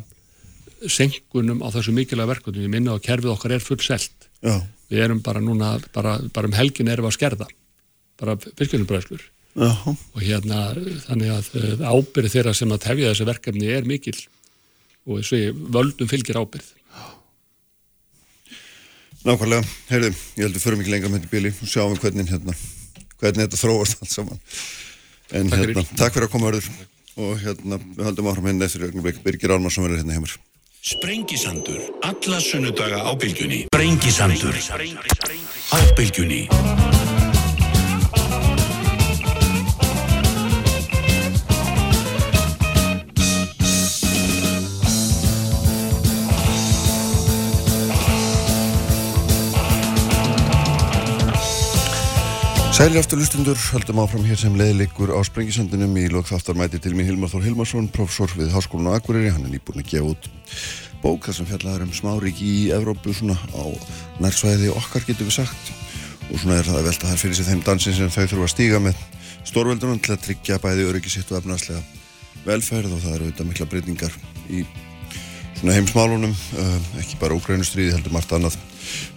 senkunum 0.88 1.60
á 1.60 1.68
þessu 1.76 1.92
mikilvæga 1.92 2.32
verkefni. 2.32 2.64
Ég 2.64 2.72
minna 2.72 2.96
að 2.96 3.04
kerfið 3.10 3.34
okkar 3.34 3.58
er 3.58 3.66
full 3.66 3.82
selt 3.84 4.30
Já, 4.40 4.56
við 4.88 5.04
erum 5.04 5.20
bara 5.26 5.44
núna, 5.44 5.74
bara, 5.92 6.16
bara 6.32 6.48
um 6.48 6.56
helgin 6.56 6.88
erum 6.88 7.04
við 7.04 7.12
að 7.12 7.18
skerða. 7.18 7.50
Bara 8.18 8.38
virkjunubræðslur 9.58 9.92
já, 9.92 9.94
og 10.14 10.22
hérna 10.22 10.58
þannig 11.06 11.30
að 11.34 11.52
eh, 11.58 11.86
ábyrð 11.92 12.34
þeirra 12.34 12.54
sem 12.54 12.74
að 12.74 12.82
tefja 12.86 13.12
þessi 13.12 13.28
verkefni 13.28 13.70
er 13.74 13.88
mikil 13.88 14.16
og 15.08 15.20
þessu 15.20 15.40
völdum 15.74 16.10
fylgir 16.10 16.38
ábyrð 16.40 16.74
nákvæmlega. 19.28 19.64
Heyrðu, 19.90 20.12
ég 20.38 20.46
heldur 20.46 20.62
förum 20.62 20.82
ekki 20.82 20.92
lengra 20.92 21.10
með 21.12 21.24
þetta 21.24 21.32
bíli. 21.32 21.50
Og 21.62 21.70
sjáum 21.70 21.94
við 21.94 22.04
hvernig 22.06 22.30
hérna 22.32 22.54
hvernig 23.18 23.48
þetta 23.48 23.60
þróast 23.60 24.04
allt 24.04 24.14
saman. 24.14 24.38
En 25.34 25.50
Takk 25.50 25.60
fyrir. 25.60 25.74
hérna, 25.74 25.98
takk 25.98 26.14
fyrir 26.14 26.28
að 26.28 26.32
koma 26.32 26.52
verður 26.52 26.68
og 27.18 27.42
hérna, 27.42 27.80
við 27.98 28.06
höldum 28.06 28.30
áfram 28.30 28.48
hérna 28.48 28.68
eftir 28.68 28.86
augnablik. 28.86 29.20
Birgir 29.26 29.56
Ármarsson 29.56 29.88
verður 29.88 30.02
hérna 30.04 30.16
hjá 30.16 30.24
mér. 30.24 30.38
Sprengisandur, 30.88 31.82
alla 32.06 32.40
sunnudaga 32.40 33.02
á 33.02 33.12
bylgjunni. 33.18 33.64
Sprengisandur. 33.74 34.62
Á 35.74 35.78
bylgjunni 35.98 36.46
Sælir 52.78 53.00
aftur 53.00 53.18
lustundur, 53.18 53.58
höldum 53.72 53.98
áfram 53.98 54.22
hér 54.22 54.38
sem 54.38 54.54
leiðleikur 54.54 55.10
á 55.10 55.18
Sprengisandunum 55.26 55.96
í 55.98 56.04
lokþáttarmæti 56.12 56.78
til 56.78 56.92
mér 56.94 57.08
Hilmar 57.08 57.32
Þór 57.32 57.48
Hilmarsson, 57.48 57.88
professor 57.90 58.30
við 58.38 58.52
Háskólan 58.54 58.94
á 58.94 59.02
Akureyri, 59.02 59.32
hann 59.34 59.48
er 59.48 59.50
nýbúin 59.50 59.82
að 59.82 59.88
gefa 59.90 60.12
út 60.12 60.28
bók 61.02 61.26
þar 61.26 61.36
sem 61.40 61.48
fjallaður 61.48 61.88
um 61.88 61.96
smárík 61.98 62.38
í 62.38 62.52
Evrópu 62.76 63.16
svona 63.18 63.34
á 63.34 63.66
nærsvæði 64.22 64.70
okkar 64.78 65.08
getur 65.08 65.26
við 65.26 65.40
sagt. 65.40 65.72
Og 66.30 66.38
svona 66.38 66.60
er 66.60 66.70
það 66.70 66.78
að 66.78 66.86
velta 66.92 67.10
þar 67.10 67.22
fyrir 67.24 67.40
sig 67.40 67.50
þeim 67.50 67.66
dansin 67.66 67.98
sem 67.98 68.14
þau 68.14 68.22
þurfa 68.22 68.46
að 68.46 68.54
stíga 68.54 68.82
með 68.86 69.02
stórveldunum 69.50 69.98
til 69.98 70.14
að 70.14 70.22
tryggja 70.28 70.62
bæði 70.62 70.86
öryggi 70.92 71.16
sitt 71.16 71.34
og 71.34 71.40
efnaðslega 71.42 71.82
velferð 72.46 72.94
og 72.94 73.02
það 73.02 73.16
eru 73.16 73.26
auðvitað 73.26 73.50
mikla 73.50 73.70
breytingar 73.74 74.14
í 74.54 74.62
heimsmálunum, 75.66 76.32
uh, 76.32 76.74
ekki 77.00 77.16
bara 77.18 77.34
Úkrænustriði 77.34 77.90
heldur 77.96 78.12
margt 78.14 78.30
annað 78.36 78.54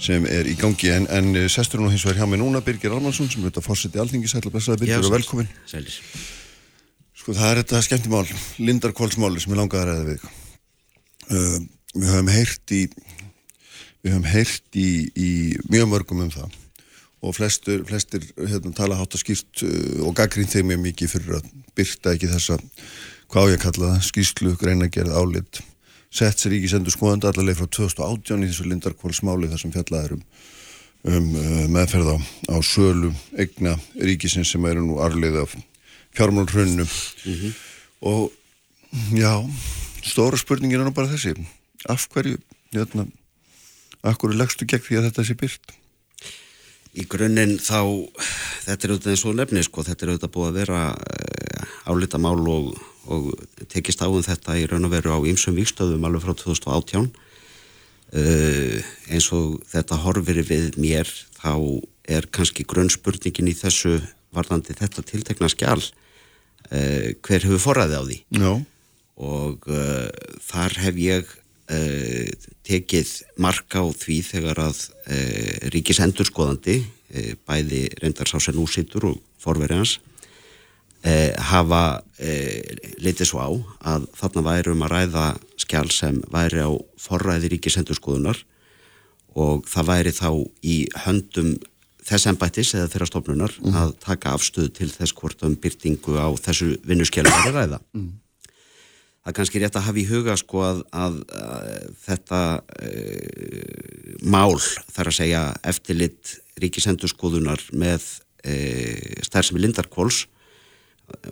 sem 0.02 0.26
er 0.26 0.48
í 0.50 0.56
gangi. 0.60 0.90
En, 0.96 1.06
en 1.14 1.30
uh, 1.36 1.48
sestur 1.52 1.84
nú 1.84 1.92
hins 1.92 2.06
vegar 2.08 2.24
hjá 2.24 2.30
mig 2.32 2.42
núna 2.42 2.64
Birgir 2.66 2.96
Almansson 2.96 3.30
sem 3.30 3.44
er 3.44 3.52
auðvitað 3.52 3.68
fórseti 3.68 4.02
alþingi 4.02 4.32
sætla 4.32 4.54
blessaði 4.54 4.82
Birgir 4.82 5.06
og 5.06 5.14
velkomin. 5.14 5.52
Sælis. 5.70 6.00
Sko 7.22 7.38
það 7.38 7.52
er 7.52 7.62
þetta 7.62 7.84
skemmtimál, 7.86 8.26
Lindarkválsmáli 8.58 9.44
sem 9.44 9.54
er 9.54 9.62
langað 9.62 9.84
að 9.84 9.92
ræða 9.92 10.08
við 10.10 10.26
uh, 10.26 11.62
Við 11.92 12.08
höfum 12.08 12.32
heyrt 12.32 12.74
í 12.74 12.82
við 14.02 14.14
höfum 14.16 14.30
heyrt 14.32 14.78
í, 14.80 14.90
í 15.14 15.32
mjög 15.70 15.90
mörgum 15.92 16.26
um 16.26 16.34
það. 16.34 16.60
Og 17.22 17.36
flestur, 17.38 17.84
flestir 17.86 18.24
hérna, 18.40 18.72
tala 18.74 18.98
hátt 18.98 19.14
að 19.14 19.28
skýrt 19.28 19.66
uh, 19.68 20.06
og 20.08 20.16
gaggrín 20.18 20.50
þeim 20.50 20.72
mjög 20.72 20.86
mikið 20.88 21.18
fyrir 21.18 21.42
að 21.42 21.52
byrta 21.78 22.16
ekki 22.16 22.32
þessa 22.32 22.58
hvað 23.32 23.54
ég 23.54 23.62
kalla 23.62 23.92
það, 23.92 24.08
skýrslu, 24.08 24.56
greinagerð, 24.60 25.14
álit 25.14 25.62
sett 26.12 26.42
sér 26.42 26.58
ekki 26.58 26.72
sendur 26.72 26.94
skoðandi 26.94 27.30
allavega 27.30 27.62
frá 27.62 27.70
2018 27.80 28.44
í 28.44 28.50
þessu 28.52 28.68
Lindarkválsmáli 28.68 29.50
þar 29.52 29.64
sem 29.64 29.74
fjallaður 29.76 30.18
um, 30.18 30.24
um 31.12 31.30
uh, 31.40 31.66
meðferð 31.72 32.14
á, 32.14 32.18
á 32.52 32.58
sölu 32.66 33.14
egna 33.40 33.78
ríkisins 33.96 34.52
sem 34.52 34.68
eru 34.70 34.84
nú 34.86 35.00
arlið 35.04 35.42
af 35.46 35.56
fjármálhrunnu 36.18 36.88
og 38.12 38.32
já 39.16 39.34
stóra 40.04 40.38
spurningin 40.38 40.82
er 40.82 40.90
nú 40.90 40.96
bara 40.96 41.12
þessi. 41.12 41.38
Af 41.90 42.10
hverju 42.12 42.42
hérna, 42.74 43.08
af 44.04 44.18
hverju 44.20 44.38
leggstu 44.38 44.68
gegn 44.68 44.84
því 44.86 45.00
að 45.00 45.08
þetta 45.10 45.28
sé 45.28 45.38
byrt 45.40 45.78
í 46.92 47.06
grunninn 47.08 47.56
þá, 47.62 47.80
þetta 48.66 48.88
er 48.88 48.94
auðvitað 48.94 49.14
eins 49.14 49.26
og 49.28 49.38
nefni 49.40 49.64
sko, 49.64 49.84
þetta 49.88 50.06
er 50.06 50.12
auðvitað 50.12 50.34
búið 50.36 50.50
að 50.50 50.58
vera 50.60 50.80
uh, 50.92 51.76
álita 51.88 52.20
mál 52.20 52.42
og, 52.52 52.74
og 53.10 53.32
tekist 53.72 54.02
á 54.04 54.08
um 54.10 54.22
þetta 54.22 54.58
í 54.60 54.68
raun 54.70 54.86
og 54.86 54.94
veru 54.94 55.14
á 55.16 55.20
ýmsum 55.26 55.58
vikstöðum 55.58 56.06
alveg 56.06 56.26
frá 56.26 56.36
2018 56.38 57.10
uh, 58.14 58.78
eins 59.10 59.30
og 59.34 59.62
þetta 59.72 60.02
horfir 60.04 60.42
við 60.46 60.78
mér 60.82 61.10
þá 61.40 61.82
er 62.12 62.28
kannski 62.34 62.66
grunnspurningin 62.68 63.50
í 63.50 63.58
þessu 63.58 63.98
varðandi 64.36 64.78
þetta 64.78 65.06
tiltekna 65.08 65.50
skjál 65.52 65.80
uh, 65.82 67.10
hver 67.26 67.48
hefur 67.48 67.64
forræði 67.66 67.98
á 67.98 68.04
því 68.06 68.20
Já. 68.38 68.52
og 69.18 69.70
uh, 69.72 70.10
þar 70.52 70.82
hef 70.86 71.02
ég 71.02 71.38
tekið 72.68 73.08
marka 73.40 73.80
á 73.80 73.88
því 73.96 74.18
þegar 74.28 74.60
að 74.60 74.80
ríkis 75.72 76.02
endurskoðandi 76.04 76.82
bæði 77.48 77.86
reyndar 78.02 78.28
sá 78.28 78.44
sem 78.44 78.58
nú 78.58 78.66
sittur 78.68 79.06
og 79.08 79.22
forveri 79.40 79.78
hans 79.80 79.94
uh, 81.06 81.32
hafa 81.52 81.84
uh, 82.02 82.86
litið 83.02 83.30
svo 83.32 83.42
á 83.42 83.50
að 83.96 84.08
þarna 84.20 84.46
væri 84.48 84.74
um 84.74 84.86
að 84.86 84.94
ræða 84.96 85.26
skjál 85.62 85.90
sem 85.94 86.22
væri 86.34 86.64
á 86.64 86.72
forræði 87.02 87.54
ríkis 87.56 87.78
endurskoðunar 87.82 88.40
og 89.40 89.68
það 89.72 89.92
væri 89.92 90.16
þá 90.16 90.30
í 90.68 90.78
höndum 91.06 91.54
þess 92.06 92.28
embættis 92.32 92.74
eða 92.76 92.90
þeirra 92.92 93.08
stofnunar 93.08 93.54
að 93.78 93.94
taka 94.02 94.34
afstöðu 94.36 94.72
til 94.74 94.90
þess 94.92 95.14
hvort 95.16 95.46
um 95.46 95.56
byrtingu 95.56 96.18
á 96.18 96.28
þessu 96.42 96.74
vinnuskjálum 96.88 97.32
er 97.32 97.48
að 97.52 97.58
ræða. 97.60 97.80
Það 99.22 99.30
er 99.30 99.38
kannski 99.38 99.62
rétt 99.62 99.76
að 99.78 99.86
hafa 99.86 100.02
í 100.02 100.08
huga 100.10 100.36
sko 100.42 100.64
að, 100.66 100.80
að, 100.98 101.18
að 101.38 101.66
þetta 102.08 102.42
uh, 102.58 104.16
mál 104.26 104.58
þarf 104.58 105.12
að 105.12 105.18
segja 105.20 105.44
eftirlit 105.72 106.36
ríkisendurskoðunar 106.64 107.62
með 107.78 108.02
uh, 108.50 109.22
stærðsemi 109.22 109.62
Lindarkóls 109.62 110.26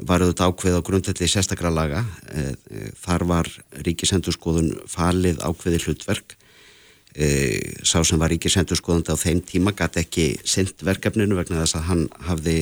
var 0.08 0.24
auðvitað 0.24 0.52
ákveð 0.52 0.78
á 0.80 0.88
grundvelli 0.88 1.30
sérstakra 1.30 1.72
laga. 1.74 2.04
Uh, 2.34 2.92
þar 3.04 3.26
var 3.30 3.52
ríkisendurskoðun 3.88 4.76
falið 4.90 5.42
ákveði 5.46 5.82
hlutverk. 5.86 6.36
E, 7.10 7.26
sá 7.82 8.04
sem 8.06 8.20
var 8.22 8.30
ríkisendurskoðandi 8.30 9.10
á 9.10 9.18
þeim 9.18 9.40
tíma 9.42 9.72
gæti 9.74 10.04
ekki 10.04 10.26
sendt 10.46 10.84
verkefninu 10.86 11.40
vegna 11.40 11.64
þess 11.64 11.80
að 11.80 11.88
hann 11.88 12.04
hafði 12.28 12.60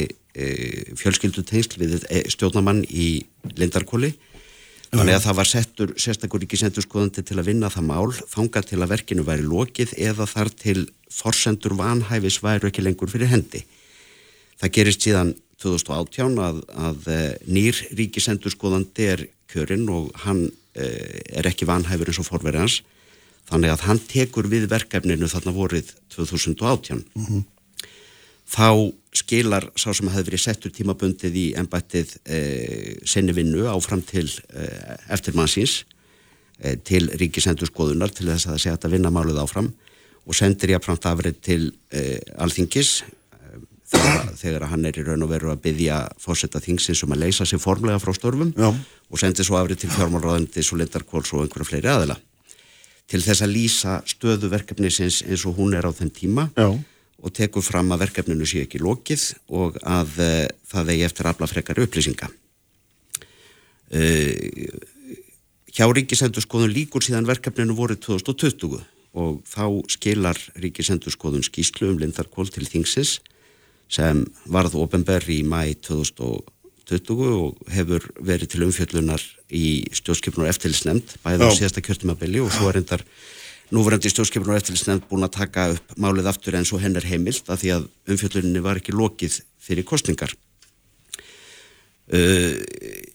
fjölskyldutengsl 0.97 1.79
við 1.81 2.05
stjórnamann 2.31 2.83
í 2.87 3.25
Lindarkóli 3.57 4.13
þannig 4.91 5.17
að 5.17 5.25
það 5.25 5.37
var 5.39 5.49
settur 5.49 5.93
sérstakur 5.99 6.43
ríkisendurskoðandi 6.43 7.23
til 7.27 7.39
að 7.39 7.49
vinna 7.49 7.71
það 7.73 7.87
mál 7.89 8.13
þanga 8.31 8.63
til 8.69 8.79
að 8.79 8.91
verkinu 8.93 9.25
væri 9.27 9.47
lokið 9.47 9.95
eða 10.07 10.27
þar 10.29 10.51
til 10.61 10.77
forsendur 11.11 11.75
vanhæfis 11.79 12.39
væru 12.43 12.69
ekki 12.69 12.85
lengur 12.85 13.11
fyrir 13.11 13.31
hendi. 13.31 13.63
Það 14.61 14.73
gerist 14.77 15.03
síðan 15.03 15.33
2018 15.63 16.37
að, 16.43 16.61
að 16.77 17.07
nýr 17.49 17.79
ríkisendurskoðandi 17.97 19.07
er 19.13 19.25
kjörinn 19.49 19.87
og 19.89 20.11
hann 20.25 20.47
er 20.77 21.47
ekki 21.49 21.65
vanhæfur 21.65 22.11
eins 22.11 22.19
og 22.21 22.27
forverið 22.27 22.61
hans 22.61 22.81
þannig 23.47 23.73
að 23.73 23.85
hann 23.87 24.01
tekur 24.09 24.49
við 24.51 24.67
verkefninu 24.71 25.29
þarna 25.31 25.53
vorið 25.55 25.93
2018 26.13 27.03
mm 27.15 27.25
-hmm. 27.25 27.43
þá 28.53 28.93
skilar 29.13 29.69
sá 29.75 29.93
sem 29.93 30.09
hefði 30.11 30.29
verið 30.29 30.43
settur 30.43 30.71
tímabundið 30.71 31.35
í 31.35 31.45
ennbættið 31.59 32.17
e, 32.25 32.39
senni 33.05 33.33
vinnu 33.33 33.67
áfram 33.71 34.01
til 34.01 34.27
e, 34.53 34.67
eftirmannsins 35.09 35.85
e, 36.59 36.75
til 36.75 37.09
ríkisendurskoðunar 37.09 38.13
til 38.13 38.27
þess 38.27 38.47
að 38.47 38.53
það 38.53 38.63
sé 38.63 38.75
að 38.75 38.95
vinna 38.97 39.13
málið 39.13 39.41
áfram 39.41 39.71
og 40.27 40.35
sendir 40.35 40.75
ég 40.75 40.81
að 40.81 40.85
framt 40.85 41.05
afrið 41.05 41.39
til 41.41 41.61
e, 41.91 42.19
alþingis 42.37 43.03
þegar, 43.91 44.31
þegar 44.37 44.67
hann 44.71 44.87
er 44.87 44.99
í 44.99 45.05
raun 45.07 45.25
og 45.25 45.31
veru 45.31 45.51
að 45.53 45.61
byggja 45.67 45.99
fórsetta 46.21 46.61
þingsins 46.63 47.03
um 47.05 47.13
að 47.15 47.25
leysa 47.25 47.47
sér 47.47 47.61
formlega 47.63 48.01
frá 48.03 48.13
störfum 48.15 48.53
Já. 48.57 48.71
og 48.73 49.21
sendir 49.21 49.47
svo 49.47 49.59
afrið 49.59 49.83
til 49.83 49.93
fjármálraðandi, 49.95 50.63
svo 50.63 50.79
lindarkóls 50.79 51.33
og 51.33 51.45
einhverja 51.45 51.71
fleiri 51.71 51.93
aðila 51.93 52.17
til 53.07 53.21
þess 53.23 53.43
að 53.45 53.53
lýsa 53.55 53.95
stöðu 54.07 54.49
verkefnisins 54.51 55.21
eins 55.27 55.45
og 55.47 55.57
hún 55.59 55.75
er 55.77 55.87
á 55.87 55.91
þenn 55.95 56.11
tíma 56.13 56.49
Já. 56.57 56.67
og 56.67 57.33
tekur 57.35 57.63
fram 57.63 57.93
að 57.95 58.03
verkefninu 58.07 58.47
sé 58.47 58.65
ekki 58.65 58.81
lokið 58.83 59.29
og 59.47 59.79
að 59.83 60.19
uh, 60.19 60.43
það 60.67 60.93
eigi 60.93 61.07
eftir 61.07 61.31
afla 61.31 61.47
frekar 61.49 61.79
upplýsinga. 61.85 62.29
Uh, 63.87 64.75
hjá 65.71 65.87
Ríkisendurskoðun 65.87 66.75
líkur 66.75 67.05
síðan 67.05 67.29
verkefninu 67.29 67.77
voru 67.77 67.95
2020 67.95 68.83
og 69.17 69.39
þá 69.47 69.63
skilar 69.89 70.39
Ríkisendurskoðun 70.59 71.45
skýslu 71.47 71.93
um 71.93 72.01
Lindarkól 72.01 72.51
til 72.51 72.67
Þingsins 72.67 73.21
sem 73.91 74.25
varð 74.51 74.77
ofenber 74.79 75.23
í 75.31 75.41
mæ 75.47 75.73
2020 75.85 76.53
2020 76.87 77.39
og 77.43 77.71
hefur 77.73 78.05
verið 78.23 78.53
til 78.53 78.63
umfjöllunar 78.67 79.23
í 79.51 79.83
stjórnskipunar 79.95 80.53
eftirlisnefnd 80.53 81.17
bæðið 81.23 81.51
á 81.51 81.57
síðasta 81.57 81.83
kjörtumabili 81.83 82.39
og 82.43 82.53
svo 82.55 82.69
er 82.71 82.79
endar 82.79 83.03
núverandi 83.75 84.11
stjórnskipunar 84.11 84.61
eftirlisnefnd 84.61 85.07
búin 85.09 85.27
að 85.27 85.35
taka 85.35 85.67
upp 85.75 85.95
málið 85.99 86.31
aftur 86.31 86.55
eins 86.59 86.71
og 86.71 86.83
henn 86.83 86.95
er 86.95 87.07
heimilt 87.07 87.49
af 87.51 87.59
því 87.61 87.73
að 87.75 87.87
umfjölluninni 88.13 88.63
var 88.63 88.79
ekki 88.79 88.95
lokið 88.95 89.41
fyrir 89.59 89.87
kostningar. 89.87 90.31
Uh, 92.07 92.55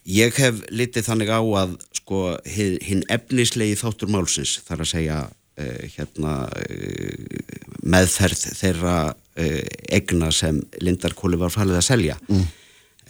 ég 0.04 0.36
hef 0.36 0.58
litið 0.68 1.06
þannig 1.06 1.32
á 1.32 1.40
að 1.40 1.78
sko 1.96 2.34
hinn 2.44 3.06
efnislegi 3.08 3.78
þáttur 3.80 4.12
málsins 4.12 4.58
þar 4.66 4.84
að 4.84 4.90
segja 4.90 5.20
hérna 5.58 6.36
uh, 6.48 7.42
meðferð 7.82 8.46
þeirra 8.56 8.96
egna 9.92 10.28
sem 10.32 10.58
Lindarkóli 10.84 11.38
var 11.40 11.52
falið 11.54 11.78
að 11.78 11.86
selja 11.86 12.16
mm 12.28 12.50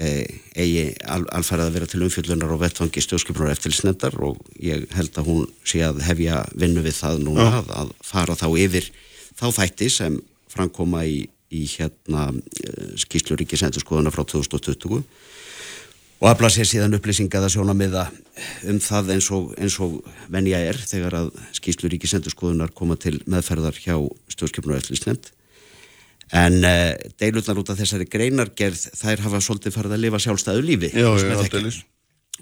Eh, 0.00 0.24
eigi 0.56 0.86
al, 1.04 1.26
alfærið 1.36 1.66
að 1.66 1.74
vera 1.76 1.86
til 1.90 1.98
umfjöldunar 2.06 2.52
og 2.54 2.62
vettfangi 2.62 3.02
stjórnskipunar 3.04 3.52
eftirlisnendar 3.52 4.14
og 4.24 4.38
ég 4.56 4.86
held 4.96 5.18
að 5.20 5.26
hún 5.28 5.42
sé 5.68 5.82
að 5.84 6.00
hefja 6.06 6.38
vinnu 6.56 6.80
við 6.80 6.96
það 6.96 7.20
núna 7.26 7.44
ja. 7.44 7.60
að, 7.76 7.90
fara 8.00 8.32
þá 8.38 8.46
yfir 8.64 8.88
þá 9.36 9.44
þætti 9.58 9.90
sem 9.92 10.16
framkoma 10.48 11.04
í, 11.04 11.18
í 11.52 11.66
hérna 11.74 12.30
eh, 12.32 12.94
skýslu 13.04 13.36
ríkisendurskoðuna 13.42 14.14
frá 14.14 14.24
2020 14.32 15.04
og 16.22 16.28
afla 16.30 16.48
sér 16.54 16.68
síðan 16.70 16.94
upplýsingaða 16.94 17.50
sjóna 17.50 17.74
miða 17.74 18.06
um 18.70 18.78
það 18.82 19.14
eins 19.16 19.28
og, 19.34 19.52
eins 19.58 19.76
og 19.82 19.98
venja 20.30 20.60
er 20.62 20.78
þegar 20.78 21.16
að 21.18 21.30
skýslu 21.58 21.90
ríkisendurskoðunar 21.90 22.70
koma 22.78 22.94
til 23.00 23.16
meðferðar 23.26 23.78
hjá 23.82 23.96
stjórnskipunar 24.30 24.78
eftirlisnend 24.78 25.32
en 26.32 26.60
uh, 26.62 26.70
eh, 26.70 27.10
deilutnar 27.20 27.58
út 27.60 27.72
af 27.74 27.80
þessari 27.80 28.06
greinargerð 28.08 28.86
þær 29.00 29.24
hafa 29.26 29.42
svolítið 29.42 29.74
farið 29.74 29.96
að 29.96 30.04
lifa 30.04 30.22
sjálfstæðu 30.22 30.62
lífi 30.68 30.92
já, 30.94 31.10
já, 31.10 31.82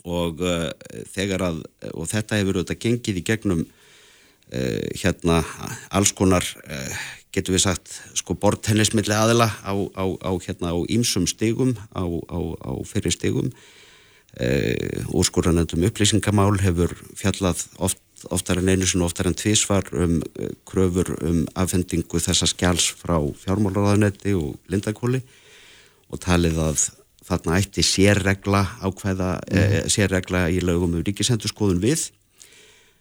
og 0.05 0.45
uh, 0.45 0.69
þegar 1.15 1.47
að 1.49 1.63
og 1.95 2.11
þetta 2.13 2.39
hefur 2.43 2.61
auðvitað 2.61 2.83
gengið 2.85 3.23
í 3.23 3.25
gegnum 3.33 3.65
uh, 3.65 4.85
hérna 5.01 5.41
alls 5.89 6.13
konar 6.13 6.45
getur 7.35 7.57
við 7.57 7.65
sagt 7.67 7.93
sko 8.19 8.35
bortennismilli 8.35 9.15
aðila 9.15 9.51
á, 9.63 9.75
á, 9.75 10.05
á 10.21 10.33
hérna 10.43 10.75
á 10.75 10.79
ímsum 10.91 11.29
stigum 11.31 11.77
á, 11.95 12.03
á 12.03 12.73
fyrir 12.89 13.15
stigum 13.15 13.53
úrskuranendum 15.11 15.83
upplýsingamál 15.89 16.55
hefur 16.63 16.93
fjallað 17.19 17.65
oft 17.83 17.99
oftar 18.29 18.61
en 18.61 18.69
einu 18.69 18.87
sem 18.89 19.03
oftar 19.05 19.31
en 19.31 19.37
tvísvar 19.37 19.87
um 19.97 20.19
uh, 20.21 20.51
kröfur 20.69 21.15
um 21.25 21.45
afhendingu 21.55 22.21
þessa 22.21 22.49
skjáls 22.51 22.91
frá 23.01 23.17
fjármálaráðanetti 23.45 24.35
og 24.37 24.59
lindakóli 24.69 25.23
og 26.11 26.21
talið 26.21 26.59
að 26.61 26.89
þarna 27.31 27.59
ætti 27.61 27.85
sérregla 27.87 28.65
ákveða, 28.83 29.37
mm. 29.39 29.59
e, 29.61 29.83
sérregla 29.93 30.49
í 30.51 30.59
lögum 30.65 30.97
um 30.99 31.05
ríkisendurskoðun 31.07 31.79
við 31.83 32.09
e, 32.09 32.09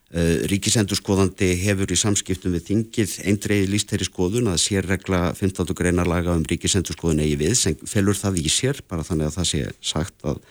ríkisendurskoðandi 0.09 1.51
hefur 1.61 1.91
í 1.93 1.97
samskiptum 2.01 2.55
við 2.55 2.63
þingið 2.71 3.11
eindreiði 3.29 3.67
lístæri 3.69 4.07
skoðun 4.07 4.49
að 4.49 4.63
sérregla 4.63 5.19
15. 5.37 5.75
greinarlaga 5.77 6.33
um 6.33 6.47
ríkisendurskoðun 6.49 7.21
eigi 7.21 7.35
við 7.43 7.53
sem 7.59 7.75
felur 7.85 8.17
það 8.17 8.39
í 8.41 8.49
sér 8.49 8.81
bara 8.89 9.05
þannig 9.05 9.29
að 9.29 9.37
það 9.37 9.49
sé 9.51 9.61
sagt 9.91 10.25
að, 10.25 10.41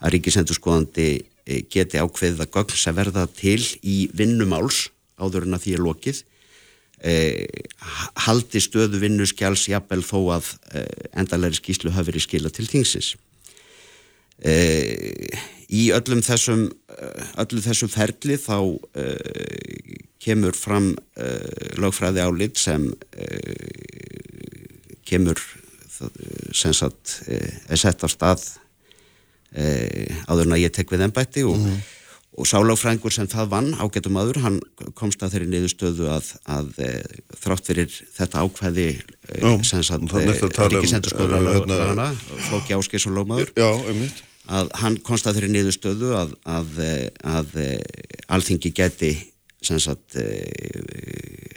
að 0.00 0.16
ríkisendurskoðandi 0.16 1.08
Eh, 1.44 1.60
geti 1.68 2.00
ákveðið 2.00 2.40
að 2.40 2.52
gögn 2.56 2.78
sem 2.80 2.94
verða 2.96 3.26
til 3.28 3.60
í 3.84 4.06
vinnumáls 4.16 4.86
áður 5.20 5.44
en 5.44 5.56
að 5.58 5.66
því 5.66 5.74
er 5.76 5.82
lokið 5.84 6.20
eh, 7.04 7.66
haldi 8.24 8.62
stöðu 8.64 9.02
vinnuskjáls 9.02 9.66
jafnvel 9.68 10.00
þó 10.08 10.16
að 10.38 10.48
eh, 10.72 11.10
endalegri 11.20 11.60
skýslu 11.60 11.92
hafi 11.92 12.08
verið 12.08 12.24
skila 12.24 12.52
til 12.54 12.64
þingsins. 12.70 13.10
Eh, 14.40 15.36
í 15.74 15.88
öllum 15.96 16.22
þessum, 16.24 16.66
eh, 16.94 17.26
öllum 17.42 17.64
þessum 17.64 17.90
ferli 17.92 18.38
þá 18.40 18.58
eh, 19.00 19.98
kemur 20.24 20.56
fram 20.56 20.94
lögfræði 21.76 22.22
álit 22.24 22.56
sem 22.56 22.86
kemur 25.04 25.36
sem 26.56 26.72
sagt 26.72 27.18
er 27.28 27.76
sett 27.76 28.00
á 28.00 28.08
stað 28.08 28.46
eh, 29.54 30.14
áður 30.26 30.48
en 30.48 30.56
að 30.56 30.64
ég 30.64 30.74
tek 30.74 30.90
við 30.92 31.04
ennbætti 31.06 31.44
og, 31.46 31.60
mm. 31.60 31.78
og 32.40 32.48
sáláfrængur 32.48 33.14
sem 33.14 33.28
það 33.30 33.52
vann 33.52 33.70
ágættum 33.76 34.18
aður, 34.20 34.40
hann 34.46 34.58
komst 34.98 35.22
að 35.22 35.36
þeirri 35.36 35.50
niðurstöðu 35.52 36.10
að, 36.16 36.32
að 36.56 36.70
þrátt 37.44 37.70
fyrir 37.70 37.98
þetta 38.16 38.44
ákvæði 38.46 38.88
Já, 38.96 39.50
sem 39.70 39.84
sagt 39.86 40.08
um, 40.08 40.14
ríkisendurskoðunar 40.74 41.50
eh, 41.52 41.74
hérna- 41.74 42.12
Flóki 42.48 42.78
Áskis 42.78 43.08
og 43.10 43.18
Lómaður 43.20 43.52
Já, 43.52 43.70
einmitt. 43.84 44.24
Að 44.48 44.72
hann 44.80 44.98
komst 45.06 45.26
að 45.28 45.38
þeirri 45.38 45.52
niðurstöðu 45.54 46.10
að, 46.18 46.34
að, 46.44 46.80
að, 47.24 47.54
að 47.58 48.26
alþingi 48.36 48.74
geti 48.76 49.14
sagt 49.64 50.18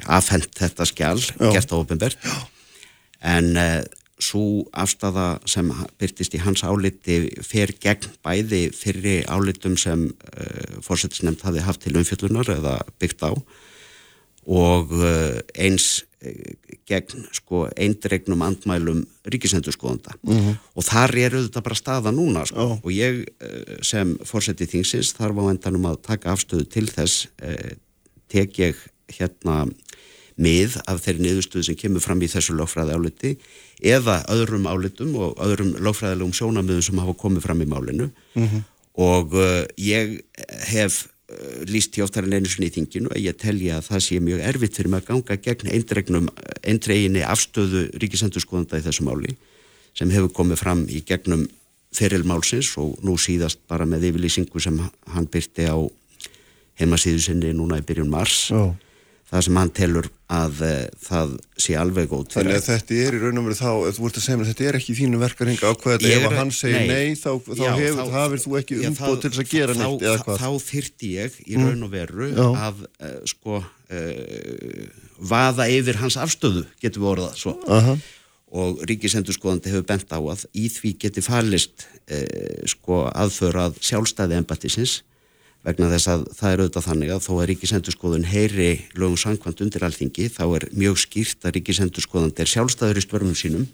afhent 0.08 0.54
þetta 0.56 0.86
skjál, 0.88 1.18
Já. 1.20 1.50
gert 1.52 1.74
á 1.74 1.76
ofinbert 1.76 2.30
en 3.20 3.56
uh, 3.58 3.84
svo 4.18 4.66
afstafa 4.74 5.38
sem 5.50 5.70
byrtist 6.02 6.34
í 6.34 6.42
hans 6.42 6.64
áliti 6.66 7.20
fer 7.46 7.74
gegn 7.82 8.10
bæði 8.26 8.64
fyrri 8.74 9.20
álitum 9.30 9.78
sem 9.78 10.08
uh, 10.10 10.78
fórsetisnefnd 10.86 11.46
hafi 11.46 11.66
haft 11.66 11.84
til 11.86 11.98
umfjöllunar 11.98 12.50
eða 12.58 12.80
byggt 13.02 13.26
á 13.26 13.32
og 14.48 14.94
uh, 14.96 15.40
eins 15.60 16.06
uh, 16.24 16.54
gegn 16.88 17.26
sko 17.36 17.66
eindregnum 17.76 18.42
andmælum 18.48 19.04
ríkisendurskoðanda 19.28 20.16
-hmm. 20.24 20.56
og 20.76 20.84
þar 20.84 21.16
er 21.16 21.36
auðvitað 21.36 21.64
bara 21.64 21.76
staða 21.76 22.12
núna 22.12 22.46
sko. 22.46 22.80
og 22.84 22.92
ég 22.92 23.26
uh, 23.28 23.82
sem 23.82 24.18
fórseti 24.24 24.66
þingsins 24.66 25.14
þarf 25.14 25.36
á 25.36 25.44
endanum 25.52 25.86
að 25.86 26.02
taka 26.02 26.32
afstöðu 26.32 26.70
til 26.70 26.88
þess 26.88 27.28
uh, 27.44 27.76
tek 28.30 28.60
ég 28.60 28.76
hérna 29.08 29.68
mið 30.38 30.78
af 30.88 31.02
þeirri 31.02 31.26
niðurstöðu 31.26 31.64
sem 31.64 31.76
kemur 31.76 32.02
fram 32.02 32.22
í 32.22 32.30
þessu 32.30 32.54
lögfræði 32.56 32.94
áliti 32.96 33.38
eða 33.82 34.24
öðrum 34.30 34.68
álitum 34.70 35.16
og 35.16 35.38
öðrum 35.42 35.76
lögfræðilegum 35.82 36.34
sjónamöðum 36.34 36.82
sem 36.82 37.00
hafa 37.00 37.14
komið 37.14 37.42
fram 37.42 37.62
í 37.62 37.66
málinu 37.66 38.10
og 38.98 39.34
uh, 39.34 39.66
ég 39.76 40.22
hef 40.70 41.08
líst 41.68 41.98
í 42.00 42.04
oftar 42.06 42.24
en 42.24 42.38
einu 42.38 42.48
sinni 42.48 42.70
í 42.70 42.74
þinginu 42.78 43.12
að 43.12 43.26
ég 43.26 43.36
telja 43.40 43.82
að 43.82 43.90
það 43.90 44.04
sé 44.06 44.20
mjög 44.24 44.44
erfitt 44.48 44.78
fyrir 44.80 44.92
mig 44.94 45.02
að 45.04 45.10
ganga 45.10 45.36
gegn 45.44 45.72
eindregnum, 45.76 46.30
eindreginni 46.64 47.24
afstöðu 47.28 47.84
ríkisendurskoðanda 48.00 48.80
í 48.80 48.86
þessu 48.86 49.04
máli 49.04 49.36
sem 49.98 50.14
hefur 50.14 50.32
komið 50.38 50.62
fram 50.62 50.86
í 50.88 51.02
gegnum 51.04 51.44
ferilmálsins 51.98 52.70
og 52.80 52.96
nú 53.04 53.18
síðast 53.20 53.60
bara 53.68 53.88
með 53.90 54.08
yfirlýsingu 54.12 54.62
sem 54.64 54.80
hann 55.12 55.28
byrti 55.32 55.68
á 55.68 55.76
heimasíðu 56.80 57.24
sinni 57.26 57.52
núna 57.58 57.82
í 57.82 57.86
byrjun 57.88 58.12
mars 58.14 58.48
Já. 58.54 58.72
Það 59.28 59.44
sem 59.44 59.58
hann 59.60 59.72
telur 59.76 60.08
að 60.32 60.62
uh, 60.64 60.76
það 61.04 61.34
sé 61.60 61.76
alveg 61.80 62.10
góð 62.12 62.26
Þannig 62.34 62.58
að 62.58 62.66
þetta 62.68 62.98
er 63.04 63.16
í 63.18 63.20
raun 63.22 63.40
og 63.42 63.46
veru 63.48 63.58
þá, 63.58 63.70
þú 63.98 64.08
ert 64.10 64.20
að 64.20 64.26
segja 64.26 64.40
mér, 64.40 64.50
þetta 64.52 64.68
er 64.70 64.78
ekki 64.80 64.92
í 64.94 64.98
þínu 64.98 65.20
verkarhinga 65.22 65.72
Ég 66.04 66.16
ef 66.18 66.28
að 66.30 66.36
hann 66.38 66.52
segir 66.56 66.78
nei. 66.80 66.92
nei, 66.92 67.18
þá, 67.20 67.30
þá 67.48 67.62
Já, 67.62 67.70
hefur, 67.78 68.00
þá- 68.00 68.16
hafir 68.18 68.44
þú 68.44 68.58
ekki 68.62 68.78
Já, 68.80 68.88
umbóð 68.92 69.18
til 69.24 69.32
þess 69.32 69.44
að 69.44 69.52
gera 69.54 69.76
þá, 69.78 69.82
neitt 69.84 70.06
eða 70.08 70.22
hvað. 70.26 70.44
Þá 70.44 70.68
þyrti 70.68 71.12
ég 71.16 71.40
í 71.44 71.58
raun 71.62 71.88
og 71.88 71.92
veru 71.96 72.30
Já. 72.32 72.46
að 72.68 72.84
uh, 72.88 73.18
sko 73.34 73.58
uh, 73.64 74.86
vaða 75.32 75.68
yfir 75.76 76.00
hans 76.04 76.20
afstöðu, 76.24 76.64
getur 76.84 77.04
við 77.04 77.12
orðað 77.16 77.36
svo. 77.42 77.56
Aha. 77.68 77.98
Og 78.58 78.80
ríkisendurskoðandi 78.88 79.74
hefur 79.74 79.88
bent 79.90 80.12
á 80.16 80.20
að 80.24 80.46
í 80.56 80.70
því 80.72 80.94
geti 81.04 81.24
falist 81.26 81.84
sko 82.72 83.02
aðför 83.12 83.58
að 83.66 83.82
sjálfstæði 83.84 84.38
embattisins 84.40 85.02
vegna 85.68 85.90
þess 85.92 86.12
að 86.12 86.22
það 86.38 86.54
er 86.54 86.62
auðvitað 86.64 86.86
þannig 86.88 87.12
að 87.12 87.26
þó 87.26 87.32
að 87.36 87.48
ríkisendurskoðun 87.52 88.30
heyri 88.30 88.70
lögum 88.96 89.20
samkvæmt 89.20 89.64
undir 89.66 89.84
alþingi 89.84 90.30
þá 90.32 90.44
er 90.46 90.66
mjög 90.72 91.02
skýrt 91.04 91.44
að 91.44 91.58
ríkisendurskoðandi 91.58 92.44
er 92.44 92.52
sjálfstæður 92.54 93.02
í 93.02 93.04
störfum 93.04 93.36
sínum 93.36 93.68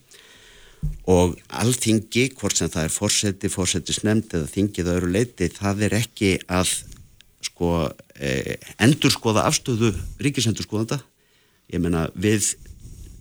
og 1.07 1.37
alþingi, 1.47 2.29
hvort 2.39 2.57
sem 2.57 2.71
það 2.71 2.87
er 2.87 2.93
fórseti, 2.93 3.51
fórsetisnemnd 3.51 4.33
eða 4.35 4.49
þingið 4.51 4.89
að 4.89 4.97
öðru 4.97 5.11
leiti, 5.13 5.49
það 5.53 5.85
er 5.87 5.95
ekki 5.99 6.31
að 6.51 6.73
sko 7.43 7.71
eh, 8.17 8.55
endurskoða 8.83 9.45
afstöðu 9.49 9.93
ríkisendurskoðanda. 10.23 10.99
Ég 11.71 11.83
meina 11.83 12.07
við 12.15 12.53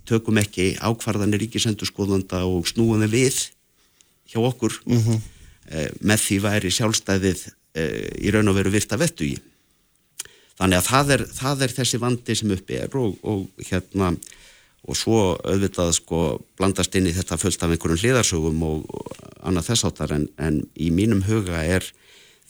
tökum 0.08 0.40
ekki 0.42 0.72
ákvarðanir 0.82 1.44
ríkisendurskoðanda 1.44 2.44
og 2.48 2.66
þeim 2.70 3.06
við 3.10 3.38
hjá 4.32 4.40
okkur. 4.42 4.78
Eh, 5.70 5.90
með 6.02 6.24
því 6.26 6.38
væri 6.42 6.72
sjálfstæðið 6.74 7.46
í 7.78 8.32
raun 8.34 8.52
og 8.52 8.58
veru 8.58 8.72
virta 8.74 8.98
vettu 9.00 9.24
í 9.30 9.34
þannig 10.58 10.78
að 10.78 10.88
það 10.90 11.12
er, 11.16 11.26
það 11.32 11.62
er 11.66 11.74
þessi 11.78 12.00
vandi 12.02 12.36
sem 12.38 12.52
uppi 12.54 12.78
er 12.82 12.96
og, 13.00 13.16
og 13.24 13.66
hérna 13.70 14.12
og 14.82 14.98
svo 14.98 15.18
auðvitað 15.46 15.92
sko 15.94 16.20
blandast 16.58 16.94
inn 16.98 17.06
í 17.06 17.14
þetta 17.14 17.38
fullt 17.38 17.62
af 17.62 17.70
einhverjum 17.70 18.00
hliðarsögum 18.02 18.62
og, 18.66 18.86
annað 19.46 19.68
þess 19.70 19.86
áttar 19.88 20.14
en, 20.16 20.28
en 20.42 20.60
í 20.74 20.90
mínum 20.94 21.22
huga 21.26 21.62
er 21.62 21.86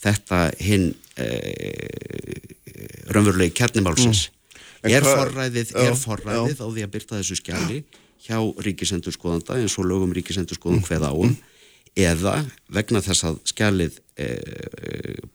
þetta 0.03 0.47
hinn 0.61 0.91
e, 1.17 1.27
raunverulegi 3.13 3.53
kjarnimálsins. 3.57 4.27
En 4.83 4.91
er 4.97 5.05
forræðið, 5.07 5.75
er 5.79 5.95
forræðið 5.97 6.59
á 6.59 6.67
því 6.67 6.85
að 6.85 6.93
byrta 6.95 7.19
þessu 7.21 7.37
skjali 7.39 7.83
hjá 8.25 8.37
ríkisendurskoðanda 8.65 9.59
eins 9.61 9.77
og 9.79 9.87
lögum 9.87 10.13
ríkisendurskoðum 10.15 10.81
Mm. 10.81 10.87
hveða 10.89 11.13
án 11.13 11.37
eða 11.99 12.39
vegna 12.73 13.01
þess 13.05 13.27
að 13.27 13.39
skjalið 13.49 13.99
e, 14.17 14.27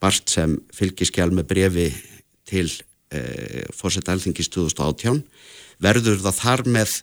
barst 0.02 0.32
sem 0.32 0.56
fylgiskjal 0.74 1.30
með 1.34 1.48
brefi 1.52 1.88
til 2.48 2.66
e, 3.14 3.64
fórseta 3.74 4.14
alþingis 4.14 4.50
2018 4.54 5.22
verður 5.82 6.18
það 6.24 6.38
þar 6.40 6.64
með 6.78 6.94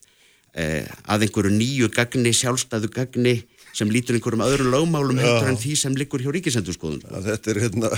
e, 0.55 0.65
að 1.07 1.27
einhverju 1.27 1.53
nýju 1.55 1.91
gagni, 1.95 2.35
sjálfstæðu 2.35 2.91
gagni 2.95 3.35
sem 3.75 3.89
lítur 3.91 4.15
einhverjum 4.15 4.43
öðrum 4.45 4.71
lögmálum 4.71 5.19
heldur 5.19 5.49
en 5.51 5.59
því 5.59 5.73
sem 5.79 5.95
liggur 5.99 6.23
hjá 6.23 6.31
ríkisendurskoðun 6.31 7.01
Að 7.11 7.27
Þetta 7.29 7.51
er 7.51 7.59
hérna, 7.63 7.89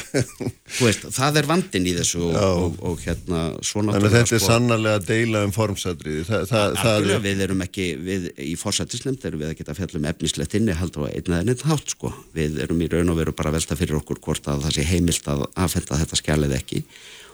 veist, 0.79 1.07
það 1.13 1.39
er 1.41 1.49
vandin 1.51 1.87
í 1.87 1.93
þessu 1.97 2.21
og, 2.25 2.37
og, 2.41 2.79
og 2.89 3.03
hérna 3.05 3.41
svo 3.61 3.83
þannig 3.83 3.93
að 3.93 4.01
náttúrulega 4.01 4.23
þetta 4.23 4.37
er 4.37 4.43
sannarlega 4.45 5.01
að 5.01 5.07
deila 5.11 5.43
um 5.45 5.53
formsatriði. 5.55 6.25
Það, 6.27 6.45
það, 6.51 6.77
það 6.81 7.09
er, 7.13 7.23
við 7.27 7.43
erum 7.47 7.63
ekki, 7.67 7.87
við 8.07 8.27
í 8.47 8.53
fórsættisnefnd 8.59 9.27
erum 9.29 9.43
við 9.43 9.51
að 9.51 9.57
geta 9.61 9.77
fjallum 9.77 10.09
efnislegt 10.11 10.57
inni 10.57 10.77
hald 10.77 10.97
og 10.97 11.09
einn 11.11 11.33
eða 11.33 11.43
neitt 11.47 11.65
hátt 11.67 11.93
sko. 11.93 12.13
Við 12.37 12.61
erum 12.65 12.81
í 12.81 12.89
raun 12.91 13.13
og 13.13 13.19
veru 13.21 13.35
bara 13.37 13.53
að 13.53 13.59
velta 13.59 13.77
fyrir 13.79 13.99
okkur 14.01 14.21
hvort 14.23 14.49
að 14.49 14.65
það 14.67 14.77
sé 14.79 14.87
heimilt 14.91 15.29
að 15.29 15.45
aðfenda 15.53 16.01
þetta 16.01 16.21
skjalið 16.21 16.57
ekki. 16.57 16.83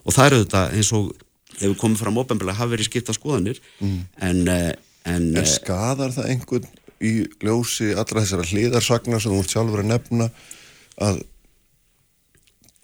Og 0.04 0.18
það 0.18 0.30
eru 0.30 0.44
þetta 0.44 0.66
eins 0.76 0.94
og 0.98 1.14
hefur 1.60 1.80
komið 1.84 2.04
fram 2.04 2.20
óbembilega 2.20 2.60
hafa 2.60 2.74
verið 2.74 2.90
skipta 2.90 3.16
skoðanir 3.16 3.60
en, 3.84 4.48
eh, 4.50 4.72
en, 5.06 5.28
en 5.30 5.44
en 5.44 5.50
skadar 5.50 6.14
það 6.16 6.32
einhvern 6.34 6.72
í 7.04 7.14
ljósi 7.44 7.92
allra 7.94 8.24
þessara 8.24 8.48
hliðarsagna 8.50 9.20
sem 9.20 9.34
þú 9.34 9.44
ert 9.44 9.54
sjálfur 9.54 9.84
að 9.84 9.92
nefna 9.92 10.30
að 11.04 11.22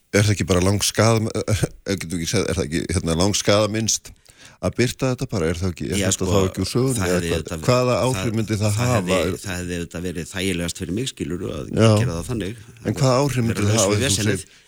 er 0.10 0.26
það 0.26 0.34
ekki 0.34 0.48
bara 0.50 0.64
lang 0.66 0.82
skada 0.84 1.34
er 1.90 2.00
það 2.00 2.64
ekki 2.66 2.86
hérna, 2.90 3.18
lang 3.18 3.38
skada 3.38 3.70
minnst 3.72 4.12
að 4.60 4.74
byrta 4.76 5.10
þetta 5.14 5.26
bara, 5.32 5.48
er 5.48 5.56
það 5.56 5.70
ekki, 5.72 5.86
er 5.94 6.00
Já, 6.02 6.10
sko, 6.12 6.26
þá 6.28 6.40
ekki 6.50 6.60
úr 6.64 6.70
auðvitað- 7.16 7.62
hvaða 7.64 7.94
áhrif 8.04 8.34
myndi 8.36 8.56
það, 8.60 8.74
það 8.76 8.90
hafa? 8.90 9.00
hefði, 9.00 9.38
það 9.40 9.56
hefði 9.60 9.76
auðvitað 9.80 10.04
verið 10.10 10.26
þægilegast 10.34 10.78
fyrir 10.82 10.94
mig 10.98 11.08
skilur 11.08 11.42
að 11.48 11.70
Já. 11.70 11.92
gera 12.00 12.12
það 12.18 12.26
þannig. 12.30 12.56
En 12.86 12.94
hvað 13.00 13.14
áhrif 13.20 13.44
myndi 13.48 13.64
það 13.64 13.78
hafa? 13.80 13.96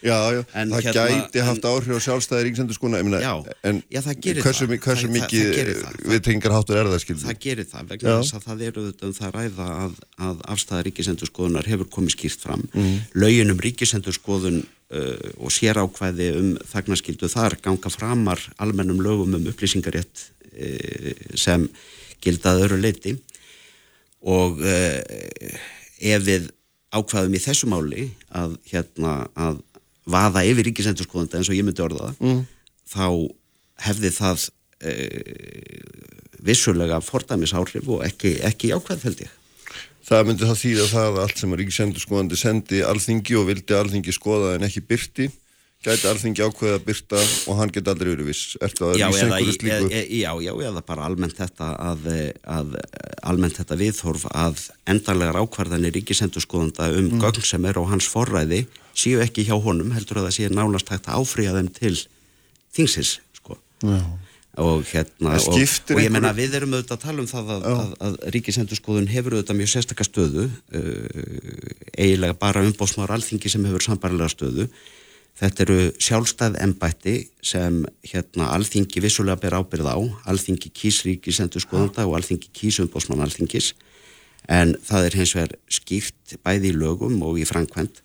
Já, 0.01 0.17
það 0.71 0.81
hérna- 0.81 0.95
gæti 0.95 1.39
en- 1.41 1.45
haft 1.51 1.61
áhrif 1.71 1.91
á 1.91 1.99
sjálfstæði 2.07 2.41
ríksendur 2.47 2.73
skona, 2.79 2.97
ég 2.97 3.05
meina, 3.05 3.19
Já, 3.21 3.33
en 3.63 3.83
hversu, 4.41 5.07
mikið 5.11 5.45
viðtengar 6.07 6.51
háttur 6.55 6.75
er 6.79 6.85
það, 6.87 6.99
skilur 7.03 7.21
það 7.27 7.39
gerir 7.43 7.65
það 7.67 7.87
vegna 7.91 8.15
þess 8.21 8.33
að 8.39 8.43
það 8.47 8.61
eru 8.71 8.81
um 9.01 9.13
það 9.13 9.27
að 9.27 9.35
ræða 9.35 9.67
að, 9.83 9.93
að 10.19 10.37
afstæða 10.55 10.83
ríkisendurskoðunar 10.87 11.65
hefur 11.67 11.85
komið 11.91 12.15
skýrt 12.15 12.39
fram. 12.39 12.63
Mhm. 12.73 12.99
lögin 13.13 13.51
um 13.51 13.57
ríkisendurskoðun 13.59 14.63
uh, 14.63 14.80
og 14.91 15.51
sérákvæði 15.55 16.29
um 16.35 16.47
þagnaskildu 16.67 17.29
þar 17.31 17.55
ganga 17.63 17.91
framar 17.93 18.41
almennum 18.59 18.99
lögum 19.03 19.37
um 19.37 19.49
upplýsingarétt 19.51 20.25
uh, 20.51 21.11
sem 21.39 21.67
gildað 22.21 22.65
öru 22.67 22.79
leiti 22.81 23.15
og 24.21 24.59
uh, 24.61 24.97
ef 26.01 26.25
við 26.27 26.49
ákvaðum 26.91 27.37
í 27.37 27.41
þessu 27.41 27.69
máli 27.71 28.09
að 28.35 28.57
hérna 28.71 29.13
að 29.39 29.61
vaða 30.11 30.43
yfir 30.49 30.67
ríkisendurskoðanda 30.67 31.39
eins 31.39 31.51
og 31.51 31.57
ég 31.57 31.65
myndi 31.65 31.83
orða 31.85 32.09
það 32.09 32.25
mm. 32.27 32.41
þá 32.91 33.05
hefði 33.87 34.11
það 34.17 34.47
uh, 34.91 36.01
vissulega 36.41 36.99
fordæmisáhrif 37.05 37.87
og 37.87 38.03
ekki, 38.05 38.39
ekki 38.43 38.73
ákvæð 38.75 39.07
held 39.07 39.23
ég 39.27 39.37
Það 40.07 40.25
myndi 40.27 40.47
þá 40.49 40.55
þýða 40.63 40.87
það 40.91 41.07
að 41.11 41.21
allt 41.25 41.37
sem 41.43 41.51
að 41.53 41.59
ríkisendur 41.61 42.01
skoðandi 42.03 42.37
sendi 42.41 42.81
alþingi 42.83 43.35
og 43.37 43.47
vildi 43.51 43.75
alþingi 43.77 44.13
skoða 44.15 44.55
en 44.57 44.65
ekki 44.65 44.81
byrti, 44.89 45.27
gæti 45.85 46.07
alþingi 46.09 46.41
ákveða 46.45 46.77
að 46.79 46.83
byrta 46.87 47.19
og 47.49 47.59
hann 47.59 47.71
geti 47.73 47.89
aldrei 47.93 48.09
verið 48.15 48.27
viss. 48.31 48.55
Ertu 48.61 48.87
að 48.89 48.97
já, 49.01 49.05
lýsa 49.09 49.25
eða, 49.27 49.37
einhverju 49.37 49.53
e, 49.53 49.57
slíku? 49.57 49.91
e, 49.93 50.01
já, 50.21 50.31
já, 50.45 50.51
eða 50.69 50.83
bara 50.89 51.05
almennt 51.09 51.37
þetta 51.37 51.69
að, 51.85 52.09
að 52.57 52.75
almennt 53.31 53.57
þetta 53.61 53.77
viðhorf 53.81 54.25
að 54.33 54.65
endanlegar 54.93 55.39
ákvarðanir 55.41 55.95
ríkisendurskoðanda 55.99 56.89
um 56.97 57.09
Mm. 57.11 57.21
gögn 57.21 57.45
sem 57.45 57.65
er 57.69 57.77
á 57.77 57.83
hans 57.89 58.09
forræði 58.09 58.63
séu 58.97 59.21
ekki 59.23 59.45
hjá 59.47 59.55
honum, 59.61 59.93
heldur 59.95 60.21
að 60.21 60.27
það 60.29 60.35
sé 60.37 60.49
nánast 60.53 60.89
hægt 60.93 61.09
að 61.09 61.21
áfrýja 61.21 61.53
þeim 61.57 61.71
til 61.77 61.95
þingsins, 62.77 63.19
sko 63.37 63.57
Já. 63.85 64.01
Og 64.59 64.83
hérna 64.83 65.37
og, 65.39 65.53
og 65.55 65.99
ég 66.01 66.11
menna 66.11 66.33
við 66.35 66.57
erum 66.59 66.73
auðvitað 66.75 66.97
að 66.97 67.03
tala 67.05 67.23
um 67.23 67.27
það 67.29 67.51
að, 67.55 67.67
að, 67.69 67.91
að 68.03 68.15
ríkisendurskoðun 68.35 69.07
hefur 69.07 69.37
auðvitað 69.37 69.59
mjög 69.61 69.69
sérstaka 69.71 70.03
stöðu 70.03 70.47
uh, 70.49 71.85
eiginlega 71.95 72.35
bara 72.41 72.63
umbóðsmáður 72.67 73.15
alþingi 73.15 73.51
sem 73.51 73.63
hefur 73.69 73.85
sambarlega 73.85 74.33
stöðu. 74.33 74.67
Þetta 75.39 75.63
eru 75.63 75.77
sjálfstæð 76.03 76.57
embætti 76.65 77.13
sem 77.47 77.79
hérna 78.03 78.49
alþingi 78.57 79.01
vissulega 79.01 79.39
ber 79.39 79.55
ábyrð 79.61 79.87
á, 79.87 79.97
alþingi 80.27 80.73
kýs 80.75 80.99
ríkisendur 81.07 81.63
skoðanda 81.63 82.03
og 82.09 82.17
alþingi 82.19 82.51
kýs 82.51 82.81
umbósmann 82.83 83.23
alþingis. 83.23 83.71
En 84.51 84.75
það 84.83 85.07
er 85.07 85.17
hins 85.21 85.35
vegar 85.37 85.55
skýrt 85.71 86.35
bæði 86.43 86.73
í 86.73 86.75
lögum 86.75 87.23
og 87.23 87.39
í 87.39 87.47
framkvæmt 87.47 88.03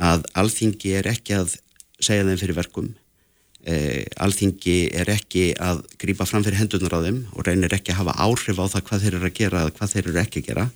að 0.00 0.24
alþingi 0.40 0.96
er 0.96 1.12
ekki 1.12 1.36
að 1.36 1.58
segja 2.00 2.24
þeim 2.24 2.40
fyrir 2.40 2.56
verkum 2.56 2.92
e, 3.66 4.04
alþingi 4.22 4.76
er 4.98 5.10
ekki 5.12 5.52
að 5.60 5.82
grýpa 6.00 6.26
fram 6.28 6.44
fyrir 6.44 6.60
hendunar 6.60 6.96
á 6.98 7.04
þeim 7.04 7.20
og 7.32 7.46
reynir 7.46 7.74
ekki 7.76 7.94
að 7.94 8.02
hafa 8.02 8.16
áhrif 8.26 8.60
á 8.60 8.66
það 8.74 8.86
hvað 8.88 9.04
þeir 9.04 9.16
eru 9.18 9.28
að 9.28 9.38
gera 9.38 9.62
eða 9.62 9.74
hvað 9.78 9.94
þeir 9.94 10.08
eru 10.10 10.22
ekki 10.22 10.42
að 10.42 10.48
gera. 10.50 10.66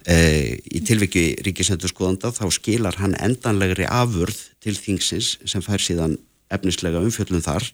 E, 0.00 0.16
í 0.64 0.80
tilviki 0.88 1.24
ríkisendur 1.44 1.92
skoðanda 1.92 2.32
þá 2.36 2.44
skilar 2.56 3.00
hann 3.00 3.18
endanlegri 3.20 3.88
afurð 3.88 4.38
til 4.64 4.76
þingsins 4.76 5.34
sem 5.44 5.64
fær 5.64 5.82
síðan 5.84 6.16
efnislega 6.52 7.02
umfjöllum 7.04 7.44
þar. 7.44 7.68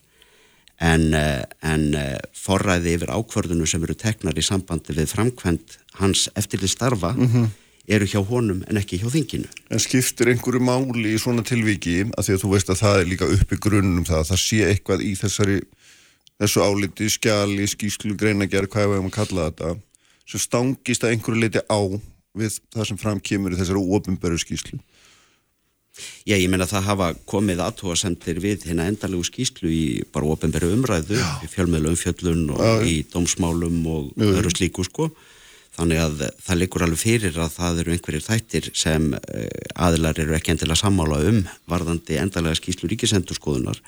En, 0.76 1.14
en 1.64 1.84
forræði 2.36 2.98
yfir 2.98 3.08
ákvörðunu 3.08 3.64
sem 3.64 3.80
eru 3.86 3.94
teknar 3.96 4.36
í 4.36 4.42
sambandi 4.44 4.92
við 4.92 5.08
framkvæmt 5.08 5.78
hans 6.02 6.26
eftir 6.36 6.60
því 6.60 6.68
starfa 6.68 7.14
mm 7.16 7.30
-hmm 7.30 7.54
eru 7.86 8.06
hjá 8.10 8.20
honum 8.26 8.62
en 8.66 8.80
ekki 8.80 8.98
hjá 9.00 9.08
þinginu. 9.12 9.48
En 9.70 9.82
skiptir 9.82 10.32
einhverju 10.32 10.62
máli 10.64 11.14
í 11.14 11.20
svona 11.22 11.44
tilviki 11.46 12.00
að 12.08 12.26
því 12.26 12.36
að 12.36 12.42
þú 12.42 12.52
veist 12.52 12.72
að 12.72 12.80
það 12.82 13.00
er 13.00 13.10
líka 13.12 13.28
uppi 13.36 13.58
grunnum 13.62 14.06
það 14.08 14.22
að 14.22 14.30
það 14.32 14.42
sé 14.42 14.58
eitthvað 14.70 15.04
í 15.06 15.12
þessari 15.20 15.60
þessu 16.36 16.64
áliti, 16.66 17.08
skjali, 17.12 17.68
skíslu, 17.70 18.16
greinagerð, 18.18 18.68
hvað 18.72 18.84
er 18.84 18.92
það 18.98 19.06
að 19.06 19.14
kalla 19.14 19.46
þetta 19.50 19.70
sem 20.26 20.42
stangist 20.42 21.06
að 21.06 21.14
einhverju 21.14 21.44
leiti 21.44 21.62
á 21.70 21.80
við 22.36 22.58
það 22.74 22.90
sem 22.90 23.00
framkýmur 23.00 23.54
í 23.54 23.60
þessari 23.60 23.84
ofinberu 23.96 24.40
skíslu. 24.42 24.80
Já, 26.28 26.34
ég 26.36 26.50
menna 26.52 26.66
að 26.66 26.74
það 26.74 26.88
hafa 26.90 27.06
komið 27.30 27.62
aðtóasendir 27.64 28.40
við 28.44 28.66
hérna 28.68 28.84
endalegu 28.90 29.24
skíslu 29.24 29.70
í 29.72 29.84
bara 30.12 30.28
ofinberu 30.34 30.68
umræðu, 30.74 31.16
Já. 31.16 31.28
í 31.40 31.48
fjölmiðlu 31.48 31.94
umfjöllun 31.94 32.42
og 32.52 32.60
Já. 32.60 32.72
í 32.84 32.98
dómsmálum 33.14 33.78
og 33.94 34.26
öðru 34.26 34.52
slíku 34.52 34.84
sko 34.84 35.08
Þannig 35.76 36.00
að 36.00 36.24
það 36.40 36.58
likur 36.62 36.86
alveg 36.86 37.02
fyrir 37.02 37.36
að 37.36 37.52
það 37.58 37.82
eru 37.82 37.94
einhverjir 37.94 38.24
þættir 38.24 38.70
sem 38.72 39.12
eh, 39.18 39.46
aðilar 39.76 40.18
eru 40.22 40.36
ekki 40.38 40.54
endilega 40.54 40.80
sammála 40.80 41.20
um 41.28 41.42
varðandi 41.68 42.16
endalega 42.22 42.56
skýslu 42.56 42.88
ríkisendurskoðunar 42.92 43.82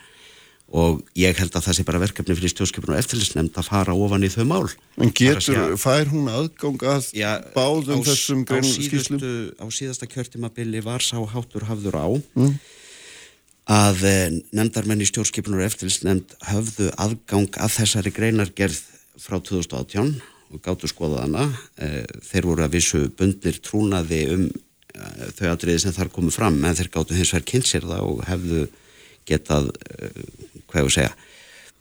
og 0.68 1.01
ég 1.16 1.39
held 1.41 1.55
að 1.57 1.64
það 1.64 1.76
sé 1.78 1.84
bara 1.89 2.01
verkefni 2.03 2.34
fyrir 2.36 2.53
stjórnskipinu 2.53 2.93
og 2.93 3.01
eftirlisnemnd 3.01 3.57
að 3.57 3.68
fara 3.70 3.95
ofan 3.97 4.26
í 4.26 4.28
þau 4.28 4.45
mál. 4.51 4.66
En 5.01 5.12
getur, 5.16 5.78
fær 5.80 6.11
hún 6.12 6.28
aðgang 6.28 6.84
að 6.93 7.09
já, 7.16 7.30
báðum 7.55 8.05
á, 8.05 8.07
þessum 8.11 8.43
grein 8.49 8.68
skýslum? 8.68 9.22
Á 9.57 9.64
síðasta 9.72 10.09
kjörtimabili 10.11 10.84
var 10.84 11.05
sá 11.05 11.16
hátur 11.16 11.64
hafður 11.70 11.97
á 11.97 12.09
mm. 12.12 12.59
að 13.78 14.05
eh, 14.12 14.26
nefndarmenn 14.53 15.01
í 15.01 15.09
stjórnskipinu 15.09 15.62
og 15.62 15.70
eftirlisnemnd 15.70 16.36
höfðu 16.51 16.93
aðgang 17.01 17.49
að 17.57 17.78
þessari 17.80 18.12
greinargerð 18.12 18.82
frá 19.16 19.41
2018 19.41 20.18
og 20.53 20.62
gáttu 20.64 20.88
skoða 20.90 21.24
hana. 21.26 21.46
Eh, 21.76 22.05
þeir 22.24 22.49
voru 22.49 22.64
að 22.64 22.76
vissu 22.78 23.05
bundnir 23.18 23.61
trúnaði 23.64 24.20
um 24.34 24.44
eh, 24.49 25.24
þau 25.38 25.49
atriði 25.53 25.84
sem 25.84 25.96
þar 25.96 26.12
komu 26.14 26.34
fram 26.34 26.59
en 26.64 26.78
þeir 26.78 26.92
gáttu 26.94 27.16
hins 27.16 27.32
vegar 27.34 27.49
kynnsir 27.53 27.88
það 27.88 28.05
og 28.07 28.22
hefðu 28.28 28.68
getað 29.28 29.72
eh, 29.94 30.22
hvað 30.68 30.80
ég 30.82 30.88
að 30.88 30.94
segja 30.96 31.16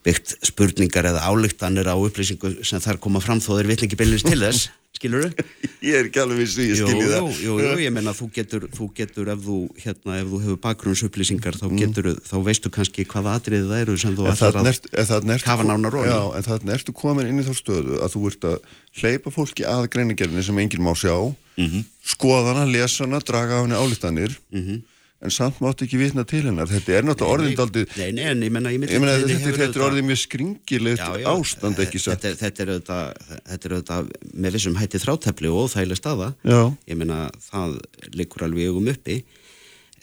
byggt 0.08 0.36
spurningar 0.48 1.08
eða 1.10 1.26
álíktanir 1.28 1.90
á 1.92 1.96
upplýsingu 1.96 2.62
sem 2.68 2.84
þar 2.84 3.00
koma 3.04 3.20
fram 3.24 3.42
þó 3.44 3.58
þeir 3.58 3.72
vitna 3.74 3.88
ekki 3.88 4.00
byrjast 4.00 4.30
til 4.30 4.40
þess 4.40 4.70
skilur 4.98 5.28
þau? 5.28 5.46
Ég 5.88 6.00
er 6.00 6.10
ekki 6.10 6.22
alveg 6.24 6.42
vissi, 6.42 6.66
ég 6.72 6.80
skilji 6.82 7.06
það 7.12 7.28
Jú, 7.44 7.56
jú, 7.62 7.74
ég 7.84 7.94
menna 7.94 8.14
þú 8.18 8.28
getur, 8.34 8.66
þú 8.74 8.88
getur 8.98 9.30
ef 9.34 9.44
þú, 9.46 9.58
hérna, 9.84 10.18
ef 10.18 10.32
þú 10.32 10.42
hefur 10.44 10.60
bakgrunnsupplýsingar 10.66 11.60
þá 11.60 11.68
mm. 11.68 11.78
getur, 11.84 12.10
mm. 12.12 12.26
þá 12.28 12.36
veistu 12.48 12.74
kannski 12.74 13.06
hvaða 13.08 13.38
atriðið 13.38 13.72
það 13.72 13.84
eru 13.86 13.98
sem 14.02 14.18
þú 14.18 14.28
ætlar 14.34 14.60
að 14.64 15.46
kafa 15.46 15.68
nána 15.70 15.94
róni 15.94 16.12
Já, 16.12 16.20
en 16.40 16.48
þannig 16.50 16.76
ertu 16.80 16.98
komin 16.98 17.30
inn 17.30 17.44
í 17.44 17.46
þá 17.46 17.54
stöðu 17.62 18.02
að 18.02 18.14
þú 18.16 18.26
ert 18.32 18.50
að 18.50 18.58
hleypa 18.98 19.34
fólki 19.38 19.70
að 19.70 19.90
greinigerðinni 19.94 20.46
sem 20.50 20.62
enginn 20.66 20.86
má 20.86 20.94
sjá 20.98 21.14
mm 21.14 21.68
-hmm. 21.70 21.88
skoðana, 22.02 22.66
lesana, 22.66 23.22
draga 23.22 23.62
á 23.62 23.64
henni 23.64 23.78
álítanir 23.78 24.34
mm 24.50 24.64
-hmm 24.66 24.86
en 25.18 25.34
samt 25.34 25.60
mátt 25.64 25.82
ekki 25.82 25.98
vitna 25.98 26.24
til 26.28 26.44
hennar. 26.46 26.70
Þetta 26.70 26.94
er 26.94 27.08
náttúrulega 27.08 27.38
orðindaldi 27.38 27.84
Nei, 27.98 28.10
nei, 28.14 28.26
en 28.30 28.44
ég 28.46 28.54
menna 28.54 28.74
Þetta, 28.78 29.54
þetta 29.58 29.68
er 29.68 29.86
orðið 29.88 30.08
mjög 30.12 30.22
skringilegt 30.22 31.04
ástand 31.32 31.82
ekki 31.82 32.02
satt? 32.02 32.22
Þetta, 32.22 32.38
þetta 32.44 32.66
er 32.66 32.74
auðvitað 32.76 33.80
þetta 33.82 34.00
með 34.46 34.58
vissum 34.60 34.78
hætti 34.78 35.02
þrátefli 35.02 35.52
og 35.52 35.66
óþægileg 35.66 36.02
staða. 36.02 36.32
Já. 36.46 36.60
ég 36.92 37.02
menna 37.02 37.22
það 37.50 37.80
likur 38.14 38.46
alveg 38.46 38.78
um 38.78 38.92
uppi. 38.94 39.22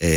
E, 0.03 0.11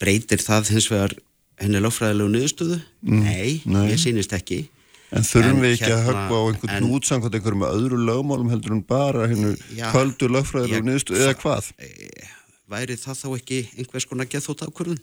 breytir 0.00 0.42
það 0.44 0.74
hins 0.76 0.90
vegar 0.92 1.16
henni 1.60 1.82
láfræðilegu 1.82 2.34
niðurstöðu? 2.36 2.78
Mm, 3.02 3.24
nei, 3.26 3.62
nei, 3.66 3.86
ég 3.90 4.00
sínist 4.00 4.34
ekki. 4.36 4.62
En 5.10 5.26
þurfum 5.26 5.56
en 5.58 5.64
við 5.64 5.72
ekki 5.74 5.88
hérna, 5.88 5.96
að 5.98 6.06
höfka 6.06 6.38
á 6.38 6.42
einhvern 6.46 6.92
útsamkvæmt 6.94 7.36
einhverjum 7.36 7.64
öðru 7.66 7.96
lögmálum 8.06 8.52
heldur 8.52 8.76
en 8.76 8.84
bara 8.86 9.26
hennu 9.26 9.56
kvöldu 9.90 10.28
lögfræðilegu 10.30 10.86
niðurstöðu 10.86 11.24
eða 11.24 11.38
hvað? 11.40 11.70
E, 11.82 12.28
væri 12.70 12.98
það 13.00 13.22
þá 13.22 13.28
ekki 13.36 13.60
einhvers 13.76 14.06
konar 14.08 14.30
gethótt 14.30 14.64
ákvörðun? 14.66 15.00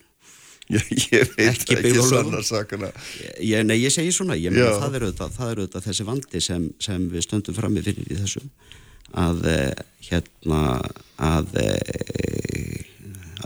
Já, 0.67 0.81
ég 1.13 1.29
veit 1.37 1.53
ekki, 1.53 1.77
ekki 1.77 2.01
sannar 2.03 2.43
sakana. 2.43 2.89
Ég, 3.39 3.61
nei, 3.63 3.77
ég 3.79 3.93
segi 3.93 4.11
svona, 4.11 4.35
ég 4.35 4.51
meina 4.51 4.73
það 4.81 4.97
er 4.97 5.05
auðvitað, 5.05 5.37
það 5.37 5.53
auðvitað 5.53 5.85
þessi 5.85 6.07
vandi 6.09 6.41
sem, 6.43 6.65
sem 6.83 7.05
við 7.13 7.23
stöndum 7.23 7.55
fram 7.55 7.77
með 7.77 7.87
fyrir 7.91 8.11
í 8.11 8.19
þessum 8.19 8.49
að 9.15 9.45
eh, 9.47 9.83
hérna 10.09 10.61
að, 11.23 11.53
eh, 11.61 12.83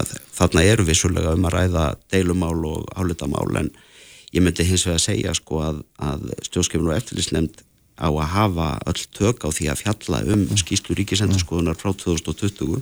að 0.02 0.16
þarna 0.34 0.66
eru 0.66 0.88
vissulega 0.88 1.36
um 1.38 1.46
að 1.46 1.58
ræða 1.58 1.86
deilumál 2.10 2.58
og 2.66 2.90
álitamál 2.98 3.50
en 3.62 3.70
ég 4.34 4.42
myndi 4.42 4.66
hins 4.66 4.88
vegar 4.88 4.98
að 4.98 5.06
segja 5.06 5.36
sko 5.38 5.62
að, 5.68 5.84
að 6.02 6.32
stjórnskefn 6.48 6.90
og 6.90 6.98
eftirlisnemnd 6.98 7.62
á 8.02 8.10
að 8.10 8.32
hafa 8.34 8.70
öll 8.90 9.02
tök 9.14 9.46
á 9.46 9.50
því 9.54 9.70
að 9.70 9.82
fjalla 9.84 10.24
um 10.34 10.48
skýslu 10.58 10.98
ríkisendurskoðunar 10.98 11.78
frá 11.78 11.94
2020 11.94 12.82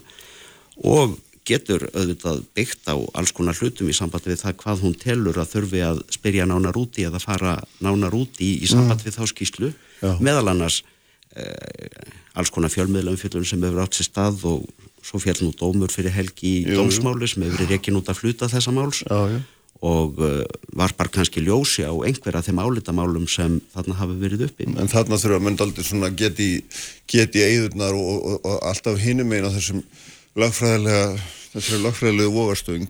og 0.87 1.17
getur 1.49 1.85
auðvitað 1.93 2.43
byggt 2.57 2.89
á 2.89 2.95
alls 3.17 3.33
konar 3.35 3.57
hlutum 3.57 3.89
í 3.89 3.95
sambandi 3.97 4.31
við 4.31 4.43
það 4.43 4.57
hvað 4.63 4.85
hún 4.85 4.95
telur 5.01 5.41
að 5.41 5.51
þurfi 5.55 5.83
að 5.85 6.01
spyrja 6.15 6.47
nánar 6.49 6.79
úti 6.79 7.05
eða 7.09 7.21
fara 7.23 7.57
nánar 7.83 8.15
úti 8.15 8.45
í, 8.45 8.51
í 8.63 8.69
sambandi 8.69 9.03
mm. 9.03 9.09
við 9.09 9.19
þá 9.19 9.33
skýslu 9.33 9.71
Já. 9.99 10.11
meðal 10.23 10.47
annars 10.53 10.81
eh, 11.35 12.15
alls 12.39 12.53
konar 12.53 12.73
fjölmiðlumfjöldun 12.73 13.47
sem 13.47 13.63
hefur 13.65 13.83
átt 13.83 13.97
sér 13.97 14.09
stað 14.09 14.45
og 14.49 14.67
svo 15.05 15.21
fjall 15.21 15.39
nú 15.43 15.53
dómur 15.57 15.91
fyrir 15.93 16.13
helgi 16.13 16.59
í 16.61 16.75
dómsmáli 16.75 17.29
sem 17.29 17.45
hefur 17.47 17.69
reygin 17.71 17.97
út 17.99 18.11
að 18.11 18.21
fluta 18.21 18.51
þessa 18.51 18.73
máls 18.75 19.01
Já, 19.05 19.39
og 19.79 20.19
uh, 20.19 20.43
varpar 20.75 21.07
kannski 21.07 21.41
ljósi 21.43 21.85
á 21.87 21.93
einhverja 21.95 22.43
þeim 22.43 22.59
álitamálum 22.59 23.27
sem 23.31 23.59
þarna 23.71 23.95
hafi 23.95 24.17
verið 24.19 24.45
uppi. 24.49 24.67
En 24.75 24.91
þarna 24.91 25.19
þurfa 25.21 25.39
að 25.39 25.45
mynda 25.45 25.67
aldrei 25.67 25.85
svona 25.87 26.09
geti, 26.11 26.49
geti 27.07 27.43
eðurnar 27.45 27.95
og, 27.95 28.09
og, 28.19 28.39
og 28.43 28.57
alltaf 28.67 28.99
hinum 28.99 29.31
eina 29.31 29.51
þessum 29.53 29.79
lagfræðilega 30.39 31.05
þessari 31.53 31.81
lagfræðilegu 31.83 32.33
vogastöng 32.35 32.89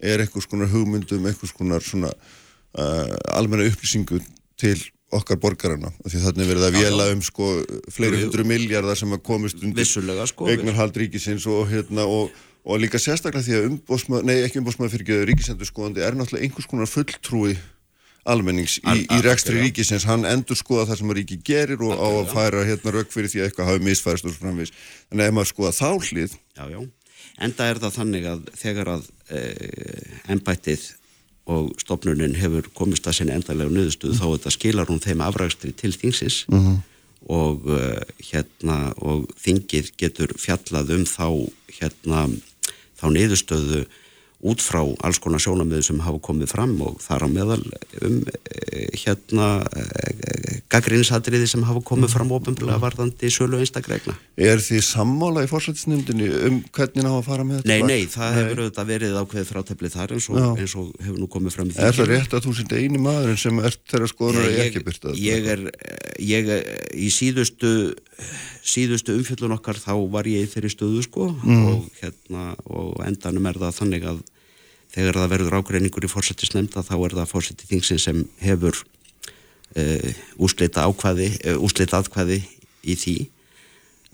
er 0.00 0.24
einhvers 0.24 0.48
konar 0.50 0.70
hugmyndum, 0.72 1.26
einhvers 1.28 1.52
konar 1.56 1.84
svona 1.84 2.12
uh, 2.12 3.16
almenna 3.36 3.68
upplýsingu 3.70 4.20
til 4.60 4.78
okkar 5.14 5.40
borgarana 5.42 5.90
því 6.04 6.22
þannig 6.22 6.52
verið 6.52 6.68
að 6.68 6.78
vela 6.78 7.08
um 7.14 7.24
sko 7.24 7.48
fleiri 7.90 8.22
hundru 8.22 8.44
miljardar 8.46 8.98
sem 8.98 9.10
að 9.16 9.24
komist 9.26 9.58
undir 9.64 9.88
sko, 9.88 10.46
eignarhald 10.50 10.96
ríkisins 11.02 11.48
og 11.50 11.66
hérna 11.72 12.06
og, 12.06 12.30
og 12.62 12.80
líka 12.82 13.00
sérstaklega 13.02 13.46
því 13.46 13.58
að 13.58 13.68
umbósmað, 13.72 14.28
nei 14.28 14.36
ekki 14.44 14.62
umbósmað 14.62 14.94
fyrir 14.94 15.06
ekki 15.06 15.28
ríkisendur 15.32 15.70
skoðandi 15.70 16.06
er 16.06 16.18
náttúrulega 16.18 16.46
einhvers 16.46 16.70
konar 16.70 16.90
fulltrúi 16.90 17.56
almennings 18.28 18.76
í, 18.78 19.02
í 19.08 19.18
rekstri 19.24 19.58
ríkisins. 19.64 20.04
Hann 20.06 20.26
endur 20.28 20.58
skoða 20.58 20.90
það 20.90 21.00
sem 21.00 21.12
að 21.12 21.18
ríki 21.18 21.38
gerir 21.50 21.82
og 21.86 21.96
á 21.96 22.08
að 22.08 22.32
færa 22.34 22.64
hérna 22.68 22.94
rauk 22.94 23.12
fyrir 23.14 23.32
því 23.32 23.40
að 23.40 23.48
eitthvað 23.48 23.70
hafi 23.72 23.84
misfærist 23.86 24.28
og 24.28 24.34
svo 24.34 24.44
framvis 24.44 24.74
en 25.10 25.24
ef 25.24 25.32
maður 25.34 25.52
skoða 25.54 25.72
þálið 25.80 26.36
Enda 27.40 27.66
er 27.70 27.78
það 27.80 27.94
þannig 27.96 28.26
að 28.28 28.48
þegar 28.60 28.88
að 28.96 29.04
ennbættið 30.28 30.82
og 31.50 31.72
stopnunin 31.80 32.36
hefur 32.38 32.68
komist 32.76 33.06
að 33.08 33.20
sinni 33.20 33.34
endarlega 33.34 33.72
nöðustuð 33.72 34.14
mm. 34.14 34.20
þá 34.20 34.26
þetta 34.26 34.52
skilar 34.54 34.90
hún 34.90 35.02
þeim 35.02 35.24
afrækstri 35.24 35.72
til 35.76 35.92
þingsins 35.96 36.44
mm 36.50 36.60
-hmm. 36.60 36.76
og, 37.36 37.66
uh, 37.70 38.02
hérna, 38.30 38.78
og 38.98 39.26
þingið 39.40 39.92
getur 39.98 40.34
fjallað 40.38 40.94
um 40.98 41.06
þá, 41.08 41.26
hérna, 41.78 42.28
þá 43.00 43.06
nöðustöðu 43.16 43.84
út 44.40 44.62
frá 44.64 44.80
alls 45.04 45.18
konar 45.20 45.40
sjónamöðu 45.42 45.84
sem 45.84 46.00
hafa 46.00 46.20
komið 46.24 46.52
fram 46.54 46.72
og 46.84 47.00
þar 47.04 47.26
á 47.26 47.28
meðal 47.28 47.60
um 48.06 48.20
eh, 48.24 48.86
hérna 49.02 49.48
eh, 49.76 50.60
gaggrínisatriði 50.72 51.48
sem 51.50 51.64
hafa 51.68 51.82
komið 51.84 52.14
fram 52.14 52.32
ofinblega 52.32 52.78
varðandi 52.80 53.30
sölu 53.32 53.60
einstakregna. 53.60 54.14
Er 54.40 54.62
því 54.64 54.80
sammála 54.86 55.44
í 55.44 55.50
fórsættisnefndinni 55.50 56.30
um 56.48 56.60
hvernig 56.72 57.04
það 57.04 57.10
hafa 57.10 57.20
að 57.20 57.28
fara 57.28 57.46
með 57.48 57.60
þetta? 57.60 57.72
Nei, 57.72 57.90
nei, 57.90 58.06
það 58.14 58.30
nei. 58.30 58.38
hefur 58.40 58.62
auðvitað 58.64 58.92
verið 58.94 59.18
ákveðið 59.20 59.50
fráteflið 59.50 59.96
þar 59.96 60.14
eins 60.16 60.30
og, 60.30 60.40
eins 60.54 60.76
og 60.80 60.92
hefur 61.04 61.20
nú 61.20 61.30
komið 61.36 61.56
fram 61.58 61.68
í 61.68 61.74
því. 61.74 61.84
Er 61.90 61.98
það 61.98 62.12
rétt 62.14 62.38
að 62.38 62.46
þú 62.46 62.54
sýndi 62.60 62.80
eini 62.80 63.02
maðurinn 63.02 63.42
sem 63.44 63.60
er 63.60 63.76
þeirra 63.92 64.10
skoðunar 64.14 64.48
að 64.48 64.62
ekki 64.64 64.84
byrta 64.86 65.10
þetta? 65.10 65.20
Ég 65.26 65.50
er, 65.56 65.66
ég 66.30 66.54
er 66.56 66.72
í 66.96 67.12
síðustu 67.12 67.74
síðustu 68.60 69.14
umfjöldun 69.16 69.54
okkar 69.56 69.78
þá 69.80 69.94
var 70.12 70.28
ég 70.28 70.44
í 70.44 70.50
þeirri 70.50 70.70
stöðu 70.72 71.04
sko 71.04 71.30
mm. 71.32 71.62
og 71.70 71.86
hérna 72.00 72.50
og 72.68 73.00
endanum 73.06 73.48
er 73.48 73.60
það 73.60 73.78
þannig 73.78 74.06
að 74.10 74.20
þegar 74.94 75.18
það 75.20 75.34
verður 75.34 75.58
ágreiningur 75.60 76.06
í 76.06 76.10
fórsættisnefnda 76.10 76.84
þá 76.86 76.94
er 76.98 77.18
það 77.20 77.34
fórsætti 77.34 77.68
þingsin 77.70 78.00
sem 78.02 78.22
hefur 78.42 78.78
uh, 79.76 80.08
úslita 80.42 80.86
ákvaði, 80.88 81.30
uh, 81.44 81.60
úslita 81.62 82.00
aðkvaði 82.00 82.40
í 82.82 82.96
því. 82.98 83.18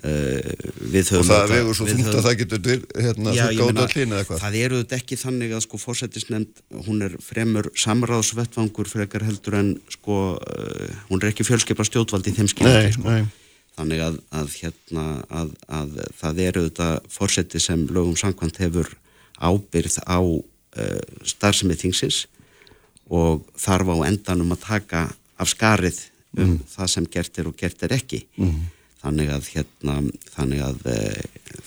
Uh, 0.05 0.51
og 1.17 1.25
það 1.25 1.53
vegur 1.55 1.77
svo 1.79 1.87
þungt 1.89 2.11
að 2.11 2.27
það 2.27 2.35
getur 2.43 2.67
hérna, 3.01 3.33
gátt 3.33 3.79
allir 3.81 4.03
eða 4.05 4.27
hvað 4.29 4.43
það 4.43 4.59
eru 4.61 4.81
þetta 4.83 4.99
ekki 4.99 5.17
þannig 5.23 5.55
að 5.57 5.63
sko 5.65 5.81
fórsættisnefnd 5.81 6.61
hún 6.85 7.01
er 7.07 7.15
fremur 7.25 7.71
samráðsvettvangur 7.81 8.91
frekar 8.93 9.25
heldur 9.25 9.57
en 9.57 9.71
sko 9.95 10.19
hún 11.09 11.23
er 11.23 11.31
ekki 11.31 11.47
fjölskeipar 11.49 11.89
stjórnvald 11.89 12.29
í 12.29 12.35
þeim 12.37 12.51
skilja 12.53 12.93
sko. 12.93 13.17
þannig 13.81 14.05
að, 14.05 14.21
að 14.37 14.53
hérna 14.61 15.07
að, 15.33 15.57
að 15.81 15.97
það 16.21 16.45
eru 16.45 16.67
þetta 16.69 16.91
fórsætti 17.17 17.65
sem 17.65 17.89
lögum 17.89 18.21
samkvæmt 18.21 18.61
hefur 18.67 18.93
ábyrð 19.41 19.97
á 20.05 20.21
starfsemið 21.27 21.83
þingsins 21.85 22.25
og 23.13 23.47
þarf 23.61 23.93
á 23.95 23.97
endanum 24.09 24.55
að 24.57 24.65
taka 24.67 25.09
af 25.39 25.53
skarið 25.53 26.01
um 26.37 26.57
mm. 26.57 26.65
það 26.73 26.91
sem 26.93 27.11
gert 27.13 27.39
er 27.39 27.51
og 27.51 27.59
gert 27.59 27.85
er 27.87 27.95
ekki 27.97 28.25
mm. 28.37 28.57
þannig 29.03 29.31
að 29.33 29.51
hérna 29.55 29.95
þannig 30.35 30.63
að 30.67 30.89
e, 30.91 30.97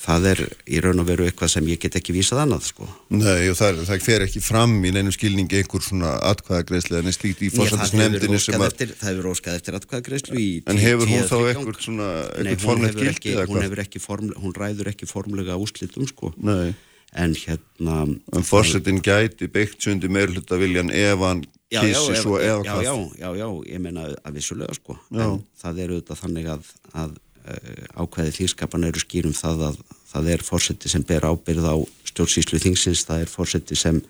það 0.03 0.27
er 0.33 0.41
í 0.67 0.81
raun 0.83 1.01
og 1.01 1.07
veru 1.07 1.25
eitthvað 1.25 1.53
sem 1.55 1.69
ég 1.71 1.79
get 1.81 1.95
ekki 1.97 2.13
vísað 2.13 2.43
annað 2.43 2.67
sko. 2.67 2.89
Nei 3.13 3.47
og 3.49 3.57
það, 3.57 3.79
það 3.87 4.03
fer 4.05 4.25
ekki 4.27 4.41
fram 4.43 4.75
í 4.83 4.91
neinum 4.93 5.15
skilningi 5.15 5.61
einhver 5.61 5.85
svona 5.85 6.11
atkvæðagreyslu 6.29 6.99
en 6.99 7.15
slíkt 7.15 7.45
í 7.47 7.51
fórsættisnefndinu 7.55 8.41
sem 8.43 8.59
að 8.59 8.67
eftir, 8.67 8.93
það 8.99 9.13
hefur 9.13 9.31
óskað 9.31 9.61
eftir 9.61 9.79
atkvæðagreyslu 9.79 10.43
en 10.69 10.83
hefur 10.83 11.13
hún 11.15 11.25
þá 11.31 11.37
einhver 11.39 11.81
svona 11.87 12.11
einhver 12.35 12.61
formlegt 12.65 13.01
gildi 13.01 13.33
eða 13.33 13.47
hvað? 13.49 14.37
Hún 14.43 14.55
ræður 14.59 14.93
ekki 14.93 15.09
formlega 15.09 15.57
úslitum 15.61 16.07
sko 16.09 16.35
Nei 16.37 16.75
en 17.17 17.33
hérna 17.33 18.01
en 18.05 18.45
fórsetin 18.45 19.01
gæti 19.01 19.47
byggt 19.49 19.81
sundi 19.81 20.09
meirluta 20.11 20.59
viljan 20.61 20.91
ef 20.93 21.23
hann 21.23 21.45
kísi 21.69 22.17
svo 22.21 22.37
eða 22.41 22.61
hvað 22.65 22.83
já, 22.85 22.93
já, 23.17 23.29
já, 23.37 23.47
ég 23.69 23.81
meina 23.81 24.05
að 24.23 24.37
vissulega 24.37 24.75
sko 24.77 24.97
já. 25.09 25.23
en 25.25 25.41
það 25.61 25.81
er 25.83 25.93
auðvitað 25.95 26.21
þannig 26.23 26.49
að, 26.53 26.71
að 26.93 27.15
uh, 27.15 28.03
ákveði 28.03 28.35
þýrskapan 28.37 28.87
eru 28.89 29.03
skýrum 29.03 29.35
það 29.37 29.65
að 29.71 29.81
það 30.09 30.31
er 30.33 30.45
fórseti 30.45 30.89
sem 30.89 31.05
ber 31.05 31.27
ábyrð 31.29 31.69
á 31.69 31.75
stjórnsýslu 32.09 32.61
þingsins, 32.61 33.05
það 33.05 33.25
er 33.25 33.29
fórseti 33.29 33.77
sem 33.77 34.01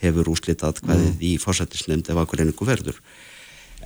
hefur 0.00 0.30
úslitað 0.32 0.82
hvaðið 0.84 1.10
mm. 1.10 1.24
í 1.26 1.32
fórsetisnefnd 1.42 2.10
ef 2.10 2.22
ákveð 2.22 2.44
einingu 2.44 2.66
verður 2.66 3.00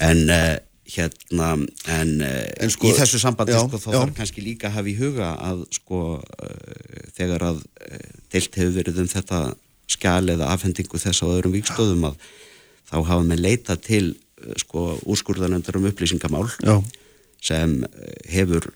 en 0.04 0.24
uh, 0.28 0.56
hérna 0.84 1.54
en, 1.88 2.20
eh, 2.20 2.52
en 2.60 2.72
sko, 2.72 2.88
í 2.90 2.96
þessu 2.96 3.20
sambandi 3.22 3.54
já, 3.54 3.62
sko, 3.64 3.80
þá 3.80 3.88
já. 3.88 3.98
þarf 3.98 4.16
kannski 4.18 4.44
líka 4.44 4.68
að 4.68 4.76
hafa 4.76 4.90
í 4.90 4.96
huga 4.98 5.28
að 5.40 5.62
sko 5.72 6.00
uh, 6.20 7.04
þegar 7.16 7.44
að 7.48 7.60
uh, 7.64 8.08
deilt 8.32 8.58
hefur 8.60 8.74
verið 8.74 9.00
um 9.00 9.08
þetta 9.08 9.40
skjál 9.94 10.34
eða 10.34 10.50
afhendingu 10.52 11.00
þess 11.00 11.24
á 11.24 11.26
öðrum 11.32 11.56
vikstöðum 11.56 12.04
að 12.10 12.18
þá 12.90 12.96
hafa 13.00 13.24
með 13.24 13.44
leita 13.46 13.76
til 13.80 14.12
uh, 14.12 14.52
sko 14.60 14.98
úrskurðanendar 15.08 15.80
um 15.80 15.88
upplýsingamál 15.88 16.50
já. 16.60 16.76
sem 17.40 17.80
hefur 18.30 18.70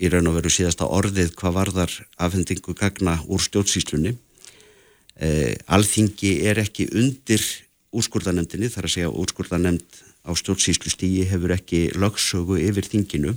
í 0.00 0.08
raun 0.10 0.30
og 0.30 0.38
veru 0.38 0.50
síðasta 0.50 0.88
orðið 0.88 1.34
hvað 1.38 1.56
varðar 1.58 1.92
afhendingu 2.18 2.72
gagna 2.74 3.18
úr 3.30 3.42
stjórnsýslunni 3.44 4.14
alþingi 5.70 6.30
er 6.48 6.58
ekki 6.62 6.88
undir 6.96 7.44
úrskurðanendinni 7.94 8.70
þar 8.72 8.88
að 8.88 8.94
segja 8.94 9.12
úrskurðanend 9.12 10.00
á 10.26 10.30
stjórnsýslu 10.36 10.92
stígi 10.92 11.24
hefur 11.30 11.54
ekki 11.56 11.88
lögsögu 11.96 12.58
yfir 12.60 12.88
þinginu. 12.88 13.36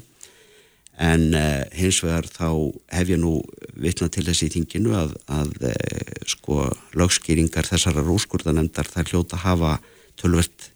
En 1.02 1.32
uh, 1.34 1.64
hins 1.74 2.04
vegar 2.06 2.28
þá 2.30 2.50
hef 2.94 3.10
ég 3.10 3.22
nú 3.22 3.40
vitna 3.82 4.12
til 4.14 4.26
þessi 4.28 4.52
þinginu 4.54 4.94
að, 4.98 5.16
að 5.26 5.56
uh, 5.72 6.12
sko 6.30 6.68
lögskýringar 6.94 7.66
þessara 7.66 8.06
rúskurðanemndar 8.06 8.92
þær 8.92 9.10
hljóta 9.10 9.42
hafa 9.42 9.80
tölvert 10.22 10.70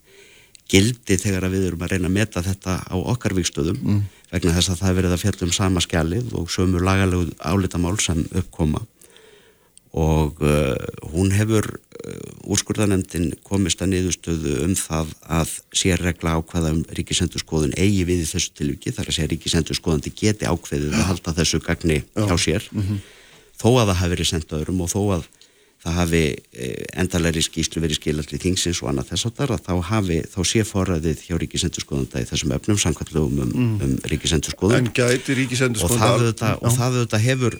gildi 0.68 1.16
þegar 1.16 1.48
við 1.52 1.70
erum 1.70 1.84
að 1.84 1.94
reyna 1.94 2.10
að 2.10 2.16
meta 2.18 2.42
þetta 2.44 2.80
á 2.84 2.96
okkar 2.98 3.34
vikstöðum 3.38 3.78
mm. 3.78 4.00
vegna 4.32 4.54
þess 4.58 4.72
að 4.74 4.82
það 4.82 4.98
verið 4.98 5.14
að 5.14 5.22
fjalla 5.22 5.46
um 5.46 5.54
sama 5.56 5.82
skjalið 5.84 6.34
og 6.36 6.50
sömu 6.52 6.82
lagalegu 6.82 7.30
álitamál 7.40 7.96
sem 8.02 8.20
uppkoma 8.36 8.82
og 9.98 10.42
uh, 10.44 10.74
hún 11.12 11.32
hefur 11.34 11.66
uh, 11.66 12.50
úrskurðanemndin 12.52 13.32
komist 13.46 13.82
að 13.82 13.94
niðurstöðu 13.94 14.58
um 14.66 14.74
það 14.78 15.14
að 15.40 15.54
sérregla 15.80 16.36
ákvaða 16.38 16.74
um 16.76 16.82
ríkisendurskoðun 16.98 17.74
eigi 17.74 18.04
við 18.08 18.22
í 18.22 18.28
þessu 18.30 18.54
tilviki 18.60 18.94
þar 18.94 19.10
að 19.10 19.18
segja 19.18 19.32
ríkisendurskoðandi 19.32 20.14
geti 20.20 20.46
ákveðið 20.46 20.94
að 20.94 21.08
halda 21.10 21.34
þessu 21.40 21.62
gagni 21.64 22.02
hjá 22.14 22.36
sér 22.38 22.68
mm 22.70 22.84
-hmm. 22.84 23.02
þó 23.58 23.68
að 23.72 23.88
það 23.88 24.00
hafi 24.02 24.14
verið 24.14 24.30
sendt 24.32 24.56
öðrum 24.60 24.84
og 24.86 24.92
þó 24.94 25.02
að 25.18 25.26
það 25.78 25.94
hafi 25.94 26.22
eh, 26.34 26.84
endalegri 26.98 27.42
skýslu 27.44 27.82
verið 27.82 28.00
skilalli 28.00 28.40
þingsins 28.42 28.80
og 28.82 28.90
annað 28.90 29.12
þess 29.12 29.28
að 29.28 29.36
þar 29.38 29.52
að 29.54 29.64
þá 29.68 29.74
hafi 29.92 30.18
þá 30.26 30.38
sé 30.50 30.64
forræðið 30.66 31.24
hjá 31.26 31.34
ríkisendurskoðanda 31.42 32.22
í 32.22 32.28
þessum 32.28 32.54
öfnum 32.56 32.80
samkvæmlegum 32.82 33.42
um, 33.44 33.52
mm. 33.54 33.76
um 33.86 33.92
ríkisendurskoðun 34.10 34.78
en 34.80 34.90
gæti 34.96 35.36
ríkisendurskoðanda 35.38 36.56
og 36.58 36.74
það 36.74 36.98
auðvitað 36.98 37.26
hefur 37.28 37.58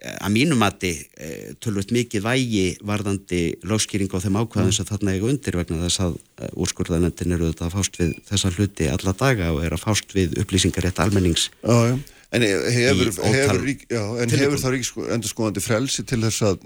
að 0.00 0.32
mínum 0.32 0.60
mati 0.60 0.92
eh, 1.20 1.50
tölvöld 1.60 1.92
mikið 1.92 2.24
vægi 2.24 2.64
varðandi 2.86 3.40
lögskýring 3.68 4.12
á 4.16 4.18
þeim 4.22 4.38
ákvæðum 4.40 4.72
sem 4.72 4.88
þarna 4.88 5.14
eiga 5.16 5.28
undir 5.28 5.58
vegna 5.60 5.82
þess 5.82 6.02
að 6.06 6.16
eh, 6.40 6.54
úrskurðanendin 6.56 7.36
eru 7.36 7.50
þetta 7.50 7.66
að 7.68 7.76
fást 7.76 8.00
við 8.00 8.14
þessa 8.30 8.52
hluti 8.56 8.88
alla 8.88 9.14
daga 9.20 9.50
og 9.52 9.62
er 9.66 9.76
að 9.76 9.84
fást 9.84 10.16
við 10.16 10.38
upplýsingarétt 10.40 11.02
almennings. 11.04 11.50
Já, 11.60 11.92
já. 11.92 11.98
En 12.30 12.44
hefur, 12.46 13.08
hefur, 13.26 13.64
hefur 13.90 14.60
þá 14.62 14.68
endur 15.16 15.32
skoðandi 15.32 15.62
frelsi 15.64 16.04
til 16.06 16.20
þess 16.22 16.44
að, 16.46 16.60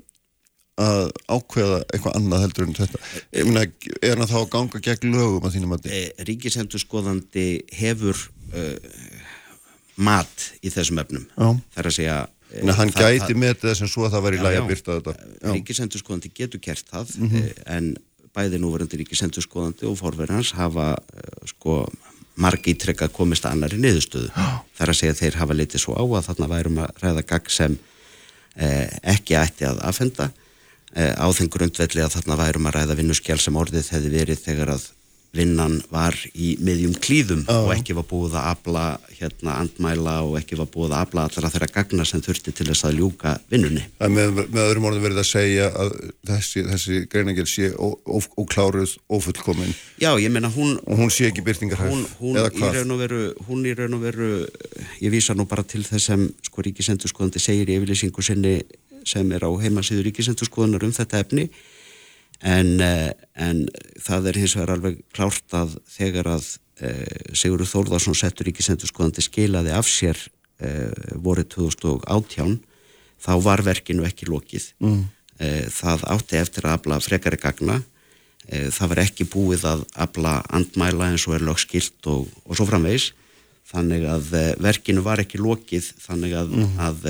að 0.85 1.07
ákveða 1.25 1.79
eitthvað 1.87 2.19
annað 2.19 2.45
heldur 2.45 2.67
en 2.69 2.77
þetta? 2.77 3.01
Ég 3.33 3.49
meina, 3.49 3.65
er 4.05 4.21
hann 4.21 4.29
þá 4.29 4.37
að 4.43 4.51
ganga 4.53 4.83
gegn 4.85 5.17
lögum 5.17 5.49
að 5.49 5.57
þínum 5.57 5.73
mati? 5.73 5.95
Eh, 5.97 6.11
Ríkisendur 6.29 6.85
skoðandi 6.85 7.47
hefur 7.81 8.21
uh, 8.53 8.77
mat 9.97 10.51
í 10.61 10.73
þessum 10.75 11.01
efnum. 11.01 11.25
Þar 11.73 11.89
að 11.89 11.97
segja 11.97 12.19
Þannig 12.55 12.73
að 12.75 12.81
hann 12.81 12.93
það, 12.95 13.13
gæti 13.15 13.37
með 13.41 13.55
þess 13.65 13.85
að 13.85 13.93
svo 13.93 14.07
að 14.07 14.15
það 14.15 14.25
var 14.27 14.37
í 14.37 14.41
læg 14.45 14.57
að 14.59 14.69
byrta 14.71 14.97
þetta. 14.99 15.31
Ríkisendurskoðandi 15.55 16.31
getur 16.39 16.63
kert 16.63 16.91
það 16.91 17.15
mm 17.19 17.31
-hmm. 17.31 17.63
en 17.77 17.89
bæði 18.35 18.61
núverandi 18.63 19.01
ríkisendurskoðandi 19.01 19.89
og 19.91 19.97
forverðans 19.99 20.53
hafa 20.59 20.93
eh, 20.95 21.49
sko 21.51 21.85
margi 22.43 22.75
ítrekka 22.75 23.09
komist 23.15 23.47
að 23.47 23.57
annari 23.57 23.79
niðurstöðu. 23.83 24.31
Það 24.35 24.87
er 24.87 24.93
að 24.93 24.99
segja 24.99 25.15
að 25.15 25.21
þeir 25.23 25.41
hafa 25.43 25.59
litið 25.59 25.85
svo 25.85 25.95
á 25.95 26.03
að 26.03 26.27
þarna 26.29 26.51
værum 26.51 26.81
að 26.83 27.03
ræða 27.03 27.27
gagg 27.31 27.51
sem 27.55 27.77
eh, 28.57 28.89
ekki 29.15 29.39
ætti 29.39 29.69
að 29.69 29.83
afhenda 29.87 30.31
eh, 30.95 31.15
á 31.15 31.27
þenn 31.31 31.53
grundvelli 31.55 32.03
að 32.03 32.17
þarna 32.19 32.41
værum 32.43 32.67
að 32.71 32.77
ræða 32.79 32.99
vinnuskjál 32.99 33.39
sem 33.39 33.57
orðið 33.57 33.93
hefði 33.95 34.15
verið 34.15 34.43
þegar 34.47 34.75
að 34.75 34.89
vinnan 35.35 35.81
var 35.93 36.17
í 36.35 36.55
miðjum 36.65 36.95
klíðum 37.03 37.43
oh. 37.51 37.67
og 37.67 37.75
ekki 37.75 37.97
var 37.97 38.07
búið 38.09 38.37
að 38.39 38.49
abla 38.53 38.85
hérna 39.15 39.57
andmæla 39.63 40.15
og 40.27 40.37
ekki 40.41 40.59
var 40.59 40.69
búið 40.73 40.95
að 40.95 41.03
abla 41.03 41.27
allra 41.29 41.51
þeirra 41.55 41.71
gagna 41.75 42.07
sem 42.09 42.23
þurfti 42.25 42.55
til 42.55 42.69
þess 42.71 42.87
að 42.89 43.01
ljúka 43.01 43.35
vinnunni. 43.51 43.85
Með, 44.01 44.41
með 44.45 44.63
öðrum 44.65 44.89
orðum 44.91 45.07
verið 45.09 45.23
að 45.25 45.29
segja 45.31 45.69
að 45.73 45.93
þessi, 46.31 46.65
þessi 46.71 47.03
greinangel 47.11 47.47
sé 47.51 47.73
ókláruð, 47.75 48.97
ófullkomin. 49.11 49.75
Já, 50.03 50.13
ég 50.23 50.33
meina 50.33 50.53
hún... 50.55 50.79
Og 50.85 51.03
hún 51.03 51.13
sé 51.15 51.29
ekki 51.31 51.45
byrtingarhæf, 51.47 52.17
eða 52.21 52.49
hvað? 52.55 52.81
Veru, 53.05 53.23
hún 53.49 53.67
í 53.67 53.75
raun 53.77 53.97
og 53.97 54.05
veru, 54.05 54.31
ég 55.03 55.13
vísa 55.13 55.35
nú 55.37 55.49
bara 55.51 55.65
til 55.67 55.83
þess 55.85 56.11
sem 56.13 56.27
sko 56.47 56.65
ríkisendurskoðandi 56.65 57.43
segir 57.43 57.73
í 57.73 57.79
yfirlýsingu 57.79 58.25
sinni 58.25 58.59
sem 59.05 59.33
er 59.37 59.45
á 59.45 59.51
heimasíðu 59.51 60.07
ríkisendurskoðunar 60.09 60.87
um 60.87 60.95
þetta 60.95 61.21
efni 61.25 61.49
en, 62.45 62.77
eh, 62.81 63.11
en 63.41 63.65
það 64.05 64.29
er 64.31 64.39
hins 64.43 64.55
vegar 64.59 64.75
alveg 64.77 65.01
klárt 65.17 65.57
að 65.57 65.79
þegar 65.89 66.29
að 66.37 66.51
e, 66.83 66.91
Sigurður 67.37 67.71
Þórðarsson 67.71 68.19
settur 68.19 68.49
ríkisendurskoðandi 68.51 69.25
skilaði 69.25 69.73
af 69.73 69.89
sér 69.89 70.19
e, 70.61 70.91
voru 71.25 71.47
2018 71.49 72.59
þá 73.25 73.33
var 73.47 73.65
verkinu 73.65 74.05
ekki 74.05 74.29
lokið 74.29 74.67
mm. 74.83 75.03
það 75.73 76.03
átti 76.13 76.37
eftir 76.37 76.67
að 76.67 76.75
abla 76.77 76.99
frekari 77.01 77.39
gagna 77.41 77.79
það 78.45 78.91
var 78.91 79.01
ekki 79.07 79.25
búið 79.31 79.65
að 79.71 79.85
abla 80.05 80.35
andmæla 80.53 81.13
eins 81.15 81.25
og 81.31 81.39
er 81.39 81.47
lögskilt 81.47 82.11
og, 82.11 82.27
og 82.45 82.59
svo 82.59 82.67
framvegs 82.69 83.13
þannig 83.71 84.05
að 84.11 84.35
verkinu 84.61 85.07
var 85.07 85.23
ekki 85.23 85.41
lokið 85.41 85.89
þannig 86.05 86.37
að, 86.43 86.53
mm. 86.59 86.77
að 86.85 87.09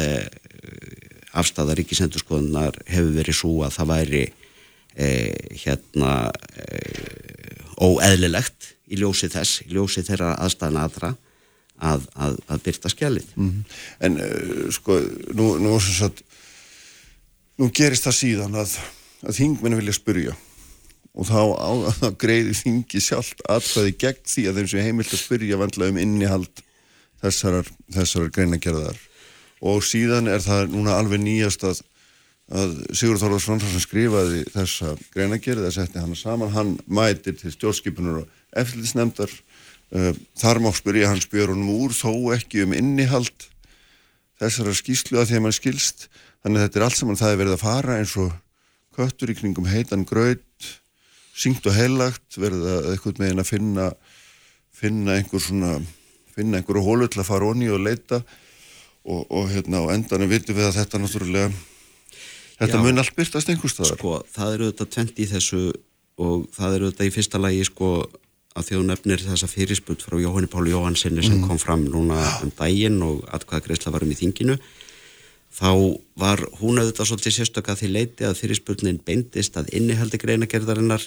afstæða 1.35 1.75
ríkisendurskoðanar 1.81 2.79
hefur 2.87 3.17
verið 3.19 3.41
svo 3.41 3.57
að 3.67 3.75
það 3.81 3.93
væri 3.97 4.25
hérna 4.95 6.31
e, 6.55 6.67
óeðlilegt 7.83 8.75
í 8.91 9.01
ljósi 9.01 9.31
þess, 9.33 9.65
í 9.67 9.75
ljósi 9.75 10.05
þeirra 10.07 10.35
aðstæðna 10.45 10.87
aðra 10.87 11.15
að, 11.83 12.07
að, 12.15 12.39
að 12.47 12.65
byrta 12.67 12.93
skjalið. 12.93 13.31
Mm 13.35 13.51
-hmm. 13.51 13.79
En 14.07 14.19
uh, 14.23 14.67
sko, 14.75 14.99
nú, 15.35 15.49
nú, 15.63 15.77
sagt, 15.81 16.23
nú 17.59 17.71
gerist 17.75 18.07
það 18.07 18.21
síðan 18.21 18.59
að, 18.61 18.77
að 19.25 19.39
þingmenni 19.41 19.81
vilja 19.83 19.97
spurja 19.99 20.37
og 21.15 21.29
þá 21.31 21.41
á, 21.55 21.71
greiði 22.23 22.55
þingi 22.59 23.01
sjálft 23.01 23.43
aðfæði 23.49 23.97
gegn 23.99 24.23
því 24.27 24.47
að 24.49 24.61
þeim 24.61 24.71
sem 24.71 24.87
heimilt 24.87 25.15
að 25.15 25.25
spurja 25.25 25.59
vandla 25.61 25.91
um 25.91 25.99
innihald 25.99 26.63
þessarar, 27.23 27.69
þessarar 27.95 28.33
greinagerðar 28.35 28.99
og 29.65 29.85
síðan 29.87 30.29
er 30.29 30.43
það 30.45 30.75
núna 30.75 30.99
alveg 30.99 31.23
nýjast 31.23 31.63
að 31.65 31.83
að 32.53 32.75
Sigur 32.93 33.19
Þorðars 33.21 33.47
Fransson 33.49 33.83
skrifaði 33.83 34.45
þessa 34.53 34.93
greinagerið 35.15 35.69
að 35.69 35.77
setja 35.79 36.03
hana 36.05 36.19
saman, 36.19 36.53
hann 36.53 36.75
mætir 36.87 37.39
til 37.39 37.53
stjórnskipunar 37.55 38.23
og 38.23 38.61
eftirlitsnefndar. 38.61 39.33
Uh, 39.95 40.13
þar 40.37 40.61
má 40.65 40.71
spyrja 40.75 41.11
hann 41.13 41.23
spjör 41.23 41.53
honum 41.53 41.73
úr 41.73 41.95
þó 41.95 42.35
ekki 42.35 42.65
um 42.65 42.75
innihald 42.77 43.49
þessara 44.41 44.75
skýslu 44.75 45.21
að 45.21 45.31
því 45.31 45.39
að 45.39 45.45
maður 45.45 45.59
skilst. 45.61 46.09
Þannig 46.45 46.61
að 46.61 46.67
þetta 46.67 46.81
er 46.81 46.87
allt 46.89 46.99
saman 46.99 47.21
það 47.21 47.35
er 47.35 47.41
verið 47.41 47.57
að 47.57 47.65
fara 47.65 47.99
eins 48.01 48.15
og 48.21 48.33
köttur 48.95 49.33
í 49.33 49.37
kringum 49.39 49.69
heitan 49.71 50.07
gröð 50.09 50.43
syngt 51.35 51.67
og 51.67 51.75
heilagt 51.75 52.39
verið 52.39 52.67
að 52.71 52.89
eitthvað 52.93 53.21
megin 53.23 53.43
að 53.43 53.51
finna 53.51 53.87
finna 54.75 55.17
einhver 55.19 55.43
svona 55.43 55.77
finna 56.35 56.59
einhverju 56.59 56.83
hólu 56.83 57.09
til 57.11 57.23
að 57.23 57.31
fara 57.31 57.49
onni 57.49 57.71
og 57.71 57.83
leita. 57.83 58.21
Og, 59.05 59.27
og 59.29 59.51
hérna 59.53 59.85
á 59.85 59.93
endanum 59.95 60.31
vitum 60.31 60.57
við 60.57 60.71
að 60.71 60.79
þetta 60.81 61.01
náttúrulega 61.01 61.51
þetta 62.59 62.79
Já. 62.79 62.83
mun 62.85 63.03
allt 63.03 63.17
byrtast 63.17 63.51
einhverstaðar 63.53 63.99
sko, 63.99 64.19
það 64.35 64.55
eru 64.57 64.69
auðvitað 64.69 64.93
tvent 64.97 65.19
í 65.19 65.27
þessu 65.31 65.63
og 66.25 66.45
það 66.55 66.77
eru 66.77 66.89
auðvitað 66.89 67.09
í 67.09 67.15
fyrsta 67.15 67.41
lagi 67.43 67.65
sko 67.67 67.91
að 68.55 68.69
þjóð 68.69 68.85
nefnir 68.89 69.23
þessa 69.25 69.51
fyrirsput 69.51 70.05
frá 70.07 70.15
Jóhanni 70.23 70.51
Páli 70.51 70.71
Jóhansinni 70.71 71.25
sem 71.27 71.41
kom 71.43 71.59
fram 71.59 71.89
núna 71.91 72.21
um 72.45 72.53
daginn 72.55 73.01
og 73.03 73.25
atkvæða 73.35 73.67
greiðsla 73.67 73.95
varum 73.97 74.13
í 74.15 74.19
þinginu. 74.19 74.55
Þá 75.55 75.71
var 76.19 76.43
hún 76.61 76.79
auðvitað 76.79 77.11
svolítið 77.11 77.35
sérstöka 77.35 77.75
því 77.79 77.91
leiti 77.91 78.27
að 78.27 78.39
fyrirspurnin 78.39 79.01
beindist 79.07 79.59
að 79.59 79.73
innihaldi 79.75 80.21
greinagerðarinnar 80.23 81.03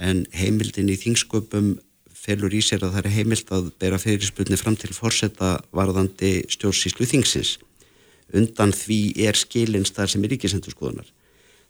en 0.00 0.24
heimildin 0.36 0.92
í 0.92 0.98
þingsköpum 1.00 1.74
felur 2.22 2.54
í 2.54 2.60
sér 2.64 2.84
að 2.86 2.94
það 2.94 3.02
er 3.02 3.16
heimild 3.16 3.52
að 3.56 3.72
bera 3.82 4.00
fyrirspurni 4.00 4.60
fram 4.60 4.76
til 4.80 4.92
forseta 4.94 5.56
varðandi 5.74 6.42
stjórnsýslu 6.52 7.08
þingsins 7.08 7.56
undan 8.36 8.72
því 8.76 9.00
er 9.26 9.38
skilins 9.38 9.92
þar 9.94 10.12
sem 10.12 10.24
er 10.24 10.34
ríkisendurskoðunar. 10.34 11.10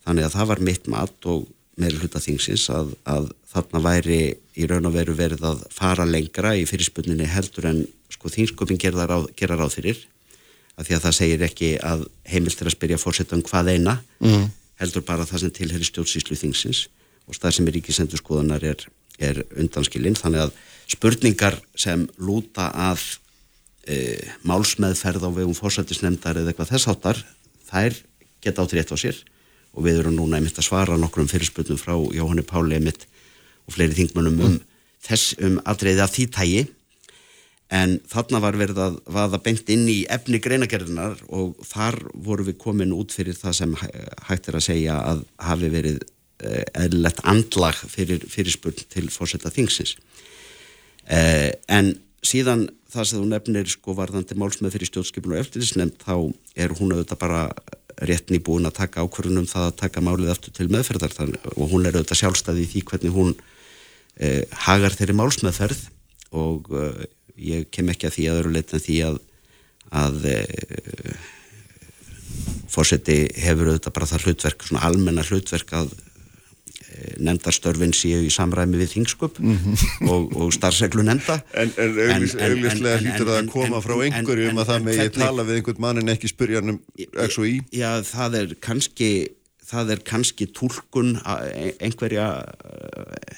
Þannig 0.07 0.27
að 0.27 0.37
það 0.37 0.49
var 0.51 0.63
mitt 0.69 0.89
mat 0.91 1.29
og 1.31 1.49
meðal 1.81 2.03
hluta 2.03 2.21
þingsins 2.21 2.69
að, 2.73 2.95
að 3.09 3.29
þarna 3.53 3.83
væri 3.87 4.21
í 4.59 4.67
raun 4.69 4.89
og 4.89 4.97
veru 4.97 5.15
verið 5.17 5.45
að 5.49 5.63
fara 5.73 6.07
lengra 6.09 6.55
í 6.59 6.67
fyrirspunninni 6.69 7.29
heldur 7.31 7.69
en 7.71 7.85
sko 8.13 8.33
þingsköpin 8.33 8.81
gera 8.81 9.07
ráð, 9.09 9.31
gera 9.39 9.57
ráð 9.57 9.79
fyrir. 9.79 10.03
Af 10.77 10.89
því 10.89 10.97
að 10.97 11.05
það 11.07 11.17
segir 11.19 11.47
ekki 11.47 11.71
að 11.85 12.05
heimilt 12.29 12.61
er 12.61 12.69
að 12.69 12.77
spyrja 12.77 13.01
fórseta 13.01 13.37
um 13.37 13.45
hvað 13.47 13.73
eina 13.75 13.97
mm. 14.25 14.45
heldur 14.81 15.05
bara 15.07 15.27
það 15.29 15.45
sem 15.45 15.55
tilheri 15.59 15.89
stjórnsýslu 15.89 16.39
þingsins 16.41 16.87
og 17.29 17.37
stað 17.37 17.59
sem 17.59 17.69
er 17.69 17.77
ríkisendur 17.77 18.23
er, 18.59 18.87
er 19.21 19.43
undanskilinn 19.57 20.17
þannig 20.19 20.47
að 20.47 20.55
spurningar 20.93 21.59
sem 21.79 22.07
lúta 22.19 22.71
að 22.73 23.05
e, 23.87 23.97
málsmeðferð 24.47 25.27
á 25.27 25.31
vegum 25.33 25.57
fórsættisnefndar 25.57 26.41
eða 26.41 26.53
eitthvað 26.53 26.75
þess 26.75 26.91
áttar 26.93 27.23
þær 27.71 27.97
geta 28.43 28.65
átt 28.65 28.77
rétt 28.77 28.93
á 28.95 28.97
sér. 28.99 29.19
Og 29.73 29.87
við 29.87 30.03
erum 30.03 30.19
núna 30.19 30.39
einmitt 30.39 30.59
að 30.61 30.69
svara 30.69 30.99
nokkrum 31.01 31.31
fyrirspurnum 31.31 31.81
frá 31.81 31.95
Jóhanni 32.13 32.45
Páli 32.45 32.77
einmitt 32.77 33.07
og 33.67 33.77
fleiri 33.77 33.97
þingmönnum 33.97 34.41
um 34.47 34.57
þess 35.03 35.35
um 35.43 35.59
aðreiði 35.67 36.05
af 36.05 36.15
því 36.15 36.27
tægi 36.37 36.63
en 37.73 37.95
þarna 38.11 38.43
var 38.45 38.59
verið 38.61 38.81
að 38.85 38.99
vaða 39.17 39.41
beint 39.43 39.71
inn 39.73 39.87
í 39.89 40.03
efni 40.13 40.43
greinagerðinar 40.45 41.23
og 41.33 41.55
þar 41.65 41.97
voru 42.13 42.45
við 42.51 42.59
komin 42.61 42.93
út 42.93 43.15
fyrir 43.17 43.39
það 43.39 43.57
sem 43.63 43.77
hægt 43.81 44.51
er 44.51 44.59
að 44.59 44.67
segja 44.67 44.99
að 45.01 45.23
hafi 45.41 45.71
verið 45.73 46.03
eðlilegt 46.43 47.23
andlag 47.29 47.79
fyrir 47.91 48.25
fyrirspurn 48.31 48.85
til 48.93 49.07
fórsetta 49.15 49.53
þingsins. 49.55 49.97
Eh, 51.07 51.53
en 51.69 51.95
síðan 52.23 52.69
það 52.93 53.09
sem 53.09 53.23
þú 53.23 53.29
nefnir 53.31 53.71
sko 53.73 53.95
varðandi 53.97 54.37
málsmið 54.39 54.75
fyrir 54.77 54.91
stjórnskipun 54.91 55.35
og 55.35 55.41
eftirlisnefnd 55.43 56.05
þá 56.05 56.15
er 56.65 56.75
hún 56.79 56.95
auðvitað 56.95 57.23
bara 57.23 57.43
réttni 58.03 58.41
búin 58.43 58.69
að 58.69 58.79
taka 58.81 59.05
ákvörðunum 59.05 59.49
það 59.51 59.67
að 59.69 59.79
taka 59.83 60.05
málið 60.05 60.33
aftur 60.33 60.55
til 60.57 60.69
meðferðar. 60.73 61.17
Þann, 61.17 61.35
og 61.57 61.73
hún 61.73 61.87
er 61.87 61.97
auðvitað 61.97 62.23
sjálfstæði 62.23 62.65
í 62.65 62.71
því 62.73 62.85
hvernig 62.91 63.17
hún 63.17 63.35
eh, 64.17 64.43
hagar 64.67 64.97
þeirri 64.97 65.19
málsmeðferð. 65.19 65.85
Og 66.39 66.73
eh, 66.79 67.05
ég 67.53 67.69
kem 67.75 67.93
ekki 67.93 68.09
að 68.09 68.17
því 68.17 68.27
að 68.31 68.41
öru 68.43 68.57
leitt 68.57 68.75
en 68.75 68.85
því 68.87 68.99
að 69.11 69.21
að 69.93 70.25
eh, 70.31 71.17
fórseti 72.73 73.27
hefur 73.43 73.73
auðvitað 73.73 73.97
bara 73.99 74.09
það 74.09 74.27
hlutverk, 74.27 74.65
svona 74.65 74.87
almenna 74.89 75.25
hlutverk 75.27 75.75
að 75.77 75.93
nefndarstörfin 77.23 77.95
séu 77.97 78.23
í 78.27 78.31
samræmi 78.33 78.81
við 78.81 78.95
þingsköp 78.97 79.41
og, 79.43 80.33
og 80.37 80.55
starfseglu 80.55 81.05
nefnda. 81.07 81.41
En, 81.59 81.75
augljuslega 81.77 82.99
hlýtur 83.03 83.29
það 83.29 83.39
að 83.41 83.53
koma 83.53 83.83
frá 83.85 83.95
einhverju 84.09 84.51
um 84.53 84.63
að 84.63 84.73
það 84.73 84.89
megi 84.89 85.09
tala 85.19 85.47
við 85.49 85.61
einhvern 85.61 85.85
mann 85.87 86.03
en 86.03 86.15
ekki 86.15 86.33
spyrja 86.33 86.63
hann 86.63 86.77
um 86.77 86.83
X 86.99 87.39
og 87.39 87.49
Y? 87.49 87.61
Já, 87.75 87.91
það 88.07 88.41
er 88.41 88.57
kannski 88.63 89.13
það 89.73 89.95
er 89.95 90.03
kannski 90.07 90.49
tólkun 90.53 91.15
einhverja 91.23 92.27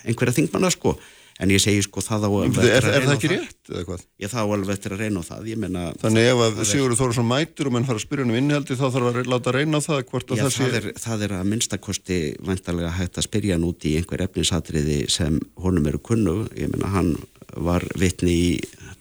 einhverja 0.04 0.38
þingmanna 0.40 0.72
sko 0.74 0.96
en 1.42 1.50
ég 1.50 1.62
segi 1.62 1.82
sko 1.82 2.02
það 2.04 2.26
á 2.26 2.30
alveg 2.30 2.68
Er, 2.68 2.86
er, 2.86 3.06
það 3.06 3.14
ekki 3.16 3.30
rétt 3.32 3.70
eða 3.72 3.84
hvað? 3.88 4.04
Ég 4.22 4.32
þá 4.32 4.38
alveg 4.44 4.72
eftir 4.74 4.94
að 4.94 5.02
reyna 5.02 5.22
á 5.22 5.24
það 5.26 5.48
ég 5.50 5.60
meina 5.64 5.84
Þannig 6.02 6.28
ef 6.30 6.42
að 6.44 6.60
Sigurður 6.70 7.00
Þórsson 7.00 7.28
mætur 7.28 7.70
og 7.70 7.74
menn 7.74 7.88
fara 7.88 8.00
að 8.00 8.04
spyrja 8.04 8.26
um 8.26 8.34
innihaldi 8.38 8.78
þá 8.78 8.84
þarf 8.84 9.08
að 9.10 9.30
láta 9.32 9.54
reyna 9.56 9.80
á 9.82 9.86
það 9.86 10.02
hvort 10.12 10.30
að 10.30 10.40
Já, 10.40 10.44
það 10.44 10.54
sé 10.54 10.68
það 10.68 10.78
er, 10.78 10.88
það 11.04 11.26
er 11.26 11.34
að 11.38 11.50
minnstakosti 11.50 12.20
vantarlega 12.50 12.92
hægt 13.00 13.18
að 13.18 13.26
spyrja 13.28 13.58
hann 13.58 13.66
út 13.66 13.88
í 13.88 13.96
einhver 13.98 14.24
efnisatriði 14.28 15.00
sem 15.12 15.40
honum 15.64 15.90
eru 15.90 16.02
kunnu 16.10 16.36
ég 16.54 16.70
meina 16.70 16.92
hann 16.94 17.14
var 17.54 17.86
vitni 17.98 18.34
í 18.34 18.48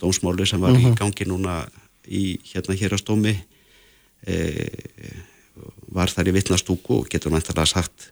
dómsmáli 0.02 0.48
sem 0.50 0.62
var 0.64 0.78
í 0.78 0.94
gangi 0.98 1.30
núna 1.30 1.62
í 2.10 2.40
hérna 2.50 2.76
hérastómi 2.78 3.36
e, 4.26 4.38
var 5.94 6.12
þar 6.12 6.32
í 6.32 6.36
vitnastúku 6.40 7.04
og 7.04 7.10
getur 7.12 7.34
vantarlega 7.34 7.70
sagt 7.70 8.10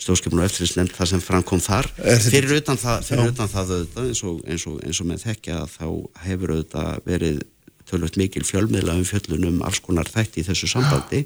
stjórnskipun 0.00 0.42
og 0.42 0.48
eftirlitsnefnd 0.48 0.94
það 0.96 1.10
sem 1.12 1.22
framkom 1.22 1.62
þar. 1.62 1.88
Fyrir 2.26 2.56
utan 2.58 2.78
það, 2.80 3.06
fyrir 3.08 3.32
utan 3.32 3.50
það 3.50 3.72
auðvitað, 3.76 4.08
eins, 4.10 4.22
og, 4.26 4.40
eins, 4.50 4.66
og, 4.70 4.78
eins 4.84 5.00
og 5.00 5.08
með 5.10 5.24
þekkja 5.28 5.58
þá 5.70 5.86
hefur 6.26 6.54
auðvitað 6.56 7.08
verið 7.08 7.40
tölvöld 7.88 8.18
mikil 8.18 8.44
fjölmiðla 8.48 8.96
um 8.98 9.06
fjöllunum 9.06 9.62
alls 9.66 9.80
konar 9.84 10.08
þætti 10.10 10.42
í 10.42 10.46
þessu 10.48 10.70
sambandi. 10.72 11.22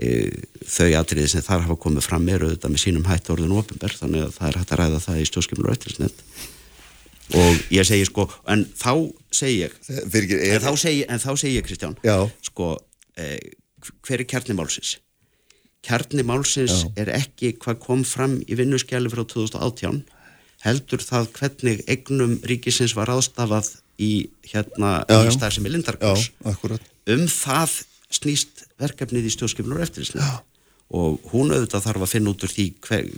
E, 0.00 0.30
þau 0.64 0.88
atriði 1.00 1.32
sem 1.34 1.44
þar 1.44 1.66
hafa 1.66 1.76
komið 1.82 2.06
fram 2.06 2.28
eru 2.32 2.48
auðvitað 2.48 2.74
með 2.74 2.84
sínum 2.84 3.08
hætt 3.10 3.30
orðinu 3.32 3.58
ofinberð 3.60 4.00
þannig 4.04 4.26
að 4.26 4.34
það 4.38 4.48
er 4.48 4.58
hægt 4.60 4.72
að 4.72 4.80
ræða 4.80 5.02
það 5.06 5.20
í 5.20 5.28
stjórnskipun 5.28 5.66
og 5.66 5.74
eftirlitsnefnd. 5.74 6.24
Og 7.40 7.60
ég 7.70 7.86
segi 7.86 8.06
sko 8.08 8.26
en 8.50 8.64
þá 8.78 8.92
segi 9.34 9.60
ég 9.60 9.74
en 9.90 10.64
þá 10.64 10.72
segi, 10.82 11.04
en 11.06 11.22
þá 11.22 11.30
segi 11.38 11.58
ég 11.58 11.66
Kristján 11.66 11.94
Já. 12.02 12.16
sko 12.42 12.72
e, 13.14 13.36
hver 14.02 14.22
er 14.22 14.28
kjarnimálsins 14.30 14.96
kjarni 15.86 16.24
málsins 16.26 16.84
Já. 16.84 16.90
er 17.04 17.12
ekki 17.16 17.54
hvað 17.60 17.78
kom 17.84 18.02
fram 18.04 18.38
í 18.44 18.56
vinnuskjali 18.58 19.10
frá 19.12 19.22
2018 19.24 20.02
heldur 20.64 21.00
það 21.04 21.30
hvernig 21.38 21.84
eignum 21.88 22.36
ríkisins 22.44 22.94
var 22.96 23.12
aðstafað 23.14 23.72
í 24.00 24.28
hérna 24.50 25.00
stað 25.32 25.56
sem 25.56 25.68
er 25.68 25.78
akkurat. 26.48 26.84
Um 27.08 27.26
það 27.28 27.80
snýst 28.12 28.64
verkefnið 28.80 29.28
í 29.28 29.32
stjórnskipunum 29.34 29.78
og 29.80 29.86
eftirlitsnefnd. 29.86 30.46
Og 30.90 31.30
hún 31.30 31.52
auðvitað 31.54 31.84
þarf 31.86 32.04
að 32.04 32.12
finna 32.12 32.32
út 32.32 32.44
úr 32.44 32.50
því 32.50 32.66
hver, 32.82 33.08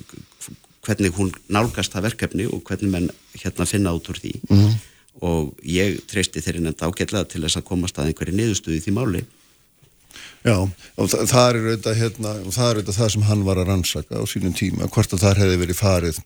hvernig 0.85 1.15
hún 1.17 1.31
nálgast 1.49 1.95
það 1.95 2.07
verkefni 2.11 2.45
og 2.47 2.61
hvernig 2.67 2.91
menn 2.93 3.07
hérna 3.33 3.67
finna 3.67 3.95
út 3.97 4.09
úr 4.11 4.19
því. 4.21 4.33
Mhm. 4.49 4.73
og 5.21 5.53
ég 5.61 5.99
treysti 6.09 6.41
þeirri 6.41 6.63
nefnd 6.63 6.81
ágætlega 6.81 7.27
til 7.29 7.43
þess 7.43 7.59
að 7.59 7.67
komast 7.67 7.99
að 8.01 8.09
einhverju 8.09 8.33
niðurstöðu 8.33 8.79
í 8.79 8.81
því 8.81 8.93
máli 8.97 9.19
Já, 10.43 10.57
og 10.59 11.09
það, 11.09 11.25
það 11.31 11.47
er 11.47 11.59
auðvitað 11.61 11.99
hérna, 12.01 12.35
og 12.43 12.53
það 12.55 12.69
er 12.69 12.79
auðvitað 12.79 12.99
það 12.99 13.11
sem 13.15 13.25
hann 13.29 13.47
var 13.47 13.61
að 13.61 13.69
rannsaka 13.71 14.19
á 14.19 14.23
sínum 14.27 14.55
tíma, 14.57 14.91
hvort 14.91 15.15
að 15.15 15.23
það 15.23 15.43
hefði 15.43 15.59
verið 15.63 15.79
farið 15.79 16.23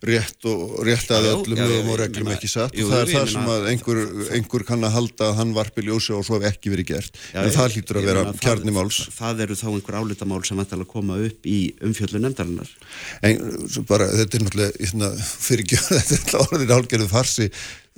rétt 0.00 0.46
og 0.48 0.78
rétt 0.86 1.10
að 1.12 1.26
öllum 1.34 1.58
lögum 1.60 1.90
og 1.92 1.98
reglum 2.00 2.30
ekki 2.32 2.48
satt 2.48 2.72
og 2.72 2.88
það 2.88 3.02
er 3.02 3.10
það 3.12 3.26
sem 3.34 3.50
að 3.52 3.66
einhver, 3.72 3.98
einhver 4.36 4.64
kann 4.68 4.86
að 4.86 4.94
halda 4.94 5.26
að 5.28 5.34
hann 5.40 5.52
varpi 5.56 5.84
ljósi 5.84 6.14
og 6.16 6.24
svo 6.24 6.38
hef 6.38 6.54
ekki 6.54 6.72
verið 6.72 6.88
gert 6.94 7.20
Já, 7.34 7.42
en 7.42 7.52
það 7.52 7.76
hlýtur 7.76 8.00
að 8.00 8.08
vera 8.08 8.22
kjarnimáls 8.40 9.02
það, 9.02 9.18
það 9.18 9.44
eru 9.44 9.58
þá 9.60 9.66
einhver 9.74 9.98
álitamál 10.00 10.40
sem 10.48 10.64
ætla 10.64 10.80
að 10.80 10.88
koma 10.94 11.20
upp 11.26 11.50
í 11.52 11.58
umfjöllu 11.84 12.22
nefndarinnar 12.24 12.72
en 13.28 13.44
bara, 13.90 14.08
þetta 14.22 14.40
er 14.40 14.46
náttúrulega 14.46 14.80
hérna, 14.80 15.12
fyrir 15.28 15.68
gjörð, 15.74 16.02
þetta 16.14 16.32
er 16.32 16.46
orðin 16.46 16.74
álgerðu 16.78 17.12
farsi 17.12 17.50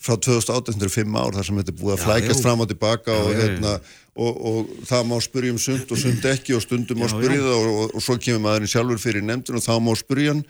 frá 0.03 0.17
2018 0.19 0.75
þetta 0.75 0.87
eru 0.89 0.97
fimm 0.97 1.19
ár 1.23 1.37
þar 1.37 1.47
sem 1.47 1.63
þetta 1.63 1.71
er 1.71 1.79
búið 1.79 1.95
að 1.95 2.01
Já, 2.01 2.05
flækast 2.09 2.41
jú. 2.41 2.43
fram 2.43 2.65
og 2.65 2.71
tilbaka 2.73 3.15
og, 3.15 3.29
já, 3.31 3.37
já. 3.37 3.43
hérna, 3.45 3.75
og, 4.13 4.33
og 4.33 4.75
það 4.89 5.07
má 5.09 5.17
spyrja 5.25 5.55
um 5.55 5.61
sund 5.63 5.95
og 5.95 6.01
sund 6.01 6.27
ekki 6.33 6.57
og 6.57 6.65
stundum 6.65 7.01
má 7.01 7.09
Já, 7.09 7.15
spyrja 7.15 7.39
já. 7.39 7.47
það 7.47 7.55
og, 7.61 7.79
og, 7.85 7.95
og 7.97 8.05
svo 8.05 8.19
kemur 8.21 8.45
maðurinn 8.45 8.73
sjálfur 8.75 9.01
fyrir 9.01 9.25
nefndin 9.25 9.57
og 9.57 9.65
þá 9.65 9.73
má 9.81 9.93
spyrja 9.97 10.35
hann. 10.35 10.45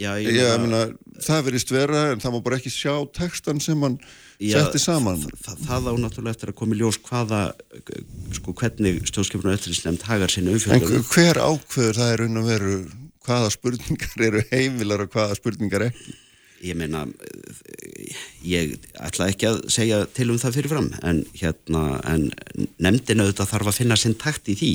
Já, 0.00 0.16
ég, 0.16 0.38
ég 0.38 0.60
meina, 0.62 0.86
það 1.20 1.42
verist 1.50 1.72
vera 1.72 2.02
en 2.14 2.20
það 2.20 2.32
má 2.32 2.38
bara 2.44 2.56
ekki 2.56 2.72
sjá 2.72 2.94
textan 3.12 3.60
sem 3.60 3.82
hann 3.84 3.98
setti 4.40 4.80
saman. 4.80 5.20
það, 5.44 5.58
það 5.66 5.88
á 5.88 5.92
náttúrulega 6.00 6.32
eftir 6.32 6.52
að 6.52 6.58
koma 6.62 6.76
í 6.76 6.80
ljós 6.80 6.98
hvaða 7.04 7.42
sko 8.38 8.54
hvernig 8.56 9.02
stjórnskipun 9.10 9.50
og 9.52 9.58
eftirlitsnefnd 9.58 10.06
hagar 10.08 10.32
sinni 10.32 10.54
en 10.54 10.56
umfjöldu 10.56 11.02
hver 11.12 11.40
ákveður 11.44 12.00
það 12.00 12.12
er 12.14 12.24
raun 12.24 12.40
og 12.40 12.48
veru 12.48 12.78
hvaða 13.22 13.52
spurningar 13.54 14.26
eru 14.28 14.44
heimilar 14.50 15.04
og 15.04 15.12
hvaða 15.12 15.36
spurningar 15.38 15.86
ekki 15.90 16.16
ég 16.62 16.78
meina 16.78 17.04
ég 18.46 18.76
ætla 19.02 19.28
ekki 19.32 19.48
að 19.50 19.60
segja 19.72 20.02
til 20.14 20.30
um 20.32 20.40
það 20.40 20.58
fyrirfram 20.58 20.88
en 21.02 21.22
hérna 21.38 21.84
en 22.08 22.28
nefndin 22.82 23.22
auðvitað 23.24 23.50
þarf 23.52 23.70
að 23.72 23.78
finna 23.80 23.98
sinn 23.98 24.18
takt 24.18 24.50
í 24.52 24.56
því. 24.58 24.72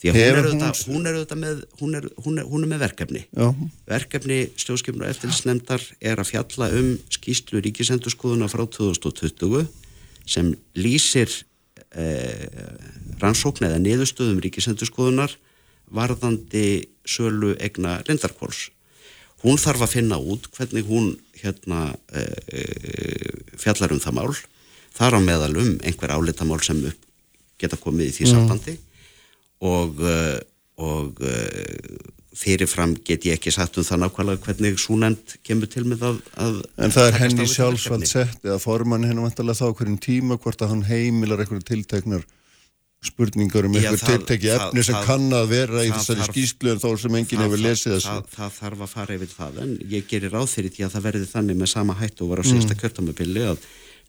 Því 0.00 0.10
að 0.10 0.16
hún 0.16 0.24
er, 0.24 0.38
auðvitað, 0.40 0.82
hún 0.88 1.06
er 1.08 1.18
auðvitað 1.18 1.40
með 1.42 1.58
hún 1.80 1.96
er, 1.98 2.08
hún 2.24 2.40
er, 2.40 2.48
hún 2.48 2.64
er 2.64 2.70
með 2.70 2.82
verkefni. 2.86 3.22
Já. 3.36 3.48
verkefni 3.90 4.38
stjórnskipun 4.56 5.04
og 5.04 5.12
eftirlitsnefndar 5.12 5.84
er 6.00 6.22
að 6.22 6.30
fjalla 6.30 6.70
um 6.78 6.94
skýslu 7.12 7.60
ríkisendurskoðuna 7.66 8.48
frá 8.48 8.64
2020 8.64 9.68
sem 10.30 10.54
lýsir 10.78 11.28
eh, 11.92 12.48
rannsókn 13.20 13.68
eða 13.68 13.82
niðurstöðum 13.84 14.40
ríkisendurskoðunar 14.46 15.36
varðandi 15.92 16.86
sölu 17.04 17.52
egna 17.60 17.98
lindarkóls 18.08 18.70
hún 19.44 19.60
þarf 19.60 19.86
að 19.86 19.94
finna 19.96 20.20
út 20.20 20.48
hvernig 20.56 20.88
hún 20.88 21.12
hérna 21.40 21.90
eh, 22.12 23.36
fjallar 23.60 23.94
um 23.94 24.02
það 24.02 24.18
mál. 24.20 24.32
Þar 24.96 25.16
á 25.16 25.20
meðal 25.24 25.52
um 25.62 25.74
einhver 25.86 26.12
álitamál 26.12 26.60
sem 26.64 26.80
upp 26.90 27.06
geta 27.60 27.76
komið 27.80 28.10
í 28.10 28.14
því 28.16 28.30
sambandi. 28.30 28.78
Og, 29.60 29.98
uh, 30.00 30.38
og 30.80 31.18
fyrirfram 32.40 32.94
get 33.04 33.26
ég 33.28 33.36
ekki 33.36 33.52
sagt 33.52 33.78
um 33.80 33.86
það 33.86 34.04
nákvæmlega 34.04 34.44
hvernig 34.46 34.78
súnend 34.80 35.34
kemur 35.46 35.70
til 35.70 35.84
með 35.88 36.04
að, 36.08 36.20
að 36.40 36.58
En 36.86 36.94
það 36.94 37.08
er 37.08 37.18
henni 37.24 37.46
verkefni. 37.48 38.08
sett 38.08 38.46
eða 38.46 38.60
formann 38.62 39.06
henni 39.08 39.24
vantarlega 39.24 39.58
þá 39.58 39.76
hverjum 39.80 39.98
tíma 40.04 40.38
hvort 40.40 40.62
að 40.62 40.72
hann 40.74 40.84
heimilar 40.88 41.42
eitthvað 41.42 41.66
tilteknar 41.68 42.24
spurningar 43.00 43.64
um 43.64 43.76
eitthvað 43.78 44.02
tiltekki 44.10 44.50
efni 44.52 44.82
sem 44.84 44.94
það- 44.94 45.06
kann 45.08 45.30
að 45.32 45.46
vera 45.48 45.84
í 45.86 45.92
þessari 45.92 46.26
skýslu 46.28 46.72
en 46.74 46.80
þó 46.82 46.90
sem 47.00 47.14
enginn 47.16 47.44
hefur 47.46 47.62
lesið 47.64 47.94
þessu. 47.96 48.08
það, 48.12 48.26
það 48.36 48.56
þarf 48.60 48.80
að 48.84 48.90
fara 48.94 49.14
yfir 49.16 49.30
það 49.32 49.60
en 49.62 49.70
ég 49.88 50.08
gerir 50.10 50.34
ráð 50.34 50.48
fyrir 50.52 50.74
því 50.74 50.84
að 50.84 50.92
það 50.94 51.06
verði 51.08 51.30
þannig 51.32 51.56
með 51.56 51.70
sama 51.72 51.94
hættu 51.96 52.26
og 52.26 52.32
var 52.34 52.42
á 52.44 52.50
síðasta 52.50 52.74
mm. 52.74 52.80
kjörtamabili 52.82 53.46
að 53.48 53.58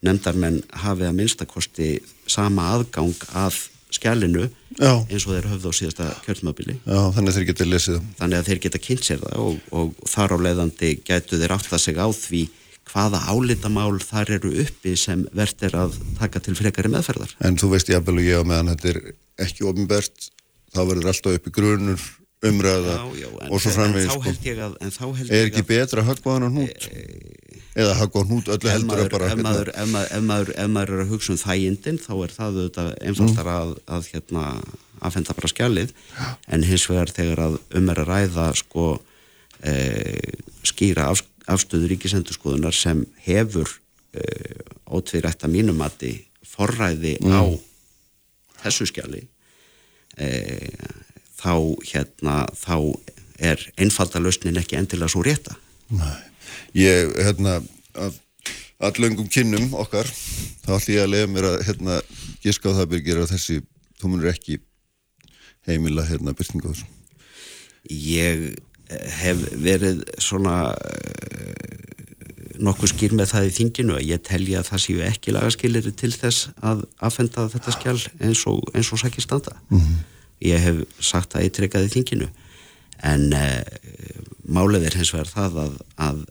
nefndarmenn 0.02 0.62
hafi 0.84 1.08
að 1.08 1.16
minnstakosti 1.16 1.88
sama 2.26 2.68
aðgang 2.76 3.16
að 3.32 3.68
skjælinu 3.92 4.50
Já. 4.76 4.92
eins 5.08 5.24
og 5.26 5.36
þeir 5.36 5.48
höfðu 5.52 5.72
á 5.72 5.74
síðasta 5.78 6.08
kjörtamabili 6.26 6.76
Já, 6.84 7.00
þannig 7.16 7.28
að 7.32 7.36
þeir 7.38 7.48
geta 7.48 7.68
lesið 7.68 7.96
það. 7.96 8.10
þannig 8.20 8.38
að 8.38 8.48
þeir 8.48 8.60
geta 8.66 8.82
kynnt 8.86 9.08
sér 9.08 9.22
það 9.24 9.40
og, 9.40 9.60
og 9.72 10.08
þar 10.12 10.36
á 10.36 10.38
leiðandi 10.46 10.92
gætu 11.00 11.40
þeir 11.40 11.56
átta 11.56 11.80
sig 11.80 11.96
á 11.96 12.08
því 12.12 12.42
hvaða 12.90 13.20
álitamál 13.30 13.98
þar 14.02 14.30
eru 14.38 14.50
uppi 14.64 14.96
sem 14.98 15.26
verðt 15.36 15.62
er 15.68 15.76
að 15.84 15.94
taka 16.18 16.40
til 16.44 16.54
frekari 16.58 16.90
meðferðar 16.92 17.36
En 17.46 17.56
þú 17.60 17.70
veist 17.76 17.88
jafnvel 17.92 18.18
og 18.18 18.26
ég 18.26 18.42
á 18.42 18.44
meðan 18.48 18.72
þetta 18.74 18.90
er 18.92 19.00
ekki 19.46 19.64
ofinbært, 19.70 20.26
þá 20.74 20.80
verður 20.90 21.08
alltaf 21.12 21.38
uppi 21.38 21.52
grunur, 21.54 22.02
umræða 22.42 22.96
Já, 22.98 23.04
já, 23.22 23.28
en, 23.30 23.48
og 23.54 23.60
svo 23.62 23.70
en 23.70 23.76
framvegis. 23.78 24.08
þá 24.10 24.16
sko. 24.18 24.26
held 24.28 24.46
ég 24.50 24.60
að, 24.66 24.76
en 24.82 24.90
þá 24.96 25.02
held 25.14 25.30
Er 25.30 25.38
ég 25.38 25.50
ekki 25.52 25.62
að 25.62 25.70
betra 25.72 26.02
að 26.02 26.08
höggva 26.10 26.34
hann 26.36 26.46
á 26.46 26.50
hnút? 26.52 26.88
Eða 27.72 27.92
höggva 28.02 28.20
á 28.20 28.24
hnút 28.28 28.48
öllu 28.52 28.72
heldur 28.74 29.00
að 29.06 29.12
bara... 29.14 29.28
ef, 29.32 29.38
maður, 29.46 29.70
ef, 29.72 29.86
maður, 29.94 30.10
ef, 30.18 30.24
maður, 30.28 30.50
ef 30.64 30.72
maður 30.74 30.90
er 30.96 31.02
að 31.06 31.12
hugsa 31.14 31.32
um 31.32 31.38
þægindin 31.40 32.00
þá 32.02 32.10
er 32.26 32.34
það 32.34 32.58
auðvitað 32.58 32.90
einfaldar 33.08 33.48
Mm. 33.48 33.54
að, 33.62 33.70
að 33.96 34.10
hérna, 34.12 34.42
aðfenda 35.02 35.36
bara 35.38 35.50
skjalið 35.54 35.94
en 36.52 36.66
hins 36.68 36.84
vegar 36.90 37.14
þegar 37.16 37.40
að 37.46 37.56
um 37.80 37.88
er 37.94 38.02
að 38.02 38.10
ræða 38.12 38.44
sko 38.60 38.84
e, 39.62 39.72
skýra 40.66 41.08
af, 41.14 41.22
afstöðu 41.50 41.88
ríkisendurskoðunar 41.92 42.74
sem 42.76 43.04
hefur 43.26 43.68
e, 44.14 44.22
ótviðrætt 44.86 45.46
að 45.46 45.54
mínumati 45.56 46.12
forræði 46.46 47.16
Mm. 47.22 47.32
á 47.32 47.42
þessu 48.62 48.86
skjali 48.90 49.24
e, 50.18 50.28
þá 51.40 51.54
hérna 51.88 52.36
þá 52.54 52.76
er 53.42 53.62
einfaldalösnin 53.80 54.60
ekki 54.60 54.76
endilega 54.78 55.10
svo 55.10 55.24
rétta 55.26 55.56
Nei, 55.92 56.20
ég, 56.78 57.10
hérna, 57.18 57.58
að 57.98 58.20
allöngum 58.82 59.28
kynnum 59.30 59.72
okkar, 59.78 60.08
þá 60.64 60.70
ætlum 60.78 60.94
ég 60.96 61.02
að 61.04 61.10
leiða 61.12 61.30
mér 61.30 61.48
að, 61.50 61.56
hérna, 61.68 61.98
giska 62.42 62.72
á 62.72 62.76
það 62.80 62.88
byrgir 62.94 63.20
að 63.22 63.32
þessi, 63.34 63.58
þú 64.00 64.10
munur 64.10 64.30
ekki 64.32 64.56
heimila, 65.68 66.02
hérna, 66.08 66.34
byrtingu 66.34 66.70
á 66.70 66.72
þessu. 66.72 66.88
ég 67.90 68.46
eh, 68.52 68.56
hef 69.22 69.42
verið 69.64 70.02
svona 70.22 70.56
uh, 70.72 71.72
nokkuð 72.62 72.92
skýr 72.92 73.16
með 73.18 73.32
það 73.32 73.48
í 73.48 73.54
þinginu 73.58 73.96
að 73.98 74.06
ég 74.10 74.22
telja 74.26 74.60
að 74.60 74.70
það 74.70 74.84
séu 74.84 75.02
ekki 75.06 75.34
lagaskilir 75.34 75.90
til 75.98 76.12
þess 76.14 76.52
að 76.62 76.84
affenda 77.02 77.48
þetta 77.52 77.74
skjál 77.74 77.98
eins 78.20 78.44
og, 78.50 78.62
og 78.70 79.02
sækir 79.02 79.24
standa. 79.24 79.56
Ég 80.42 80.58
hef 80.62 80.82
sagt 81.02 81.32
það 81.34 81.48
eitthvað 81.48 81.88
í 81.88 81.92
þinginu 81.96 82.28
en 83.02 83.28
uh, 83.34 83.60
málið 84.52 84.88
er 84.88 84.98
hins 85.00 85.12
vegar 85.14 85.30
það 85.32 85.58
að, 85.64 85.74
að 86.08 86.22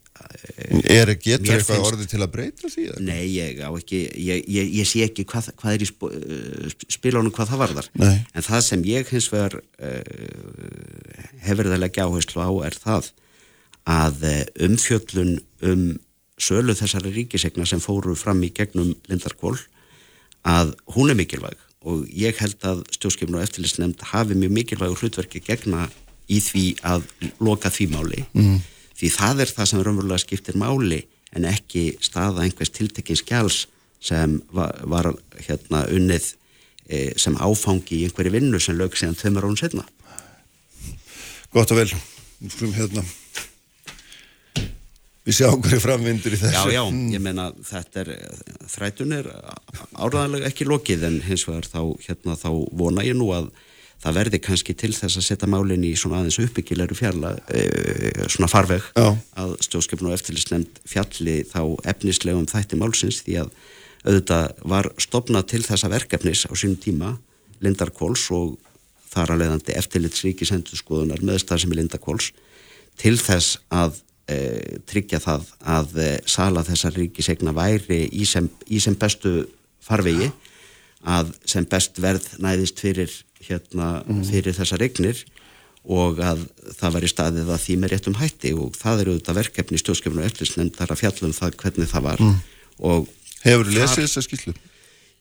Er 0.88 1.10
að 1.12 1.18
getur 1.26 1.58
eitthvað 1.58 1.86
orðið 1.90 2.10
til 2.12 2.20
að 2.22 2.30
breyta 2.34 2.70
því? 2.72 2.84
eða? 2.88 3.02
Nei, 3.04 3.24
ég 3.34 3.60
ekki, 3.66 4.00
ég, 4.22 4.46
ég, 4.50 4.70
ég 4.80 4.88
sé 4.88 5.02
ekki 5.06 5.26
hvað, 5.30 5.50
hvað 5.60 5.76
er 5.76 5.84
í 5.84 5.88
sp 5.90 6.10
spilunum 6.96 7.34
hvað 7.36 7.52
það 7.52 7.62
varðar. 7.62 7.90
Nei. 8.00 8.22
En 8.38 8.46
það 8.46 8.62
sem 8.68 8.86
ég 8.88 9.12
hins 9.12 9.28
vegar 9.34 9.58
uh, 9.60 11.26
hefur 11.46 11.72
það 11.72 11.84
leggja 11.84 12.08
áherslu 12.08 12.46
á 12.46 12.52
er 12.70 12.78
það 12.80 13.12
að 13.92 14.26
umfjöllun 14.68 15.36
um 15.68 15.86
sölu 16.42 16.76
þessari 16.78 17.14
ríkisegna 17.16 17.66
sem 17.70 17.82
fóru 17.82 18.16
fram 18.18 18.42
í 18.46 18.52
gegnum 18.54 18.94
Lindarkvól 19.10 19.58
að 20.48 20.74
hún 20.96 21.12
er 21.12 21.18
mikilvæg 21.20 21.60
og 21.86 22.06
ég 22.14 22.38
held 22.42 22.62
að 22.66 22.84
stjórnskipin 22.94 23.38
og 23.38 23.44
eftirlitsnefnd 23.46 24.06
hafi 24.12 24.38
mjög 24.38 24.54
mikilvægur 24.58 25.02
hlutverki 25.02 25.42
gegna 25.46 25.88
í 26.30 26.42
því 26.44 26.66
að 26.88 27.08
loka 27.44 27.72
því 27.74 27.88
máli 27.96 28.26
mm. 28.34 28.60
því 29.00 29.14
það 29.16 29.46
er 29.46 29.56
það 29.56 29.72
sem 29.72 29.84
raunverulega 29.86 30.26
skiptir 30.26 30.60
máli 30.60 31.02
en 31.32 31.48
ekki 31.48 31.96
staða 32.04 32.46
einhvers 32.46 32.74
tiltekins 32.76 33.24
skjáls 33.24 33.64
sem 34.02 34.40
var, 34.52 34.76
var 34.90 35.12
hérna 35.46 35.86
unnið 35.94 36.34
e, 36.90 37.12
sem 37.22 37.38
áfangi 37.38 38.02
í 38.02 38.06
einhverju 38.08 38.34
vinnu 38.34 38.62
sem 38.62 38.78
lög 38.78 38.98
síðan 38.98 39.18
tveimur 39.20 39.48
án 39.48 39.60
setna 39.60 39.86
Gott 41.52 41.72
og 41.74 41.82
vel, 41.82 41.90
við 42.40 42.54
skulum 42.54 42.76
hérna, 42.78 43.02
við 45.28 45.36
sjáum 45.36 45.60
hverju 45.66 45.82
framvindur 45.84 46.32
í 46.32 46.38
þessu. 46.40 46.72
Já, 46.72 46.78
já, 46.78 46.84
ég 47.12 47.24
meina 47.24 47.50
þetta 47.68 48.06
er 48.06 48.12
þrætun 48.72 49.18
er 49.18 49.28
áraðanlega 50.00 50.48
ekki 50.48 50.70
lokið 50.70 51.04
en 51.10 51.18
hins 51.26 51.44
vegar 51.50 51.68
þá, 51.68 51.82
hérna, 52.06 52.38
þá 52.40 52.48
vona 52.80 53.04
ég 53.04 53.20
nú 53.20 53.28
að 53.36 53.52
það 54.02 54.18
verði 54.18 54.40
kannski 54.42 54.76
til 54.78 54.92
þess 54.96 55.20
að 55.20 55.28
setja 55.28 55.50
málinn 55.50 55.86
í 55.86 55.92
svona 56.00 56.22
aðeins 56.22 56.40
uppbyggilegur 56.42 56.98
fjarla 56.98 57.36
e, 57.54 57.62
svona 58.32 58.50
farveg 58.52 58.86
Já. 58.98 59.12
að 59.44 59.54
stjórnskipun 59.68 60.10
og 60.10 60.16
eftirlitsnefnd 60.18 60.82
fjalli 60.90 61.38
þá 61.50 61.62
efnislegum 61.94 62.50
þætti 62.50 62.80
málsins 62.82 63.22
því 63.26 63.38
að 63.44 63.54
auðvitað 64.02 64.64
var 64.74 64.90
stopnað 65.02 65.50
til 65.54 65.64
þessa 65.68 65.92
verkefnis 65.94 66.48
á 66.50 66.54
sínum 66.58 66.80
tíma 66.82 67.16
Lindarkóls 67.62 68.26
og 68.34 68.56
þar 69.12 69.36
að 69.36 69.44
leiðandi 69.44 69.76
eftirlitsríkis 69.78 70.54
endurskoðunar 70.56 71.22
meðstæð 71.26 71.62
sem 71.62 71.76
er 71.76 71.82
Lindarkóls 71.84 72.32
til 73.02 73.18
þess 73.22 73.60
að 73.70 74.00
e, 74.26 74.38
tryggja 74.90 75.22
það 75.22 75.50
að 75.62 75.98
e, 76.02 76.12
sala 76.26 76.66
þessar 76.66 76.98
ríkisegna 76.98 77.54
væri 77.54 78.08
í 78.10 78.26
sem, 78.26 78.50
í 78.66 78.82
sem 78.82 78.98
bestu 78.98 79.44
farvegi 79.86 80.32
að 81.02 81.36
sem 81.50 81.66
best 81.70 82.02
verð 82.02 82.26
næðist 82.42 82.82
fyrir 82.82 83.14
hérna 83.48 83.92
fyrir 84.28 84.56
þessar 84.58 84.82
regnir 84.84 85.24
og 85.82 86.20
að 86.22 86.44
það 86.78 86.98
væri 86.98 87.10
staðið 87.10 87.48
að 87.50 87.64
því 87.64 87.78
með 87.82 87.94
réttum 87.96 88.18
hætti 88.20 88.52
og 88.54 88.76
það 88.78 89.04
eru 89.04 89.16
auðvitað 89.16 89.40
verkefni 89.40 89.80
stjórnskipinu 89.82 90.22
og 90.22 90.28
eftirlitsnefndar 90.30 90.94
að 90.94 91.02
fjalla 91.02 91.28
um 91.28 91.38
það 91.38 91.58
hvernig 91.64 91.90
það 91.90 92.06
var. 92.06 92.26
Og 92.82 93.10
Hefur 93.42 93.66
þú 93.66 93.78
lesið 93.80 94.06
þessa 94.06 94.24
skýslu? 94.28 94.54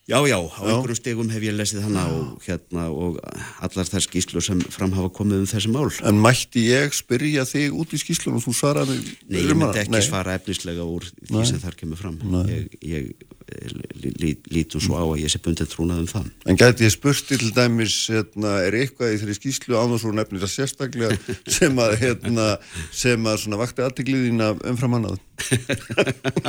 Já, 0.08 0.18
já, 0.26 0.38
á 0.40 0.60
einhverjum 0.66 0.96
stegum 0.98 1.28
hef 1.30 1.42
ég 1.44 1.54
lesið 1.54 1.84
hana 1.86 2.02
og, 2.10 2.40
hérna, 2.42 2.88
og 2.90 3.18
allar 3.62 3.86
þær 3.86 4.02
skýslu 4.02 4.40
sem 4.42 4.58
fram 4.72 4.90
hafa 4.96 5.10
komið 5.14 5.44
um 5.44 5.50
þessi 5.52 5.70
mál. 5.70 5.86
En 6.08 6.18
mætti 6.24 6.64
ég 6.66 6.90
spyrja 6.96 7.44
þig 7.46 7.76
út 7.78 7.92
í 7.94 8.00
skýslum 8.00 8.40
og 8.40 8.42
þú 8.42 8.52
svaraði 8.58 8.96
Nei, 9.28 9.44
ég 9.44 9.52
um 9.54 9.60
myndi 9.62 9.78
ekki 9.84 9.94
Nei. 9.94 10.02
svara 10.02 10.34
efnislega 10.40 10.82
úr 10.82 11.06
því 11.28 11.44
sem 11.52 11.60
þar 11.62 11.78
kemur 11.78 12.00
fram. 12.00 12.16
Ég, 12.50 12.74
ég 12.82 13.12
eh, 13.46 13.70
lí- 14.02 14.14
lí- 14.24 14.42
lítum 14.50 14.82
svo 14.82 14.98
á 14.98 15.04
að 15.04 15.20
ég 15.22 15.30
sé 15.30 15.38
bundin 15.44 15.70
trúnað 15.70 16.02
um 16.02 16.10
það. 16.10 16.26
En 16.50 16.58
gæti 16.58 16.88
ég 16.88 16.96
spurt 16.96 17.22
til 17.30 17.52
dæmis, 17.54 18.00
hérna, 18.10 18.56
er 18.66 18.80
eitthvað 18.80 19.14
í 19.14 19.20
þeirri 19.22 19.38
skýslu 19.38 19.78
án 19.78 19.94
og 19.94 20.02
svo 20.02 20.10
nefnir 20.16 20.42
það 20.42 20.54
sérstaklega 20.56 21.14
sem 21.60 21.78
að, 21.78 21.94
hérna, 22.02 22.50
sem 22.90 23.30
að 23.30 23.44
svona 23.44 23.62
vakti 23.62 23.86
aðtigliðina 23.86 24.56
umfram 24.74 24.98
annað? 24.98 25.22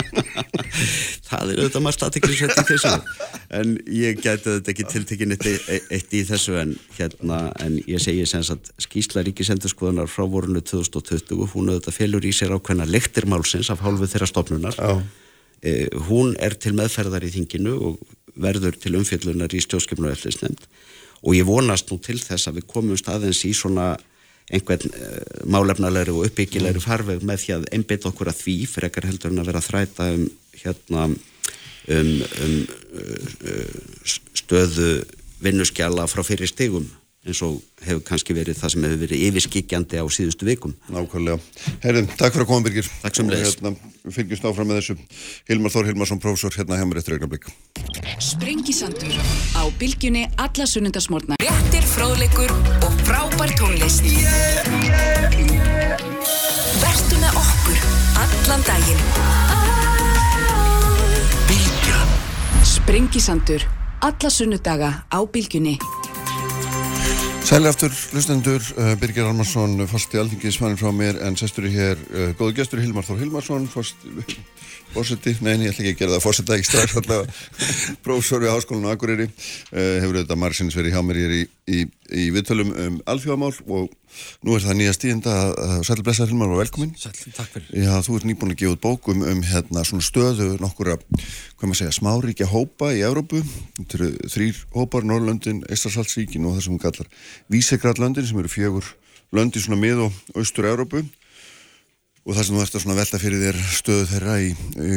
það 1.29 1.51
er 1.53 1.59
auðvitað 1.61 1.83
margt 1.85 2.01
aðteklisvett 2.03 2.57
í 2.59 2.65
þessu 2.73 2.91
en 3.51 3.73
ég 3.91 4.19
gæti 4.21 4.47
þetta 4.47 4.71
ekki 4.73 4.85
tiltekin 4.91 5.35
eitt, 5.35 5.47
eitt 5.91 6.13
í 6.15 6.21
þessu 6.27 6.55
en 6.61 6.75
hérna, 6.97 7.41
en 7.63 7.79
ég 7.83 8.01
segi 8.03 8.25
sem 8.29 8.43
sagt 8.47 8.71
skýsla 8.81 9.23
ríkisendurskoðunar 9.27 10.11
frá 10.11 10.23
vorunu 10.29 10.63
2020 10.63 11.51
hún 11.53 11.73
auðvitað 11.73 11.97
felur 11.97 12.27
í 12.27 12.33
sér 12.35 12.55
ákveðna 12.55 12.87
lektirmálsins 12.89 13.71
af 13.73 13.83
hálfu 13.83 14.07
þeirra 14.11 14.29
stofnunar 14.29 14.77
Já. 14.77 15.01
eh, 15.63 15.87
hún 16.07 16.35
er 16.39 16.55
til 16.55 16.73
meðferðar 16.77 17.27
í 17.27 17.33
þinginu 17.35 17.75
og 17.89 17.99
verður 18.39 18.77
til 18.79 18.95
umfjöllunar 18.99 19.51
í 19.51 19.63
stjórnskipinu 19.63 20.09
og 20.09 20.15
eftirlisnefnd 20.15 20.69
og 21.21 21.35
ég 21.37 21.45
vonast 21.45 21.91
nú 21.91 21.99
til 22.01 22.17
þess 22.21 22.49
að 22.49 22.61
við 22.61 22.69
komum 22.71 22.99
staðins 22.99 23.43
í 23.45 23.51
svona 23.57 23.93
einhvern 24.51 24.89
uh, 24.91 25.19
málefnalegri 25.47 26.13
og 26.13 26.25
uppbyggilegri 26.27 26.81
farveg 26.83 27.21
með 27.27 27.43
því 27.43 27.53
að 27.55 27.67
einbytta 27.75 28.09
okkur 28.09 28.31
að 28.31 28.39
því 28.41 28.55
frekar 28.67 29.07
heldur 29.07 29.31
en 29.31 29.43
að 29.43 29.51
vera 29.51 29.63
þræta 29.63 30.07
um 30.15 30.25
hérna 30.59 31.05
um, 31.87 32.13
um 32.45 32.55
uh, 33.01 33.75
stöðu 34.37 34.93
vinnuskjala 35.41 36.07
frá 36.09 36.23
fyrir 36.25 36.49
stigum 36.49 36.89
eins 37.21 37.41
og 37.45 37.59
hefur 37.85 38.01
kannski 38.05 38.33
verið 38.33 38.57
það 38.57 38.71
sem 38.73 38.85
hefur 38.87 39.01
verið 39.03 39.23
yfirskikjandi 39.27 40.01
á 40.01 40.05
síðustu 40.09 40.47
vikum. 40.47 40.73
Nákvæmlega. 40.89 41.37
Herðum, 41.83 42.07
takk 42.17 42.33
fyrir 42.33 42.45
að 42.47 42.49
koma 42.49 42.65
Birgir. 42.65 42.89
Takk 43.03 43.17
sem 43.19 43.29
leiðis. 43.29 43.57
Hérna, 43.59 43.91
við 44.01 44.15
fylgjumst 44.15 44.47
áfram 44.49 44.71
með 44.71 44.79
þessu. 44.79 44.95
Hilmar 45.51 45.75
Þór 45.75 45.91
Hilmarsson, 45.91 46.21
prófessor, 46.23 46.57
hérna 46.57 46.79
hjá 46.81 46.85
mér 46.89 47.01
eftir 47.03 47.17
augnablik. 47.17 47.45
Sprengisandur 48.25 49.13
á 49.53 49.63
bylgjunni 49.77 50.25
alla 50.41 50.69
sunnundasmórna. 50.73 51.37
Réttir, 51.45 51.85
fróðleikur 51.93 52.55
og 52.81 53.03
frábær 53.05 53.53
tónlist. 53.59 54.09
Vertu 56.81 57.21
með 57.21 57.37
okkur 57.45 57.85
allan 58.25 58.65
daginn. 58.65 59.70
Sprengisandur 62.81 63.61
alla 64.01 64.29
sunnudaga 64.33 65.05
á 65.05 65.19
bylgjunni. 65.33 65.75
Sæli 67.45 67.67
aftur, 67.69 67.91
hlustendur, 68.09 68.61
uh, 68.73 68.95
Birgir 68.97 69.27
Almarsson, 69.29 69.85
fasti 69.85 70.17
alþingismannin 70.17 70.79
frá 70.81 70.89
mér, 70.89 71.19
en 71.21 71.37
sestur 71.37 71.67
í 71.69 71.71
hér, 71.75 72.01
uh, 72.09 72.31
góðu 72.39 72.55
gestur 72.57 72.81
Hilmar 72.81 73.05
Þór 73.05 73.21
Hilmarsson, 73.21 73.67
fórseti, 74.91 75.33
neini, 75.43 75.67
ég 75.67 75.73
ætla 75.73 75.85
ekki 75.85 75.93
að 75.95 75.99
gera 76.01 76.13
það, 76.15 76.23
fórseta 76.25 76.57
ekki 76.57 76.67
strax, 76.67 76.95
alltaf, 76.99 77.41
prófessor 78.05 78.43
við 78.43 78.53
Háskólan 78.53 78.87
og 78.89 78.93
Akureyri, 78.95 79.27
uh, 79.27 79.79
hefur 80.01 80.19
auðvitað 80.19 80.41
margsins 80.43 80.77
verið 80.77 80.95
hjá 80.95 81.01
mér 81.07 81.19
hér 81.21 81.35
í, 81.35 81.41
í, 81.71 81.81
í 82.23 82.27
viðtölum 82.35 82.71
um 82.85 82.99
alþjóðamál 83.11 83.51
og 83.71 83.91
nú 84.43 84.55
er 84.55 84.65
það 84.65 84.79
nýja 84.79 84.95
stíðinda 84.97 85.35
að 85.49 85.85
Sæli 85.87 86.05
Blessar 86.05 86.31
Hilmar 86.31 86.51
var 86.51 86.61
velkominn. 86.63 86.95
Sæl, 86.99 87.13
takk 87.37 87.53
fyrir. 87.55 87.69
Já, 87.85 87.93
þú 88.03 88.17
ert 88.17 88.27
nýbúin 88.27 88.55
að 88.55 88.59
gefa 88.63 88.75
út 88.75 88.83
bókum 88.83 89.23
um 89.31 89.43
hérna 89.47 89.85
svona 89.87 90.05
stöðu 90.05 90.49
nokkura, 90.61 90.97
hvað 90.99 91.69
maður 91.69 91.81
segja, 91.83 91.97
smáríkja 91.99 92.49
hópa 92.51 92.91
í 92.95 93.05
Evrópu. 93.07 93.43
Þetta 93.79 93.99
eru 93.99 94.11
þrýr 94.35 94.65
hópar, 94.75 95.07
Norrlöndin, 95.07 95.63
Eistarsaltsríkin 95.71 96.49
og 96.49 96.57
það 96.57 96.67
sem 96.67 96.75
hún 96.75 96.83
kallar 96.83 97.13
Vísegradlöndin 97.53 98.27
sem 98.27 98.43
eru 98.43 98.51
fjögur 98.51 98.91
löndi 99.31 99.63
svona 99.63 99.79
mið 99.79 100.07
og 100.07 100.39
austur 100.41 100.67
Evrópu. 100.67 101.05
Og 102.21 102.35
það 102.37 102.45
sem 102.45 102.57
þú 102.57 102.63
ert 102.63 102.77
að 102.77 102.99
velta 103.01 103.19
fyrir 103.21 103.41
þér 103.41 103.59
stöðu 103.73 104.05
þeirra 104.11 104.37
í, 104.43 104.51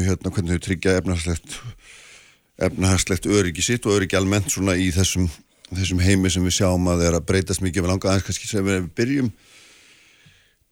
hérna 0.04 0.32
hvernig 0.34 0.58
þau 0.58 0.64
tryggja 0.66 0.98
efnahagslegt, 1.00 1.56
efnahagslegt 2.68 3.28
öryggi 3.32 3.64
sitt 3.64 3.88
og 3.88 3.96
öryggi 3.96 4.18
almennt 4.18 4.52
svona 4.52 4.76
í 4.76 4.90
þessum, 4.92 5.30
þessum 5.70 6.02
heimi 6.04 6.32
sem 6.32 6.44
við 6.44 6.58
sjáum 6.58 6.90
að 6.92 7.06
að 7.08 7.22
breytast 7.30 7.64
mikið. 7.64 7.86
Við 7.86 7.92
langa 7.94 8.12
aðeins 8.12 8.28
kannski 8.28 8.50
sem 8.50 8.68
við 8.68 8.90
byrjum 8.98 9.32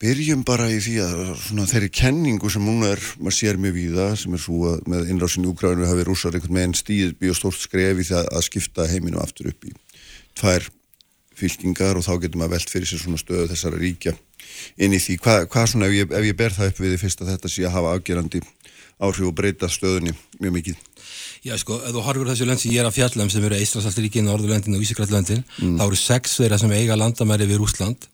byrjum 0.03 0.41
bara 0.43 0.67
í 0.67 0.81
því 0.83 0.97
að 1.05 1.19
svona 1.45 1.65
þeirri 1.71 1.89
kenningu 1.95 2.49
sem 2.51 2.65
núna 2.67 2.89
er, 2.97 3.03
maður 3.23 3.37
sér 3.37 3.59
mjög 3.63 3.77
víða 3.77 4.07
sem 4.19 4.35
er 4.35 4.43
svo 4.43 4.73
að 4.73 4.81
með 4.91 5.13
innrásin 5.15 5.47
í 5.47 5.51
Úgrænu 5.53 5.87
hafi 5.87 6.07
rússar 6.09 6.35
einhvern 6.35 6.59
veginn 6.59 6.75
stíð 6.75 7.13
bíu 7.21 7.35
stórt 7.39 7.61
skref 7.63 8.01
í 8.03 8.07
það 8.09 8.31
að 8.33 8.47
skipta 8.49 8.89
heiminu 8.91 9.21
aftur 9.23 9.53
upp 9.53 9.69
í 9.69 9.75
tvær 10.41 10.67
fylkingar 11.39 12.01
og 12.01 12.07
þá 12.07 12.17
getur 12.25 12.43
maður 12.43 12.57
velt 12.57 12.75
fyrir 12.75 12.91
sér 12.91 13.05
svona 13.05 13.23
stöðu 13.23 13.47
þessara 13.53 13.79
ríkja 13.79 14.17
inn 14.77 14.97
í 14.97 15.01
því, 15.03 15.19
hvað 15.25 15.45
hva 15.53 15.67
svona 15.71 15.91
ef 15.91 15.97
ég, 15.97 16.15
ef 16.21 16.29
ég 16.29 16.39
ber 16.39 16.57
það 16.57 16.73
upp 16.73 16.81
við 16.83 16.95
því 16.95 17.03
fyrst 17.03 17.25
að 17.25 17.35
þetta 17.35 17.53
sé 17.53 17.67
að 17.67 17.77
hafa 17.77 17.95
afgerandi 17.97 18.43
áhrif 19.03 19.29
og 19.29 19.37
breyta 19.37 19.71
stöðunni 19.73 20.15
mjög 20.41 20.57
mikið 20.59 20.81
Já 21.43 21.57
sko, 21.59 21.81
ef 21.83 21.91
þú 21.91 22.03
horfur 22.07 22.29
þessu 22.31 22.47
lönd 22.47 22.63
sem 22.63 22.71
ég 22.71 22.85
er 22.85 22.87
að 22.87 22.99
fjalla 23.01 23.25
um 23.25 23.31
sem 23.33 23.45
eru 23.49 23.57
Eistrasaltaríkin, 23.59 24.29
Norðurlöndin 24.29 24.77
og 24.77 24.85
Ísikrallöndin 24.85 25.43
mm. 25.43 25.79
þá 25.81 25.85
eru 25.89 25.99
sex 25.99 26.37
þeirra 26.39 26.59
sem 26.63 26.75
eiga 26.77 26.99
landamæri 26.99 27.49
við 27.51 27.65
Rúsland, 27.65 28.07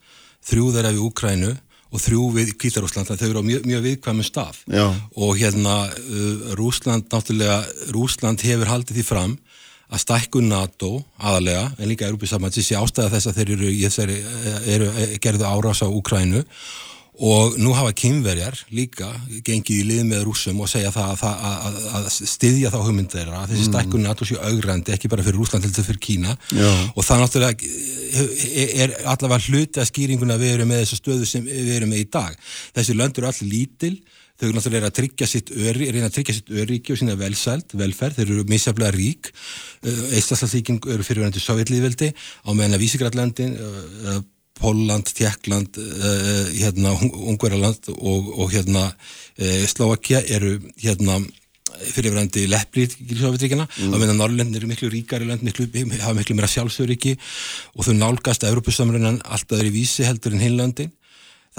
þrjú 0.49 0.71
þeirra 0.73 0.95
við 0.95 1.03
Úkrænu 1.05 1.51
og 1.89 2.03
þrjú 2.05 2.23
við 2.37 2.55
Kvítarúsland 2.61 3.09
þau 3.09 3.29
eru 3.29 3.43
á 3.45 3.49
mjög, 3.49 3.69
mjög 3.69 3.85
viðkvæmum 3.87 4.27
staf 4.27 4.63
Já. 4.69 4.87
og 5.17 5.37
hérna 5.41 5.77
uh, 5.89 6.57
Rúsland 6.59 7.09
náttúrulega, 7.13 7.61
Rúsland 7.93 8.45
hefur 8.45 8.73
haldið 8.73 9.01
því 9.01 9.07
fram 9.09 9.37
að 9.89 10.03
stækku 10.05 10.43
NATO 10.45 10.99
aðalega, 11.17 11.71
en 11.79 11.89
líka 11.89 12.09
Európisamhansi 12.09 12.65
sé 12.65 12.77
ástæða 12.77 13.15
þess 13.15 13.31
að 13.31 13.41
þeir 13.41 13.55
eru, 13.55 13.71
eru, 14.05 14.19
eru, 14.75 14.91
gerðu 15.25 15.49
árás 15.49 15.81
á 15.81 15.89
Úkrænu 15.89 16.45
og 17.19 17.57
nú 17.59 17.73
hafa 17.75 17.91
kynverjar 17.99 18.55
líka 18.71 19.09
gengið 19.43 19.81
í 19.81 19.87
lið 19.89 20.03
með 20.07 20.21
rúsum 20.29 20.61
og 20.63 20.69
segja 20.71 20.93
það 20.95 21.25
að, 21.25 21.41
að, 21.67 21.79
að 21.99 22.07
styðja 22.15 22.71
þá 22.71 22.77
hugmyndir 22.85 23.33
að 23.35 23.49
þessi 23.55 23.67
stækkun 23.67 24.07
NATO 24.07 24.29
séu 24.29 24.39
augrandi 24.39 24.95
ekki 24.95 25.11
bara 25.11 25.25
fyrir 25.27 25.41
Rúsland 25.41 25.67
þetta 25.67 25.87
fyrir 25.89 26.03
Kína. 26.05 26.37
Já. 26.55 26.69
og 26.95 27.03
það 27.09 27.25
náttúrulega 27.25 27.73
er 28.85 28.95
allavega 29.03 29.41
hluti 29.49 29.83
að 29.83 29.91
skýringuna 29.91 30.39
við 30.39 30.55
erum 30.59 30.71
með 30.71 30.85
þessu 30.85 31.01
stöðu 31.01 31.27
sem 31.33 31.49
við 31.49 31.75
erum 31.81 31.91
með 31.91 32.05
í 32.05 32.09
dag. 32.21 32.39
Þessi 32.79 32.99
lönd 33.01 33.19
eru 33.19 33.31
allir 33.33 33.51
lítil 33.51 33.93
þau 34.39 34.53
náttúrulega 34.55 34.91
að 34.91 34.97
tryggja 35.01 35.29
sitt 35.29 35.53
öri 35.53 35.91
reyna 35.91 36.09
að 36.09 36.17
tryggja 36.19 36.37
sitt 36.37 36.51
öryggi 36.55 36.95
og 36.95 37.01
sína 37.01 37.19
velsælt 37.19 37.75
velferð, 37.79 38.21
þeir 38.21 38.33
eru 38.35 38.47
misjaflega 38.51 38.95
rík. 38.95 39.31
Eistlandsríking 40.15 40.81
eru 40.95 41.07
fyrirverandi 41.07 41.43
sovjetlíðveldi 41.43 42.13
á 42.15 42.51
meðan 42.53 42.79
að 42.79 42.85
Vísigrallandin 42.85 43.57
Póland, 44.59 45.07
Tjekkland, 45.15 45.77
uh, 45.79 46.49
hérna, 46.51 46.91
Ungverjaland 47.31 47.93
og, 47.95 48.33
og 48.43 48.49
hérna 48.51 48.89
Slovakia 49.71 50.19
eru 50.35 50.57
hérna 50.83 51.21
fyrirverandi 51.79 52.47
leppli 52.51 52.87
í 52.87 53.17
Sovjetríkina 53.19 53.67
mm. 53.67 53.93
að 53.93 54.03
meðan 54.03 54.21
Norrlöndin 54.21 54.59
eru 54.59 54.71
miklu 54.71 54.91
ríkari 54.93 55.29
lönd, 55.29 55.45
miklu, 55.47 55.69
hafa 56.01 56.15
miklu 56.17 56.37
meira 56.39 56.51
sjálfsöryggi 56.51 57.15
og 57.75 57.87
þau 57.87 57.95
nálgast 57.99 58.47
Európusamrunnan 58.49 59.21
alltaf 59.25 59.61
er 59.61 59.69
í 59.71 59.75
vísi 59.75 60.07
heldur 60.07 60.35
en 60.35 60.43
hinlöndin 60.43 60.93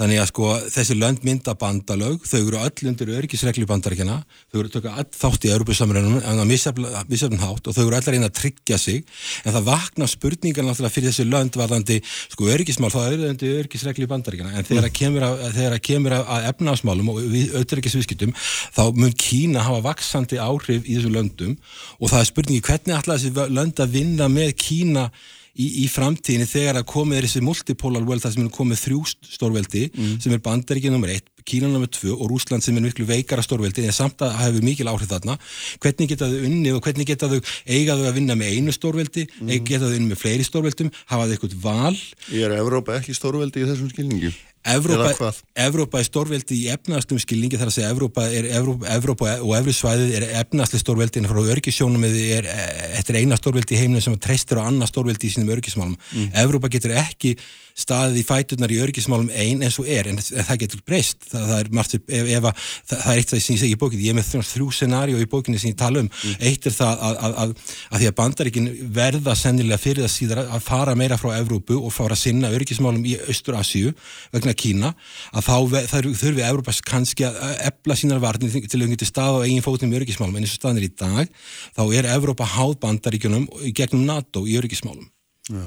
Þannig 0.00 0.16
að 0.22 0.28
sko 0.30 0.50
þessi 0.72 0.94
lönd 0.96 1.24
mynda 1.28 1.52
bandalög, 1.60 2.22
þau 2.24 2.38
eru 2.38 2.60
öll 2.62 2.88
undir 2.88 3.10
öryggisregli 3.18 3.66
bandarækjana, 3.68 4.14
þau 4.48 4.58
eru 4.62 4.70
tökka 4.72 4.94
all 4.96 5.08
þátt 5.12 5.44
í 5.44 5.50
Európusamrænum 5.52 6.14
en 6.24 6.40
á 6.40 6.44
misjafn 6.48 7.42
hátt 7.42 7.66
og 7.68 7.76
þau 7.76 7.82
eru 7.82 7.98
allar 7.98 8.16
einn 8.16 8.24
að 8.24 8.38
tryggja 8.38 8.78
sig. 8.80 9.02
En 9.44 9.52
það 9.52 9.66
vakna 9.66 10.08
spurningar 10.08 10.64
náttúrulega 10.64 10.94
fyrir 10.94 11.12
þessi 11.12 11.26
lönd 11.28 11.58
varðandi 11.60 11.98
sko 12.06 12.48
öryggismál 12.54 12.88
þá 12.94 13.00
eru 13.02 13.28
undir 13.28 13.58
öryggisregli 13.58 14.08
bandarækjana 14.08 14.54
en 14.56 14.68
þegar 14.70 14.86
það 14.86 14.94
kemur 15.00 15.26
að, 15.26 15.42
að, 15.50 15.76
kemur 15.90 16.16
að 16.16 16.46
efnaðsmálum 16.54 17.10
og 17.12 17.20
auðvitaðryggisviskittum 17.26 18.32
þá 18.78 18.82
mun 18.96 19.12
Kína 19.20 19.66
hafa 19.66 19.82
vaksandi 19.90 20.40
áhrif 20.40 20.88
í 20.88 20.96
þessu 20.96 21.12
löndum. 21.12 21.58
Og 22.00 22.08
það 22.08 22.24
er 22.24 22.30
spurningi 22.30 22.64
hvernig 22.64 22.96
allar 22.96 23.20
þessi 23.20 23.52
lönd 23.52 23.84
að 23.84 23.94
vinna 23.98 24.30
með 24.32 24.56
Kína 24.64 25.10
í, 25.56 25.66
í 25.84 25.86
framtíðinni 25.90 26.48
þegar 26.48 26.80
að 26.80 26.88
komið 26.90 27.20
er 27.20 27.26
þessi 27.28 27.42
multipolar 27.44 28.06
world 28.06 28.24
þar 28.24 28.34
sem 28.36 28.46
er 28.46 28.54
komið 28.54 28.82
þrjú 28.84 29.02
stórveldi 29.34 29.84
mm. 29.90 30.16
sem 30.22 30.34
er 30.34 30.42
bandaríkið 30.44 30.96
nr. 30.96 31.14
1, 31.16 31.30
Kína 31.50 31.70
nr. 31.70 31.88
2 31.96 32.12
og 32.14 32.26
Rúsland 32.30 32.64
sem 32.64 32.76
er 32.76 32.84
miklu 32.84 33.06
veikara 33.08 33.42
stórveldi 33.44 33.86
en 33.88 33.96
samt 33.96 34.22
að 34.24 34.36
hefur 34.42 34.66
mikil 34.66 34.90
áhrif 34.92 35.10
þarna 35.10 35.38
hvernig 35.82 36.12
geta 36.12 36.28
þau 36.30 36.44
unnið 36.50 36.76
og 36.76 36.84
hvernig 36.84 37.08
geta 37.08 37.30
þau 37.32 37.40
eigaðu 37.66 38.06
að 38.10 38.20
vinna 38.20 38.36
með 38.38 38.58
einu 38.58 38.76
stórveldi 38.76 39.26
mm. 39.26 39.54
geta 39.64 39.88
þau 39.88 39.96
unnið 39.96 40.12
með 40.12 40.22
fleiri 40.22 40.46
stórveldum 40.46 40.92
hafa 41.10 41.26
þau 41.26 41.34
eitthvað 41.36 41.58
val 41.64 41.96
Ég 42.30 42.46
er 42.46 42.58
Evrópa 42.60 43.00
ekki 43.00 43.16
stórveldi 43.16 43.64
í 43.64 43.70
þessum 43.70 43.90
skilningi 43.94 44.34
Evrópa, 44.60 45.30
Evrópa 45.56 46.00
er 46.02 46.04
stórveldi 46.04 46.58
í 46.58 46.66
efnaðstum 46.74 47.20
skilningi 47.22 47.56
þar 47.56 47.70
að 47.70 47.76
segja 47.78 47.92
Evrópa, 47.94 48.26
er, 48.28 48.48
Evrópa, 48.58 48.90
Evrópa 48.92 49.30
og 49.40 49.54
Evrósvæðið 49.56 50.12
er 50.18 50.26
efnaðsli 50.42 50.82
stórveldi 50.82 51.22
en 51.22 51.30
frá 51.30 51.40
örgisjónum 51.40 52.04
er 52.04 52.50
þetta 52.98 53.16
eina 53.22 53.40
stórveldi 53.40 53.78
í 53.78 53.80
heiminu 53.80 54.04
sem 54.04 54.18
treystir 54.20 54.60
á 54.60 54.68
annað 54.68 54.92
stórveldi 54.92 55.30
í 55.30 55.32
sínum 55.32 55.54
örgismálum. 55.56 55.96
Mm. 56.12 56.28
Evrópa 56.44 56.68
getur 56.72 56.92
ekki 57.00 57.36
staðið 57.80 58.20
í 58.20 58.24
fæturnar 58.26 58.72
í 58.72 58.78
örgismálum 58.82 59.30
einn 59.32 59.64
eins 59.64 59.78
og 59.80 59.88
er, 59.90 60.10
en 60.10 60.18
það 60.20 60.60
getur 60.64 60.82
breyst 60.86 61.24
það, 61.30 61.44
það 61.50 61.60
er 61.62 61.70
margt, 61.78 61.96
ef, 61.96 62.30
ef 62.36 62.48
að, 62.50 62.64
það, 62.90 63.02
það 63.04 63.12
er 63.12 63.20
eitt 63.22 63.32
það 63.32 63.42
sem 63.44 63.54
ég 63.54 63.62
segi 63.62 63.76
í 63.76 63.80
bókinni, 63.80 64.06
ég 64.06 64.14
er 64.14 64.18
með 64.18 64.50
þrjú 64.50 64.68
scenario 64.76 65.20
í 65.20 65.28
bókinni 65.30 65.60
sem 65.60 65.72
ég 65.72 65.78
tala 65.80 66.02
um, 66.02 66.10
mm. 66.10 66.36
eitt 66.50 66.68
er 66.68 66.76
það 66.76 67.04
að, 67.06 67.20
að, 67.28 67.38
að, 67.44 67.96
því 67.96 68.10
að 68.10 68.16
bandaríkin 68.20 68.68
verða 68.98 69.36
sennilega 69.38 69.80
fyrir 69.80 70.04
það 70.06 70.14
síðar 70.16 70.42
að 70.44 70.66
fara 70.66 70.96
meira 70.98 71.18
frá 71.20 71.30
Evrópu 71.38 71.78
og 71.78 71.94
fara 71.94 72.18
að 72.18 72.22
sinna 72.24 72.52
örgismálum 72.56 73.06
í 73.06 73.16
Östur-Asíu 73.30 73.94
vegna 74.34 74.49
Kína, 74.58 74.92
að 75.34 75.46
þá 75.48 75.54
þurfi 75.92 76.46
Evrópa 76.46 76.74
kannski 76.86 77.26
að 77.28 77.52
ebla 77.68 77.98
sínar 77.98 78.22
varnir 78.22 78.54
til 78.54 78.80
að 78.80 78.94
geta 78.94 79.08
stað 79.08 79.40
á 79.40 79.44
eigin 79.44 79.64
fótum 79.64 79.92
í 79.92 80.00
örgismálum, 80.00 80.38
en 80.38 80.46
eins 80.46 80.56
og 80.56 80.62
staðin 80.62 80.80
er 80.80 80.88
í 80.88 80.94
dag, 80.94 81.36
þá 81.76 81.82
er 81.98 82.10
Evrópa 82.14 82.48
háð 82.56 82.78
bandaríkunum 82.82 83.46
gegnum 83.76 84.06
NATO 84.08 84.46
í 84.48 84.56
örgismálum. 84.60 85.06
Já. 85.50 85.64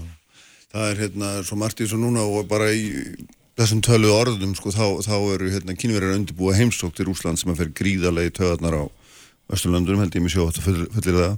Það 0.74 0.90
er 0.90 1.02
hérna 1.04 1.32
svo 1.46 1.60
margt 1.62 1.82
í 1.82 1.86
þessu 1.86 2.00
núna 2.02 2.26
og 2.26 2.48
bara 2.50 2.72
í 2.74 2.88
þessum 3.60 3.84
tölu 3.86 4.10
orðum 4.10 4.56
sko 4.58 4.72
þá, 4.74 4.86
þá 5.06 5.18
eru 5.36 5.52
hérna 5.54 5.76
kynverjar 5.78 6.18
undirbúa 6.18 6.56
heimstók 6.58 6.96
til 6.98 7.12
Úsland 7.12 7.38
sem 7.38 7.52
að 7.54 7.62
fer 7.62 7.74
gríðarlegi 7.78 8.34
töðarnar 8.40 8.80
á 8.82 8.84
Vesturlandunum 9.54 10.02
held 10.02 10.18
ég 10.18 10.24
mig 10.24 10.34
sjó 10.34 10.48
að 10.48 10.56
þetta 10.56 10.90
fullir 10.96 11.18
það. 11.20 11.38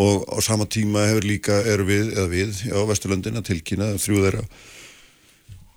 Og 0.00 0.22
á 0.30 0.38
sama 0.46 0.68
tíma 0.70 1.02
hefur 1.10 1.26
líka 1.26 1.56
eru 1.66 1.84
við, 1.88 2.12
eða 2.14 2.28
við, 2.30 2.60
já 2.70 2.76
Vesturlandin 2.88 3.40
að 3.40 3.48
tilkynna 3.50 3.90
þrjú 3.98 4.22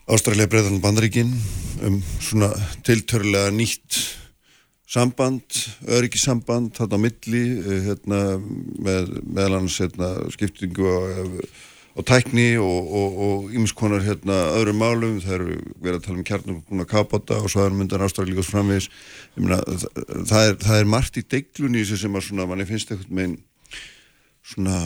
þeirra 0.03 0.15
Ástrælja 0.15 0.47
Breðarland 0.51 0.81
Bandaríkin 0.83 1.29
um 1.83 2.01
svona 2.19 2.49
tiltörlega 2.83 3.51
nýtt 3.51 4.17
samband, 4.87 5.45
öryggisamband 5.87 6.75
þarna 6.75 6.97
á 6.99 7.03
milli 7.05 7.43
hérna, 7.85 8.19
með 8.83 9.21
meðlans 9.23 9.79
hérna, 9.79 10.29
skiptingu 10.29 10.83
og 10.83 11.45
og 11.93 12.05
tækni 12.09 12.57
og 12.57 13.51
ymskonar 13.53 14.01
hérna 14.01 14.33
öðrum 14.57 14.79
málum, 14.81 15.19
það 15.21 15.33
eru 15.35 15.57
verið 15.77 15.97
að 15.99 16.05
tala 16.07 16.17
um 16.17 16.23
kjarnum 16.25 16.85
kapota 16.89 17.37
og 17.37 17.51
svo 17.53 17.67
er 17.67 17.75
myndan 17.77 18.01
ástæðilík 18.01 18.41
og 18.41 18.47
framvegis. 18.47 18.87
Myna, 19.37 19.59
það, 20.25 20.47
er, 20.47 20.57
það 20.57 20.79
er 20.79 20.89
margt 20.89 21.19
í 21.21 21.23
deiglunni 21.29 21.85
sem 21.85 22.17
að 22.17 22.25
svona 22.25 22.47
manni 22.49 22.65
finnst 22.65 22.89
eitthvað 22.89 23.13
með 23.13 23.35
svona, 24.41 24.79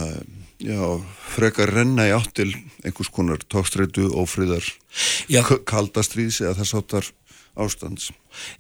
já, 0.64 0.82
frekar 1.36 1.72
renna 1.74 2.08
í 2.10 2.16
áttil 2.16 2.50
einhvers 2.86 3.12
konar 3.14 3.42
tókstreitu, 3.46 4.10
ófríðar, 4.18 4.66
kaldastrýðs 5.68 6.42
eða 6.46 6.58
þess 6.62 6.78
áttar 6.82 7.14
ástands. 7.58 8.12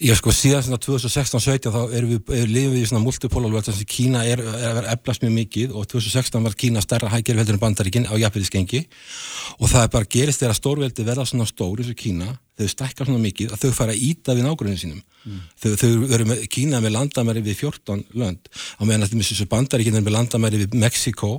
Já 0.01 0.15
sko 0.17 0.31
síðan 0.33 0.63
svona 0.65 0.79
2016-17 0.81 1.69
þá 1.73 1.93
erum 1.93 2.13
við, 2.15 2.21
er, 2.33 2.49
lifum 2.49 2.73
við 2.73 2.81
í 2.81 2.87
svona 2.89 3.03
multipolarvöld 3.03 3.67
þess 3.67 3.83
að 3.83 3.89
Kína 3.93 4.23
er, 4.25 4.41
er 4.41 4.65
að 4.71 4.77
vera 4.79 4.93
eflast 4.95 5.23
mjög 5.23 5.35
mikið 5.35 5.75
og 5.77 5.85
2016 5.91 6.47
var 6.47 6.55
Kína 6.57 6.81
stærra 6.81 7.11
hækjari 7.13 7.43
heldur 7.43 7.57
en 7.57 7.61
bandaríkinn 7.61 8.07
á 8.09 8.13
jafnveitisgengi 8.17 8.81
og 9.59 9.69
það 9.69 9.83
er 9.83 9.91
bara 9.93 10.09
gerist 10.17 10.41
þegar 10.41 10.57
stórveldi 10.57 11.05
verða 11.05 11.27
svona 11.29 11.45
stór 11.49 11.83
eins 11.83 11.91
og 11.93 11.99
Kína, 11.99 12.31
þau 12.57 12.71
stekkar 12.73 13.09
svona 13.09 13.21
mikið 13.21 13.53
að 13.53 13.65
þau 13.65 13.77
fara 13.77 13.93
að 13.93 14.05
íta 14.07 14.37
við 14.37 14.47
nágruninu 14.47 14.81
sínum 14.81 15.03
mm. 15.03 15.43
þau, 15.61 15.69
þau 15.77 15.91
eru 16.17 16.29
með, 16.31 16.43
Kína 16.57 16.81
með 16.81 16.95
landamæri 16.97 17.45
við 17.45 17.61
14 17.67 18.07
lönd 18.17 18.49
á 18.49 18.81
meðan 18.81 19.05
að 19.05 19.45
bandaríkinn 19.53 19.99
er 19.99 20.07
með 20.07 20.17
landamæri 20.17 20.63
við 20.65 20.79
Mexiko 20.81 21.35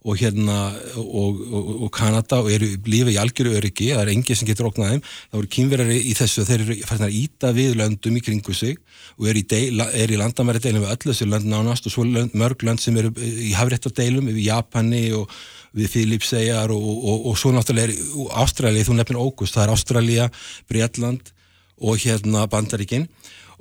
og 0.00 0.16
hérna 0.16 0.56
og, 0.96 1.40
og, 1.44 1.70
og 1.84 1.90
Kanada 1.92 2.38
og 2.40 2.48
eru 2.52 2.70
lífið 2.86 3.12
í 3.12 3.18
algjöru 3.20 3.52
öryggi, 3.58 3.90
það 3.92 4.02
er 4.02 4.12
engið 4.14 4.38
sem 4.40 4.48
getur 4.48 4.70
oknað 4.70 4.94
þeim, 4.94 5.02
þá 5.04 5.38
eru 5.40 5.50
kynverðari 5.56 5.98
í 6.00 6.14
þessu 6.16 6.44
þeir 6.48 6.64
eru 6.64 6.76
færðin 6.88 7.06
að 7.06 7.16
íta 7.18 7.50
við 7.56 7.74
löndum 7.80 8.16
í 8.16 8.22
kringu 8.24 8.56
sig 8.56 8.78
og 9.18 9.28
eru 9.28 9.42
í, 9.42 9.60
er 10.00 10.14
í 10.14 10.20
landamæri 10.20 10.62
deilum 10.64 10.86
við 10.86 10.94
öllu 10.94 11.12
þessu 11.12 11.28
lönd 11.28 11.50
nánast 11.52 11.88
og 11.90 11.94
svo 11.94 12.06
lönd, 12.08 12.32
mörg 12.32 12.64
lönd 12.64 12.80
sem 12.80 12.96
eru 12.96 13.12
í 13.20 13.52
hafréttadeilum 13.58 14.30
við 14.30 14.46
Japani 14.46 15.04
og 15.18 15.34
við 15.76 15.92
Filipseyjar 15.92 16.72
og, 16.72 17.04
og 17.30 17.36
svo 17.38 17.52
náttúrulega 17.54 17.92
er 17.92 18.32
Ástralja, 18.40 18.86
þú 18.88 18.96
nefnir 18.96 19.20
Ógust, 19.20 19.54
það 19.54 19.66
er 19.66 19.74
Ástralja, 19.76 20.30
Breitland 20.70 21.34
og 21.80 22.00
hérna 22.00 22.48
Bandaríkinn 22.50 23.06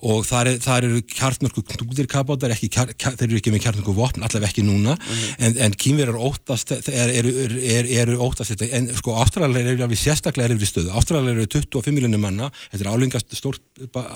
og 0.06 0.26
þar, 0.28 0.52
er, 0.54 0.60
þar 0.64 0.88
eru 0.88 1.02
kjartmörku 1.04 1.64
knúðirkabátar, 1.74 2.54
kjar, 2.72 2.94
þeir 2.96 3.28
eru 3.28 3.40
ekki 3.40 3.54
með 3.54 3.64
kjartmörku 3.66 3.96
vopn, 3.98 4.24
allaveg 4.24 4.50
ekki 4.50 4.64
núna. 4.68 4.96
Mm 4.96 5.16
-hmm. 5.16 5.46
en, 5.48 5.58
en 5.66 5.78
kýmverjar 5.84 6.20
óttast 6.30 6.72
eru 6.72 7.34
er, 7.60 7.90
er, 7.90 8.14
óttast 8.16 8.54
þetta, 8.54 8.70
en 8.78 8.90
sko 8.96 9.16
ástralæri 9.20 9.74
eru 9.76 9.84
alveg 9.84 10.00
sérstaklega 10.00 10.54
erfri 10.54 10.70
stöðu. 10.70 10.94
Ástralæri 10.96 11.36
eru 11.36 11.48
25 11.48 11.96
miljónir 11.96 12.22
manna. 12.22 12.52
Þetta 12.72 12.86
er 12.86 12.92
álingast 12.94 13.36
stort, 13.36 13.62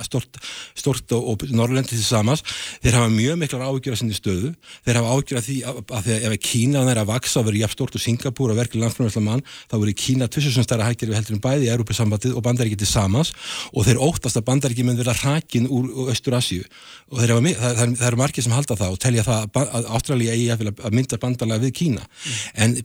stort, 0.07 0.39
stort 0.75 1.11
og, 1.11 1.27
og 1.33 1.47
Norrlendi 1.51 1.95
til 1.95 2.03
samans 2.05 2.43
þeir 2.83 2.97
hafa 2.97 3.11
mjög 3.11 3.39
miklar 3.41 3.65
ágjör 3.67 3.95
að 3.95 3.99
sinni 4.01 4.17
stöðu. 4.17 4.53
Þeir 4.85 4.99
hafa 4.99 5.13
ágjör 5.17 5.39
að 5.39 5.47
því 5.47 5.57
að, 5.67 5.79
að 5.97 6.07
því 6.07 6.17
ef 6.29 6.37
Kína 6.43 6.83
er 6.91 7.01
að 7.01 7.09
vaksa 7.11 7.41
og 7.41 7.47
verður 7.47 7.63
jafn 7.63 7.75
stort 7.77 7.97
og 7.97 8.03
Singapúr 8.03 8.53
og 8.53 8.59
verður 8.59 8.83
landfröðsla 8.83 9.23
mann, 9.23 9.43
þá 9.71 9.75
verður 9.77 9.97
Kína 10.03 10.27
tvissusum 10.31 10.65
stærra 10.65 10.87
hækjari 10.89 11.11
við 11.11 11.19
heldur 11.19 11.37
um 11.37 11.43
bæði 11.43 11.67
í 11.67 11.71
Európa-sambandið 11.73 12.37
og 12.37 12.45
bandaríkið 12.45 12.83
til 12.83 12.89
samans. 12.89 13.33
Og 13.73 13.87
þeir 13.87 14.01
óttast 14.03 14.39
að 14.39 14.47
bandaríkið 14.49 14.89
mun 14.89 14.99
verða 14.99 15.15
hrakin 15.21 15.69
úr 15.73 16.09
Östur-Asju 16.13 16.63
og 16.63 17.21
það, 17.21 17.33
það, 17.59 17.95
það 17.99 18.07
eru 18.09 18.21
margir 18.21 18.45
sem 18.45 18.55
halda 18.55 18.77
það 18.79 18.95
og 18.95 19.01
telja 19.03 19.25
það 19.27 19.61
að 19.63 19.89
Ástralja 19.97 20.35
eigi 20.35 20.49
að 20.53 20.95
mynda 20.95 21.21
bandalagi 21.21 21.65
við 21.67 21.75
Kína 21.81 22.03
mm. 22.07 22.41
en 22.65 22.75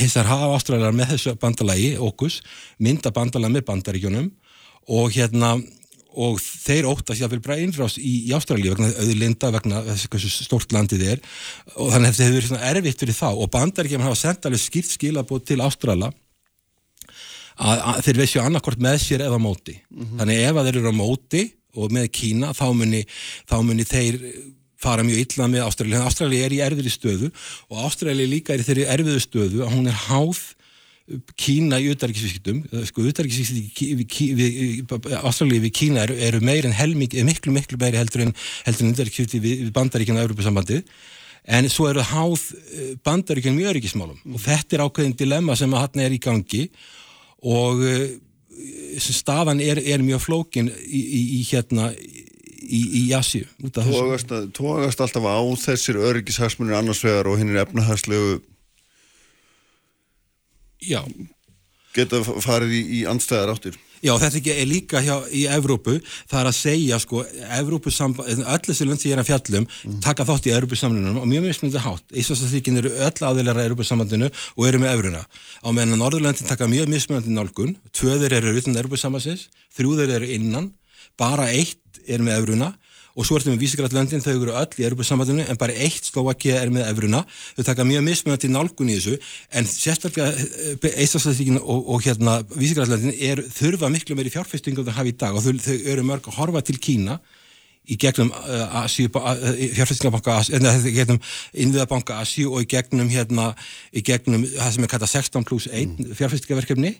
hins 0.00 0.16
vegar 0.18 0.30
hafa 0.32 0.52
Ástralja 0.56 0.92
með 0.96 1.14
þessu 1.14 1.36
bandalagi 1.42 1.94
okkus 2.08 2.40
mynda 2.82 3.14
bandalagi 3.16 3.58
með 3.58 3.66
bandaríkjónum 3.70 4.30
og 4.96 5.16
hérna 5.16 5.56
og 6.16 6.38
þeir 6.40 6.86
óttast 6.88 7.20
jáfnveil 7.20 7.42
bara 7.44 7.58
einrás 7.60 7.98
í, 8.00 8.12
í 8.28 8.34
Ástralja 8.36 8.72
vegna 8.72 8.88
auðlinda, 9.02 9.50
vegna 9.52 9.82
þess 9.90 10.08
hversu 10.12 10.30
stort 10.32 10.72
landið 10.72 11.04
er 11.12 11.24
og 11.76 11.90
þannig 11.92 12.12
að 12.12 12.22
hefur 12.24 12.36
verið 12.38 12.48
svona 12.50 12.70
erfitt 12.70 13.02
fyrir 13.02 13.18
þá 13.18 13.28
og 13.34 13.50
bandaríkjum 13.52 14.06
hafa 14.06 14.20
sendt 14.22 14.48
alveg 14.48 14.62
skýrt 14.62 14.94
skilabót 14.94 15.44
til 15.50 15.60
Ástralja 15.64 16.08
að, 17.56 17.76
að 17.76 18.00
þeir 18.06 18.20
veist 18.22 18.36
jo 18.36 18.44
annarkort 18.44 18.82
með 18.82 18.98
sér 19.04 19.26
eða 19.26 19.40
móti 19.42 19.76
mm 19.76 20.02
-hmm. 20.02 20.18
þannig 20.20 20.42
ef 20.48 20.56
að 20.56 20.68
þeir 20.68 20.80
eru 20.80 20.92
á 20.92 21.00
móti 21.02 21.42
og 21.76 21.94
með 21.94 22.10
Kína 22.16 22.52
þá 22.56 22.66
muni, 22.76 23.02
þá 23.48 23.56
muni 23.62 23.86
þeir 23.86 24.20
fara 24.80 25.04
mjög 25.06 25.22
illa 25.24 25.48
með 25.50 25.64
Ástralja. 25.66 26.04
Ástralja 26.04 26.46
er 26.46 26.54
í 26.56 26.60
erfiðri 26.64 26.92
stöðu 26.92 27.32
og 27.70 27.86
Ástralja 27.86 28.28
líka 28.28 28.54
er 28.54 28.62
í 28.62 28.66
þeirri 28.66 28.86
erfiðu 28.96 29.22
stöðu 29.24 29.64
að 29.64 29.74
hún 29.76 29.90
er 29.90 29.98
háð 30.06 30.42
Kína 31.38 31.78
í 31.78 31.92
auðarikisvísktum 31.92 32.64
sko 32.88 33.04
auðarikisvískti 33.06 34.82
Ástralja 35.22 35.62
við 35.62 35.72
Kína 35.78 36.02
eru, 36.02 36.16
eru 36.18 36.40
meir 36.42 36.66
en 36.66 36.74
helming, 36.74 37.14
miklu 37.28 37.54
miklu 37.54 37.78
meiri 37.78 38.00
heldur 38.00 38.24
en 38.24 38.32
heldur 38.66 38.88
en 38.88 38.90
auðarikisvískti 38.90 39.38
við 39.44 39.70
bandaríkjana 39.76 40.24
og 40.24 40.26
Európa-sambandið 40.26 40.82
en 41.46 41.70
svo 41.70 41.86
eru 41.92 42.02
háð 42.02 42.42
eh, 42.74 42.92
bandaríkjana 43.06 43.54
mjög 43.54 43.70
öryggismálum 43.76 44.18
mm. 44.18 44.34
og 44.34 44.42
þetta 44.42 44.76
er 44.76 44.84
ákveðin 44.86 45.18
dilemma 45.20 45.54
sem 45.58 45.74
að 45.74 45.84
hann 45.84 46.02
er 46.08 46.16
í 46.16 46.22
gangi 46.22 46.64
og 47.46 47.86
eh, 47.86 48.16
staðan 49.02 49.60
er, 49.60 49.80
er 49.80 50.04
mjög 50.04 50.24
flókin 50.26 50.70
í, 50.70 51.00
í, 51.00 51.22
í 51.38 51.40
hérna 51.50 51.90
í, 51.92 52.80
í 52.80 53.02
Jassi 53.10 53.44
Tógast, 53.72 54.32
tógast 54.56 55.02
alltaf 55.04 55.26
á 55.28 55.38
þessir 55.60 56.00
öryggishagsmunir 56.00 56.78
annars 56.78 57.02
vegar 57.04 57.30
og 57.30 57.40
hinn 57.40 57.54
er 57.54 57.64
efnahagslegu 57.66 58.38
Já. 60.86 61.00
Geta 61.96 62.20
farið 62.22 62.74
í 62.76 63.04
andstæðar 63.08 63.54
áttir 63.56 63.78
Já, 64.06 64.12
þetta 64.22 64.52
er 64.52 64.68
líka 64.70 65.00
hjá, 65.02 65.14
í 65.34 65.42
Evrópu, 65.50 65.96
það 66.30 66.40
er 66.40 66.50
að 66.50 66.56
segja 66.60 66.98
sko, 67.02 67.24
öll 67.26 68.60
þessi 68.68 68.86
lönd 68.86 69.02
sem 69.02 69.10
ég 69.10 69.16
er 69.16 69.22
að 69.22 69.30
fjallum 69.32 69.66
mm. 69.66 69.96
taka 70.04 70.26
þátt 70.28 70.46
í 70.46 70.52
Evrópusamlunum 70.54 71.18
og 71.22 71.26
mjög 71.30 71.48
smundið 71.58 71.82
hátt. 71.82 72.06
Íslandsþýkin 72.22 72.80
eru 72.82 72.92
öll 72.94 73.26
aðeinar 73.26 73.58
að 73.58 73.70
Evrópusamlandinu 73.72 74.30
og 74.30 74.68
eru 74.68 74.82
með 74.82 74.94
Evruna. 74.94 75.24
Á 75.26 75.68
meðan 75.74 75.98
Norðurlöndin 75.98 76.50
taka 76.50 76.70
mjög 76.70 76.94
smundið 77.02 77.34
nálgun, 77.34 77.74
tvöður 77.96 78.38
eru 78.38 78.54
utan 78.60 78.78
Evrópusamlansins, 78.78 79.48
þrjúður 79.74 80.14
eru 80.20 80.30
innan, 80.38 80.70
bara 81.18 81.50
eitt 81.50 82.02
er 82.06 82.22
með 82.22 82.44
Evruna 82.44 82.74
og 83.16 83.24
svo 83.24 83.38
ertum 83.38 83.54
við 83.54 83.64
vísigrætlöndin, 83.64 84.20
þau 84.24 84.34
eru 84.34 84.52
öll 84.60 84.82
í 84.82 84.84
Europasambandinu 84.84 85.46
en 85.48 85.60
bara 85.60 85.72
eitt 85.72 86.10
Slovakia 86.10 86.58
er 86.60 86.72
með 86.72 86.90
Evruna. 86.90 87.22
Þau 87.56 87.64
taka 87.70 87.86
mjög 87.88 88.04
mismunandi 88.04 88.50
nálgun 88.52 88.92
í 88.92 88.98
þessu 88.98 89.16
en 89.56 89.70
sérstaklega 89.70 90.34
Eistafslæðsvíkin 90.92 91.62
og, 91.62 91.88
og 91.96 92.04
hérna 92.04 92.42
vísigrætlöndin 92.52 93.46
þurfa 93.56 93.90
miklu 93.92 94.18
meiri 94.18 94.34
fjárfestingu 94.34 94.84
þau 94.84 94.94
hafa 94.98 95.10
í 95.12 95.16
dag. 95.16 95.36
Og 95.38 95.46
þau, 95.46 95.56
þau 95.64 95.90
eru 95.94 96.04
mörg 96.06 96.28
að 96.28 96.40
horfa 96.42 96.64
til 96.68 96.76
Kína 96.76 97.16
í 97.86 97.96
gegnum 98.02 98.32
uh, 98.34 98.82
Asíu, 98.82 99.10
uh, 99.14 99.42
fjárfæstingabanka 99.76 100.40
eða 100.58 100.74
gegnum 100.84 101.20
innviðabanka 101.54 102.18
Asíu 102.22 102.52
og 102.52 102.64
í 102.64 102.70
gegnum 102.70 103.10
hérna, 103.12 103.52
í 103.94 104.02
gegnum 104.04 104.44
það 104.44 104.72
sem 104.74 104.86
er 104.86 104.92
kallað 104.92 105.12
16 105.14 105.46
pluss 105.46 105.68
1 105.70 105.94
mm. 105.94 106.16
fjárfæstingaverkefni 106.18 106.92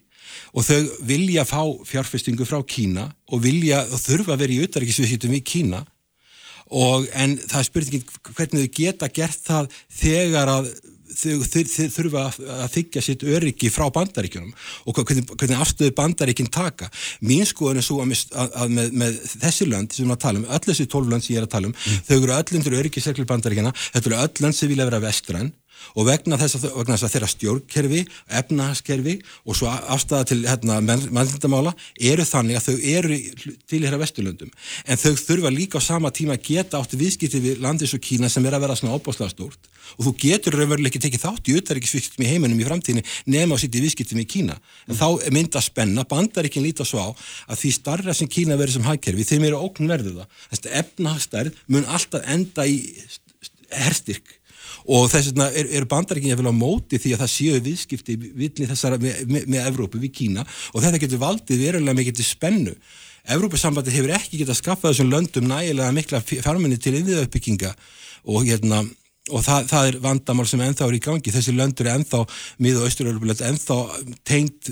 og 0.54 0.66
þau 0.66 0.78
vilja 1.06 1.44
fá 1.48 1.60
fjárfæstingu 1.90 2.46
frá 2.48 2.60
Kína 2.66 3.10
og 3.32 3.42
vilja 3.44 3.82
og 3.90 4.00
þurfa 4.02 4.36
að 4.36 4.44
vera 4.44 4.56
í 4.56 4.62
auðverkisviðsýtum 4.62 5.36
í 5.38 5.42
Kína 5.46 5.82
og 6.74 7.06
en 7.14 7.38
það 7.38 7.60
er 7.60 7.70
spurningin 7.70 8.06
hvernig 8.32 8.66
þau 8.66 8.76
geta 8.80 9.10
gert 9.14 9.42
það 9.46 9.72
þegar 10.00 10.54
að 10.56 10.70
þau, 11.16 11.62
þurfa 11.94 12.24
að 12.26 12.72
þykja 12.74 13.02
sitt 13.04 13.24
öryggi 13.26 13.70
frá 13.72 13.86
bandaríkjunum 13.94 14.52
og 14.86 14.98
hvernig, 14.98 15.26
hvernig 15.34 15.62
afstöðu 15.62 15.94
bandaríkinn 15.96 16.50
taka 16.52 16.88
mín 17.24 17.46
skoðun 17.48 17.80
er 17.80 17.86
svo 17.86 18.00
að, 18.02 18.14
að, 18.32 18.56
að 18.62 18.74
með, 18.78 18.96
með 19.02 19.20
þessi 19.36 19.68
lönd 19.70 19.96
sem 19.96 20.10
við 20.10 20.22
tala 20.24 20.42
um 20.42 20.48
öll 20.48 20.64
þessi 20.66 20.88
tólf 20.92 21.10
lönd 21.10 21.26
sem 21.26 21.36
ég 21.36 21.42
er 21.42 21.48
að 21.48 21.54
tala 21.54 21.70
um 21.70 21.76
mm. 21.76 22.02
þau 22.08 22.16
eru 22.18 22.36
öll 22.38 22.58
undir 22.60 22.78
öryggisreglur 22.80 23.30
bandaríkjana 23.30 23.74
þetta 23.86 24.10
eru 24.10 24.20
öll 24.24 24.44
lönd 24.46 24.58
sem 24.58 24.72
vilja 24.72 24.88
vera 24.90 25.02
vestræn 25.04 25.52
og 25.94 26.08
vegna 26.08 26.38
þess 26.40 26.58
að, 26.58 26.66
vegna 26.74 26.96
þess 26.96 27.06
að 27.06 27.14
þeirra 27.14 27.30
stjórnkerfi, 27.32 28.02
efnahagskerfi 28.40 29.14
og 29.46 29.58
svo 29.58 29.70
afstæða 29.70 30.28
til 30.30 30.40
hérna, 30.46 30.80
mannlindamála 30.82 31.74
eru 32.10 32.26
þannig 32.26 32.58
að 32.58 32.66
þau 32.68 32.76
eru 32.96 33.20
til 33.70 33.82
hér 33.84 33.96
að 33.96 34.04
Vesturlöndum. 34.04 34.52
En 34.86 35.00
þau 35.00 35.14
þurfa 35.20 35.52
líka 35.54 35.80
á 35.80 35.88
sama 35.88 36.12
tíma 36.14 36.36
að 36.36 36.46
geta 36.50 36.80
átti 36.80 37.00
viðskipti 37.00 37.42
við 37.42 37.62
landis 37.64 37.94
og 37.96 38.02
Kína 38.04 38.30
sem 38.32 38.46
er 38.46 38.56
að 38.56 38.66
vera 38.66 38.78
svona 38.78 38.96
óbáslega 38.98 39.32
stórt. 39.32 39.70
Og 39.96 40.08
þú 40.08 40.12
getur 40.18 40.56
raunveruleg 40.58 40.90
ekki 40.90 41.04
tekið 41.04 41.22
þátt 41.22 41.50
í 41.50 41.56
auðverðisviðskiptum 41.56 42.24
í 42.26 42.30
heiminum 42.32 42.58
í 42.58 42.66
framtíðinni 42.66 43.04
nema 43.30 43.54
á 43.54 43.62
sitt 43.62 43.76
í 43.76 43.82
viðskiptum 43.84 44.22
í 44.22 44.26
Kína. 44.26 44.56
En 44.90 44.98
þá 44.98 45.30
mynda 45.30 45.62
spenna, 45.62 46.02
bandar 46.08 46.48
ekki 46.48 46.64
líta 46.64 46.86
svo 46.86 47.04
á 47.06 47.08
að 47.46 47.60
því 47.62 47.70
starra 47.76 48.16
sem 48.16 48.30
Kína 48.30 48.58
verður 48.58 48.80
sem 48.80 48.88
hægkerfi 48.88 49.28
þeim 49.30 49.46
eru 49.46 49.62
ókn 49.62 49.90
verður 49.90 50.24
það, 50.24 50.66
efnahagstærð 50.82 51.62
mun 51.70 51.86
alltaf 51.86 52.26
enda 52.32 52.66
í 52.66 52.80
herstyrk 53.70 54.36
og 54.86 55.08
þess 55.10 55.32
vegna 55.32 55.48
eru 55.50 55.72
er 55.76 55.88
bandaríkinja 55.90 56.38
vel 56.38 56.52
á 56.52 56.54
móti 56.54 57.00
því 57.02 57.14
að 57.16 57.24
það 57.24 57.32
séu 57.32 57.62
viðskipti 57.64 58.18
vilni 58.22 58.68
þessara 58.70 59.00
með, 59.02 59.24
með, 59.30 59.48
með 59.54 59.70
Evrópu 59.70 60.02
við 60.02 60.14
Kína. 60.20 60.46
Og 60.74 60.84
þetta 60.84 61.02
getur 61.02 61.22
valdið 61.22 61.64
verulega 61.64 61.98
mikið 61.98 62.20
til 62.20 62.28
spennu. 62.28 62.76
Evrópusambandi 63.36 63.94
hefur 63.94 64.14
ekki 64.14 64.42
getað 64.42 64.60
skaffað 64.60 64.94
þessum 64.94 65.10
löndum 65.10 65.48
nægilega 65.50 65.94
mikla 65.94 66.22
fjármenni 66.22 66.78
til 66.78 66.94
innviðauppbygginga. 67.00 67.72
Og 68.30 68.46
hérna 68.46 68.84
og 69.34 69.42
það, 69.42 69.68
það 69.70 69.88
er 69.88 69.96
vandamál 70.04 70.46
sem 70.46 70.62
ennþá 70.62 70.86
er 70.86 70.96
í 70.96 71.02
gangi. 71.02 71.32
Þessi 71.34 71.54
löndur 71.56 71.88
er 71.88 71.98
ennþá 71.98 72.22
miða 72.62 72.84
austur 72.86 73.10
ennþá 73.10 73.78
tengt 74.28 74.70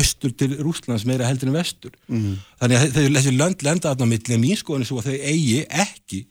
austur 0.00 0.34
til 0.34 0.56
Rúslands 0.58 1.06
meira 1.06 1.28
heldur 1.28 1.52
en 1.52 1.58
vestur. 1.60 1.94
Mm. 2.10 2.38
þannig 2.62 2.80
að 2.80 2.98
þessi 3.16 3.34
lönd 3.36 3.66
lenda 3.66 3.92
aðná 3.92 4.08
millir 4.10 4.42
mín 4.42 4.58
skoðinu 4.58 4.88
svo 4.88 4.98
að 5.02 5.12
þau 5.12 5.28
eigi 5.30 5.60
ekki 5.70 6.24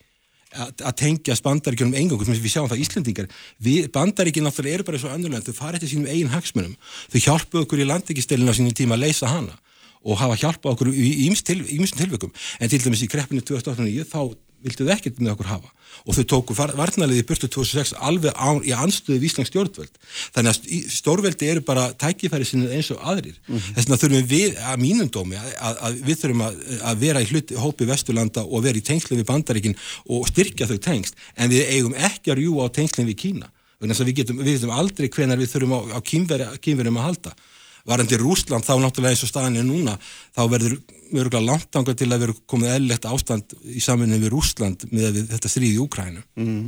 að 0.52 0.94
tengjast 1.00 1.46
bandaríkjunum 1.46 1.96
engangum 1.96 2.28
sem 2.28 2.36
við 2.44 2.56
sjáum 2.56 2.70
það 2.72 2.84
Íslandingar 2.84 3.28
bandaríkjum 3.96 4.48
náttúrulega 4.48 4.80
eru 4.80 4.88
bara 4.88 5.00
svo 5.00 5.12
önnulegt 5.16 5.48
þau 5.48 5.56
farið 5.56 5.86
til 5.86 5.92
sínum 5.94 6.12
eigin 6.12 6.32
hagsmunum. 6.34 6.76
Þau 7.14 7.20
hjálpu 7.26 7.62
okkur 7.64 7.84
í 7.84 7.88
landekistelina 7.88 8.52
á 8.52 8.58
sínum 8.58 8.76
tíma 8.76 8.98
að 8.98 9.06
leysa 9.06 9.32
hana 9.32 9.56
og 10.02 10.18
hafa 10.20 10.40
hjálpa 10.44 10.74
okkur 10.74 10.92
í 10.92 11.28
ímsum 11.28 11.46
til, 11.48 11.60
tilvökum 11.96 12.34
en 12.60 12.72
til 12.72 12.82
dæmis 12.84 13.04
í 13.06 13.10
kreppinu 13.12 13.44
2009 13.46 14.08
þá 14.10 14.34
vildu 14.66 14.86
þau 14.86 14.94
ekkert 14.96 15.22
með 15.22 15.34
okkur 15.36 15.50
hafa. 15.50 15.72
Og 16.08 16.16
þau 16.16 16.24
tóku 16.32 16.56
varnaliði 16.56 17.26
burtu 17.28 17.50
2006 17.52 17.94
alveg 18.00 18.34
á, 18.34 18.50
í 18.64 18.72
anstöðu 18.74 19.28
Íslands 19.28 19.52
stjórnvöld. 19.52 20.00
Þannig 20.36 20.52
að 20.54 20.92
stórveldi 20.96 21.50
eru 21.52 21.64
bara 21.68 21.90
tækifæri 22.00 22.48
sinni 22.48 22.72
eins 22.72 22.92
og 22.96 23.02
aðrir. 23.04 23.36
Mm 23.48 23.58
-hmm. 23.58 23.76
þess 23.76 23.88
vegna 23.90 24.00
þurfum 24.04 24.28
við 24.32 24.60
að 24.72 24.82
mínum 24.86 25.12
dómi 25.12 25.38
að, 25.38 25.76
að 25.88 26.02
við 26.08 26.22
þurfum 26.24 26.46
að, 26.48 26.60
að 26.92 27.02
vera 27.06 27.22
í 27.22 27.30
hlut, 27.32 27.56
hópi 27.66 27.90
Vesturlanda 27.90 28.46
og 28.46 28.64
vera 28.64 28.78
í 28.78 28.88
tengslu 28.88 29.18
við 29.18 29.30
bandaríkin 29.32 29.78
og 30.08 30.28
styrkja 30.32 30.68
þau 30.68 30.78
tengst 30.78 31.16
en 31.36 31.50
við 31.52 31.68
eigum 31.68 31.96
ekki 31.96 32.32
að 32.32 32.40
rjúa 32.40 32.70
á 32.72 32.76
tengslinn 32.76 33.10
við 33.12 33.22
Kína. 33.26 33.52
Við 33.82 34.14
getum, 34.14 34.38
við 34.38 34.60
getum 34.60 34.76
aldrei 34.78 35.10
hvenar 35.10 35.40
við 35.42 35.56
þurfum 35.56 35.74
á, 35.74 35.80
á 35.98 36.00
kýmverjum 36.06 36.98
að 37.02 37.08
halda 37.08 37.32
varandi 37.88 38.20
Rúsland 38.22 38.66
þá 38.66 38.74
náttúrulega 38.82 39.16
eins 39.16 39.24
og 39.26 39.32
staðin 39.32 39.62
er 39.62 39.68
núna 39.68 39.98
þá 40.36 40.42
verður 40.52 40.78
mjög 41.12 41.36
langt 41.44 41.76
ánga 41.76 41.96
til 41.98 42.08
að 42.12 42.24
vera 42.24 42.36
komið 42.50 42.72
eðlilegt 42.76 43.08
ástand 43.10 43.56
í 43.68 43.82
samfunni 43.84 44.20
við 44.22 44.32
Rúsland 44.32 44.86
með 44.94 45.20
þetta 45.34 45.52
stríð 45.52 45.76
í 45.76 45.82
Úkrænu 45.84 46.24
mm. 46.40 46.62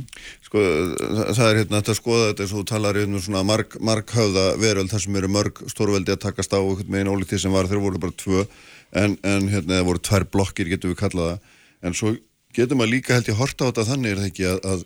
Sko 0.44 0.64
það 1.06 1.46
er 1.46 1.60
hérna 1.62 1.80
þetta 1.80 1.96
skoða 1.98 2.28
þetta 2.30 2.44
eins 2.44 2.52
og 2.52 2.60
þú 2.60 2.66
talar 2.68 3.00
um 3.00 3.16
svona 3.24 3.44
mark, 3.46 3.78
markhauða 3.80 4.46
veröld 4.60 4.92
þar 4.92 5.04
sem 5.06 5.18
eru 5.20 5.32
mörg 5.32 5.64
stórveldi 5.72 6.14
að 6.14 6.22
takast 6.26 6.52
á 6.52 6.60
með 6.60 7.00
einu 7.00 7.16
ólítið 7.16 7.44
sem 7.44 7.56
var 7.56 7.70
þegar 7.70 7.86
voru 7.86 8.02
bara 8.04 8.18
tvö 8.20 8.44
en, 8.92 9.16
en 9.24 9.50
hérna 9.52 9.78
það 9.78 9.88
voru 9.90 10.04
tvær 10.10 10.28
blokkir 10.36 10.72
getur 10.74 10.92
við 10.92 11.00
kallaða 11.00 11.38
en 11.84 11.96
svo 11.96 12.14
getur 12.54 12.78
maður 12.78 12.96
líka 12.98 13.16
held 13.16 13.30
ég 13.32 13.40
horta 13.40 13.66
á 13.66 13.68
þetta 13.70 13.88
þannig 13.92 14.12
er 14.12 14.20
það 14.20 14.30
ekki 14.30 14.50
að, 14.50 14.60
að 14.74 14.84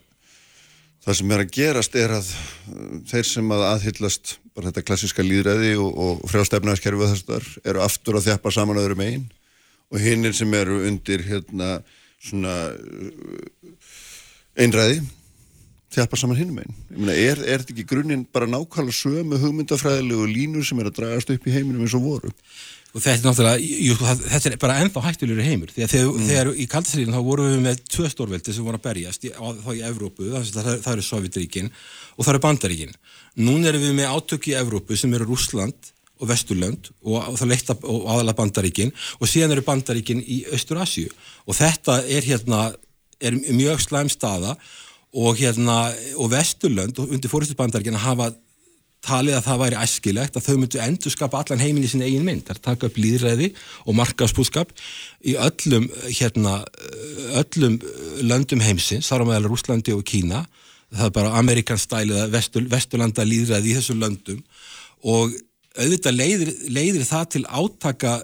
það 1.04 1.18
sem 1.20 1.32
er 1.34 1.42
að 1.42 1.54
gerast 1.58 1.98
er 1.98 2.14
að 2.18 2.30
þeir 3.10 3.28
sem 3.32 3.54
að 3.54 3.66
aðhyllast 3.72 4.36
bara 4.58 4.72
þetta 4.72 4.86
klassiska 4.90 5.22
líðræði 5.22 5.76
og, 5.78 5.92
og 5.94 6.24
frjástefnaðarskerfið 6.32 7.12
þessar 7.14 7.46
eru 7.70 7.84
aftur 7.84 8.18
að 8.18 8.26
þjappa 8.32 8.54
saman 8.54 8.80
öðrum 8.82 9.04
einn 9.04 9.28
og 9.88 10.02
hinnir 10.02 10.34
sem 10.36 10.50
eru 10.58 10.80
undir 10.88 11.22
hérna 11.28 11.76
svona 12.18 12.56
einræði 14.58 14.98
þjappa 15.94 16.18
saman 16.20 16.36
hinnum 16.36 16.58
einn. 16.60 16.74
Ég 16.90 16.98
meina, 16.98 17.14
er, 17.14 17.38
er 17.46 17.62
þetta 17.62 17.76
ekki 17.76 17.86
grunninn 17.94 18.26
bara 18.34 18.50
nákvæmlega 18.50 18.98
sömu 18.98 19.38
hugmyndafræðilegu 19.40 20.26
línur 20.28 20.66
sem 20.66 20.82
er 20.82 20.90
að 20.90 20.98
dragast 20.98 21.30
upp 21.32 21.46
í 21.48 21.54
heiminum 21.54 21.86
eins 21.86 21.96
og 21.96 22.04
voru? 22.04 22.34
og 22.94 23.02
þetta 23.04 23.18
er 23.18 23.26
náttúrulega, 23.28 23.64
jú, 23.84 23.94
sko, 23.96 24.12
þetta 24.24 24.50
er 24.50 24.60
bara 24.62 24.76
ennþá 24.82 25.02
hættulegur 25.04 25.44
heimur, 25.44 25.72
því 25.74 25.84
að 25.84 25.90
þegar, 25.92 26.08
mm. 26.08 26.28
þegar 26.30 26.50
í 26.50 26.66
kaldastríðin 26.72 27.16
þá 27.16 27.20
vorum 27.26 27.50
við 27.50 27.58
með 27.66 27.82
tvö 27.92 28.10
stórveldi 28.14 28.54
sem 28.56 28.64
voru 28.64 28.80
að 28.80 28.86
berjast 28.86 29.26
í, 29.28 29.32
á, 29.36 29.44
þá 29.60 29.70
í 29.74 29.82
Evrópu, 29.90 30.28
það, 30.32 30.48
það, 30.54 30.70
það 30.86 30.94
eru 30.94 31.04
Sovjetríkin 31.04 31.68
og 31.68 32.24
það 32.24 32.32
eru 32.32 32.42
Bandaríkin 32.46 32.96
nún 33.38 33.66
erum 33.68 33.84
við 33.84 33.94
með 33.98 34.16
átök 34.16 34.50
í 34.50 34.56
Evrópu 34.58 34.98
sem 34.98 35.14
eru 35.14 35.28
Rúsland 35.28 35.92
og 36.18 36.26
Vesturlönd 36.30 36.90
og, 37.06 37.14
og 37.14 37.38
og 37.38 38.08
aðalega 38.10 38.38
Bandaríkin 38.40 38.92
og 39.18 39.30
síðan 39.30 39.54
eru 39.54 39.66
Bandaríkin 39.66 40.22
í 40.22 40.42
Östur-Asju 40.54 41.08
og 41.46 41.58
þetta 41.58 42.02
er 42.06 42.26
hérna 42.26 42.72
er 43.18 43.38
mjög 43.38 43.82
slæm 43.82 44.10
staða 44.10 44.56
og 45.14 45.38
hérna 45.38 45.88
og 46.18 46.32
Vesturlönd 46.34 46.98
og 46.98 47.14
undir 47.14 47.30
fórstu 47.30 47.56
Bandaríkin 47.58 47.98
hafa 47.98 48.32
talið 49.04 49.38
að 49.38 49.44
það 49.46 49.60
væri 49.62 49.78
æskilegt 49.78 50.36
að 50.36 50.46
þau 50.48 50.54
myndu 50.58 50.80
endur 50.82 51.14
skapa 51.14 51.42
allan 51.42 51.62
heiminn 51.62 51.86
í 51.86 51.90
sin 51.90 52.02
eigin 52.02 52.24
mynd. 52.26 52.44
Það 52.48 52.56
er 52.56 52.62
taka 52.66 52.88
upp 52.88 52.98
líðræði 52.98 53.50
og 53.86 53.96
markaspúskap 53.98 54.72
í 55.22 55.36
öllum 55.38 55.86
hérna, 56.08 56.56
öllum 57.38 57.78
löndum 58.26 58.64
heimsins 58.64 59.10
þar 59.10 59.22
á 59.22 59.28
meðal 59.30 59.52
Rúslandi 59.52 59.94
og 59.94 60.02
Kína 60.08 60.44
það 60.94 61.10
er 61.10 61.14
bara 61.18 61.36
amerikanstælið 61.42 62.24
vestur, 62.32 62.64
vesturlanda 62.70 63.26
líðræði 63.26 63.72
í 63.72 63.76
þessum 63.78 64.00
löndum. 64.02 64.40
Og 65.04 65.34
auðvitað 65.78 66.16
leiðir, 66.18 66.54
leiðir 66.72 67.06
það 67.08 67.28
til 67.34 67.44
átaka 67.46 68.14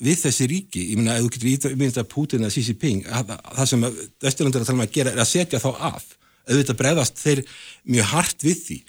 við 0.00 0.22
þessi 0.24 0.48
ríki, 0.48 0.86
ég 0.92 0.96
minna, 1.00 1.18
ef 1.18 1.26
þú 1.26 1.34
getur 1.34 1.74
ímyndið 1.74 2.00
að 2.00 2.08
Putin 2.14 2.46
eða 2.46 2.54
Xi 2.54 2.64
Jinping, 2.70 3.04
það 3.04 3.68
sem 3.68 3.84
vesturlandur 4.24 4.62
er 4.62 4.64
að 4.64 4.70
tala 4.70 4.78
um 4.78 4.86
að 4.86 4.96
gera 4.96 5.12
er 5.12 5.20
að 5.20 5.30
setja 5.34 5.60
þá 5.60 5.70
af 5.90 6.08
auðvitað 6.48 6.80
bregðast 6.80 7.20
þeir 7.20 7.44
mjög 7.84 8.12
hart 8.14 8.44
við 8.46 8.64
því. 8.64 8.80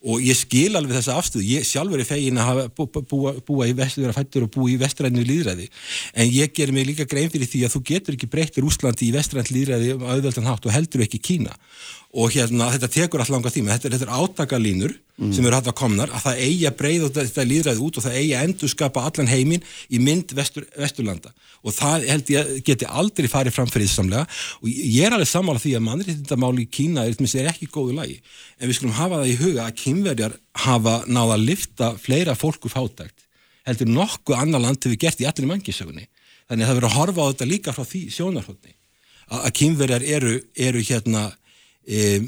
Og 0.00 0.22
ég 0.24 0.32
skil 0.38 0.78
alveg 0.78 0.96
þessa 0.96 1.18
afstöðu, 1.20 1.42
ég 1.44 1.66
sjálfur 1.68 2.00
er 2.00 2.06
fegin 2.08 2.38
að 2.40 2.46
hafa 2.48 2.62
búa, 2.72 3.02
búa, 3.10 3.32
búa 3.44 3.66
í 3.68 3.74
vestur, 3.76 4.06
vera 4.06 4.14
fættur 4.16 4.46
og 4.46 4.52
búa 4.54 4.70
í 4.72 4.78
vestræðinu 4.80 5.26
líðræði 5.28 5.66
en 6.14 6.30
ég 6.32 6.54
ger 6.56 6.72
mig 6.72 6.86
líka 6.88 7.04
grein 7.04 7.28
fyrir 7.28 7.50
því 7.50 7.66
að 7.66 7.74
þú 7.74 7.82
getur 7.90 8.16
ekki 8.16 8.30
breyttir 8.32 8.64
Úslandi 8.64 9.10
í 9.10 9.12
vestræðinu 9.12 9.58
líðræði 9.58 9.90
um 9.98 10.06
auðveldan 10.08 10.48
hátt 10.48 10.70
og 10.70 10.72
heldur 10.72 11.04
ekki 11.04 11.20
Kína 11.20 11.52
og 12.10 12.32
hérna 12.34 12.72
þetta 12.74 12.88
tekur 12.90 13.22
alltaf 13.22 13.36
langa 13.36 13.52
tíma, 13.54 13.76
þetta, 13.76 13.92
þetta 13.94 14.06
er 14.08 14.24
átakalínur 14.24 14.94
mm. 14.96 15.30
sem 15.36 15.46
eru 15.46 15.54
hægt 15.54 15.70
að 15.70 15.76
komnar 15.78 16.10
að 16.10 16.24
það 16.24 16.40
eigi 16.46 16.66
að 16.66 16.76
breyða 16.80 17.10
þetta 17.20 17.44
líðræði 17.46 17.84
út 17.86 18.00
og 18.00 18.06
það 18.06 18.16
eigi 18.18 18.32
að 18.34 18.46
endur 18.48 18.72
skapa 18.72 19.04
allan 19.06 19.30
heiminn 19.30 19.68
í 19.86 20.00
mynd 20.02 20.34
vestur, 20.34 20.66
vesturlanda. 20.74 21.30
Og 21.60 21.76
það 21.76 22.08
held 22.10 22.34
ég 22.34 22.52
geti 22.66 22.88
aldrei 22.88 23.30
farið 23.30 23.54
fram 23.54 23.70
fyrir 23.70 23.86
þessamlega 23.86 24.26
og 24.58 24.68
ég 24.72 25.06
er 25.06 25.14
alveg 25.14 25.30
sammála 25.30 25.62
því 25.62 25.76
að 25.76 25.86
mannréttindamáli 25.86 26.66
í 26.66 26.70
Kína 26.72 27.06
er, 27.06 27.14
er 27.14 27.50
ekki 27.52 27.70
góðu 27.70 27.94
lagi. 28.00 28.18
En 28.58 28.66
við 28.66 28.80
skulum 28.80 28.96
hafa 28.98 29.22
það 29.22 29.30
í 29.30 29.40
huga 29.44 29.68
að 29.68 29.80
kynverjar 29.84 30.38
hafa 30.66 30.96
náða 31.06 31.36
að 31.36 31.46
lifta 31.46 31.94
fleira 32.00 32.34
fólku 32.38 32.72
fátækt 32.72 33.28
heldur 33.68 33.90
nokkuð 33.90 34.38
annar 34.40 34.62
land 34.62 34.82
hefur 34.82 34.98
gert 35.00 35.20
í 35.22 35.28
allir 35.28 35.48
mangisögunni 35.50 36.06
þannig 36.48 36.64
að 36.64 36.70
það 36.70 36.78
verður 36.78 36.88
að 36.90 36.96
horfa 36.98 37.26
á 37.26 37.30
þetta 37.30 37.50
líka 37.50 37.74
frá 37.76 37.84
því 37.86 38.02
sjónarhóttni 38.14 38.76
að 39.30 39.52
kynverjar 39.60 40.06
eru, 40.16 40.32
eru 40.58 40.82
hérna 40.82 41.28
e, 41.86 42.20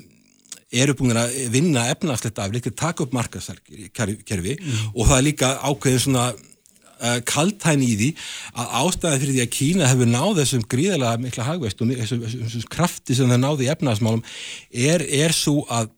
eru 0.73 0.97
búin 0.97 1.19
að 1.19 1.35
vinna 1.53 1.89
efnarslegt 1.93 2.41
af, 2.41 2.53
líka 2.55 2.73
taka 2.73 3.05
upp 3.05 3.13
markaskerfi 3.17 4.57
mm. 4.57 4.89
og 4.95 5.07
það 5.11 5.17
er 5.19 5.27
líka 5.27 5.53
ákveðin 5.61 6.05
svona 6.07 6.27
uh, 6.33 7.19
kaltæn 7.29 7.85
í 7.85 7.93
því 8.01 8.11
að 8.57 8.77
ástæði 8.83 9.23
fyrir 9.23 9.37
því 9.37 9.43
að 9.45 9.55
Kína 9.57 9.91
hefur 9.91 10.13
náð 10.13 10.43
þessum 10.43 10.69
gríðalega 10.75 11.25
mikla 11.25 11.49
hagveist 11.49 11.83
og 11.83 11.93
þessum, 11.93 12.23
þessum 12.29 12.69
krafti 12.73 13.19
sem 13.19 13.33
það 13.33 13.43
náði 13.45 13.67
í 13.67 13.73
efnarsmálum 13.75 14.25
er, 14.71 15.05
er 15.25 15.37
svo 15.37 15.63
að 15.69 15.93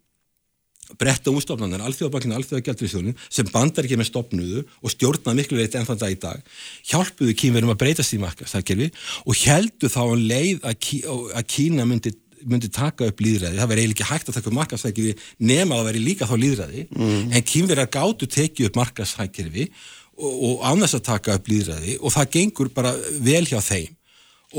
bretta 1.00 1.32
úrstofnarnir, 1.32 1.82
alþjóðabankinu, 1.82 2.36
alþjóðagjaldriðsjónin 2.38 3.16
sem 3.32 3.48
bandar 3.50 3.86
ekki 3.86 3.96
með 3.98 4.10
stopnuðu 4.10 4.64
og 4.84 4.92
stjórna 4.92 5.34
miklu 5.36 5.58
veit 5.58 5.74
enn 5.78 5.86
þann 5.88 6.00
dag 6.02 6.12
í 6.12 6.18
dag 6.20 6.52
hjálpuðu 6.90 7.34
Kínverðum 7.40 7.72
að 7.72 7.80
breytast 7.80 8.14
í 8.14 8.20
markaskerfi 8.22 8.90
og 9.24 9.40
heldu 9.46 9.90
þá 9.90 10.00
um 10.04 10.26
leið 10.28 10.60
að, 10.60 10.76
Kí, 10.84 11.00
að 11.08 11.48
Kína 11.50 11.88
myndi 11.88 12.12
myndi 12.50 12.70
taka 12.72 13.08
upp 13.10 13.22
líðræði, 13.24 13.60
það 13.60 13.70
verði 13.70 13.84
eiginlega 13.84 14.04
ekki 14.04 14.10
hægt 14.10 14.30
að 14.30 14.38
taka 14.38 14.50
upp 14.50 14.58
markasækjum 14.58 15.22
nema 15.50 15.74
að 15.74 15.80
það 15.80 15.88
verði 15.90 16.02
líka 16.04 16.30
þá 16.30 16.34
líðræði 16.44 16.86
mm. 16.90 17.22
en 17.30 17.46
kýmverðar 17.52 17.92
gáttu 17.98 18.30
tekið 18.30 18.70
upp 18.70 18.80
markasækjum 18.80 19.60
og, 20.14 20.34
og 20.34 20.66
annars 20.70 20.96
að 20.96 21.06
taka 21.10 21.38
upp 21.38 21.48
líðræði 21.50 21.96
og 22.00 22.14
það 22.14 22.34
gengur 22.36 22.74
bara 22.74 22.92
vel 23.24 23.44
hjá 23.48 23.58
þeim 23.64 23.96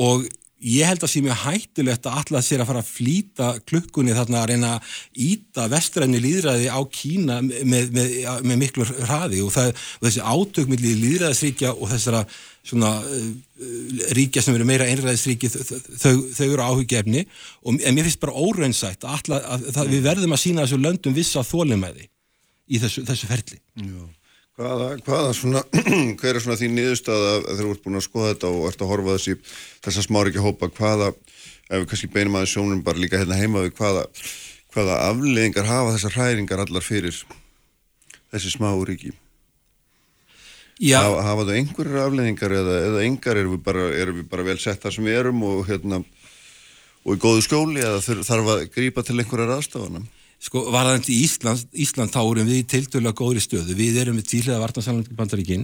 og 0.05 0.25
ég 0.65 0.87
held 0.87 1.03
að 1.03 1.11
sé 1.11 1.21
mjög 1.23 1.41
hættilegt 1.43 2.07
að 2.07 2.17
alla 2.21 2.41
sér 2.43 2.63
að 2.63 2.69
fara 2.71 2.81
að 2.81 2.89
flýta 2.89 3.49
klukkunni 3.69 4.15
þarna 4.15 4.41
að 4.41 4.49
reyna 4.51 4.71
að 4.77 4.95
íta 5.27 5.67
vestræni 5.71 6.21
líðræði 6.23 6.71
á 6.71 6.79
Kína 6.89 7.39
með, 7.45 7.91
með, 7.93 8.15
með 8.41 8.61
miklu 8.63 8.87
hraði 8.87 9.43
og, 9.45 9.51
það, 9.53 9.73
og 9.99 10.07
þessi 10.07 10.23
átökmilli 10.25 10.93
líðræðisríkja 11.03 11.75
og 11.75 11.91
þessara 11.91 12.23
svona 12.65 12.91
uh, 13.01 13.29
ríkja 14.17 14.43
sem 14.43 14.55
eru 14.57 14.65
meira 14.67 14.87
einræðisríki 14.89 15.51
þau, 15.51 16.15
þau 16.33 16.47
eru 16.47 16.65
áhugjefni 16.65 17.23
og 17.63 17.77
en 17.77 17.95
mér 17.95 18.07
finnst 18.07 18.21
bara 18.23 18.35
óraunsætt 18.35 19.05
að, 19.05 19.17
alla, 19.19 19.41
að, 19.55 19.65
að 19.83 19.93
við 19.93 20.05
verðum 20.09 20.35
að 20.35 20.41
sína 20.41 20.65
þessu 20.65 20.81
löndum 20.81 21.17
vissa 21.17 21.45
þólimæði 21.45 22.07
í 22.65 22.81
þessu, 22.81 23.03
þessu 23.05 23.29
ferli. 23.29 23.59
Já. 23.77 24.05
Hvaða, 24.55 24.87
hvaða 25.03 25.31
svona, 25.35 25.61
hver 26.21 26.37
er 26.37 26.43
svona 26.43 26.59
þín 26.59 26.77
niðurstað 26.77 27.25
að 27.27 27.47
þeir 27.49 27.65
eru 27.65 27.79
búin 27.83 27.99
að 27.99 28.05
skoða 28.05 28.29
þetta 28.31 28.51
og 28.55 28.67
ert 28.69 28.83
að 28.85 28.91
horfa 28.93 29.17
þessi 29.17 29.35
þess 29.83 29.99
að 29.99 30.05
smári 30.07 30.31
ekki 30.31 30.45
hópa? 30.45 30.69
Hvaða, 30.77 31.09
ef 31.67 31.81
við 31.81 31.89
kannski 31.91 32.11
beinum 32.13 32.39
aðeins 32.39 32.55
sjónum 32.55 32.85
bara 32.85 33.03
líka 33.03 33.19
hérna 33.19 33.39
heima 33.41 33.65
við 33.65 33.75
hvaða, 33.75 34.05
hvaða 34.71 35.01
afleðingar 35.09 35.67
hafa 35.67 35.97
þessar 35.97 36.15
hræringar 36.15 36.63
allar 36.63 36.87
fyrir 36.87 37.19
þessi 38.31 38.55
smá 38.55 38.71
ríki 38.87 39.11
hafa, 41.05 41.23
hafa 41.23 41.47
það 41.47 41.59
einhverjir 41.61 42.01
afleðingar 42.03 42.57
eða, 42.59 42.75
eða 42.89 43.05
engar? 43.07 43.39
Erum 43.39 43.55
við, 43.55 43.63
bara, 43.69 43.87
erum 43.95 44.19
við 44.19 44.29
bara 44.33 44.47
vel 44.49 44.59
sett 44.59 44.83
þar 44.83 44.97
sem 44.97 45.07
við 45.07 45.21
erum 45.21 45.45
og 45.47 45.63
hérna 45.69 46.01
og 47.05 47.15
í 47.15 47.21
góðu 47.21 47.45
skóli 47.45 47.83
eða 47.85 48.03
þarf 48.03 48.53
að 48.55 48.67
grípa 48.73 49.05
til 49.05 49.19
einhverjar 49.21 49.55
aðstafanum 49.55 50.07
Sko, 50.45 50.67
varðandi 50.73 51.15
Ísland, 51.23 51.63
Ísland 51.73 52.13
þá 52.13 52.21
erum 52.21 52.49
við 52.49 52.67
tildulega 52.69 53.17
góðri 53.17 53.41
stöðu. 53.43 53.75
Við 53.77 53.97
erum 54.03 54.19
með 54.19 54.29
tílega 54.33 54.61
vartansalandi 54.61 55.15
bandaríkinn, 55.17 55.63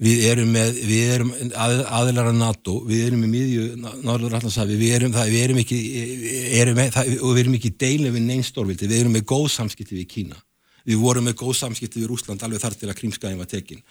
við 0.00 0.22
erum 0.30 0.52
með, 0.54 0.78
við 0.86 1.12
erum 1.16 1.32
að, 1.34 1.82
aðilara 1.98 2.32
NATO, 2.36 2.78
við 2.88 3.08
erum 3.08 3.24
með 3.24 3.32
miðju 3.34 3.64
Norður 4.06 4.38
Allandshafi, 4.38 4.78
við 4.80 4.94
erum, 5.00 5.14
það, 5.16 5.32
við 5.34 5.46
erum 5.48 5.62
ekki, 5.64 5.80
erum 6.60 6.82
það, 6.94 7.14
og 7.18 7.34
við 7.34 7.42
erum 7.42 7.58
ekki 7.58 7.72
deilið 7.84 8.14
við 8.14 8.28
neinstórvildi, 8.30 8.90
við 8.92 9.02
erum 9.02 9.18
með 9.18 9.26
góð 9.34 9.48
samskipti 9.56 9.98
við 9.98 10.08
Kína. 10.14 10.40
Við 10.88 11.00
vorum 11.02 11.28
með 11.28 11.38
góð 11.42 11.54
samskipti 11.58 12.00
við 12.00 12.10
Rúsland 12.12 12.42
alveg 12.42 12.62
þar 12.62 12.76
til 12.80 12.88
að 12.88 12.98
krímskæðin 13.02 13.40
var 13.42 13.50
tekin. 13.50 13.82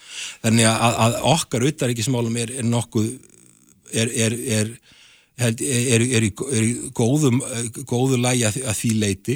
Þannig 0.44 0.70
að, 0.72 1.00
að 1.06 1.18
okkar 1.34 1.66
auðaríkismálum 1.68 2.40
er, 2.42 2.54
er 2.58 2.68
nokkuð, 2.68 3.10
er, 3.94 4.14
er, 4.26 4.38
er 4.60 4.78
er 5.38 5.54
í 6.26 6.32
góðum 6.98 7.44
góðu 7.86 8.18
lægi 8.18 8.48
að, 8.50 8.56
að 8.66 8.80
því 8.80 8.94
leiti 8.98 9.36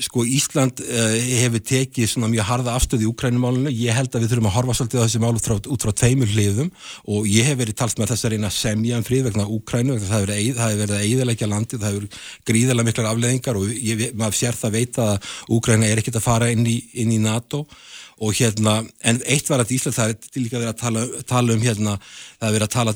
sko 0.00 0.24
Ísland 0.24 0.80
uh, 0.80 1.16
hefur 1.42 1.62
tekið 1.68 2.08
svona 2.08 2.30
mjög 2.32 2.48
harða 2.48 2.76
afstöð 2.78 3.04
í 3.04 3.08
Ukrænumálunu, 3.10 3.72
ég 3.76 3.92
held 3.96 4.12
að 4.14 4.24
við 4.24 4.32
þurfum 4.32 4.48
að 4.48 4.56
horfa 4.56 4.76
svolítið 4.78 5.02
á 5.02 5.04
þessi 5.04 5.22
mál 5.22 5.32
út 5.36 5.84
frá, 5.84 5.92
tveimur 6.02 6.32
hliðum. 6.32 6.72
Og 7.12 7.28
ég 7.28 7.48
hef 7.50 7.60
verið 7.60 7.78
talt 7.82 8.00
með 8.00 8.14
þess 8.14 8.26
að 8.26 8.34
reyna 8.34 8.48
að 8.48 8.58
semja 8.58 9.00
um 9.00 9.06
frið 9.06 9.28
vegna 9.28 9.48
Ukrænu, 9.58 9.98
það 10.00 10.14
hefur 10.16 10.32
verið, 10.32 10.96
að 10.96 11.06
eiðalegja 11.06 11.50
landið, 11.52 11.84
það 11.84 11.96
hefur 11.96 12.28
gríðarlega 12.48 12.88
miklar 12.88 13.10
afleðingar 13.12 13.60
og 13.60 13.72
ég, 13.76 14.04
maður 14.16 14.38
sér 14.40 14.60
það 14.62 14.76
veita 14.78 15.08
að 15.12 15.32
Ukræna 15.58 15.90
er 15.90 16.02
ekkit 16.02 16.20
að 16.20 16.28
fara 16.30 16.52
inn 16.54 16.64
í, 16.64 16.78
inn 17.02 17.12
í 17.12 17.20
NATO. 17.22 17.66
og 17.66 17.91
hérna, 18.38 18.84
en 19.02 19.22
eitt 19.26 19.48
var 19.50 19.62
að 19.62 19.72
Ísland 19.76 19.96
það 19.96 20.12
er 20.12 20.42
líka 20.42 20.58
verið 20.58 20.72
að 20.72 20.80
tala, 20.82 21.06
tala 21.26 21.56
um 21.56 21.62
hérna, 21.62 21.96
það 22.38 22.48
er 22.48 22.56
verið 22.56 22.68
að 22.68 22.74
tala 22.76 22.94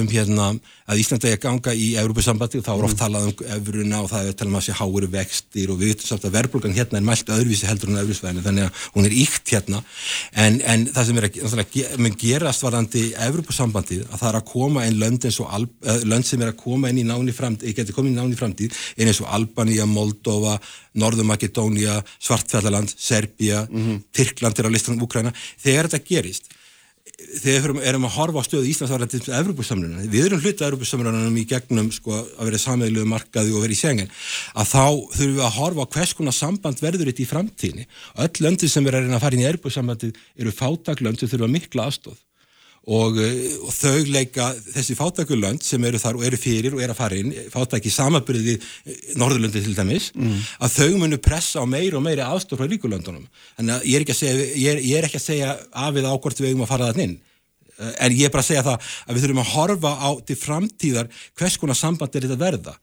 um 0.00 0.08
hérna 0.12 0.48
að 0.86 1.00
Íslanda 1.02 1.28
er 1.28 1.36
að 1.36 1.42
ganga 1.42 1.72
í 1.74 1.86
Európa-sambandi 1.98 2.60
og 2.60 2.66
þá 2.66 2.70
er 2.72 2.84
oft 2.86 2.94
mm. 2.94 3.00
talað 3.00 3.26
um 3.26 3.40
öfruna 3.56 4.02
og 4.04 4.10
það 4.12 4.22
er 4.22 4.30
að 4.30 4.38
tala 4.40 4.52
um 4.52 4.58
að 4.60 4.64
sé 4.66 4.76
háuru 4.78 5.08
vextir 5.10 5.72
og 5.72 5.80
við 5.80 5.92
veitum 5.92 6.10
samt 6.10 6.26
að 6.28 6.36
verðbólgan 6.36 6.76
hérna 6.76 7.00
er 7.00 7.06
mælt 7.06 7.32
öðruvísi 7.34 7.66
heldur 7.66 7.90
en 7.90 8.00
öðruvísvæðinu 8.02 8.44
þannig 8.44 8.68
að 8.68 8.84
hún 8.94 9.08
er 9.08 9.16
íkt 9.16 9.54
hérna 9.54 9.82
en, 10.44 10.60
en 10.62 10.86
það 10.94 11.08
sem 11.08 11.20
er 11.20 11.28
að 11.28 12.20
gerast 12.22 12.66
varandi 12.66 13.04
Európa-sambandi 13.26 14.00
að 14.06 14.22
það 14.22 14.30
er 14.30 14.40
að 14.40 14.48
koma 14.52 14.86
einn 14.86 15.00
lönd 15.02 15.26
eins 15.26 15.40
og 15.42 15.52
Alb, 15.58 15.74
lönd 16.06 16.28
sem 16.28 16.42
er 16.42 16.52
að 16.52 16.60
koma 16.62 16.92
inn 16.92 17.02
í 17.02 17.06
náni 17.08 17.34
framtíð, 17.34 17.74
getur 17.80 17.98
komið 17.98 18.14
í 18.14 18.18
náni 18.20 18.38
framtíð 18.38 18.78
eins 19.02 19.22
og 19.24 19.32
Albania, 19.34 19.88
Moldova 19.90 20.54
Norður-Makedónia, 20.96 21.98
Svartfjallaland, 22.18 22.88
Serbia, 22.96 23.66
mm 23.70 23.82
-hmm. 23.82 24.02
Tyrkland 24.12 24.58
er 24.66 24.72
á 24.72 24.74
listanum 24.74 25.04
Úkræna. 25.06 25.32
Þegar 25.62 25.88
þetta 25.92 26.08
gerist, 26.10 26.50
þegar 27.40 27.72
við 27.76 27.86
erum 27.88 28.06
að 28.08 28.14
horfa 28.16 28.42
á 28.42 28.46
stöðu 28.48 28.70
Íslandsvarðan 28.72 29.12
til 29.12 29.36
Evropasamlunum, 29.38 30.10
við 30.12 30.26
erum 30.26 30.42
hluta 30.42 30.66
Evropasamlunum 30.66 31.38
í 31.40 31.46
gegnum 31.48 31.88
sko, 31.94 32.18
að 32.36 32.50
vera 32.50 32.60
samveilu 32.60 33.06
markaði 33.08 33.54
og 33.54 33.64
vera 33.64 33.76
í 33.76 33.78
sengen, 33.78 34.12
að 34.52 34.70
þá 34.74 34.84
þurfum 35.14 35.38
við 35.38 35.46
að 35.46 35.56
horfa 35.60 35.86
á 35.86 35.92
hvers 35.96 36.14
konar 36.18 36.36
samband 36.36 36.82
verður 36.84 37.12
þetta 37.12 37.24
í 37.24 37.30
framtíðinni. 37.30 37.88
Öll 38.26 38.44
löndin 38.44 38.72
sem 38.72 38.90
er 38.90 39.00
að 39.00 39.18
fara 39.22 39.38
inn 39.38 39.46
í 39.46 39.48
Evropasambandi 39.48 40.12
eru 40.36 40.54
fátaklönd 40.54 41.22
sem 41.22 41.32
þurfa 41.32 41.52
mikla 41.56 41.88
aðstóð 41.88 42.25
og, 42.86 43.18
eh, 43.18 43.56
og 43.66 43.72
þau 43.74 44.06
leika 44.14 44.52
þessi 44.70 44.94
fátakulönd 44.98 45.64
sem 45.66 45.82
eru 45.88 45.98
þar 45.98 46.20
og 46.20 46.26
eru 46.28 46.38
fyrir 46.38 46.76
og 46.76 46.82
eru 46.84 46.94
að 46.94 47.00
fara 47.00 47.18
inn, 47.18 47.32
fátaki 47.50 47.90
samabriði 47.90 48.56
eh, 48.56 48.98
Norðurlöndi 49.18 49.62
til 49.64 49.74
dæmis 49.74 50.12
mm. 50.14 50.34
að 50.62 50.76
þau 50.78 51.00
munu 51.02 51.18
pressa 51.22 51.62
á 51.62 51.66
meiri 51.66 51.96
og 51.98 52.04
meiri 52.06 52.22
aðstof 52.22 52.60
frá 52.60 52.70
ríkulöndunum. 52.70 53.26
Þannig 53.58 53.74
að 53.78 53.88
ég 53.90 53.98
er 53.98 54.06
ekki 54.06 54.14
að 54.14 54.20
segja, 54.20 54.50
ég 54.54 54.68
er, 54.70 54.82
ég 54.86 55.00
er 55.00 55.08
ekki 55.08 55.18
að 55.18 55.30
segja 55.30 55.56
af 55.86 55.96
við 55.96 56.12
ákvort 56.12 56.44
við 56.44 56.54
um 56.54 56.62
að 56.66 56.70
fara 56.70 56.92
þann 56.92 57.02
inn 57.06 57.16
eh, 57.16 57.90
en 58.06 58.14
ég 58.20 58.28
er 58.28 58.36
bara 58.36 58.46
að 58.46 58.50
segja 58.52 58.64
það 58.68 58.86
að 58.86 59.18
við 59.18 59.26
þurfum 59.26 59.42
að 59.42 59.50
horfa 59.56 59.92
á 59.98 60.10
til 60.30 60.38
framtíðar 60.44 61.10
hvers 61.40 61.58
konar 61.58 61.80
samband 61.80 62.14
er 62.14 62.28
þetta 62.28 62.38
verða. 62.44 62.76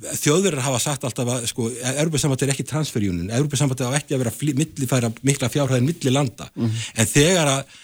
Þjóðverðar 0.00 0.64
hafa 0.70 0.80
sagt 0.80 1.04
alltaf 1.04 1.34
að 1.34 1.46
sko, 1.50 1.68
Európa-samband 1.92 2.46
er 2.46 2.54
ekki 2.54 2.64
transferjúnin, 2.64 3.28
Európa-samband 3.36 3.84
er 3.84 4.00
ekki 4.00 4.16
að 4.16 4.24
vera 4.24 4.34
millifæra 4.56 5.12
mikla 5.20 5.52
fjárhæðin 5.52 5.90
milli 5.90 6.12
landa, 6.14 6.46
mm. 6.56 6.76
en 7.02 7.10
þegar 7.10 7.50
að 7.58 7.78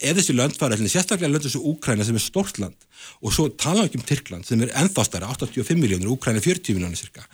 ef 0.00 0.16
þessi 0.18 0.36
lönd 0.36 0.56
fara, 0.58 0.78
sérstaklega 0.80 1.30
lönd 1.30 1.46
þessu 1.46 1.62
Úkræna 1.72 2.06
sem 2.06 2.16
er 2.16 2.24
stort 2.24 2.60
land 2.62 2.88
og 3.20 3.34
svo 3.34 3.48
tala 3.52 3.86
ekki 3.86 4.00
um 4.00 4.06
Tyrkland 4.08 4.48
sem 4.48 4.60
er 4.64 4.72
ennþá 4.80 5.04
stærra, 5.06 5.30
85 5.36 5.80
miljónir, 5.80 6.10
Úkræna 6.12 6.42
40 6.42 6.76
miljónir 6.76 7.00
cirka, 7.00 7.24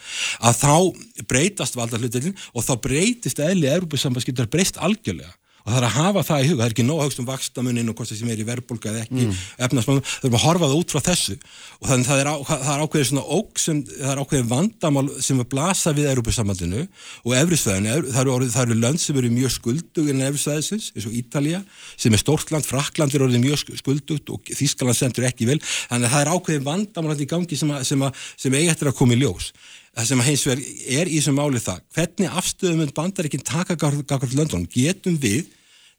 að 0.42 0.60
þá 0.62 1.26
breytast 1.30 1.78
valda 1.78 2.00
hlutilinn 2.00 2.36
og 2.52 2.66
þá 2.66 2.74
breytist 2.82 3.42
eðli 3.42 3.70
Európa-sambanskiptar 3.72 4.50
breyst 4.52 4.80
algjörlega 4.82 5.34
og 5.66 5.72
það 5.72 5.78
er 5.80 5.86
að 5.88 5.96
hafa 5.96 6.22
það 6.22 6.44
í 6.44 6.46
huga, 6.46 6.60
það 6.60 6.68
er 6.68 6.74
ekki 6.74 6.84
nóg 6.86 7.00
hugsa 7.02 7.20
um 7.22 7.26
vakstamunin 7.26 7.90
og 7.90 7.96
hvort 7.98 8.10
það 8.12 8.20
sem 8.20 8.28
er 8.30 8.38
í 8.38 8.46
verbulga 8.46 8.90
eða 8.92 9.00
ekki 9.02 9.24
mm. 9.24 9.40
efnarsmannum, 9.66 10.04
það 10.06 10.28
er 10.28 10.36
að 10.36 10.44
horfa 10.44 10.68
það 10.70 10.76
út 10.78 10.94
frá 10.94 11.02
þessu. 11.08 11.36
Og 11.80 11.88
þannig 11.90 12.06
það 12.06 12.22
er, 12.22 12.30
á, 12.30 12.36
það 12.46 12.70
er 12.76 12.84
ákveðið 12.84 13.08
svona 13.10 13.24
óg 13.36 13.62
sem, 13.62 13.80
það 13.90 14.12
er 14.12 14.20
ákveðið 14.22 14.52
vandamál 14.52 15.04
sem 15.26 15.42
er 15.42 15.48
blasa 15.56 15.94
við 15.96 16.10
Európa-sambandinu 16.12 16.84
og 17.26 17.34
Evrisvæðinu, 17.40 17.96
það 18.14 18.22
eru, 18.22 18.50
það 18.54 18.62
eru 18.68 18.78
lönd 18.84 19.02
sem 19.02 19.18
eru 19.18 19.32
mjög 19.34 19.54
skuldug 19.56 20.10
en 20.12 20.24
Evrisvæðisins, 20.28 20.90
eins 20.94 21.08
og 21.10 21.18
Ítalija 21.18 21.62
sem 21.96 22.14
er 22.14 22.22
stórt 22.22 22.54
land, 22.54 22.68
Frakland 22.68 23.16
er 23.16 23.26
orðið 23.26 23.42
mjög 23.42 23.64
skuldugt 23.82 24.30
og 24.30 24.54
Þískaland 24.54 24.98
sendur 24.98 25.26
ekki 25.26 25.50
vel. 25.50 25.58
Þannig 25.90 26.06
að 26.06 26.14
það 26.14 26.22
er 26.22 26.32
ákveðið 26.36 26.68
vandamál 26.70 27.18
sem, 27.56 27.74
að, 27.74 27.82
sem, 27.90 28.06
að, 28.06 28.24
sem 28.38 28.54
eigi 28.54 28.70
eftir 28.70 28.92
að 28.92 28.98
koma 29.00 29.16
í 29.16 29.20
ljós 29.24 29.50
það 29.96 30.08
sem 30.10 30.24
hins 30.26 30.44
vegar 30.46 30.64
er 31.00 31.08
í 31.08 31.18
þessum 31.18 31.38
máli 31.40 31.62
það 31.62 31.80
hvernig 31.96 32.38
afstöðum 32.40 32.92
bandar 32.96 33.28
ekki 33.28 33.40
taka 33.40 33.78
gafkvæmt 33.80 34.36
löndunum, 34.36 34.68
getum 34.72 35.16
við 35.20 35.48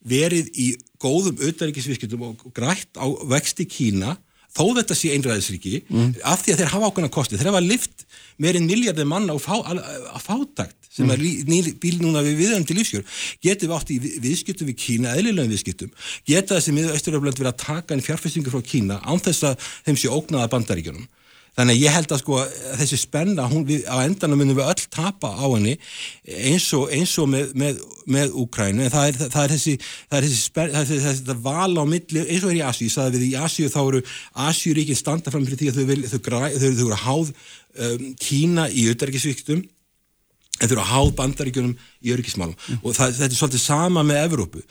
verið 0.07 0.51
í 0.53 0.69
góðum 1.01 1.41
auðaríkisviskjöldum 1.41 2.29
og 2.29 2.47
grætt 2.55 2.97
á 2.97 3.07
vexti 3.29 3.65
Kína 3.69 4.15
þó 4.57 4.73
þetta 4.77 4.97
sé 4.97 5.13
einræðisriki 5.13 5.81
mm. 5.85 6.11
af 6.25 6.43
því 6.43 6.53
að 6.53 6.61
þeir 6.61 6.73
hafa 6.73 6.89
ákveðna 6.89 7.13
kosti 7.13 7.37
þeir 7.37 7.51
hafa 7.51 7.63
lift 7.65 8.05
meirinn 8.41 8.69
miljardir 8.69 9.09
manna 9.09 9.35
á, 9.35 9.37
fá, 9.41 9.55
fátakt 10.23 10.77
sem 10.93 11.09
er 11.13 11.21
mm. 11.21 11.73
bíl 11.81 11.99
núna 12.01 12.23
við 12.25 12.39
viðöndi 12.41 12.77
lífskjör 12.77 13.05
getur 13.43 13.69
við 13.69 13.75
átt 13.77 13.93
í 13.93 13.99
viðskiptum 14.23 14.71
við 14.71 14.79
Kína 14.81 15.13
eðlilegum 15.17 15.53
viðskiptum, 15.53 15.91
geta 16.25 16.57
þessi 16.57 16.73
miður 16.73 16.97
Östuröfland 16.97 17.41
verið 17.41 17.53
að 17.53 17.61
taka 17.65 17.97
en 17.97 18.05
fjárfestingu 18.05 18.53
frá 18.53 18.63
Kína 18.65 19.01
án 19.05 19.21
þess 19.21 19.51
að 19.51 19.69
þeim 19.85 20.01
sé 20.01 20.13
ógnaða 20.13 20.51
bandaríkjunum 20.55 21.05
Þannig 21.57 21.73
að 21.73 21.81
ég 21.81 21.95
held 21.95 22.11
að 22.13 22.19
sko 22.21 22.39
þessi 22.77 22.97
spenna, 23.01 23.45
hún, 23.49 23.63
við, 23.65 23.85
á 23.89 23.97
endanum 24.03 24.37
munum 24.37 24.59
við 24.59 24.67
öll 24.69 24.89
tapa 24.93 25.31
á 25.33 25.45
henni 25.49 25.73
eins 26.51 26.67
og, 26.77 26.91
eins 26.93 27.15
og 27.17 27.31
með, 27.31 27.55
með, 27.57 27.79
með 28.13 28.35
Úkrænu, 28.43 28.83
en 28.85 28.93
það 28.93 29.07
er, 29.09 29.17
það 29.23 29.39
er 29.41 29.53
þessi, 29.55 29.73
það 30.05 30.19
er 30.19 30.27
þessi, 30.27 30.41
spenna, 30.43 30.75
það 30.75 30.83
er 30.83 30.91
þessi, 30.91 31.23
þessi 31.23 31.37
val 31.47 31.81
á 31.81 31.83
milli, 31.89 32.25
eins 32.27 32.45
og 32.45 32.53
er 32.53 32.59
í 32.59 32.67
Asíu, 32.67 32.91
ég 32.91 32.93
sagði 32.93 33.23
við 33.23 33.31
í 33.31 33.39
Asíu 33.41 33.71
þá 33.73 33.79
eru 33.87 34.03
Asíuríkinn 34.45 35.01
standa 35.01 35.33
fram 35.33 35.47
fyrir 35.49 35.63
því 35.63 35.71
að 35.71 35.79
þau, 35.79 35.89
vil, 35.89 35.97
þau, 36.11 36.19
þau, 36.27 36.69
þau 36.77 36.85
eru 36.85 37.01
háð 37.07 37.33
um, 37.33 38.05
Kína 38.21 38.69
í 38.69 38.85
auðverkisvíktum 38.91 39.65
en 40.57 40.69
þau 40.69 40.75
eru 40.75 40.83
að 40.83 40.89
háð 40.91 41.11
bandaríkjunum 41.17 41.75
í 42.05 42.13
örgismálum 42.13 42.55
mm. 42.55 42.79
og 42.81 42.95
það, 42.97 43.17
þetta 43.17 43.33
er 43.33 43.37
svolítið 43.41 43.61
sama 43.61 44.03
með 44.05 44.23
Evrópu. 44.23 44.63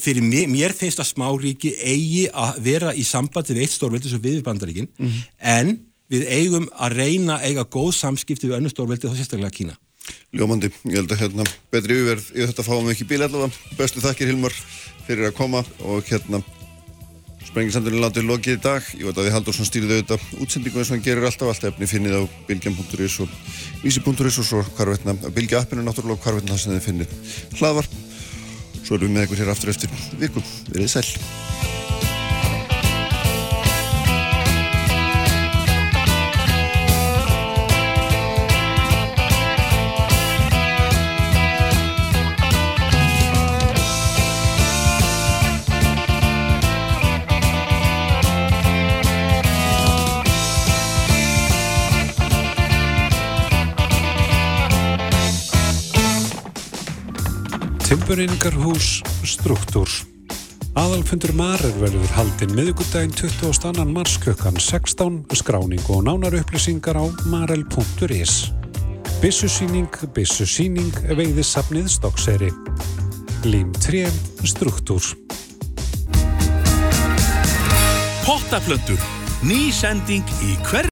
Fyrir 0.00 0.24
mér, 0.24 0.48
mér 0.52 0.76
finnst 0.76 1.00
að 1.02 1.10
smáríki 1.10 1.74
eigi 1.76 2.24
að 2.32 2.62
vera 2.64 2.94
í 2.96 3.04
sambandi 3.04 3.56
við 3.56 3.66
eitt 3.66 3.76
stórveldi 3.76 4.12
svo 4.12 4.20
við 4.24 4.40
bandaríkin 4.46 4.88
mm. 4.96 5.20
en 5.56 5.76
við 6.12 6.26
eigum 6.30 6.68
að 6.74 6.98
reyna 7.00 7.38
að 7.38 7.50
eiga 7.50 7.66
góð 7.76 7.92
samskipti 7.98 8.50
við 8.50 8.58
önnustórveldi 8.60 9.10
þá 9.10 9.18
sérstaklega 9.18 9.56
Kína. 9.56 9.78
Ljómandi, 10.36 10.70
ég 10.86 11.00
held 11.00 11.14
að 11.14 11.22
hérna 11.24 11.46
betri 11.72 11.96
yfirverð, 11.96 12.26
ég 12.36 12.50
þetta 12.50 12.66
fáum 12.66 12.90
ekki 12.92 13.08
bíl 13.08 13.22
allavega. 13.24 13.50
Bestu 13.78 14.02
þakkir 14.04 14.30
Hilmar 14.30 14.54
fyrir 15.06 15.30
að 15.30 15.38
koma 15.38 15.64
og 15.82 16.06
hérna 16.06 16.42
sprenginsandurinn 17.46 18.02
látið 18.04 18.26
lokið 18.28 18.58
í 18.58 18.62
dag. 18.62 18.90
Ég 18.98 19.08
veit 19.08 19.16
að 19.16 19.28
þið 19.28 19.36
haldur 19.36 19.56
svona 19.56 19.70
stýrið 19.70 19.94
auðvitað 19.94 20.26
útsendingu 20.44 20.82
eins 20.82 20.90
og 20.90 20.96
hann 20.96 21.06
gerir 21.06 21.28
alltaf, 21.28 21.52
allt 21.52 21.68
efni 21.70 21.88
finnið 21.90 22.18
á 22.20 22.22
bilgjan.is 22.50 23.16
og 23.24 23.32
vísi.is 23.84 24.40
og 24.42 24.48
svo 24.50 24.60
hvarvetna, 24.76 25.16
bilgja 25.32 25.62
appinu 25.62 25.86
náttúrulega 25.86 26.18
og 26.18 26.26
hvarvetna 26.26 26.52
það 26.52 26.62
sem 26.66 26.76
þið 26.76 26.86
finnið 26.90 27.16
hlaðvar. 27.62 27.90
Svo 28.82 28.98
erum 28.98 29.08
við 29.08 29.16
með 29.16 29.26
ykkur 29.26 29.42
hér 29.42 29.54
aftur 29.54 29.72
eftir 29.72 29.96
viku. 30.20 30.44
Verið 30.68 30.92
sæl. 30.98 32.15
Tilböringarhús 58.06 59.00
Struktúr 59.26 59.90
Aðalfundur 60.78 61.32
Marer 61.34 61.72
verður 61.80 62.12
haldinn 62.14 62.52
miðugudaginn 62.54 63.10
22. 63.18 63.82
mars 63.90 64.14
klukkan 64.22 64.54
16 64.62 65.16
skráning 65.34 65.82
og 65.90 66.04
nánar 66.06 66.36
upplýsingar 66.38 66.94
á 66.94 67.10
marel.is 67.26 68.52
Bissusýning, 69.18 69.90
bissusýning, 70.14 70.94
veiðissafnið 71.18 71.90
stokkseri. 71.96 72.52
Lím 73.42 73.74
3, 73.74 74.06
Struktúr. 74.54 75.02
Pottaplöndur, 78.22 79.02
ný 79.42 79.72
sending 79.74 80.36
í 80.46 80.54
hver 80.70 80.84